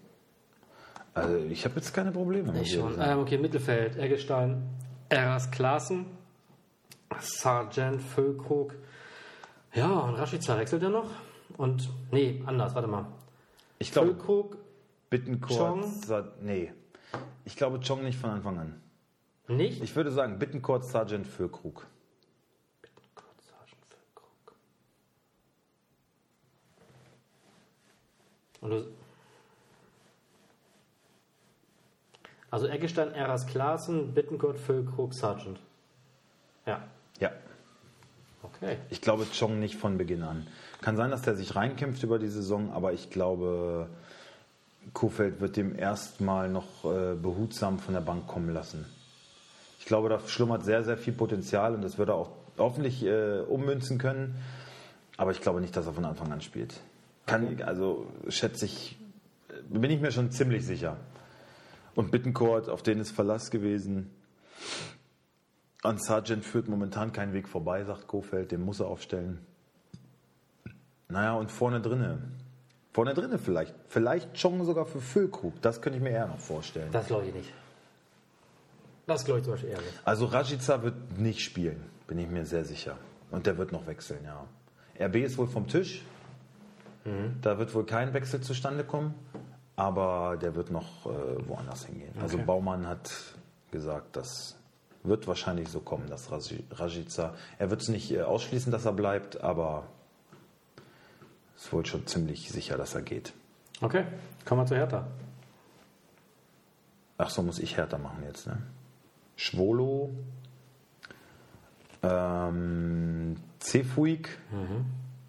Also 1.15 1.37
ich 1.37 1.65
habe 1.65 1.77
jetzt 1.77 1.93
keine 1.95 2.13
Probleme. 2.13 2.61
Ich 2.61 2.73
schon. 2.75 2.97
Ähm, 3.01 3.19
okay, 3.21 3.39
Mittelfeld. 3.39 3.97
Eggestein, 3.97 4.63
Eras 5.09 5.51
Klaassen, 5.51 6.07
Sargent, 7.21 8.03
Füllkrug. 8.03 8.75
Ja, 9.75 9.89
und 9.91 10.15
Rashica 10.15 10.57
wechselt 10.59 10.83
er 10.83 10.91
noch. 10.91 11.11
Und, 11.57 11.89
nee, 12.13 12.43
anders, 12.47 12.75
warte 12.75 12.89
mal. 12.89 13.07
Ich 13.79 13.91
glaube, 13.93 14.09
Füllkrug. 14.09 14.57
Chong? 15.49 15.83
Sa- 16.03 16.29
Nee. 16.43 16.73
Ich 17.45 17.57
glaube 17.57 17.81
Chong 17.81 18.03
nicht 18.05 18.19
von 18.19 18.31
Anfang 18.31 18.59
an. 18.59 18.81
Nicht? 19.49 19.83
Ich 19.83 19.97
würde 19.97 20.11
sagen 20.11 20.39
Bittenkurt, 20.39 20.85
Sergeant 20.85 21.27
für 21.27 21.49
Krug. 21.51 21.87
Kurz, 23.15 23.47
Sargent, 23.49 23.85
Füllkrug. 23.89 24.55
Und 28.61 28.87
also 32.51 32.67
Eggestein, 32.67 33.13
Eras 33.13 33.47
Klaassen, 33.47 34.15
Bittenkurt, 34.15 34.59
Füllkrug, 34.59 35.15
Sargent. 35.15 35.59
Ja, 36.67 36.83
Ja. 37.21 37.31
okay. 38.43 38.79
Ich 38.91 39.01
glaube 39.01 39.27
Chong 39.39 39.59
nicht 39.59 39.77
von 39.77 39.99
Beginn 39.99 40.23
an. 40.23 40.47
Kann 40.81 40.97
sein, 40.97 41.11
dass 41.11 41.23
der 41.23 41.35
sich 41.35 41.57
reinkämpft 41.57 42.03
über 42.03 42.19
die 42.19 42.29
Saison, 42.29 42.73
aber 42.73 42.93
ich 42.93 43.11
glaube, 43.11 43.89
Kofeld 44.95 45.41
wird 45.41 45.57
dem 45.57 45.77
erstmal 45.79 46.49
noch 46.49 46.85
äh, 46.85 47.15
behutsam 47.15 47.79
von 47.79 47.95
der 47.95 48.01
Bank 48.01 48.27
kommen 48.27 48.51
lassen. 48.53 48.87
Ich 49.89 49.91
glaube, 49.91 50.11
da 50.11 50.21
schlummert 50.21 50.67
sehr, 50.67 50.85
sehr 50.85 50.99
viel 50.99 51.15
Potenzial 51.15 51.75
und 51.75 51.81
das 51.81 51.97
wird 51.97 52.11
er 52.11 52.17
auch 52.17 52.33
hoffentlich 52.59 53.03
äh, 53.07 53.41
ummünzen 53.41 53.97
können. 53.97 54.35
Aber 55.17 55.31
ich 55.31 55.41
glaube 55.41 55.63
nicht, 55.63 55.75
dass 55.75 55.87
er 55.87 55.95
von 55.95 56.05
Anfang 56.05 56.31
an 56.31 56.43
spielt. 56.43 56.79
Kann, 57.25 57.63
also 57.63 58.07
schätze 58.29 58.67
ich, 58.67 58.99
bin 59.71 59.91
ich 59.91 59.99
mir 59.99 60.13
schon 60.13 60.31
ziemlich 60.31 60.67
sicher. 60.67 60.99
Und 61.95 62.11
Bittencourt, 62.11 62.69
auf 62.69 62.83
den 62.83 63.01
ist 63.01 63.13
Verlass 63.13 63.51
gewesen. 63.51 64.11
An 65.83 65.97
Sargent 65.97 66.45
führt 66.45 66.69
momentan 66.69 67.15
kein 67.15 67.33
Weg 67.33 67.49
vorbei, 67.49 67.83
sagt 67.85 68.09
Kofeld, 68.09 68.53
den 68.53 68.61
muss 68.61 68.81
er 68.81 68.89
aufstellen. 68.89 69.39
Naja, 71.09 71.33
und 71.33 71.51
vorne 71.51 71.81
drinne. 71.81 72.19
Vorne 72.93 73.15
drinne 73.15 73.39
vielleicht. 73.39 73.75
Vielleicht 73.87 74.39
Chong 74.39 74.67
sogar 74.67 74.85
für 74.85 75.01
Füllkrug. 75.01 75.63
Das 75.63 75.81
könnte 75.81 75.97
ich 75.97 76.05
mir 76.05 76.11
eher 76.11 76.27
noch 76.27 76.41
vorstellen. 76.41 76.93
Das 76.93 77.07
glaube 77.07 77.25
ich 77.29 77.33
nicht. 77.33 77.51
Das 79.09 79.25
glaube 79.25 79.41
ich 79.41 79.45
zum 79.45 79.55
Beispiel 79.55 79.71
eher 79.71 79.79
nicht. 79.79 80.01
Also 80.05 80.27
Rajica 80.27 80.83
wird 80.83 81.19
nicht 81.19 81.41
spielen, 81.41 81.83
bin 82.07 82.19
ich 82.19 82.29
mir 82.29 82.45
sehr 82.47 82.65
sicher. 82.65 82.97
Und 83.31 83.47
der 83.47 83.59
wird 83.59 83.73
noch 83.73 83.87
wechseln, 83.87 84.25
ja. 84.25 84.45
RB 85.05 85.17
ist 85.17 85.37
wohl 85.39 85.49
vom 85.49 85.67
Tisch. 85.67 86.03
Da 87.41 87.59
wird 87.59 87.75
wohl 87.75 87.87
kein 87.87 88.13
Wechsel 88.13 88.43
zustande 88.43 88.85
kommen. 88.85 89.15
Aber 89.77 90.37
der 90.37 90.55
wird 90.55 90.71
noch 90.71 91.07
äh, 91.07 91.49
woanders 91.49 91.87
hingehen. 91.87 92.13
Also 92.21 92.37
Okay. 92.37 92.45
Baumann 92.47 92.87
hat 92.87 93.11
gesagt, 93.71 94.17
das 94.17 94.57
wird 95.05 95.27
wahrscheinlich 95.27 95.69
so 95.69 95.81
kommen, 95.81 96.09
dass 96.11 96.31
Raji- 96.31 96.65
Rajica. 96.71 97.35
Er 97.59 97.71
wird 97.71 97.81
es 97.81 97.89
nicht 97.89 98.11
äh, 98.11 98.23
ausschließen, 98.23 98.71
dass 98.73 98.85
er 98.85 98.93
bleibt, 98.93 99.41
aber 99.41 99.85
es 101.57 101.65
ist 101.67 101.73
wohl 101.73 101.87
schon 101.87 102.07
ziemlich 102.07 102.51
sicher, 102.51 102.77
dass 102.77 102.95
er 102.95 103.03
geht. 103.03 103.33
Okay, 103.81 104.05
kommen 104.45 104.63
wir 104.63 104.67
zu 104.67 104.75
Hertha. 104.77 105.07
Ach 107.17 107.31
so, 107.31 107.43
muss 107.43 107.59
ich 107.59 107.77
härter 107.77 107.99
machen 107.99 108.23
jetzt, 108.25 108.47
ne? 108.49 108.59
Schwolo, 109.39 110.11
ähm, 112.03 113.37
Cefuig, 113.61 114.29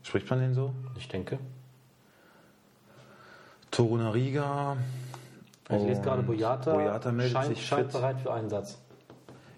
spricht 0.02 0.28
man 0.32 0.40
den 0.40 0.56
so? 0.56 0.74
Ich 0.98 1.08
denke. 1.08 1.38
Torunariga. 3.70 4.78
Ich 5.70 5.84
lese 5.84 6.02
gerade 6.02 6.24
Boyata, 6.24 6.74
Boyata 6.74 7.12
meldet 7.12 7.34
scheint, 7.34 7.56
sich 7.56 7.66
scheint 7.68 7.92
fit. 7.92 8.02
bereit 8.02 8.20
für 8.20 8.34
Einsatz. 8.34 8.80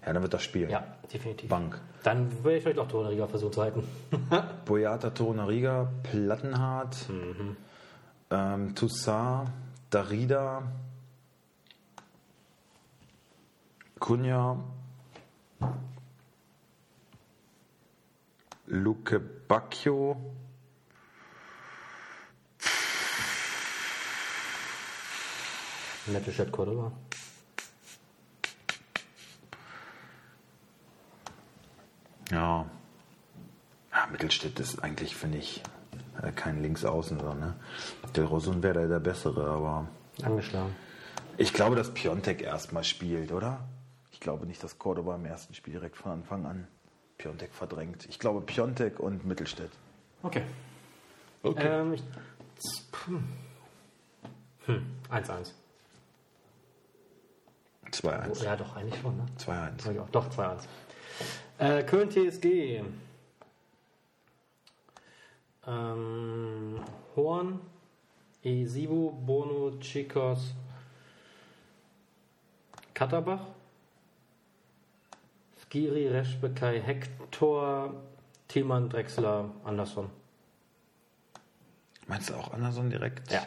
Ja, 0.04 0.12
dann 0.12 0.22
wird 0.22 0.34
das 0.34 0.42
spielen. 0.42 0.68
Ja, 0.68 0.84
definitiv. 1.10 1.48
Bank. 1.48 1.80
Dann 2.02 2.30
würde 2.44 2.58
ich 2.58 2.62
vielleicht 2.62 2.78
auch 2.78 2.88
Tornariga 2.88 3.26
versuchen 3.28 3.52
zu 3.54 3.62
halten. 3.62 3.84
Boyata 4.66 5.10
Torunariga, 5.10 5.90
Plattenhardt, 6.02 7.06
ähm, 8.30 8.74
Toussaint, 8.74 9.48
Darida, 9.88 10.64
Cunha, 14.02 14.58
Luke 18.66 19.20
Bacchio, 19.20 20.16
Nette 26.08 26.32
Chat 26.32 26.50
Cordoba. 26.50 26.90
ja. 32.32 32.66
ja 33.92 34.06
Mittelstädt 34.10 34.58
ist 34.58 34.82
eigentlich, 34.82 35.14
finde 35.14 35.38
ich, 35.38 35.62
äh, 36.20 36.32
kein 36.32 36.60
Linksaußen, 36.60 37.20
sondern 37.20 37.38
ne? 37.38 37.54
der 38.16 38.24
Rosun 38.24 38.64
wäre 38.64 38.88
der 38.88 38.98
bessere, 38.98 39.48
aber 39.48 39.86
Angeschlagen. 40.24 40.74
ich 41.36 41.52
glaube, 41.52 41.76
dass 41.76 41.94
Piontek 41.94 42.42
erstmal 42.42 42.82
spielt, 42.82 43.30
oder? 43.30 43.60
Ich 44.22 44.24
glaube 44.24 44.46
nicht, 44.46 44.62
dass 44.62 44.78
Cordoba 44.78 45.16
im 45.16 45.24
ersten 45.24 45.52
Spiel 45.52 45.72
direkt 45.72 45.96
von 45.96 46.12
Anfang 46.12 46.46
an 46.46 46.68
Piontek 47.18 47.52
verdrängt. 47.52 48.06
Ich 48.08 48.20
glaube 48.20 48.40
Piontek 48.40 49.00
und 49.00 49.24
Mittelstädt. 49.24 49.72
Okay. 50.22 50.44
Okay. 51.42 51.66
Ähm, 51.66 51.94
ich, 51.94 52.04
hm. 53.06 53.28
Hm, 54.66 54.86
1-1. 55.10 55.50
2-1. 57.90 58.44
Ja, 58.44 58.54
doch, 58.54 58.76
eigentlich 58.76 59.00
schon, 59.00 59.16
ne? 59.16 59.26
2-1. 59.40 59.82
Sag 59.82 59.92
ich 59.92 59.98
auch. 59.98 60.10
Doch, 60.10 60.30
2-1. 60.30 60.68
Äh, 61.58 61.82
Köln 61.82 62.08
TSG. 62.08 62.84
Ähm, 65.66 66.80
Horn, 67.16 67.58
Esivo, 68.44 69.10
Bono, 69.10 69.80
Chikos, 69.80 70.54
Katterbach, 72.94 73.48
Skiri, 75.72 76.06
Reschbekai, 76.08 76.80
Hector, 76.82 77.94
Thielmann, 78.46 78.90
Drexler, 78.90 79.48
Andersson. 79.64 80.10
Meinst 82.06 82.28
du 82.28 82.34
auch 82.34 82.52
Anderson 82.52 82.90
direkt? 82.90 83.32
Ja. 83.32 83.40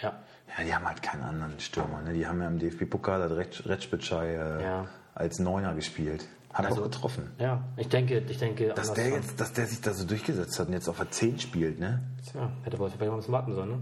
Ja. 0.00 0.12
Ja, 0.56 0.64
die 0.64 0.72
haben 0.72 0.86
halt 0.86 1.02
keinen 1.02 1.24
anderen 1.24 1.58
Stürmer. 1.58 2.00
Ne? 2.02 2.12
Die 2.12 2.24
haben 2.28 2.40
ja 2.40 2.46
im 2.46 2.60
DFB-Pokal 2.60 3.22
Retsch- 3.32 3.66
Retschbitschei 3.68 4.34
äh, 4.34 4.62
Ja. 4.62 4.86
als 5.16 5.40
Neuner 5.40 5.74
gespielt. 5.74 6.28
Hat 6.54 6.66
Also- 6.66 6.82
auch 6.82 6.84
getroffen. 6.84 7.32
Ja, 7.40 7.60
ich 7.76 7.88
denke, 7.88 8.18
ich 8.20 8.38
denke, 8.38 8.68
Dass 8.68 8.92
der, 8.92 9.08
jetzt, 9.08 9.40
dass 9.40 9.52
der 9.52 9.66
sich 9.66 9.80
da 9.80 9.92
so 9.94 10.06
durchgesetzt 10.06 10.56
hat 10.60 10.68
und 10.68 10.74
jetzt 10.74 10.88
auf 10.88 10.98
der 10.98 11.10
10 11.10 11.40
spielt, 11.40 11.80
ne? 11.80 12.02
Tja, 12.30 12.52
hätte 12.62 12.78
Wolfsburg 12.78 13.00
vielleicht 13.00 13.10
mal 13.10 13.14
ein 13.14 13.18
bisschen 13.18 13.32
warten 13.32 13.54
sollen, 13.54 13.70
ne? 13.70 13.78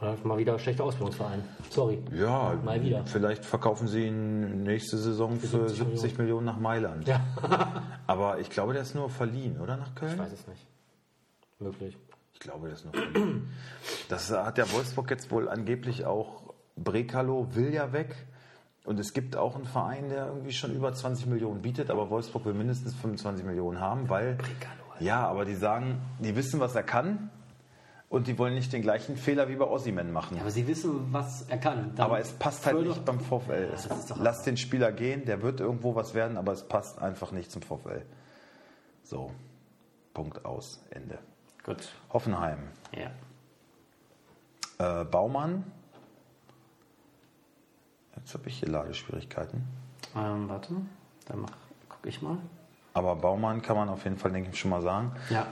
Oder 0.00 0.16
mal 0.22 0.38
wieder 0.38 0.58
schlechter 0.60 0.84
Ausbildungsverein. 0.84 1.42
Sorry. 1.70 1.98
Ja, 2.14 2.54
Mal 2.64 2.82
wieder. 2.82 3.04
vielleicht 3.04 3.44
verkaufen 3.44 3.88
sie 3.88 4.06
ihn 4.06 4.62
nächste 4.62 4.96
Saison 4.96 5.38
für 5.40 5.68
70 5.68 5.76
70 5.78 6.18
Millionen 6.18 6.46
nach 6.46 6.58
Mailand. 6.58 7.08
Ja. 7.08 7.20
Aber 8.06 8.38
ich 8.38 8.48
glaube, 8.48 8.74
der 8.74 8.82
ist 8.82 8.94
nur 8.94 9.10
verliehen, 9.10 9.60
oder? 9.60 9.76
Nach 9.76 9.94
Köln? 9.96 10.12
Ich 10.12 10.18
weiß 10.18 10.32
es 10.32 10.46
nicht. 10.46 10.64
Möglich. 11.58 11.96
Ich 12.32 12.38
glaube, 12.38 12.66
der 12.66 12.76
ist 12.76 12.84
nur 12.84 12.94
verliehen. 12.94 13.50
Das 14.08 14.30
hat 14.30 14.56
der 14.58 14.70
Wolfsburg 14.72 15.10
jetzt 15.10 15.32
wohl 15.32 15.48
angeblich 15.48 16.04
auch. 16.06 16.54
Brekalo 16.76 17.48
will 17.56 17.74
ja 17.74 17.92
weg. 17.92 18.14
Und 18.84 19.00
es 19.00 19.12
gibt 19.12 19.34
auch 19.36 19.56
einen 19.56 19.64
Verein, 19.64 20.08
der 20.08 20.28
irgendwie 20.28 20.52
schon 20.52 20.72
über 20.72 20.94
20 20.94 21.26
Millionen 21.26 21.60
bietet, 21.60 21.90
aber 21.90 22.08
Wolfsburg 22.08 22.44
will 22.44 22.54
mindestens 22.54 22.94
25 22.94 23.44
Millionen 23.44 23.80
haben, 23.80 24.08
weil. 24.08 24.36
Brekalo. 24.36 24.78
Ja, 25.00 25.26
aber 25.26 25.44
die 25.44 25.56
sagen, 25.56 26.00
die 26.20 26.36
wissen, 26.36 26.60
was 26.60 26.76
er 26.76 26.84
kann. 26.84 27.30
Und 28.10 28.26
die 28.26 28.38
wollen 28.38 28.54
nicht 28.54 28.72
den 28.72 28.80
gleichen 28.80 29.16
Fehler 29.18 29.48
wie 29.50 29.56
bei 29.56 29.66
Ossiman 29.66 30.10
machen. 30.12 30.36
Ja, 30.36 30.40
aber 30.42 30.50
sie 30.50 30.66
wissen, 30.66 31.12
was 31.12 31.42
er 31.42 31.58
kann. 31.58 31.94
Dann 31.94 32.06
Aber 32.06 32.18
es 32.18 32.32
passt 32.32 32.64
halt 32.64 32.80
nicht 32.80 33.04
beim 33.04 33.20
VfL. 33.20 33.68
doch- 34.08 34.16
Lass 34.18 34.42
den 34.44 34.56
Spieler 34.56 34.92
gehen, 34.92 35.26
der 35.26 35.42
wird 35.42 35.60
irgendwo 35.60 35.94
was 35.94 36.14
werden, 36.14 36.38
aber 36.38 36.52
es 36.52 36.66
passt 36.66 36.98
einfach 37.02 37.32
nicht 37.32 37.50
zum 37.52 37.60
VfL. 37.60 38.02
So, 39.02 39.30
Punkt 40.14 40.42
aus, 40.46 40.80
Ende. 40.90 41.18
Gut. 41.64 41.92
Hoffenheim, 42.10 42.58
Ja. 42.96 43.10
äh, 45.02 45.04
Baumann. 45.04 45.70
Jetzt 48.16 48.32
habe 48.34 48.48
ich 48.48 48.58
hier 48.58 48.68
Ladeschwierigkeiten. 48.68 49.64
Ähm, 50.16 50.48
warte. 50.48 50.72
Dann 51.26 51.40
mach, 51.42 51.50
guck 51.88 52.06
ich 52.06 52.22
mal. 52.22 52.38
Aber 52.94 53.14
Baumann 53.16 53.60
kann 53.62 53.76
man 53.76 53.88
auf 53.90 54.04
jeden 54.04 54.16
Fall, 54.16 54.32
denke 54.32 54.50
ich, 54.50 54.58
schon 54.58 54.70
mal 54.70 54.82
sagen. 54.82 55.12
Ja. 55.30 55.46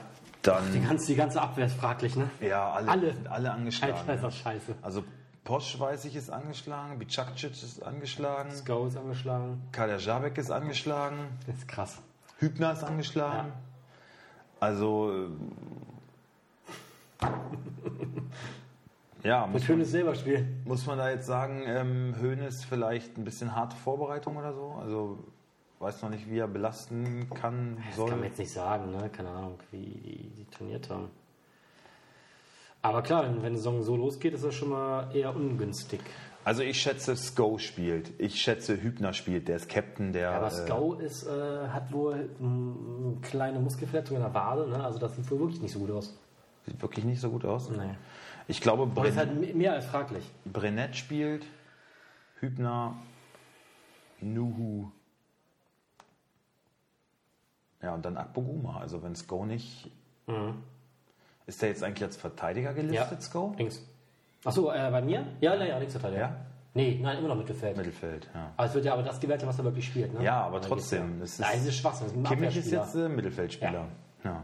Die 0.47 0.53
Dann, 0.53 0.87
ganze, 0.89 1.07
die 1.09 1.17
ganze 1.17 1.43
Abwehr 1.43 1.67
ist 1.67 1.77
fraglich, 1.77 2.15
ne? 2.15 2.31
ja, 2.41 2.71
alle, 2.71 2.89
Alle. 2.89 3.13
sind 3.15 3.27
alle 3.27 3.51
angeschlagen. 3.51 4.09
Ist 4.09 4.23
das 4.23 4.37
scheiße. 4.37 4.75
Also 4.81 5.03
Posch, 5.43 5.79
weiß 5.79 6.05
ich, 6.05 6.15
ist 6.15 6.31
angeschlagen, 6.31 6.99
Bicakcic 7.01 7.51
ist 7.51 7.83
angeschlagen, 7.83 8.51
Go 8.65 8.87
ist 8.87 8.97
angeschlagen. 8.97 9.61
Kader 9.73 9.99
Jabek 9.99 10.39
ist 10.39 10.51
angeschlagen. 10.53 11.19
Das 11.47 11.57
ist 11.57 11.69
krass. 11.69 11.99
Hübner 12.39 12.73
ist 12.73 12.85
angeschlagen. 12.85 13.53
Also. 14.61 15.13
äh, 17.21 17.27
ja, 19.27 19.45
Ein 19.45 19.53
muss, 19.53 19.65
schönes 19.65 19.91
Silberspiel. 19.91 20.47
muss 20.65 20.87
man 20.87 20.99
da 20.99 21.11
jetzt 21.11 21.27
sagen, 21.27 21.63
ähm, 21.67 22.15
Hoeneß 22.21 22.65
vielleicht 22.65 23.17
ein 23.19 23.25
bisschen 23.25 23.55
harte 23.57 23.77
Vorbereitung 23.77 24.37
oder 24.37 24.53
so? 24.53 24.77
Also 24.81 25.19
weiß 25.81 26.03
noch 26.03 26.11
nicht, 26.11 26.31
wie 26.31 26.39
er 26.39 26.49
belasten 26.49 27.29
kann, 27.31 27.77
Das 27.87 27.97
soll. 27.97 28.09
kann 28.09 28.19
man 28.21 28.29
jetzt 28.29 28.39
nicht 28.39 28.53
sagen, 28.53 28.91
ne? 28.91 29.09
Keine 29.11 29.29
Ahnung, 29.31 29.59
wie 29.71 29.79
die, 29.79 30.31
die 30.37 30.45
trainiert 30.51 30.89
haben. 30.91 31.11
Aber 32.83 33.03
klar, 33.03 33.25
wenn, 33.25 33.43
wenn 33.43 33.53
die 33.53 33.59
Saison 33.59 33.83
so 33.83 33.97
losgeht, 33.97 34.35
ist 34.35 34.45
das 34.45 34.55
schon 34.55 34.69
mal 34.71 35.15
eher 35.15 35.35
ungünstig. 35.35 36.01
Also 36.45 36.63
ich 36.63 36.81
schätze, 36.81 37.17
Sko 37.17 37.59
spielt. 37.59 38.13
Ich 38.21 38.41
schätze, 38.41 38.81
Hübner 38.81 39.13
spielt. 39.13 39.49
Der 39.49 39.57
ist 39.57 39.69
Captain, 39.69 40.13
der. 40.13 40.31
Aber 40.31 40.47
äh, 40.47 40.51
Skau 40.51 40.95
ist, 40.95 41.27
äh, 41.27 41.69
hat 41.69 41.93
wohl 41.93 42.31
eine 42.41 43.17
kleine 43.23 43.59
Muskelverletzung 43.59 44.17
in 44.17 44.23
der 44.23 44.33
Wade, 44.33 44.69
ne? 44.69 44.83
Also 44.85 44.99
das 45.01 45.17
sieht 45.17 45.29
wohl 45.31 45.41
wirklich 45.41 45.61
nicht 45.61 45.73
so 45.73 45.81
gut 45.81 45.91
aus. 45.91 46.17
sieht 46.67 46.81
wirklich 46.81 47.05
nicht 47.05 47.21
so 47.21 47.31
gut 47.31 47.45
aus. 47.45 47.69
Nee. 47.71 47.97
Ich 48.47 48.61
glaube, 48.61 48.85
Aber 48.85 49.07
ist 49.09 49.17
Bren 49.17 49.27
halt 49.29 49.41
me- 49.41 49.55
mehr 49.55 49.73
als 49.73 49.87
fraglich. 49.87 50.25
Brennett 50.45 50.95
spielt. 50.95 51.45
Hübner. 52.39 52.97
Nuhu. 54.21 54.91
Ja, 57.87 57.95
und 57.95 58.05
dann 58.05 58.17
Akpoguma. 58.17 58.81
Also 58.81 59.01
wenn 59.05 59.15
Sko 59.15 59.47
nicht. 59.47 59.89
Ist 61.47 61.63
der 61.63 61.69
jetzt 61.69 61.85
eigentlich 61.85 62.03
als 62.03 62.17
Verteidiger 62.17 62.75
gelistet, 62.75 63.23
Sko? 63.23 63.55
Links. 63.57 63.81
Achso, 64.45 64.73
äh, 64.73 64.91
bei 64.91 65.01
mir? 65.03 65.25
Ja, 65.41 65.55
ja, 65.55 65.65
ja, 65.65 65.79
Linksverteidiger. 65.79 66.21
Ja? 66.21 66.37
Nee, 66.75 66.99
nein, 67.01 67.19
immer 67.19 67.29
noch 67.29 67.37
Mittelfeld. 67.37 67.77
Mittelfeld, 67.77 68.29
ja. 68.35 68.51
Aber 68.57 68.67
es 68.67 68.75
wird 68.75 68.85
ja 68.87 68.93
aber 68.95 69.05
das 69.05 69.21
gewertet, 69.21 69.47
was 69.49 69.57
er 69.59 69.65
wirklich 69.65 69.87
spielt, 69.87 70.13
ne? 70.15 70.25
Ja, 70.25 70.41
aber 70.43 70.61
trotzdem, 70.61 71.21
das 71.21 71.39
Ja. 71.39 71.45
ist- 71.47 71.51
Nein, 71.53 71.59
das 71.61 71.69
ist 71.69 71.77
Schwachsinn. 71.79 72.07
Das 72.09 72.17
ist 72.17 72.29
Kimmich 72.29 72.57
ist 72.57 72.71
jetzt 72.73 72.95
äh, 72.97 73.09
Mittelfeldspieler. 73.09 73.87
Ja. 74.25 74.43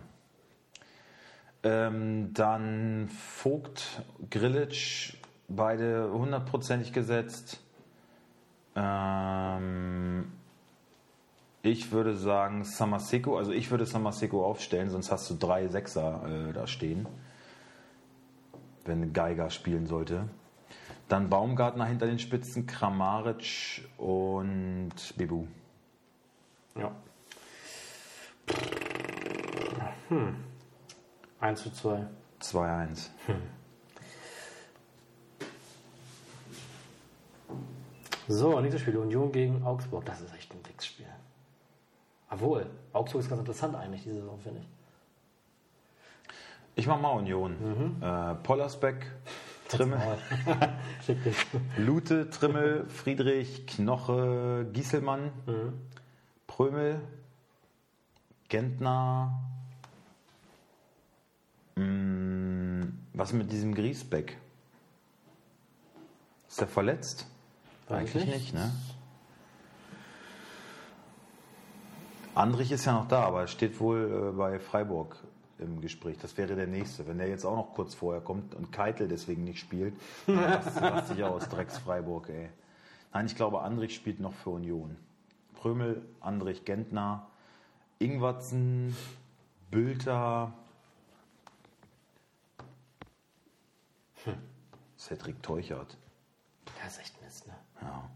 Ähm, 1.65 2.33
dann 2.33 3.09
Vogt, 3.09 4.03
Grillitsch, 4.31 5.15
beide 5.49 6.13
hundertprozentig 6.13 6.93
gesetzt. 6.93 7.59
Ähm, 8.77 10.31
ich 11.63 11.93
würde 11.93 12.17
sagen 12.17 12.65
Samaseko, 12.65 13.39
also 13.39 13.53
ich 13.53 13.71
würde 13.71 13.87
Samaseko 13.87 14.45
aufstellen, 14.45 14.91
sonst 14.91 15.13
hast 15.13 15.31
du 15.31 15.35
drei 15.35 15.69
Sechser 15.69 16.49
äh, 16.49 16.53
da 16.53 16.67
stehen, 16.67 17.07
wenn 18.85 19.13
Geiger 19.13 19.51
spielen 19.51 19.87
sollte. 19.87 20.29
Dann 21.09 21.29
Baumgartner 21.29 21.85
hinter 21.85 22.07
den 22.07 22.19
Spitzen, 22.19 22.67
Kramaric 22.67 23.89
und 23.99 24.93
Bebu. 25.17 25.47
Ja. 26.75 26.91
Hm. 30.09 30.37
1 31.41 31.63
zu 31.63 31.71
2. 31.71 32.07
2-1. 32.41 33.09
So, 38.29 38.59
nächstes 38.61 38.83
Spiel. 38.83 38.97
Union 38.97 39.33
gegen 39.33 39.63
Augsburg. 39.65 40.05
Das 40.05 40.21
ist 40.21 40.35
echt 40.35 40.53
ein 40.55 40.61
Wichsspiel. 40.67 40.92
Obwohl, 42.33 42.67
Augsburg 42.95 43.23
ist 43.23 43.29
ganz 43.29 43.41
interessant 43.41 43.77
eigentlich 43.77 44.05
diese 44.05 44.17
Saison, 44.17 44.39
finde 44.41 44.61
ich. 44.61 44.67
Ich 46.75 46.87
mach 46.87 46.99
mal 46.99 47.11
Union. 47.11 48.01
Äh, 48.01 48.35
Pollersbeck, 48.37 49.11
Trimmel. 49.69 50.01
Lute, 51.77 52.31
Trimmel, 52.31 52.87
Friedrich, 52.89 53.67
Knoche, 53.67 54.67
Gieselmann, 54.73 55.31
Prömel, 56.47 57.01
Gentner. 58.49 59.39
Mm, 61.77 62.85
was 63.13 63.35
mit 63.35 63.53
diesem 63.53 63.75
Griesbeck? 63.75 64.39
Ist 66.49 66.61
er 66.63 66.67
verletzt? 66.67 67.27
Eigentlich 67.89 68.27
nicht. 68.27 68.35
nicht, 68.35 68.55
ne? 68.55 68.73
Andrich 72.35 72.73
ist 72.73 72.87
ja 72.87 72.93
noch 72.93 73.09
da, 73.09 73.25
aber 73.25 73.43
er 73.43 73.47
steht 73.47 73.79
wohl 73.79 74.31
äh, 74.31 74.37
bei 74.37 74.59
Freiburg 74.59 75.17
im 75.59 75.81
Gespräch. 75.81 76.17
Das 76.21 76.37
wäre 76.39 76.57
der 76.57 76.67
nächste. 76.67 77.07
Wenn 77.07 77.19
der 77.19 77.29
jetzt 77.29 77.45
auch 77.45 77.57
noch 77.57 77.75
kurz 77.75 77.95
vorher 77.95 78.23
kommt 78.23 78.55
und 78.55 78.73
Keitel 78.73 79.07
deswegen 79.07 79.45
nicht 79.45 79.61
spielt, 79.61 79.95
dann 80.27 80.39
raste 80.39 81.15
ich 81.15 81.25
aus 81.25 81.49
Drecks 81.49 81.79
Freiburg, 81.79 82.29
ey. 82.31 82.49
Nein, 83.13 83.27
ich 83.27 83.37
glaube, 83.37 83.61
Andrich 83.61 83.95
spielt 83.95 84.19
noch 84.19 84.33
für 84.33 84.51
Union. 84.51 84.97
Prömel, 85.55 86.03
Andrich 86.21 86.65
Gentner, 86.65 87.27
Ingwatzen, 87.99 88.97
Bülter, 89.71 90.53
Cedric 94.99 95.43
Teuchert. 95.43 95.99
Das 96.83 96.95
ist 96.95 97.01
echt 97.01 97.23
Mist, 97.23 97.47
ne? 97.47 97.55
Ja. 97.83 98.09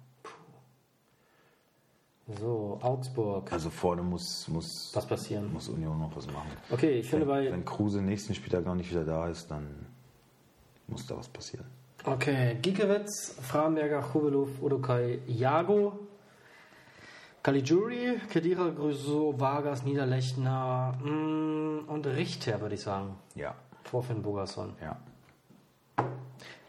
So, 2.28 2.78
Augsburg. 2.82 3.52
Also 3.52 3.70
vorne 3.70 4.02
muss, 4.02 4.48
muss, 4.48 4.90
Was 4.94 5.06
passieren? 5.06 5.52
muss 5.52 5.68
Union 5.68 5.98
noch 5.98 6.14
was 6.16 6.26
machen. 6.26 6.50
Okay, 6.70 6.98
ich 6.98 7.08
finde 7.08 7.26
Wenn, 7.28 7.34
bei. 7.46 7.52
wenn 7.52 7.64
Kruse 7.64 8.02
nächsten 8.02 8.34
Spieltag 8.34 8.64
noch 8.66 8.74
nicht 8.74 8.90
wieder 8.90 9.04
da 9.04 9.28
ist, 9.28 9.48
dann 9.48 9.86
muss 10.88 11.06
da 11.06 11.16
was 11.16 11.28
passieren. 11.28 11.66
Okay, 12.04 12.56
Giekewitz, 12.62 13.36
Framberger, 13.40 14.02
Chovelov, 14.02 14.60
Udokai, 14.60 15.20
Jago, 15.26 15.98
Caligiuri, 17.44 18.20
Kedira, 18.28 18.70
Grüso, 18.70 19.34
Vargas, 19.38 19.84
Niederlechner 19.84 20.94
mm, 21.02 21.88
und 21.88 22.06
Richter, 22.08 22.60
würde 22.60 22.74
ich 22.74 22.82
sagen. 22.82 23.16
Ja, 23.36 23.54
Vor 23.84 24.02
Finn 24.02 24.22
Bogerson. 24.22 24.74
ja. 24.82 24.96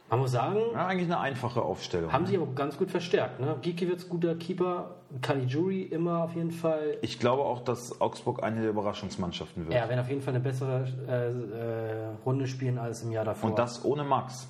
Man 0.09 0.19
muss 0.19 0.31
sagen, 0.31 0.59
ja 0.73 0.87
eigentlich 0.87 1.07
eine 1.11 1.19
einfache 1.19 1.61
Aufstellung. 1.61 2.13
haben 2.13 2.25
sie 2.25 2.37
aber 2.37 2.45
ganz 2.53 2.77
gut 2.77 2.89
verstärkt. 2.89 3.41
Ne? 3.41 3.57
Giekewitz, 3.61 4.07
guter 4.07 4.35
Keeper, 4.35 4.95
Caligiuri 5.21 5.81
immer 5.81 6.23
auf 6.23 6.33
jeden 6.35 6.51
Fall. 6.51 6.97
ich 7.01 7.19
glaube 7.19 7.43
auch, 7.43 7.61
dass 7.61 7.99
Augsburg 7.99 8.41
eine 8.41 8.61
der 8.61 8.69
Überraschungsmannschaften 8.69 9.65
wird. 9.65 9.75
Er 9.75 9.89
werden 9.89 9.99
auf 9.99 10.09
jeden 10.09 10.21
Fall 10.21 10.33
eine 10.33 10.43
bessere 10.43 10.87
äh, 11.07 11.11
äh, 11.11 12.15
Runde 12.25 12.47
spielen 12.47 12.77
als 12.77 13.03
im 13.03 13.11
Jahr 13.11 13.25
davor. 13.25 13.49
Und 13.49 13.59
das 13.59 13.83
ohne 13.83 14.03
Max. 14.05 14.47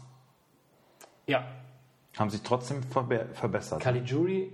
ja, 1.25 1.43
Haben 2.17 2.29
sich 2.29 2.41
trotzdem 2.43 2.83
verbe 2.83 3.25
verbessert. 3.33 3.81
Caligiuri 3.81 4.51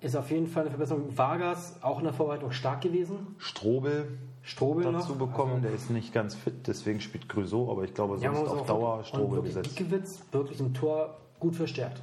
ist 0.00 0.14
auf 0.14 0.30
jeden 0.30 0.46
Fall 0.46 0.62
eine 0.62 0.70
Verbesserung. 0.70 1.16
Vargas 1.16 1.82
auch 1.82 1.98
in 1.98 2.04
der 2.04 2.12
Vorbereitung 2.12 2.52
stark 2.52 2.82
gewesen. 2.82 3.34
Strobel 3.38 4.18
Strobel 4.48 4.92
dazu 4.92 5.14
noch. 5.14 5.26
bekommen, 5.26 5.60
der 5.62 5.72
ist 5.72 5.90
nicht 5.90 6.12
ganz 6.14 6.34
fit, 6.34 6.66
deswegen 6.66 7.00
spielt 7.00 7.28
Grüso, 7.28 7.70
aber 7.70 7.84
ich 7.84 7.92
glaube, 7.94 8.16
Ja, 8.16 8.32
sonst 8.32 8.40
muss 8.40 8.48
auf 8.50 8.60
auch 8.62 8.66
Dauer 8.66 9.04
Strobel 9.04 9.42
besetzt. 9.42 9.76
Giekewitz 9.76 10.22
wirklich 10.32 10.58
im 10.60 10.72
Tor 10.72 11.18
gut 11.38 11.54
verstärkt. 11.54 12.00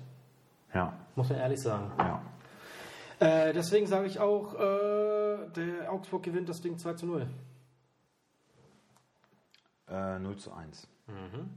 Ja, 0.73 0.93
Muss 1.15 1.29
man 1.29 1.39
ehrlich 1.39 1.61
sagen. 1.61 1.91
ja. 1.97 2.21
Äh, 3.19 3.53
deswegen 3.53 3.87
sage 3.87 4.07
ich 4.07 4.19
auch, 4.19 4.53
äh, 4.55 4.57
der 5.55 5.91
Augsburg 5.91 6.21
gewinnt 6.23 6.49
das 6.49 6.61
Ding 6.61 6.77
2 6.77 6.93
zu 6.95 7.05
0. 7.05 7.27
Äh, 9.89 10.19
0 10.19 10.35
zu 10.37 10.51
1. 10.53 10.87
Mhm. 11.07 11.49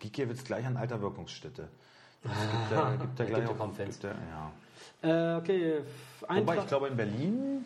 Gikiewicz 0.00 0.44
gleich 0.44 0.64
an 0.66 0.76
alter 0.76 1.00
Wirkungsstätte. 1.00 1.68
Das 2.22 2.32
gibt 2.50 2.70
ja, 2.72 2.96
gibt 2.96 3.18
ja 3.18 3.24
Es 3.24 3.30
gleich 3.30 3.42
ja 3.44 3.48
auch, 3.50 3.74
gibt 3.76 4.02
ja, 4.02 4.10
ja. 5.02 5.34
Äh, 5.36 5.38
okay, 5.38 5.82
Wobei, 6.20 6.34
Eintracht, 6.34 6.58
ich 6.58 6.66
glaube, 6.66 6.88
in 6.88 6.96
Berlin 6.96 7.64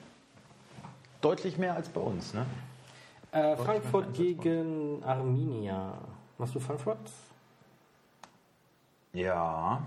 deutlich 1.23 1.57
mehr 1.57 1.75
als 1.75 1.89
bei 1.89 2.01
uns. 2.01 2.35
Ne? 2.35 2.47
äh, 3.33 3.57
Frankfurt 3.57 4.15
gegen 4.15 5.03
Arminia. 5.03 5.99
Machst 6.39 6.55
du 6.55 6.61
Frankfurt? 6.61 6.99
Ja. 9.13 9.83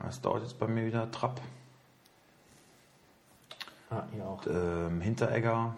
Das 0.00 0.20
dauert 0.20 0.42
jetzt 0.42 0.58
bei 0.58 0.66
mir 0.66 0.86
wieder 0.86 1.10
Trapp. 1.10 1.40
Ah, 3.90 4.02
hier 4.12 4.26
auch. 4.26 4.46
Ähm, 4.46 5.00
Hinteregger. 5.00 5.74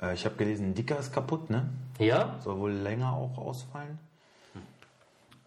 Äh, 0.00 0.14
ich 0.14 0.24
habe 0.24 0.36
gelesen, 0.36 0.74
Dicker 0.74 0.98
ist 0.98 1.12
kaputt, 1.12 1.50
ne? 1.50 1.68
Ja? 1.98 2.38
Soll 2.40 2.58
wohl 2.58 2.72
länger 2.72 3.12
auch 3.12 3.36
ausfallen. 3.38 3.98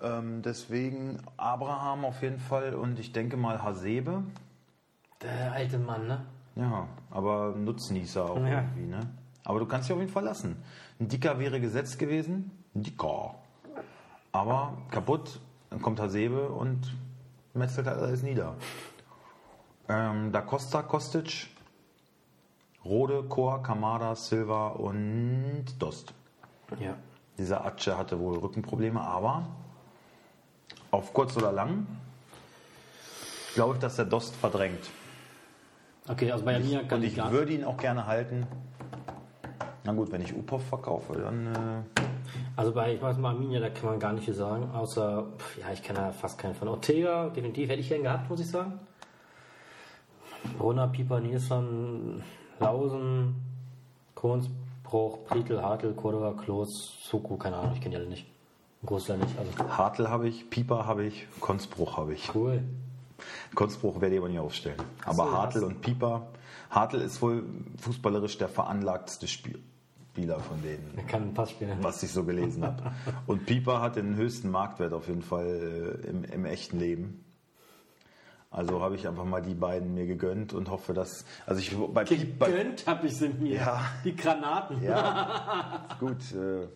Ähm, 0.01 0.41
deswegen 0.41 1.19
Abraham 1.37 2.05
auf 2.05 2.21
jeden 2.21 2.39
Fall 2.39 2.75
und 2.75 2.99
ich 2.99 3.13
denke 3.13 3.37
mal 3.37 3.63
Hasebe. 3.63 4.23
Der 5.21 5.53
alte 5.53 5.77
Mann, 5.77 6.07
ne? 6.07 6.25
Ja, 6.55 6.87
aber 7.11 7.53
Nutznießer 7.55 8.29
auch 8.29 8.37
Ja. 8.37 8.61
irgendwie, 8.61 8.85
ne? 8.87 8.99
Aber 9.43 9.59
du 9.59 9.65
kannst 9.65 9.87
dich 9.87 9.93
auf 9.93 9.99
jeden 9.99 10.11
Fall 10.11 10.23
lassen. 10.23 10.55
Ein 10.99 11.07
Dicker 11.07 11.39
wäre 11.39 11.59
gesetzt 11.59 11.99
gewesen. 11.99 12.51
Ein 12.73 12.83
Dicker. 12.83 13.35
Aber 14.31 14.73
kaputt, 14.91 15.39
dann 15.69 15.81
kommt 15.81 15.99
Hasebe 15.99 16.49
und 16.49 16.93
metzelt 17.53 17.87
halt 17.87 17.99
alles 17.99 18.23
nieder. 18.23 18.55
Ähm, 19.87 20.31
da 20.31 20.41
Costa, 20.41 20.81
Kostic, 20.81 21.47
Rode, 22.83 23.23
Koa, 23.23 23.59
Kamada, 23.59 24.15
Silva 24.15 24.69
und 24.69 25.65
Dost. 25.79 26.13
Ja. 26.79 26.95
Dieser 27.37 27.65
Atsche 27.65 27.97
hatte 27.97 28.19
wohl 28.19 28.37
Rückenprobleme, 28.37 28.99
aber 28.99 29.47
auf 30.91 31.13
kurz 31.13 31.35
oder 31.37 31.51
lang 31.51 31.85
glaube 33.53 33.75
ich, 33.75 33.79
dass 33.79 33.95
der 33.95 34.05
Dost 34.05 34.35
verdrängt. 34.35 34.89
Okay, 36.07 36.31
also 36.31 36.45
bei 36.45 36.55
Arminia 36.55 36.83
kann 36.83 36.99
Und 36.99 37.05
ich 37.05 37.17
ich 37.17 37.31
würde 37.31 37.53
ihn 37.53 37.63
auch 37.63 37.77
gerne 37.77 38.05
halten. 38.05 38.45
Na 39.83 39.93
gut, 39.93 40.11
wenn 40.11 40.21
ich 40.21 40.35
Upov 40.35 40.63
verkaufe, 40.63 41.13
dann 41.13 41.47
äh, 41.47 42.01
Also 42.55 42.73
bei, 42.73 42.93
ich 42.93 43.01
weiß 43.01 43.17
mal, 43.17 43.29
Arminia, 43.29 43.59
da 43.59 43.69
kann 43.69 43.89
man 43.89 43.99
gar 43.99 44.13
nicht 44.13 44.25
viel 44.25 44.33
sagen, 44.33 44.69
außer, 44.71 45.25
ja, 45.59 45.71
ich 45.73 45.83
kenne 45.83 45.99
ja 45.99 46.11
fast 46.11 46.37
keinen 46.37 46.55
von. 46.55 46.67
Ortega, 46.67 47.29
definitiv 47.29 47.69
hätte 47.69 47.81
ich 47.81 47.89
gern 47.89 48.03
gehabt, 48.03 48.29
muss 48.29 48.39
ich 48.39 48.49
sagen. 48.49 48.79
Brunner, 50.57 50.87
Pieper, 50.87 51.19
Nilsson, 51.19 52.23
Lausen, 52.59 53.35
Kohnsbruch, 54.13 55.25
Prietl, 55.25 55.61
Hartl, 55.61 55.93
Cordova, 55.93 56.33
Klos, 56.33 56.97
Suku, 57.01 57.37
keine 57.37 57.57
Ahnung, 57.57 57.73
ich 57.73 57.81
kenne 57.81 57.95
die 57.95 58.01
alle 58.01 58.09
nicht. 58.09 58.27
Großteil 58.85 59.17
nicht, 59.17 59.37
also 59.39 59.77
Hartl 59.77 60.07
habe 60.07 60.27
ich, 60.27 60.49
Pieper 60.51 60.85
habe 60.85 61.05
ich, 61.05 61.27
Konzbruch 61.39 61.97
habe 61.97 62.13
ich. 62.13 62.33
cool. 62.35 62.63
Konzbruch 63.53 64.01
werde 64.01 64.15
ich 64.15 64.21
aber 64.21 64.29
nicht 64.29 64.39
aufstellen. 64.39 64.81
Aber 65.05 65.25
so, 65.25 65.31
Hartl 65.31 65.63
und 65.63 65.81
Pieper, 65.81 66.27
Hartl 66.69 66.97
ist 66.97 67.21
wohl 67.21 67.43
fußballerisch 67.81 68.37
der 68.37 68.49
veranlagtste 68.49 69.27
Spiel 69.27 69.59
Spieler 70.15 70.39
von 70.39 70.61
denen. 70.61 70.93
Er 70.95 71.03
kann 71.03 71.23
einen 71.23 71.33
Pass 71.33 71.51
spielen. 71.51 71.77
was 71.81 72.01
ich 72.01 72.09
so 72.13 72.23
gelesen 72.23 72.63
habe. 72.63 72.93
Und 73.27 73.45
Pieper 73.45 73.81
hat 73.81 73.97
den 73.97 74.15
höchsten 74.15 74.49
Marktwert 74.49 74.93
auf 74.93 75.09
jeden 75.09 75.21
Fall 75.21 75.99
äh, 76.05 76.07
im, 76.07 76.23
im 76.23 76.45
echten 76.45 76.79
Leben. 76.79 77.25
Also 78.49 78.81
habe 78.81 78.95
ich 78.95 79.09
einfach 79.09 79.25
mal 79.25 79.41
die 79.41 79.55
beiden 79.55 79.93
mir 79.93 80.05
gegönnt 80.05 80.53
und 80.53 80.69
hoffe, 80.69 80.93
dass. 80.93 81.25
Also 81.45 81.59
ich 81.59 81.75
bei. 81.93 82.05
Gegönnt 82.05 82.87
habe 82.87 83.07
ich 83.07 83.17
sie 83.17 83.27
mir. 83.27 83.57
Ja. 83.57 83.81
Die 84.05 84.15
Granaten. 84.15 84.81
Ja, 84.81 85.85
gut. 85.99 86.31
Äh, 86.33 86.69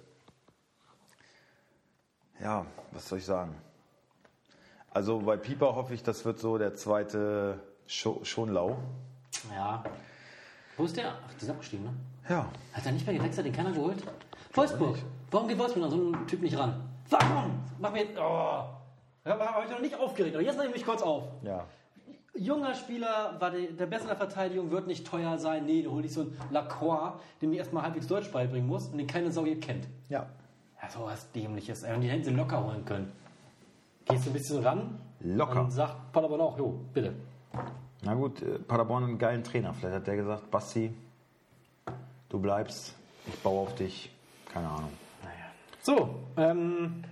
ja, 2.44 2.66
was 2.92 3.08
soll 3.08 3.20
ich 3.20 3.26
sagen? 3.26 3.56
Also 4.92 5.20
bei 5.20 5.38
Pieper 5.38 5.76
hoffe 5.76 5.94
ich, 5.94 6.04
das 6.04 6.26
wird 6.26 6.40
so 6.40 6.58
der 6.58 6.74
zweite 6.76 7.60
Scho 7.88 8.20
Schonlau. 8.24 8.78
Ja. 9.54 9.84
Wo 10.78 10.86
ist 10.86 10.98
der? 10.98 11.10
Ach, 11.12 11.34
die 11.40 11.44
ist 11.44 11.50
abgestiegen, 11.50 11.86
ne? 11.86 11.94
Ja, 12.30 12.46
Hat 12.74 12.86
er 12.86 12.92
nicht 12.92 13.06
mehr 13.08 13.16
gewechselt, 13.18 13.46
den 13.48 13.54
keiner 13.54 13.72
geholt? 13.72 14.04
Wolfsburg. 14.54 14.98
Warum 15.32 15.48
geht 15.48 15.58
Wolfsburg 15.58 15.84
an 15.86 15.90
so 15.92 15.96
einen 15.98 16.28
Typ 16.28 16.42
nicht 16.42 16.58
ran? 16.58 16.82
Warum? 17.10 17.60
Mach 17.80 17.92
mir. 17.92 18.06
Oh. 18.18 18.64
Da 19.24 19.38
habe 19.38 19.66
ich 19.66 19.72
noch 19.72 19.82
nicht 19.82 19.96
aufgeregt, 19.96 20.36
aber 20.36 20.44
jetzt 20.44 20.58
nehme 20.58 20.70
ich 20.70 20.76
mich 20.76 20.86
kurz 20.86 21.02
auf. 21.02 21.24
ja. 21.44 21.66
Junger 22.36 22.74
Spieler, 22.74 23.36
war 23.40 23.52
der, 23.52 23.72
der 23.72 23.88
der 23.88 24.16
Verteidigung, 24.16 24.72
wird 24.72 24.88
nicht 24.88 25.06
teuer 25.06 25.38
sein. 25.38 25.66
Nee, 25.66 25.82
du 25.82 25.92
holst 25.92 26.06
dich 26.06 26.14
so 26.14 26.22
einen 26.22 26.38
Lacroix, 26.52 27.20
dem 27.42 27.52
du 27.52 27.58
erstmal 27.58 27.84
halbwegs 27.84 28.08
Deutsch 28.08 28.32
beibringen 28.32 28.68
musst 28.68 28.92
und 28.94 28.98
den 28.98 29.08
keine 29.08 29.30
Sau 29.32 29.46
je 29.46 29.56
kennt. 29.56 29.88
Ja. 30.08 30.26
Ja, 30.82 30.90
sowas 30.90 31.30
dämliches. 31.34 31.84
Ey, 31.84 31.94
und 31.96 32.02
die 32.02 32.08
hätten 32.08 32.24
sie 32.24 32.32
locker 32.32 32.64
holen 32.64 32.86
können. 32.86 33.12
Gehst 34.10 34.26
du 34.26 34.32
ein 34.32 34.34
bisschen 34.34 34.64
ran 34.64 35.00
Locker. 35.20 35.62
und 35.62 35.72
sagt 35.72 36.12
Paderborn 36.12 36.42
auch, 36.42 36.58
jo, 36.58 36.80
bitte. 36.94 37.14
Na 38.02 38.16
gut, 38.16 38.42
äh, 38.42 38.58
Paderborn 38.58 39.04
einen 39.04 39.18
geilen 39.20 39.44
Trainer. 39.44 39.74
Vielleicht 39.74 39.96
hat 39.98 40.08
der 40.08 40.16
gesagt, 40.16 40.50
Basti, 40.50 40.94
du 42.30 42.40
bleibst, 42.40 42.96
ich 43.28 43.36
baue 43.40 43.62
auf 43.62 43.76
dich. 43.76 44.12
Keine 44.52 44.68
Ahnung. 44.68 44.92
Naja. 45.22 45.46
So, 45.82 46.16
ähm, 46.38 47.04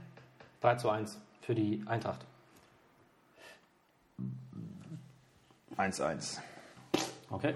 3 0.62 0.76
zu 0.76 0.90
1 0.90 1.20
für 1.42 1.54
die 1.54 1.84
Eintracht. 1.86 2.26
1-1. 5.78 6.40
Okay. 7.30 7.54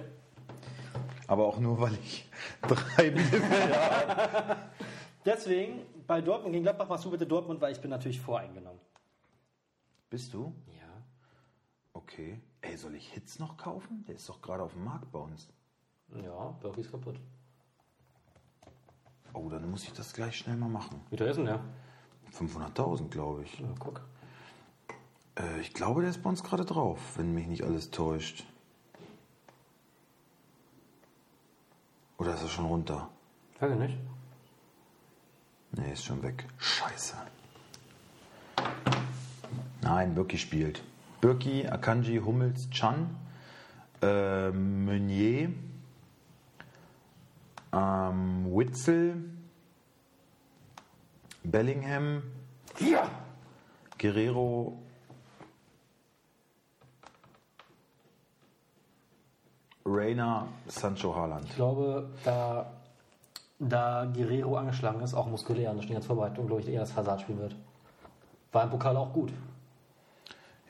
Aber 1.27 1.47
auch 1.47 1.59
nur, 1.59 1.80
weil 1.81 1.93
ich 1.95 2.30
drei 2.61 3.09
Mittelfelder 3.09 4.57
Deswegen, 5.26 5.81
bei 6.05 6.22
Dortmund 6.22 6.53
gegen 6.53 6.63
Gladbach 6.63 6.89
machst 6.89 7.05
du 7.05 7.11
bitte 7.11 7.26
Dortmund, 7.26 7.61
weil 7.61 7.72
ich 7.72 7.80
bin 7.80 7.89
natürlich 7.89 8.19
voreingenommen. 8.19 8.80
Bist 10.11 10.33
du? 10.33 10.53
Ja. 10.67 11.03
Okay. 11.93 12.41
Ey, 12.59 12.75
soll 12.75 12.95
ich 12.95 13.07
Hits 13.13 13.39
noch 13.39 13.55
kaufen? 13.55 14.03
Der 14.05 14.15
ist 14.15 14.27
doch 14.27 14.41
gerade 14.41 14.61
auf 14.61 14.73
dem 14.73 14.83
Markt 14.83 15.09
bei 15.09 15.19
uns. 15.19 15.47
Ja, 16.21 16.49
Birki 16.61 16.81
ist 16.81 16.91
kaputt. 16.91 17.17
Oh, 19.33 19.47
dann 19.47 19.71
muss 19.71 19.85
ich 19.85 19.93
das 19.93 20.11
gleich 20.13 20.38
schnell 20.38 20.57
mal 20.57 20.67
machen. 20.67 20.99
Wie 21.09 21.15
teuer 21.15 21.29
ist 21.29 21.38
denn 21.38 21.45
der? 21.45 21.61
500.000, 22.33 23.07
glaube 23.07 23.43
ich. 23.43 23.57
Ja, 23.59 23.73
guck. 23.79 24.01
Äh, 25.39 25.61
ich 25.61 25.73
glaube, 25.73 26.01
der 26.01 26.09
ist 26.09 26.21
bei 26.21 26.29
uns 26.29 26.43
gerade 26.43 26.65
drauf, 26.65 27.17
wenn 27.17 27.33
mich 27.33 27.47
nicht 27.47 27.63
alles 27.63 27.89
täuscht. 27.91 28.45
Oder 32.17 32.33
ist 32.33 32.41
er 32.41 32.49
schon 32.49 32.65
runter? 32.65 33.09
Weiß 33.61 33.71
ich 33.71 33.79
nicht. 33.79 33.97
Nee, 35.71 35.93
ist 35.93 36.03
schon 36.03 36.21
weg. 36.21 36.45
Scheiße. 36.57 37.15
Nein, 39.93 40.15
Birki 40.15 40.38
spielt. 40.38 40.81
Birki, 41.19 41.68
Akanji, 41.68 42.19
Hummels, 42.19 42.69
Chan, 42.69 43.13
äh, 44.01 44.49
Meunier, 44.49 45.49
ähm, 47.73 48.45
Witzel, 48.55 49.18
Bellingham, 51.43 52.23
Ja! 52.80 53.03
Guerrero, 53.99 54.77
Reina, 59.85 60.47
Sancho 60.68 61.13
Haaland. 61.13 61.49
Ich 61.49 61.55
glaube, 61.55 62.09
da, 62.23 62.72
da 63.59 64.05
Guerrero 64.05 64.55
angeschlagen 64.55 65.01
ist, 65.01 65.13
auch 65.13 65.27
muskulär, 65.27 65.72
und 65.72 65.77
das 65.77 65.84
steht 65.84 65.97
jetzt 65.97 66.07
Vorbereitung, 66.07 66.47
glaube 66.47 66.61
ich, 66.61 66.69
eher 66.69 66.80
das 66.80 66.95
Hazard 66.95 67.19
spielen 67.19 67.39
wird. 67.39 67.57
War 68.53 68.63
im 68.63 68.69
Pokal 68.69 68.95
auch 68.95 69.11
gut. 69.11 69.34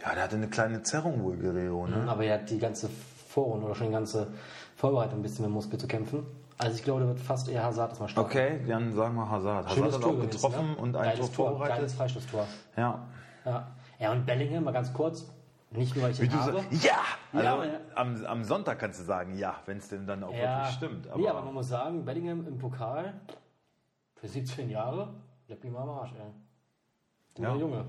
Ja, 0.03 0.13
der 0.15 0.23
hatte 0.23 0.35
eine 0.35 0.47
kleine 0.49 0.81
Zerrung 0.83 1.23
wohl, 1.23 1.37
Guerrero, 1.37 1.87
ne? 1.87 2.05
Aber 2.09 2.23
er 2.23 2.35
hat 2.39 2.49
die 2.49 2.57
ganze 2.59 2.89
Vorrunde 3.27 3.65
oder 3.67 3.75
schon 3.75 3.87
die 3.87 3.93
ganze 3.93 4.27
Vorbereitung 4.75 5.19
ein 5.19 5.21
bisschen 5.21 5.45
mit 5.45 5.53
Muskel 5.53 5.79
zu 5.79 5.87
kämpfen. 5.87 6.25
Also 6.57 6.75
ich 6.75 6.83
glaube, 6.83 7.01
der 7.01 7.09
wird 7.09 7.19
fast 7.19 7.49
eher 7.49 7.63
Hazard 7.63 7.91
als 7.91 7.99
mal 7.99 8.07
stark. 8.09 8.25
Okay, 8.25 8.59
dann 8.67 8.93
sagen 8.93 9.15
wir 9.15 9.29
Hazard. 9.29 9.65
Hazard 9.65 9.71
Schönes 9.77 9.95
hat 9.95 10.01
Tor 10.01 10.11
auch 10.11 10.15
gewesen, 10.15 10.31
getroffen 10.31 10.67
ne? 10.71 10.75
und 10.77 10.95
ein 10.95 11.03
Geiles 11.03 11.31
Tor 11.31 11.47
vorbereitet. 11.47 11.75
Geiles 11.77 11.93
Freistoßtor. 11.93 12.47
Ja. 12.77 13.07
Ja. 13.45 13.67
ja, 13.99 14.11
und 14.11 14.25
Bellingham, 14.25 14.63
mal 14.63 14.71
ganz 14.71 14.93
kurz, 14.93 15.27
nicht 15.71 15.95
nur 15.95 16.05
weil 16.05 16.11
ich 16.11 16.19
Wie 16.21 16.25
ihn 16.25 16.31
du 16.31 16.37
habe. 16.39 16.53
sagst, 16.61 16.83
ja! 16.83 16.93
Also 17.33 17.45
Ja, 17.45 17.53
aber- 17.53 17.67
am, 17.95 18.25
am 18.25 18.43
Sonntag 18.43 18.77
kannst 18.79 18.99
du 18.99 19.03
sagen, 19.03 19.37
ja, 19.37 19.55
wenn 19.65 19.77
es 19.77 19.87
denn 19.89 20.05
dann 20.05 20.23
auch 20.23 20.33
wirklich 20.33 20.75
stimmt. 20.75 21.07
Aber, 21.09 21.17
nee, 21.19 21.27
aber 21.27 21.41
man 21.41 21.53
muss 21.55 21.69
sagen, 21.69 22.05
Bellingham 22.05 22.45
im 22.47 22.57
Pokal 22.59 23.13
für 24.15 24.27
17 24.27 24.69
Jahre, 24.69 25.13
leck 25.47 25.63
mich 25.63 25.73
mal 25.73 25.81
am 25.83 25.89
Arsch, 25.89 26.11
ey. 26.13 26.31
Guter 27.35 27.49
Ja. 27.49 27.55
Junge. 27.55 27.85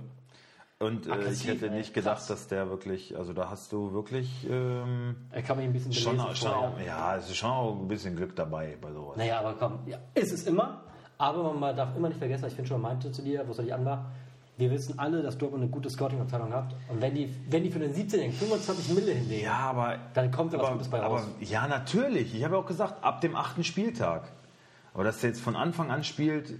Und 0.82 1.06
äh, 1.06 1.30
ich 1.32 1.46
hätte 1.46 1.70
nicht 1.70 1.94
gedacht, 1.94 2.16
krass. 2.18 2.26
dass 2.26 2.48
der 2.48 2.68
wirklich, 2.68 3.16
also 3.16 3.32
da 3.32 3.48
hast 3.50 3.72
du 3.72 3.92
wirklich 3.92 4.46
ähm, 4.50 5.16
Er 5.30 5.42
kann 5.42 5.56
mich 5.56 5.66
ein 5.66 5.72
bisschen 5.72 5.92
schon, 5.92 6.18
schon 6.34 6.50
auch, 6.52 6.72
ja, 6.84 7.16
es 7.16 7.28
ist 7.30 7.36
schon 7.36 7.50
auch 7.50 7.78
ein 7.80 7.88
bisschen 7.88 8.16
Glück 8.16 8.34
dabei 8.36 8.76
bei 8.80 8.92
sowas. 8.92 9.16
Naja, 9.16 9.38
aber 9.40 9.54
komm, 9.54 9.78
ja, 9.86 9.98
ist 10.14 10.32
es 10.32 10.46
immer. 10.46 10.82
Aber 11.18 11.52
man 11.54 11.76
darf 11.76 11.96
immer 11.96 12.09
nicht 12.09 12.18
vergessen, 12.18 12.46
ich 12.48 12.54
finde 12.54 12.68
schon, 12.68 12.80
meinte 12.80 13.12
zu 13.12 13.22
dir, 13.22 13.46
wo 13.46 13.52
es 13.52 13.59
dich 13.59 13.72
an 13.72 13.84
war, 13.84 14.10
wir 14.59 14.70
wissen 14.70 14.98
alle, 14.98 15.22
dass 15.22 15.38
Dortmund 15.38 15.62
eine 15.62 15.70
gute 15.70 15.88
Scouting-Abteilung 15.88 16.52
hat. 16.52 16.74
Und 16.88 17.00
wenn 17.00 17.14
die, 17.14 17.34
wenn 17.48 17.62
die 17.62 17.70
für 17.70 17.78
den 17.78 17.94
17-Jährigen 17.94 18.32
25 18.32 18.94
Mille 18.94 19.12
hinlegen, 19.12 19.42
Ja, 19.44 19.54
aber 19.70 19.98
dann 20.14 20.30
kommt 20.30 20.52
da 20.52 20.59
was 20.59 20.66
aber, 20.66 20.72
Gutes 20.74 20.88
bei 20.90 21.00
aber, 21.00 21.16
raus. 21.16 21.26
ja, 21.40 21.66
natürlich. 21.68 22.34
Ich 22.34 22.44
habe 22.44 22.56
ja 22.56 22.60
auch 22.60 22.66
gesagt, 22.66 23.02
ab 23.02 23.20
dem 23.22 23.34
achten 23.34 23.64
Spieltag. 23.64 24.30
Aber 24.94 25.04
dass 25.04 25.20
der 25.20 25.30
jetzt 25.30 25.40
von 25.40 25.56
Anfang 25.56 25.90
an 25.90 26.04
spielt, 26.04 26.52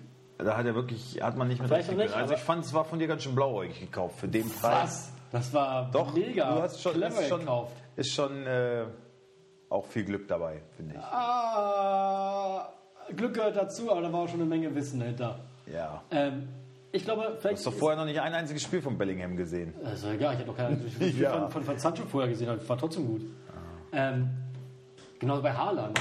da 0.45 0.57
hat 0.57 0.67
er 0.67 0.75
wirklich, 0.75 1.21
hat 1.23 1.37
man 1.37 1.49
nicht 1.49 1.61
mit 1.61 1.69
Vielleicht 1.69 1.89
richtig 1.91 2.05
nicht, 2.07 2.15
Also 2.15 2.33
aber- 2.33 2.41
ich 2.41 2.45
fand, 2.45 2.65
es 2.65 2.73
war 2.75 2.85
von 2.85 2.99
dir 2.99 3.07
ganz 3.09 3.23
schön 3.23 3.35
blauäugig 3.35 3.81
gekauft 3.81 4.19
für 4.19 4.29
den 4.29 4.49
Preis. 4.51 5.13
Das 5.31 5.53
war 5.55 5.91
Doch, 5.91 6.13
mega 6.15 6.55
du 6.55 6.63
hast 6.63 6.81
schon, 6.83 6.93
clever 6.93 7.21
ist 7.21 7.29
schon, 7.29 7.41
gekauft. 7.41 7.73
ist 7.97 8.13
schon 8.15 8.47
äh, 8.47 8.85
auch 9.71 9.87
viel 9.87 10.05
Glück 10.05 10.29
dabei, 10.29 10.61
finde 10.77 10.95
ich. 10.97 11.01
Ah, 11.03 12.69
Glück 13.17 13.35
gehört 13.35 13.57
dazu, 13.57 13.91
aber 13.91 14.03
da 14.03 14.13
war 14.13 14.21
auch 14.21 14.29
schon 14.29 14.41
eine 14.41 14.49
Menge 14.49 14.75
Wissen 14.75 15.01
dahinter. 15.01 15.41
Ja. 15.73 16.03
Ähm, 16.11 16.49
ich 16.93 17.05
glaube, 17.05 17.37
vielleicht. 17.41 17.57
Hast 17.59 17.67
doch 17.67 17.73
vorher 17.73 17.97
noch 17.99 18.05
nicht 18.05 18.21
ein 18.21 18.35
einziges 18.35 18.63
Spiel 18.63 18.83
von 18.83 18.99
Bellingham 18.99 19.35
gesehen. 19.37 19.73
Also 19.85 20.09
egal, 20.11 20.35
ich 20.35 20.41
habe 20.41 20.51
noch 20.51 20.57
keine 20.57 20.79
ich 21.01 21.19
Ja. 21.19 21.49
von, 21.49 21.63
von, 21.65 21.79
Sancho 21.79 22.05
vorher 22.05 22.29
gesehen, 22.29 22.49
das 22.49 22.69
war 22.69 22.77
trotzdem 22.77 23.07
gut. 23.07 23.23
Ähm, 23.93 24.29
genauso 25.19 25.43
bei 25.43 25.53
Haaland. 25.55 25.99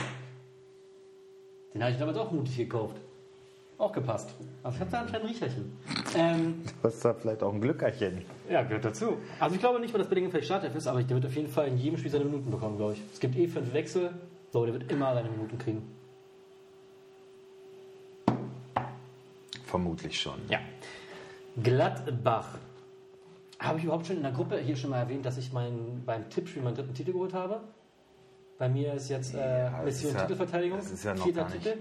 Den 1.73 1.81
habe 1.83 1.93
ich 1.93 1.97
damals 1.99 2.17
auch 2.17 2.31
mutig 2.31 2.57
gekauft. 2.57 2.97
Auch 3.81 3.91
gepasst. 3.91 4.29
Also 4.61 4.75
ich 4.75 4.81
habe 4.81 4.91
da 4.91 4.99
anscheinend 5.01 5.25
ein 5.25 5.31
Riecherchen. 5.31 5.71
Ähm, 6.15 6.61
Du 6.83 6.87
hast 6.87 7.03
da 7.03 7.15
vielleicht 7.15 7.41
auch 7.41 7.51
ein 7.51 7.59
Glückerchen. 7.61 8.21
ja, 8.47 8.61
gehört 8.61 8.85
dazu. 8.85 9.17
Also 9.39 9.55
ich 9.55 9.59
glaube 9.59 9.79
nicht 9.79 9.91
mal, 9.91 9.97
dass 9.97 10.07
Bellingham 10.07 10.29
vielleicht 10.29 10.45
Startelf 10.45 10.75
ist, 10.75 10.85
aber 10.85 11.01
der 11.01 11.15
wird 11.15 11.25
auf 11.25 11.35
jeden 11.35 11.47
Fall 11.47 11.67
in 11.69 11.77
jedem 11.79 11.97
Spiel 11.97 12.11
seine 12.11 12.25
Minuten 12.25 12.51
bekommen, 12.51 12.77
glaube 12.77 12.93
ich. 12.93 13.01
Es 13.11 13.19
gibt 13.19 13.35
eh 13.35 13.47
fünf 13.47 13.73
Wechsel. 13.73 14.11
So, 14.53 14.63
der 14.65 14.73
wird 14.75 14.91
immer 14.91 15.15
seine 15.15 15.29
Minuten 15.31 15.57
kriegen. 15.57 15.81
Vermutlich 19.65 20.19
schon. 20.21 20.35
Ja. 20.47 20.59
Gladbach. 21.63 22.57
Habe 23.59 23.79
ich 23.79 23.85
überhaupt 23.85 24.05
schon 24.05 24.17
in 24.17 24.23
der 24.23 24.31
Gruppe 24.31 24.57
hier 24.59 24.75
schon 24.75 24.91
mal 24.91 24.99
erwähnt, 24.99 25.25
dass 25.25 25.37
ich 25.39 25.51
mein, 25.53 26.03
beim 26.05 26.29
Tippspiel 26.29 26.61
meinen 26.61 26.75
dritten 26.75 26.93
Titel 26.93 27.13
geholt 27.13 27.33
habe? 27.33 27.61
Bei 28.59 28.69
mir 28.69 28.93
ist 28.93 29.09
jetzt 29.09 29.33
äh, 29.33 29.37
das 29.71 29.85
Mission 29.85 30.11
ist 30.11 30.15
ja- 30.17 30.21
Titelverteidigung. 30.21 30.77
das 30.77 30.91
ist 30.91 31.03
ja 31.03 31.15
noch 31.15 31.23
Vierter 31.23 31.41
gar 31.41 31.49
nicht- 31.49 31.63
Titel. 31.63 31.77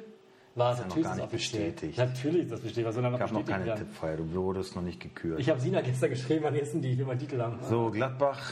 War 0.56 0.72
es 0.72 0.78
ja 0.78 0.84
noch 0.86 0.88
natürlich 0.96 1.04
gar 1.04 1.12
ist 1.12 1.16
nicht 1.22 1.26
offiziell. 1.34 1.62
bestätigt. 1.70 1.98
Natürlich 1.98 2.42
ist 2.42 2.52
das 2.52 2.60
bestätigt. 2.60 2.86
Was 2.88 2.94
soll 2.94 3.02
da 3.04 3.10
noch 3.10 3.18
Ich 3.18 3.22
habe 3.22 3.34
noch 3.34 3.44
keine 3.44 3.66
werden? 3.66 3.78
Tippfeier. 3.86 4.16
Du 4.16 4.32
wurdest 4.34 4.74
noch 4.76 4.82
nicht 4.82 5.00
gekürt. 5.00 5.38
Ich 5.40 5.48
habe 5.48 5.60
Sina 5.60 5.80
gestern 5.80 6.10
geschrieben, 6.10 6.42
wann 6.44 6.54
essen 6.56 6.82
die? 6.82 6.90
Ich 6.92 6.98
will 6.98 7.06
meinen 7.06 7.18
Titel 7.20 7.40
haben. 7.40 7.58
so, 7.68 7.90
Gladbach. 7.90 8.50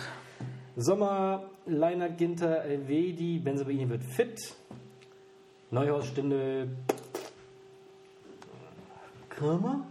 Sommer, 0.77 1.43
Leiner, 1.66 2.09
Ginter, 2.09 2.62
Elvedi, 2.62 3.41
Benzebaini 3.41 3.89
wird 3.89 4.05
fit. 4.05 4.39
Neuhaus, 5.73 6.07
Stindel, 6.07 6.77
Kramer? 9.29 9.85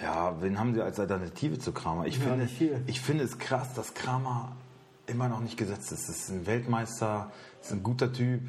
Ja, 0.00 0.36
wen 0.40 0.58
haben 0.58 0.74
sie 0.74 0.82
als 0.82 0.98
Alternative 0.98 1.58
zu 1.58 1.72
Kramer? 1.72 2.06
Ich, 2.06 2.18
Ja, 2.18 2.24
finde, 2.24 2.82
ich 2.86 3.00
finde 3.00 3.24
es 3.24 3.38
krass, 3.38 3.74
dass 3.74 3.94
Kramer 3.94 4.52
immer 5.06 5.28
noch 5.28 5.40
nicht 5.40 5.56
gesetzt 5.56 5.92
ist. 5.92 6.08
Das 6.08 6.16
ist 6.16 6.30
ein 6.30 6.46
Weltmeister, 6.46 7.30
ist 7.60 7.72
ein 7.72 7.82
guter 7.82 8.12
Typ. 8.12 8.40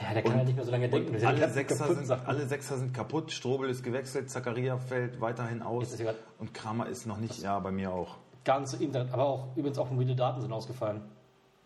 Ja, 0.00 0.14
der 0.14 0.22
kann 0.22 0.38
ja 0.38 0.44
nicht 0.44 0.56
mehr 0.56 0.64
so 0.64 0.70
lange 0.70 0.88
denken. 0.88 1.24
Alle 1.24 1.40
ganz 1.40 1.54
Sechser, 1.54 1.76
kaputt, 1.86 2.06
sind, 2.06 2.26
alle 2.26 2.46
Sechser 2.46 2.78
sind 2.78 2.94
kaputt. 2.94 3.32
Strobel 3.32 3.68
ist 3.68 3.82
gewechselt, 3.82 4.30
Zakaria 4.30 4.78
fällt 4.78 5.20
weiterhin 5.20 5.62
aus. 5.62 5.96
Und 6.38 6.54
Kramer 6.54 6.88
ist 6.88 7.06
noch 7.06 7.18
nicht, 7.18 7.42
ja, 7.42 7.58
bei 7.58 7.70
mir 7.70 7.92
auch. 7.92 8.16
Ganz 8.44 8.78
ihm, 8.80 8.94
aber 8.94 9.24
auch 9.24 9.48
übrigens 9.56 9.78
auch 9.78 9.90
mobile 9.90 10.16
Daten 10.16 10.40
sind 10.40 10.52
ausgefallen. 10.52 11.02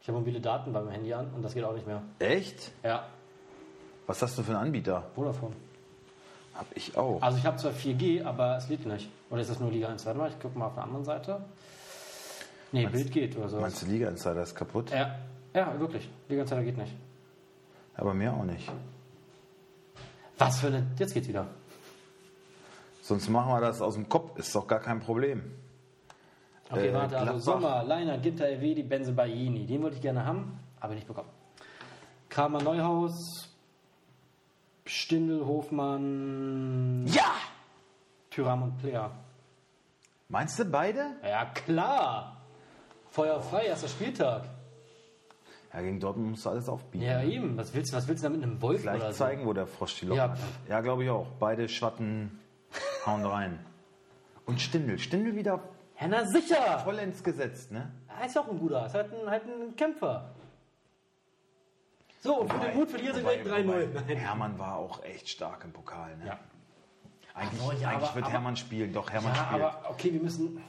Ich 0.00 0.08
habe 0.08 0.18
mobile 0.18 0.40
Daten 0.40 0.72
beim 0.72 0.88
Handy 0.88 1.14
an 1.14 1.28
und 1.34 1.42
das 1.42 1.54
geht 1.54 1.64
auch 1.64 1.74
nicht 1.74 1.86
mehr. 1.86 2.02
Echt? 2.18 2.72
Ja, 2.82 3.06
Was 4.06 4.20
hast 4.20 4.36
du 4.36 4.42
für 4.42 4.50
einen 4.50 4.66
Anbieter? 4.66 5.04
Vodafone. 5.14 5.54
Hab 6.54 6.66
ich 6.74 6.96
auch. 6.96 7.22
Also 7.22 7.38
ich 7.38 7.46
habe 7.46 7.56
zwar 7.56 7.72
4G, 7.72 8.24
aber 8.24 8.56
es 8.56 8.68
lädt 8.68 8.84
nicht. 8.86 9.08
Oder 9.30 9.40
ist 9.40 9.50
das 9.50 9.60
nur 9.60 9.70
Liga 9.70 9.88
1? 9.88 10.04
Warte 10.06 10.18
mal, 10.18 10.28
ich 10.28 10.38
gucke 10.38 10.58
mal 10.58 10.66
auf 10.66 10.74
der 10.74 10.84
anderen 10.84 11.04
Seite. 11.04 11.40
Nee, 12.72 12.86
Bild 12.86 13.12
geht 13.12 13.36
oder 13.36 13.48
so. 13.48 13.60
Meinst 13.60 13.82
du, 13.82 13.86
Liga 13.86 14.08
Insider 14.08 14.42
ist 14.42 14.54
kaputt? 14.54 14.90
Ja, 14.90 15.18
ja, 15.54 15.78
wirklich. 15.78 16.08
Liga 16.28 16.42
1 16.42 16.50
geht 16.50 16.76
nicht. 16.76 16.92
Ja, 17.96 18.04
bei 18.04 18.14
mir 18.14 18.32
auch 18.32 18.44
nicht. 18.44 18.70
Was 20.38 20.58
für 20.58 20.66
eine... 20.68 20.86
Jetzt 20.98 21.14
geht's 21.14 21.28
wieder. 21.28 21.46
Sonst 23.02 23.28
machen 23.28 23.52
wir 23.52 23.60
das 23.60 23.80
aus 23.80 23.94
dem 23.94 24.08
Kopf, 24.08 24.36
ist 24.38 24.54
doch 24.54 24.66
gar 24.66 24.80
kein 24.80 25.00
Problem. 25.00 25.52
Okay, 26.70 26.88
Äh, 26.88 26.94
warte, 26.94 27.18
also. 27.18 27.38
Sommer, 27.38 27.84
Leiner, 27.84 28.18
Ginter, 28.18 28.46
Elvedi, 28.46 28.82
Benzebaini. 28.82 29.66
Den 29.66 29.82
wollte 29.82 29.96
ich 29.96 30.02
gerne 30.02 30.24
haben, 30.24 30.58
aber 30.80 30.94
nicht 30.94 31.06
bekommen. 31.06 31.28
Kramer, 32.30 32.62
Neuhaus, 32.62 33.50
Stindl, 34.86 35.44
Hofmann, 35.44 37.06
Ja! 37.06 37.32
Tyram 38.30 38.62
und 38.64 38.78
Player. 38.78 39.12
Meinst 40.28 40.58
du 40.58 40.64
beide? 40.64 41.10
Ja, 41.22 41.44
klar. 41.44 42.38
Feuer 43.10 43.40
frei, 43.40 43.66
erster 43.66 43.86
Spieltag. 43.86 44.42
Ja, 45.74 45.80
gegen 45.82 45.98
Dortmund 45.98 46.30
musst 46.30 46.46
du 46.46 46.50
alles 46.50 46.68
aufbieten. 46.68 47.04
Ja, 47.04 47.22
eben. 47.22 47.56
Was 47.56 47.74
willst 47.74 47.92
du, 47.92 47.96
was 47.96 48.06
willst 48.06 48.22
du 48.22 48.28
da 48.28 48.34
mit 48.34 48.42
einem 48.44 48.62
Wolf 48.62 48.82
Gleich 48.82 49.00
oder 49.00 49.12
so? 49.12 49.18
zeigen, 49.24 49.44
wo 49.44 49.52
der 49.52 49.66
Frosch 49.66 49.98
die 49.98 50.06
Locken 50.06 50.18
Ja, 50.18 50.30
hat. 50.30 50.38
Ja, 50.68 50.80
glaube 50.80 51.02
ich 51.04 51.10
auch. 51.10 51.26
Beide 51.40 51.68
Schwatten 51.68 52.38
hauen 53.04 53.24
rein. 53.26 53.58
Und 54.46 54.60
Stindel. 54.60 54.98
Stindel 55.00 55.34
wieder 55.34 55.60
Ja, 56.00 56.06
na 56.08 56.24
sicher. 56.26 56.78
vollends 56.84 57.24
gesetzt, 57.24 57.72
ne? 57.72 57.90
Er 58.20 58.26
ist 58.26 58.38
auch 58.38 58.48
ein 58.48 58.58
guter. 58.58 58.86
Ist 58.86 58.94
halt 58.94 59.12
ein, 59.12 59.28
halt 59.28 59.42
ein 59.44 59.74
Kämpfer. 59.74 60.30
So, 62.20 62.40
und 62.40 62.52
für 62.52 62.58
den 62.60 62.76
Mut 62.76 62.90
verlieren 62.90 63.14
sie 63.16 63.20
gleich 63.22 63.42
3-0. 63.42 63.66
wobei 63.66 63.86
Nein. 64.06 64.16
Hermann 64.16 64.58
war 64.58 64.76
auch 64.76 65.02
echt 65.04 65.28
stark 65.28 65.64
im 65.64 65.72
Pokal, 65.72 66.16
ne? 66.18 66.26
Ja. 66.28 66.38
Eigentlich, 67.34 67.60
Aber 67.62 67.74
ja, 67.74 67.88
eigentlich 67.88 68.04
aber- 68.08 68.14
wird 68.14 68.24
aber- 68.26 68.32
Hermann 68.32 68.56
spielen. 68.56 68.92
Doch, 68.92 69.10
Hermann 69.10 69.34
Ja, 69.34 69.44
spielt. 69.44 69.62
aber 69.62 69.90
okay, 69.90 70.12
wir 70.12 70.20
müssen. 70.20 70.62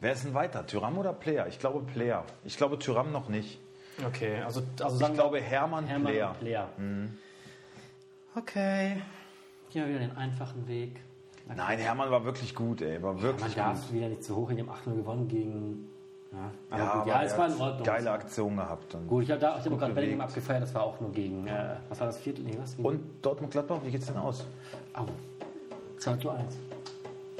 Wer 0.00 0.12
ist 0.12 0.24
denn 0.24 0.34
weiter? 0.34 0.66
Tyram 0.66 0.98
oder 0.98 1.12
Player? 1.12 1.46
Ich 1.46 1.58
glaube 1.60 1.80
Player. 1.92 2.24
Ich 2.44 2.56
glaube 2.56 2.78
Tyram 2.78 3.12
noch 3.12 3.28
nicht. 3.28 3.60
Okay, 4.06 4.40
also, 4.42 4.62
also 4.80 4.94
Ich 4.96 5.00
sagen 5.00 5.14
glaube 5.14 5.40
Hermann, 5.40 5.86
Hermann 5.86 6.12
Player. 6.12 6.28
und 6.30 6.38
Player. 6.40 6.68
Okay. 8.34 9.02
Gehen 9.70 9.82
wir 9.84 9.88
wieder 9.88 9.98
den 10.00 10.16
einfachen 10.16 10.66
Weg. 10.68 11.00
Nein, 11.54 11.78
Hermann 11.78 12.10
war 12.10 12.24
wirklich 12.24 12.54
gut, 12.54 12.80
ey. 12.80 13.02
War 13.02 13.14
Man 13.14 13.22
wirklich 13.22 13.54
darf 13.54 13.80
gut. 13.86 13.92
wieder 13.92 14.08
nicht 14.08 14.22
zu 14.22 14.36
hoch 14.36 14.50
in 14.50 14.56
dem 14.56 14.68
8-0 14.70 14.94
gewonnen 14.96 15.26
gegen. 15.28 15.88
Ja, 16.32 16.50
aber 16.70 16.78
Ja, 16.82 16.92
gut, 16.92 17.00
aber 17.02 17.10
ja 17.10 17.22
es 17.24 17.38
war 17.38 17.46
in 17.48 17.60
Ordnung. 17.60 17.82
Geile 17.84 18.10
Aktion 18.12 18.56
gehabt. 18.56 18.94
Und, 18.94 19.08
Gut, 19.08 19.24
ich 19.24 19.30
habe 19.32 19.46
hab 19.46 19.64
Gut 19.64 19.78
gerade 19.78 19.94
Bellingham 19.94 20.20
abgefeiert, 20.20 20.62
das 20.62 20.72
war 20.74 20.84
auch 20.84 21.00
nur 21.00 21.10
gegen. 21.10 21.46
Äh, 21.48 21.76
was 21.88 21.98
war 21.98 22.06
das 22.06 22.18
Viertel? 22.18 22.44
Nee, 22.44 22.56
was? 22.60 22.76
und 22.76 23.00
Dortmund-Gladbach, 23.22 23.80
wie 23.84 23.90
geht's 23.90 24.06
denn 24.06 24.16
aus? 24.16 24.46
Au. 24.94 25.06
2 25.98 26.16
zu 26.18 26.30
1. 26.30 26.56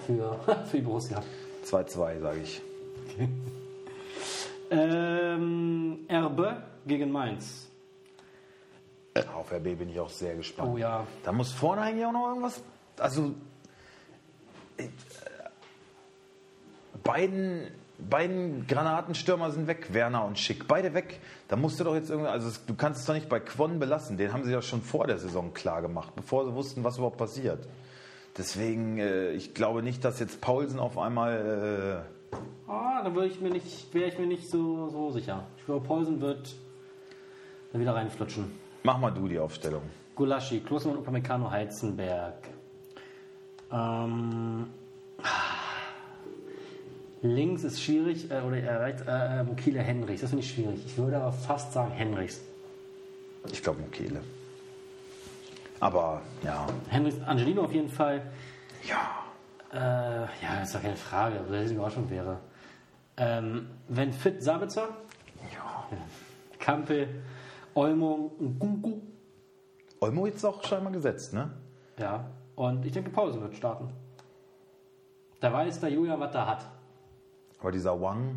Für, 0.06 0.40
für 0.66 0.76
die 0.76 0.82
Borussia. 0.82 1.22
2-2, 1.64 2.20
sage 2.20 2.38
ich. 2.40 2.62
Ähm, 4.70 6.04
Erbe 6.08 6.62
gegen 6.86 7.10
Mainz. 7.10 7.68
Auf 9.34 9.52
RB 9.52 9.76
bin 9.76 9.88
ich 9.88 9.98
auch 9.98 10.08
sehr 10.08 10.36
gespannt. 10.36 10.70
Oh 10.72 10.76
ja. 10.76 11.06
Da 11.24 11.32
muss 11.32 11.52
vorne 11.52 11.82
eigentlich 11.82 12.06
auch 12.06 12.12
noch 12.12 12.28
irgendwas. 12.28 12.62
Also. 12.98 13.34
äh, 14.76 14.88
Beiden, 17.02 17.66
beiden 17.98 18.66
Granatenstürmer 18.66 19.50
sind 19.50 19.66
weg, 19.66 19.92
Werner 19.92 20.24
und 20.24 20.38
Schick. 20.38 20.68
Beide 20.68 20.94
weg. 20.94 21.20
Da 21.48 21.56
musst 21.56 21.80
du 21.80 21.84
doch 21.84 21.94
jetzt 21.94 22.10
irgendwie. 22.10 22.30
Also, 22.30 22.50
du 22.66 22.74
kannst 22.74 23.00
es 23.00 23.06
doch 23.06 23.14
nicht 23.14 23.28
bei 23.28 23.40
Quon 23.40 23.78
belassen. 23.80 24.16
Den 24.16 24.32
haben 24.32 24.44
sie 24.44 24.52
ja 24.52 24.62
schon 24.62 24.82
vor 24.82 25.06
der 25.06 25.18
Saison 25.18 25.52
klar 25.54 25.82
gemacht, 25.82 26.12
bevor 26.14 26.44
sie 26.46 26.54
wussten, 26.54 26.84
was 26.84 26.98
überhaupt 26.98 27.16
passiert. 27.16 27.66
Deswegen, 28.38 28.98
äh, 28.98 29.30
ich 29.32 29.54
glaube 29.54 29.82
nicht, 29.82 30.04
dass 30.04 30.20
jetzt 30.20 30.40
Paulsen 30.40 30.78
auf 30.78 30.98
einmal. 30.98 32.04
Ah, 32.66 33.02
da 33.02 33.14
wäre 33.14 33.26
ich 33.26 33.40
mir 33.40 33.50
nicht, 33.50 33.92
wäre 33.92 34.08
ich 34.08 34.18
mir 34.18 34.26
nicht 34.26 34.48
so, 34.48 34.88
so 34.90 35.10
sicher. 35.10 35.46
Ich 35.58 35.64
glaube, 35.64 35.86
Paulsen 35.86 36.20
wird 36.20 36.54
da 37.72 37.80
wieder 37.80 37.94
reinflutschen. 37.94 38.52
Mach 38.82 38.98
mal 38.98 39.10
du 39.10 39.28
die 39.28 39.38
Aufstellung. 39.38 39.82
Gulaschi, 40.14 40.60
Klostermann, 40.60 40.98
Upamecano, 40.98 41.50
Heizenberg. 41.50 42.48
Ähm, 43.72 44.66
links 47.22 47.64
ist 47.64 47.82
schwierig, 47.82 48.30
äh, 48.30 48.40
oder 48.40 48.56
äh, 48.56 48.76
rechts, 48.76 49.02
äh, 49.02 49.40
äh, 49.40 49.44
Mokile 49.44 49.80
Henrichs. 49.80 50.20
Das 50.20 50.30
finde 50.30 50.44
ich 50.44 50.52
schwierig. 50.52 50.80
Ich 50.86 50.96
würde 50.96 51.16
aber 51.16 51.32
fast 51.32 51.72
sagen 51.72 51.90
Henrichs. 51.92 52.40
Ich 53.50 53.62
glaube 53.62 53.80
Mukele. 53.80 54.20
Aber 55.80 56.22
ja. 56.44 56.66
Henrichs, 56.88 57.20
Angelino 57.22 57.62
auf 57.62 57.72
jeden 57.72 57.88
Fall. 57.88 58.22
Ja. 58.86 59.24
Äh, 59.72 59.76
ja, 59.76 60.62
ist 60.62 60.74
doch 60.74 60.82
keine 60.82 60.96
Frage, 60.96 61.40
ob 61.40 61.48
das 61.48 61.56
eine 61.56 61.70
Überraschung 61.72 62.10
wäre. 62.10 62.38
Ähm, 63.16 63.68
wenn 63.88 64.12
fit, 64.12 64.42
Sabitzer, 64.42 64.88
ja. 65.52 65.86
Kampel, 66.58 67.22
Olmo, 67.74 68.32
Nkunku. 68.40 69.00
Olmo 70.00 70.26
jetzt 70.26 70.44
auch 70.44 70.64
scheinbar 70.64 70.92
gesetzt, 70.92 71.34
ne? 71.34 71.50
Ja, 71.98 72.24
und 72.56 72.84
ich 72.84 72.92
denke, 72.92 73.10
Pause 73.10 73.40
wird 73.40 73.54
starten. 73.56 73.90
Da 75.40 75.52
weiß 75.52 75.80
der 75.80 75.90
Julian, 75.90 76.18
was 76.18 76.34
er 76.34 76.46
hat. 76.46 76.66
Aber 77.60 77.70
dieser 77.72 78.00
Wang, 78.00 78.36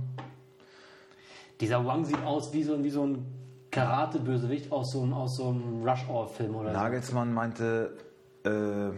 Dieser 1.59 1.85
Wang 1.85 2.03
sieht 2.03 2.21
aus 2.25 2.51
wie 2.53 2.63
so, 2.63 2.83
wie 2.83 2.89
so 2.89 3.05
ein 3.05 3.25
Karate-Bösewicht 3.71 4.71
aus 4.71 4.91
so 4.91 5.01
einem, 5.01 5.13
aus 5.13 5.37
so 5.37 5.49
einem 5.49 5.87
Rush-Hour-Film 5.87 6.55
oder 6.55 6.73
Nagelsmann 6.73 7.33
meinte, 7.33 7.97
äh, 8.43 8.89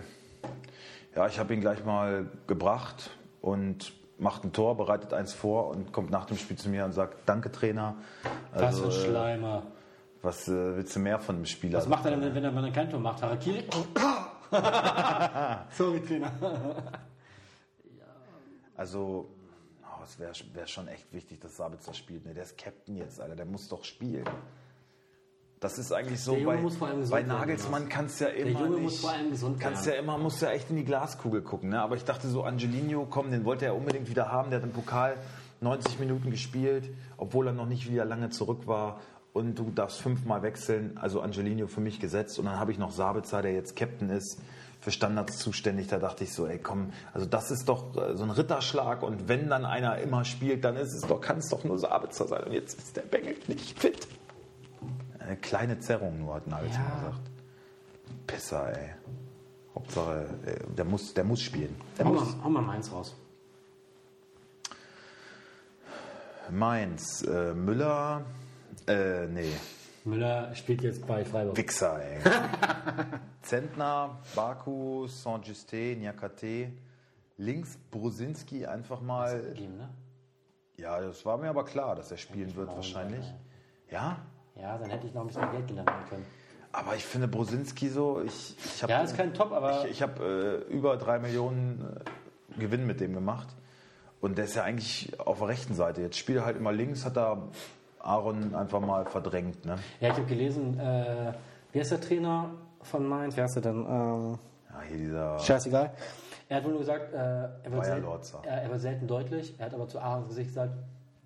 ja, 1.15 1.27
ich 1.27 1.39
habe 1.39 1.53
ihn 1.53 1.61
gleich 1.61 1.83
mal 1.85 2.27
gebracht 2.47 3.09
und 3.41 3.93
macht 4.17 4.43
ein 4.43 4.53
Tor, 4.53 4.77
bereitet 4.77 5.13
eins 5.13 5.33
vor 5.33 5.67
und 5.69 5.91
kommt 5.91 6.09
nach 6.09 6.25
dem 6.25 6.37
Spiel 6.37 6.57
zu 6.57 6.69
mir 6.69 6.85
und 6.85 6.93
sagt, 6.93 7.17
danke 7.27 7.51
Trainer. 7.51 7.95
so. 8.23 8.29
Was 8.53 8.61
Also, 8.63 8.83
für 8.83 8.87
ein 8.87 9.05
Schleimer. 9.09 9.63
was 10.21 10.47
äh, 10.47 10.75
willst 10.77 10.95
du 10.95 10.99
mehr 10.99 11.19
von 11.19 11.35
dem 11.37 11.45
Spieler? 11.45 11.77
Was 11.79 11.87
macht 11.87 12.05
er 12.05 12.11
denn, 12.17 12.33
wenn 12.35 12.43
er, 12.43 12.53
er 12.63 12.71
kein 12.71 12.89
Tor 12.89 12.99
macht? 12.99 13.21
Harakiri? 13.21 13.63
Sorry, 15.71 16.01
Trainer. 16.01 16.31
Also, 18.77 19.29
oh, 19.83 20.03
es 20.03 20.19
wäre 20.19 20.33
wär 20.53 20.67
schon 20.67 20.87
echt 20.87 21.11
wichtig, 21.13 21.39
dass 21.41 21.57
Sabitzer 21.57 21.93
spielt. 21.93 22.25
Ne? 22.25 22.33
Der 22.33 22.43
ist 22.43 22.57
Captain 22.57 22.95
jetzt, 22.97 23.19
Alter. 23.21 23.35
Der 23.35 23.45
muss 23.45 23.67
doch 23.67 23.83
spielen. 23.83 24.25
Das 25.65 25.79
ist 25.79 25.91
eigentlich 25.91 26.21
so, 26.21 26.33
Der 26.33 26.41
Junge 26.41 26.57
bei, 26.57 26.61
muss 26.61 26.77
vor 26.77 26.87
allem 26.87 26.99
gesund 26.99 27.11
bei 27.11 27.23
Nagelsmann 27.23 27.89
kannst 27.89 28.21
ja 28.21 28.27
immer 28.27 28.59
Junge 28.59 28.69
nicht, 28.75 28.83
muss 28.83 28.99
vor 28.99 29.09
allem 29.09 29.31
gesund 29.31 29.59
kannst 29.59 29.87
werden. 29.87 29.95
ja 29.95 30.03
immer, 30.03 30.17
musst 30.19 30.39
ja 30.43 30.51
echt 30.51 30.69
in 30.69 30.75
die 30.75 30.85
Glaskugel 30.85 31.41
gucken. 31.41 31.69
Ne? 31.69 31.81
Aber 31.81 31.95
ich 31.95 32.03
dachte 32.03 32.27
so, 32.27 32.43
Angelino, 32.43 33.07
komm, 33.09 33.31
den 33.31 33.45
wollte 33.45 33.65
er 33.65 33.75
unbedingt 33.75 34.07
wieder 34.07 34.31
haben. 34.31 34.51
Der 34.51 34.59
hat 34.59 34.63
im 34.63 34.73
Pokal 34.73 35.17
90 35.61 35.97
Minuten 35.97 36.29
gespielt, 36.29 36.91
obwohl 37.17 37.47
er 37.47 37.53
noch 37.53 37.65
nicht 37.65 37.89
wieder 37.89 38.05
lange 38.05 38.29
zurück 38.29 38.67
war. 38.67 38.99
Und 39.33 39.57
du 39.57 39.71
darfst 39.71 40.01
fünfmal 40.01 40.43
wechseln. 40.43 40.99
Also 41.01 41.19
Angelino 41.21 41.65
für 41.65 41.81
mich 41.81 41.99
gesetzt. 41.99 42.37
Und 42.37 42.45
dann 42.45 42.59
habe 42.59 42.71
ich 42.71 42.77
noch 42.77 42.91
Sabitzer, 42.91 43.41
der 43.41 43.53
jetzt 43.53 43.75
Captain 43.75 44.11
ist, 44.11 44.39
für 44.81 44.91
Standards 44.91 45.39
zuständig. 45.39 45.87
Da 45.87 45.97
dachte 45.97 46.25
ich 46.25 46.31
so, 46.31 46.45
ey, 46.45 46.59
komm, 46.59 46.91
also 47.11 47.25
das 47.25 47.49
ist 47.49 47.67
doch 47.67 47.97
äh, 47.97 48.15
so 48.15 48.23
ein 48.23 48.29
Ritterschlag. 48.29 49.01
Und 49.01 49.27
wenn 49.27 49.49
dann 49.49 49.65
einer 49.65 49.97
immer 49.97 50.25
spielt, 50.25 50.63
dann 50.63 50.75
ist 50.75 50.93
es 50.93 51.01
doch, 51.07 51.21
kann 51.21 51.39
es 51.39 51.49
doch 51.49 51.63
nur 51.63 51.79
Sabitzer 51.79 52.27
sein. 52.27 52.43
Und 52.43 52.51
jetzt 52.51 52.77
ist 52.77 52.95
der 52.95 53.01
Bengel 53.01 53.35
nicht 53.47 53.79
fit. 53.79 54.07
Eine 55.25 55.37
kleine 55.37 55.79
Zerrung 55.79 56.19
nur, 56.19 56.35
hat 56.35 56.47
Nagelsmann 56.47 56.85
Ja. 56.87 56.95
gesagt. 57.09 57.21
Pisser, 58.27 58.77
ey. 58.77 58.89
Hauptsache, 59.73 60.25
äh, 60.45 60.73
der 60.75 60.85
muss, 60.85 61.13
der 61.13 61.23
muss 61.23 61.41
spielen. 61.41 61.75
Der 61.97 62.05
Hau 62.05 62.13
muss. 62.13 62.35
mal, 62.37 62.43
hau 62.43 62.49
mal 62.49 62.61
meins 62.61 62.91
raus. 62.91 63.15
Mainz, 66.51 67.23
äh, 67.23 67.53
Müller, 67.53 68.23
äh, 68.87 69.25
nee, 69.27 69.51
Müller 70.03 70.53
spielt 70.53 70.83
jetzt 70.83 71.07
bei 71.07 71.25
Freiburg. 71.25 71.57
Wichser, 71.57 71.99
ey. 72.03 72.19
Zentner, 73.41 74.19
Baku, 74.35 75.07
Saint-Justin, 75.07 75.99
Niakate. 75.99 76.71
Links 77.37 77.77
Brusinski 77.89 78.67
einfach 78.67 79.01
mal. 79.01 79.41
Gegeben, 79.41 79.77
ne? 79.77 79.89
Ja, 80.77 81.01
das 81.01 81.25
war 81.25 81.37
mir 81.39 81.49
aber 81.49 81.65
klar, 81.65 81.95
dass 81.95 82.11
er 82.11 82.17
spielen 82.17 82.55
wird 82.55 82.67
wahrscheinlich. 82.75 83.25
Ja, 83.89 84.19
Ja, 84.59 84.77
dann 84.77 84.89
hätte 84.89 85.07
ich 85.07 85.13
noch 85.13 85.21
ein 85.21 85.27
bisschen 85.27 85.51
Geld 85.51 85.67
generieren 85.67 86.05
können. 86.09 86.25
aber 86.71 86.95
ich 86.95 87.05
finde 87.05 87.27
Brusinski 87.27 87.89
so, 87.89 88.21
ich, 88.21 88.55
ich 88.57 88.83
habe 88.83 88.91
Ja, 88.93 89.01
ist 89.01 89.15
kein 89.15 89.33
Top, 89.33 89.51
aber 89.51 89.85
ich, 89.85 89.91
ich 89.91 90.01
hab, 90.01 90.19
äh, 90.19 90.57
über 90.69 90.97
drei 90.97 91.19
Millionen 91.19 91.85
äh, 92.55 92.59
Gewinn 92.59 92.85
mit 92.85 92.99
dem 92.99 93.13
gemacht. 93.13 93.47
Und 94.21 94.37
der 94.37 94.45
ist 94.45 94.55
ja 94.55 94.63
eigentlich 94.63 95.19
auf 95.19 95.39
der 95.39 95.49
rechten 95.49 95.73
Seite. 95.75 96.01
Jetzt 96.01 96.17
spielt 96.17 96.39
er 96.39 96.45
halt 96.45 96.57
immer 96.57 96.71
links, 96.71 97.05
hat 97.05 97.17
da 97.17 97.49
Aaron 97.99 98.55
einfach 98.55 98.79
mal 98.79 99.05
verdrängt. 99.05 99.65
Ne? 99.65 99.75
ja, 99.99 100.09
ich 100.09 100.15
habe 100.15 100.25
gelesen, 100.25 100.79
äh, 100.79 101.33
wie 101.71 101.79
heißt 101.79 101.91
der 101.91 102.01
Trainer 102.01 102.51
von 102.81 103.07
Mainz? 103.07 103.35
Wer 103.35 103.43
heißt 103.43 103.55
der 103.57 103.63
denn? 103.63 103.85
Ähm, 103.87 104.39
Ja, 104.69 104.81
hier 104.87 104.97
dieser. 104.97 105.39
scheißegal. 105.39 105.91
Er 106.47 106.57
hat 106.57 106.63
wohl 106.63 106.71
nur 106.71 106.79
gesagt, 106.79 107.13
äh, 107.13 107.17
er, 107.17 107.71
wird 107.71 107.85
selten, 107.85 108.07
er, 108.43 108.61
er 108.63 108.69
wird 108.69 108.81
selten 108.81 109.07
deutlich. 109.07 109.55
Er 109.57 109.65
hat 109.65 109.73
aber 109.73 109.87
zu 109.87 109.99
Aarons 109.99 110.27
Gesicht 110.27 110.49
gesagt, 110.49 110.73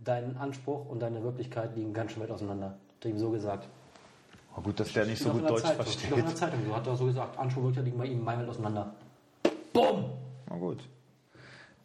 dein 0.04 0.38
Anspruch 0.38 0.88
und 0.88 1.02
deine 1.02 1.22
Wirklichkeit 1.24 1.76
liegen 1.76 1.94
ganz 1.94 2.14
schön 2.14 2.24
weit 2.24 2.32
auseinander. 2.32 2.78
Hat 3.00 3.06
er 3.06 3.12
ihm 3.12 3.18
so 3.20 3.30
gesagt. 3.30 3.68
Oh, 4.58 4.62
gut, 4.62 4.78
dass 4.80 4.92
der 4.92 5.06
nicht 5.06 5.20
so 5.24 5.30
Steht 5.30 5.34
gut 5.34 5.42
der 5.44 5.50
Deutsch 5.52 5.62
Zeitung. 5.64 5.86
Steht 5.86 5.98
auch 5.98 6.04
in 6.04 6.10
der 6.16 6.24
versteht. 6.26 6.38
Zeitung 6.38 6.60
so. 6.68 6.76
Hat 6.76 6.88
er 6.88 6.96
so 6.98 7.06
gesagt, 7.06 7.40
und 7.40 7.56
Wirklichkeit 7.56 7.86
liegen 7.86 7.98
bei 7.98 8.06
ihm 8.08 8.24
meilenweit 8.24 8.50
auseinander. 8.50 8.94
Bumm! 9.72 10.06
Na 10.50 10.58
gut. 10.58 10.80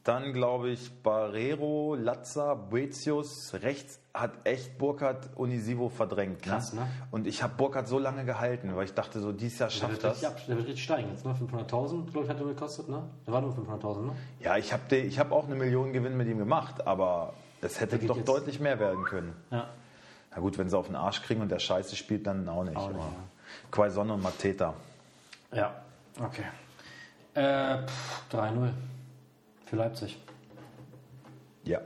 Dann 0.03 0.33
glaube 0.35 0.71
ich 0.71 0.91
Barrero, 1.03 1.95
Latza, 1.95 2.55
Boetius. 2.55 3.55
Rechts 3.63 4.01
hat 4.13 4.33
echt 4.45 4.77
Burkhardt 4.77 5.31
Unisivo 5.37 5.89
verdrängt. 5.89 6.43
Krass, 6.43 6.73
ne? 6.75 6.87
Und 7.11 7.27
ich 7.27 7.43
habe 7.43 7.55
Burkhardt 7.57 7.87
so 7.89 7.99
lange 7.99 8.25
gehalten, 8.25 8.75
weil 8.77 8.85
ich 8.85 8.93
dachte, 8.95 9.21
so 9.21 9.33
dieses 9.33 9.61
Jahr 9.61 9.69
Der 9.71 9.75
schafft 9.77 9.93
wird, 9.93 10.05
das. 10.05 10.25
ab, 10.25 10.37
der 10.47 10.57
wird 10.57 10.67
richtig 10.67 10.85
steigen 10.85 11.11
jetzt, 11.11 11.25
ne? 11.25 11.33
500.000, 11.33 12.11
glaube 12.11 12.25
ich, 12.25 12.29
hat 12.29 12.39
er 12.41 12.45
gekostet, 12.47 12.89
ne? 12.89 13.03
Der 13.27 13.33
war 13.33 13.41
nur 13.41 13.55
500.000, 13.55 14.03
ne? 14.07 14.13
Ja, 14.41 14.57
ich 14.59 14.73
habe 14.73 14.97
ich 14.97 15.19
hab 15.19 15.31
auch 15.33 15.47
eine 15.47 15.55
Million 15.55 15.93
Gewinn 15.93 16.17
mit 16.17 16.27
ihm 16.29 16.39
gemacht, 16.39 16.87
aber 16.87 17.33
es 17.63 17.81
hätte 17.81 17.99
doch 17.99 18.17
jetzt- 18.17 18.29
deutlich 18.29 18.59
mehr 18.61 18.79
werden 18.81 19.05
können. 19.05 19.35
Ja. 19.53 19.69
Na 20.35 20.41
gut, 20.41 20.59
wenn 20.59 20.69
sie 20.69 20.77
auf 20.77 20.87
den 20.87 20.97
Arsch 20.97 21.23
kriegen 21.23 21.41
und 21.41 21.51
der 21.51 21.61
Scheiße 21.61 21.95
spielt, 21.97 22.27
dann 22.27 22.49
auch 22.49 22.65
nicht. 22.65 22.77
Auch 22.77 22.91
nicht. 22.91 23.05
Quaison 23.71 24.11
und 24.11 24.23
Mateta. 24.23 24.75
Ja, 25.53 25.75
okay. 26.21 26.45
Äh, 27.35 27.87
pff, 27.87 28.23
3-0 28.33 28.71
für 29.67 29.77
Leipzig. 29.77 30.19
Ja. 31.65 31.81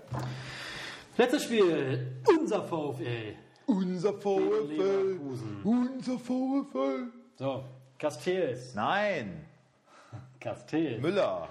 Letztes 1.16 1.44
Spiel, 1.44 2.22
unser 2.26 2.62
VfL. 2.64 3.34
Unser 3.66 4.12
Leverkusen. 4.12 5.60
Unser 5.62 6.18
VfL. 6.18 7.08
So, 7.36 7.64
Castells. 7.98 8.74
Nein, 8.74 9.44
Castells. 10.40 11.02
Müller. 11.02 11.48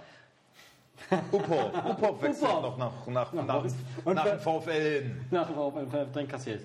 Uphoff. 1.10 1.74
Uphoff 1.86 2.22
wechselt 2.22 2.50
Uphoff. 2.50 2.78
noch 2.78 3.08
nach, 3.08 3.34
nach, 3.34 3.46
nach. 3.46 3.64
Und 4.04 4.16
nach 4.16 4.26
dem 4.26 4.40
VfL 4.40 5.02
hin. 5.02 5.26
Nach 5.30 5.48
dem 5.48 5.56
VfL, 5.56 6.08
dann 6.12 6.28
Castells. 6.28 6.64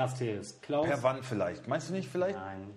Castells. 0.00 0.58
Klaus. 0.62 0.86
Per 0.86 1.02
wann 1.02 1.22
vielleicht? 1.22 1.68
Meinst 1.68 1.90
du 1.90 1.92
nicht 1.92 2.08
vielleicht? 2.08 2.38
Nein. 2.38 2.72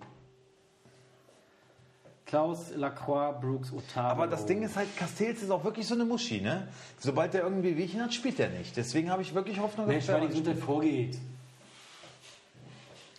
Klaus, 2.26 2.72
Lacroix, 2.74 3.32
Brooks, 3.40 3.72
Otavio. 3.72 4.10
Aber 4.10 4.26
das 4.26 4.44
Ding 4.44 4.62
ist 4.62 4.76
halt, 4.76 4.94
Castells 4.96 5.42
ist 5.42 5.50
auch 5.50 5.64
wirklich 5.64 5.86
so 5.86 5.94
eine 5.94 6.04
Muschi, 6.04 6.40
ne? 6.40 6.68
Sobald 6.98 7.32
der 7.32 7.42
irgendwie 7.44 7.76
Wehchen 7.76 8.02
hat, 8.02 8.12
spielt 8.12 8.38
er 8.40 8.48
nicht. 8.50 8.76
Deswegen 8.76 9.10
habe 9.10 9.22
ich 9.22 9.34
wirklich 9.34 9.58
Hoffnung, 9.58 9.86
Mensch, 9.86 10.08
weil 10.08 10.20
die 10.20 10.26
er 10.26 10.28
Gesundheit 10.28 10.58
vorgeht. 10.58 11.18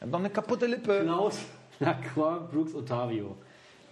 hat 0.01 0.09
noch 0.09 0.19
eine 0.19 0.29
kaputte 0.29 0.65
Lippe. 0.67 1.01
Klaus, 1.03 1.39
Lacroix, 1.79 2.47
Brooks, 2.51 2.75
Otavio. 2.75 3.37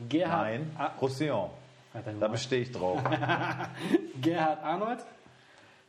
Gerhard, 0.09 0.41
Nein, 0.45 0.71
Ah, 0.77 0.91
Roussillon. 1.01 1.49
er 1.93 2.13
Da 2.19 2.27
bestehe 2.27 2.61
ich 2.61 2.71
drauf. 2.71 3.01
Gerhard 4.21 4.63
Arnold, 4.63 4.99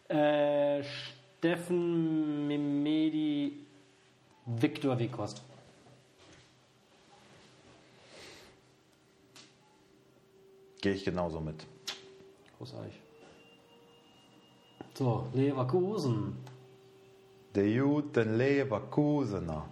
äh, 0.09 0.83
Steffen 0.85 2.47
Mimedi, 2.47 3.64
Viktor 4.47 4.99
Wekost. 4.99 5.43
Gehe 10.81 10.93
ich 10.93 11.05
genauso 11.05 11.41
mit. 11.41 11.65
Großartig. 12.59 13.01
So, 14.93 15.27
Leverkusen. 15.33 16.37
Der 17.55 17.81
guten 17.81 18.37
Leverkusener. 18.37 19.65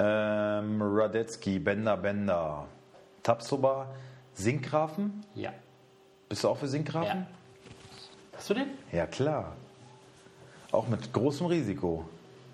Ähm, 0.00 0.80
Radetzky, 0.82 1.58
Bender, 1.58 1.96
Bender. 1.96 2.66
Tapsoba, 3.22 3.94
Sinkgrafen. 4.34 5.24
Ja. 5.34 5.52
Bist 6.28 6.44
du 6.44 6.48
auch 6.48 6.56
für 6.56 6.68
Sinkgrafen? 6.68 7.20
ja. 7.20 7.26
Hast 8.36 8.50
du 8.50 8.54
den? 8.54 8.68
Ja, 8.92 9.06
klar. 9.06 9.56
Auch 10.78 10.86
mit 10.86 11.12
großem 11.12 11.46
Risiko. 11.48 12.08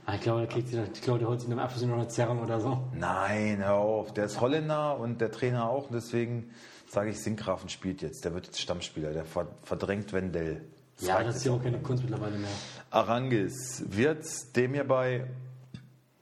Ah, 0.07 0.15
ich 0.15 0.23
glaube, 0.23 0.41
der, 0.41 0.49
kriegt 0.49 0.69
sie, 0.69 0.81
ich 0.95 1.03
glaube, 1.03 1.19
der 1.19 1.29
holt 1.29 1.41
sich 1.41 1.47
in 1.49 1.53
einem 1.53 1.63
Abschluss 1.63 1.85
noch 1.85 1.95
eine 1.97 2.09
Zerrung 2.09 2.41
oder 2.43 2.59
so. 2.59 2.83
Nein, 2.95 3.59
hör 3.59 3.75
auf. 3.75 4.15
Der 4.15 4.25
ist 4.25 4.41
Holländer 4.41 4.99
und 4.99 5.21
der 5.21 5.31
Trainer 5.31 5.69
auch. 5.69 5.89
Und 5.91 5.95
deswegen 5.95 6.51
sage 6.89 7.11
ich, 7.11 7.21
Sinkgrafen 7.21 7.69
spielt 7.69 8.01
jetzt. 8.01 8.25
Der 8.25 8.33
wird 8.33 8.47
jetzt 8.47 8.63
Stammspieler. 8.63 9.13
Der 9.13 9.27
ver- 9.27 9.49
verdrängt 9.63 10.15
Wendell. 10.15 10.63
Ja, 11.01 11.17
reicht 11.17 11.29
das 11.29 11.37
ist 11.37 11.45
ja 11.45 11.53
auch 11.53 11.63
keine 11.63 11.79
Kunst 11.81 12.03
mittlerweile 12.03 12.39
mehr. 12.39 12.49
Arangis 12.91 13.85
wird 13.89 14.25
dem 14.57 14.73
hier 14.73 14.89
bei 14.89 15.27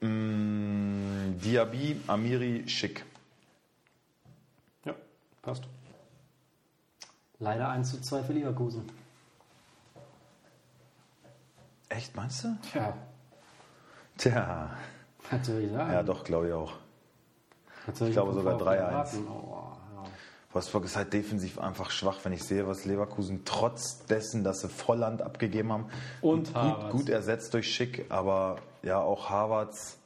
mh, 0.01 1.35
Diaby, 1.45 2.01
Amiri, 2.09 2.65
Schick. 2.67 3.05
Ja, 4.85 4.95
passt. 5.41 5.63
Leider 7.39 7.69
1 7.69 7.91
zu 7.93 8.01
2 8.01 8.25
für 8.25 8.33
Leverkusen. 8.33 8.83
Echt, 11.97 12.17
meinst 12.17 12.45
du? 12.45 12.57
Tja, 12.71 12.95
Tja, 14.17 14.71
was 15.31 15.47
soll 15.47 15.61
ich 15.61 15.71
sagen? 15.73 15.93
ja 15.93 16.03
doch, 16.03 16.25
glaube 16.25 16.49
ich 16.49 16.53
auch. 16.55 16.73
Ich 17.87 18.13
glaube 18.13 18.33
sogar 18.33 18.59
VfL 18.59 18.65
3-1. 18.69 18.75
erwarten? 18.77 19.27
Oh, 19.29 19.73
ja. 19.97 20.05
Wolfsburg 20.53 20.85
ist 20.85 20.97
halt 20.97 21.13
defensiv 21.13 21.59
einfach 21.59 21.91
schwach, 21.91 22.19
wenn 22.23 22.33
ich 22.33 22.45
sehe, 22.45 22.67
was 22.67 22.85
Leverkusen 22.85 23.43
trotz 23.45 24.07
dessen, 24.07 24.45
dass 24.45 24.61
sie 24.61 24.69
Volland 24.69 25.21
abgegeben 25.23 25.73
haben, 25.73 25.87
Und 26.21 26.55
gut, 26.55 26.91
gut 26.91 27.09
ersetzt 27.09 27.53
durch 27.55 27.75
Schick, 27.75 28.07
aber 28.11 28.57
ja 28.83 28.99
auch 28.99 29.29
Harvards 29.31 29.99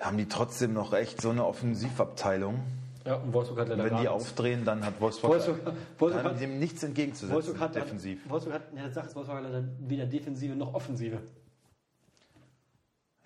haben 0.00 0.16
die 0.16 0.28
trotzdem 0.28 0.72
noch 0.72 0.94
echt 0.94 1.20
so 1.20 1.30
eine 1.30 1.44
Offensivabteilung. 1.44 2.60
Ja, 3.10 3.16
und 3.16 3.32
Wolfsburg 3.32 3.60
hat 3.60 3.68
leider 3.68 3.84
Wenn 3.84 3.96
die 4.00 4.08
aufdrehen, 4.08 4.64
dann 4.64 4.84
hat 4.84 5.00
Wolfsburg, 5.00 5.32
Wolfsburg- 5.32 5.72
Wolfsburg 5.98 6.24
hat- 6.24 6.40
dem 6.40 6.58
nichts 6.58 6.82
entgegenzusetzen 6.82 7.34
Wolfsburg 7.34 7.60
hat, 7.60 7.74
defensiv. 7.74 8.28
Wolfsburg 8.30 8.54
hat, 8.54 8.62
ja, 8.76 8.88
sagt 8.90 9.14
Wolfsburg 9.14 9.38
hat 9.38 9.44
leider 9.44 9.64
weder 9.80 10.06
Defensive 10.06 10.54
noch 10.54 10.72
Offensive. 10.74 11.18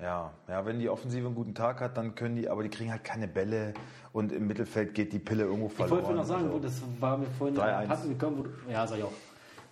Ja, 0.01 0.33
ja, 0.49 0.67
wenn 0.67 0.79
die 0.81 0.89
Offensive 0.89 1.27
einen 1.27 1.35
guten 1.37 1.55
Tag 1.55 1.81
hat, 1.81 1.97
dann 1.97 2.15
können 2.15 2.37
die, 2.37 2.49
aber 2.49 2.63
die 2.63 2.69
kriegen 2.69 2.91
halt 2.91 3.05
keine 3.05 3.29
Bälle 3.29 3.75
und 4.13 4.33
im 4.33 4.47
Mittelfeld 4.49 4.93
geht 4.95 5.13
die 5.13 5.19
Pille 5.21 5.45
irgendwo 5.45 5.67
Ich 5.69 5.73
verloren. 5.75 5.91
wollte 5.93 6.05
vorhin 6.05 6.17
noch 6.21 6.27
sagen, 6.27 6.45
Also, 6.45 6.55
wo 6.55 6.59
das 6.59 6.83
war 7.01 7.17
mir 7.17 7.27
vorhin 7.39 7.57
3-1. 7.57 7.89
hatten 7.89 8.09
gekommen, 8.09 8.39
wo 8.39 8.43
du, 8.43 8.51
ja, 8.71 8.87
sag 8.87 8.99
ich 8.99 9.05
auch. 9.05 9.13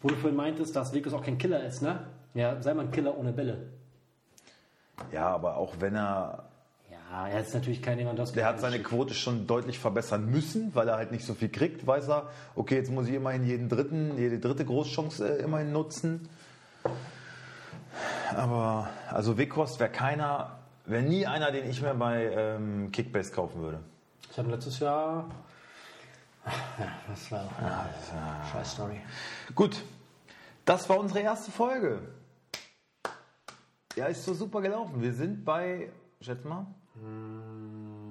Wo 0.01 0.09
du 0.09 0.15
vorhin 0.17 0.37
meintest, 0.37 0.75
dass 0.77 0.93
Vickers 0.95 1.13
auch 1.13 1.23
kein 1.25 1.39
Killer 1.39 1.63
ist, 1.65 1.83
ne? 1.83 2.07
Ja, 2.35 2.61
sei 2.63 2.73
mal 2.75 2.83
ein 2.85 2.91
Killer 2.93 3.17
ohne 3.19 3.33
Bälle. 3.33 3.69
ja, 5.11 5.29
aber 5.29 5.57
auch 5.57 5.75
wenn 5.81 5.97
er, 5.97 6.45
Ja, 7.13 7.29
er 7.29 7.41
ist 7.41 7.53
natürlich 7.53 7.83
kein 7.83 7.99
Lewandowski. 7.99 8.37
der 8.37 8.47
hat 8.47 8.59
seine 8.59 8.83
Quote 8.83 9.13
schon 9.13 9.47
deutlich 9.47 9.79
verbessern 9.79 10.31
müssen, 10.31 10.75
weil 10.75 10.89
er 10.89 10.97
halt 10.97 11.13
nicht 11.13 11.27
so 11.27 11.35
viel 11.35 11.51
kriegt, 11.51 11.87
weiß 11.87 12.09
er, 12.09 12.31
okay, 12.55 12.77
jetzt 12.77 12.91
muss 12.91 13.07
ich 13.07 13.13
immerhin 13.13 13.45
jeden 13.45 13.69
dritten, 13.69 14.17
jede 14.17 14.39
dritte 14.39 14.65
Großchance 14.65 15.41
äh, 15.41 15.43
immerhin 15.43 15.73
nutzen. 15.73 16.27
Aber, 18.35 18.89
also 19.11 19.37
Weghorst 19.37 19.79
wäre 19.79 19.91
keiner, 19.91 20.59
wäre 20.87 21.03
nie 21.03 21.27
einer, 21.27 21.51
den 21.51 21.69
ich 21.69 21.83
mir 21.83 21.93
bei 21.93 22.33
ähm, 22.33 22.91
Kickbase 22.93 23.31
kaufen 23.31 23.61
würde. 23.61 23.81
Ich 24.31 24.39
habe 24.39 24.51
letztes 24.51 24.79
Jahr. 24.79 25.31
Ja, 26.47 26.87
das 27.09 27.31
war 27.31 27.45
ja, 27.61 27.91
scheiß 28.51 28.73
Story. 28.73 29.03
Gut, 29.55 29.85
das 30.65 30.89
war 30.89 30.99
unsere 30.99 31.21
erste 31.21 31.53
Folge. 31.53 31.99
Ja, 33.97 34.07
ist 34.07 34.25
so 34.25 34.33
super 34.33 34.63
gelaufen. 34.63 35.03
Wir 35.03 35.13
sind 35.13 35.45
bei, 35.45 35.91
schätz 36.23 36.43
mal, 36.45 36.67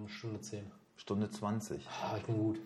Stunde 0.07 0.41
10. 0.41 0.71
Stunde 0.97 1.29
20. 1.29 1.87
Ah, 1.87 2.15
ich 2.17 2.23
bin 2.23 2.37
gut. 2.37 2.59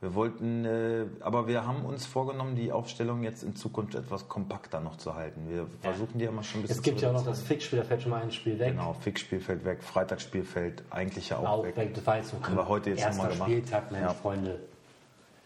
Wir 0.00 0.14
wollten, 0.14 0.66
äh, 0.66 1.06
aber 1.20 1.46
wir 1.48 1.66
haben 1.66 1.86
uns 1.86 2.04
vorgenommen, 2.04 2.54
die 2.54 2.70
Aufstellung 2.70 3.22
jetzt 3.22 3.42
in 3.42 3.56
Zukunft 3.56 3.94
etwas 3.94 4.28
kompakter 4.28 4.78
noch 4.80 4.96
zu 4.96 5.14
halten. 5.14 5.48
Wir 5.48 5.66
versuchen 5.80 6.18
die 6.18 6.26
ja 6.26 6.30
mal 6.30 6.42
schon 6.44 6.60
ein 6.60 6.62
bisschen 6.62 6.76
Es 6.76 6.82
gibt 6.82 7.00
ja 7.00 7.08
auch 7.08 7.14
noch 7.14 7.24
das. 7.24 7.40
Fixspiel, 7.40 7.78
da 7.78 7.84
fällt 7.86 8.02
schon 8.02 8.10
mal 8.10 8.20
ein 8.22 8.30
Spiel 8.30 8.58
weg. 8.58 8.72
Genau, 8.72 8.92
Fixspielfeld 8.92 9.64
weg, 9.64 9.82
Freitagsspielfeld 9.82 10.84
eigentlich 10.90 11.30
ja 11.30 11.38
auch, 11.38 11.48
Auch 11.48 11.64
weg. 11.64 11.76
weg. 11.78 11.94
Das 11.94 12.06
war 12.06 12.18
jetzt 12.18 12.34
noch 12.34 12.42
Haben 12.42 12.56
wir 12.56 12.68
heute 12.68 12.90
jetzt 12.90 13.08
nochmal 13.08 13.30
gemacht. 13.32 13.48
Spieltag, 13.50 13.90
Mensch, 13.90 14.04
Ja. 14.04 14.12
Freunde. 14.14 14.60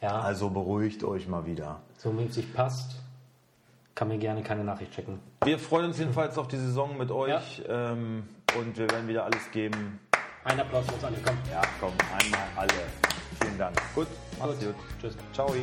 Ja, 0.03 0.21
Also 0.21 0.51
beruhigt 0.51 1.05
euch 1.05 1.29
mal 1.29 1.47
wieder. 1.47 1.81
so 1.97 2.19
wie 2.19 2.25
es 2.25 2.35
sich 2.35 2.53
passt, 2.53 2.97
kann 3.95 4.09
mir 4.09 4.19
gerne 4.19 4.43
keine 4.43 4.65
Nachricht 4.65 4.93
checken. 4.93 5.21
Wir 5.45 5.59
freuen 5.59 5.87
uns 5.87 5.99
jedenfalls 5.99 6.39
auf 6.39 6.49
die 6.49 6.57
Saison 6.57 6.97
mit 6.97 7.11
euch 7.11 7.63
ähm, 7.69 8.25
und 8.59 8.77
wir 8.79 8.91
werden 8.91 9.09
wieder 9.09 9.25
alles 9.25 9.51
geben. 9.51 10.01
Ein 10.45 10.61
Applaus 10.61 10.87
für 10.87 10.95
uns 10.95 11.05
alle, 11.05 11.17
komm. 11.25 11.37
Ja, 11.51 11.63
komm, 11.81 11.93
einmal 12.19 12.41
alle. 12.57 12.73
Vielen 13.41 13.59
Dank. 13.59 13.77
Gut, 13.95 14.09
macht's 14.39 14.65
gut. 14.65 14.75
Tschüss. 15.01 15.17
Ciao. 15.33 15.55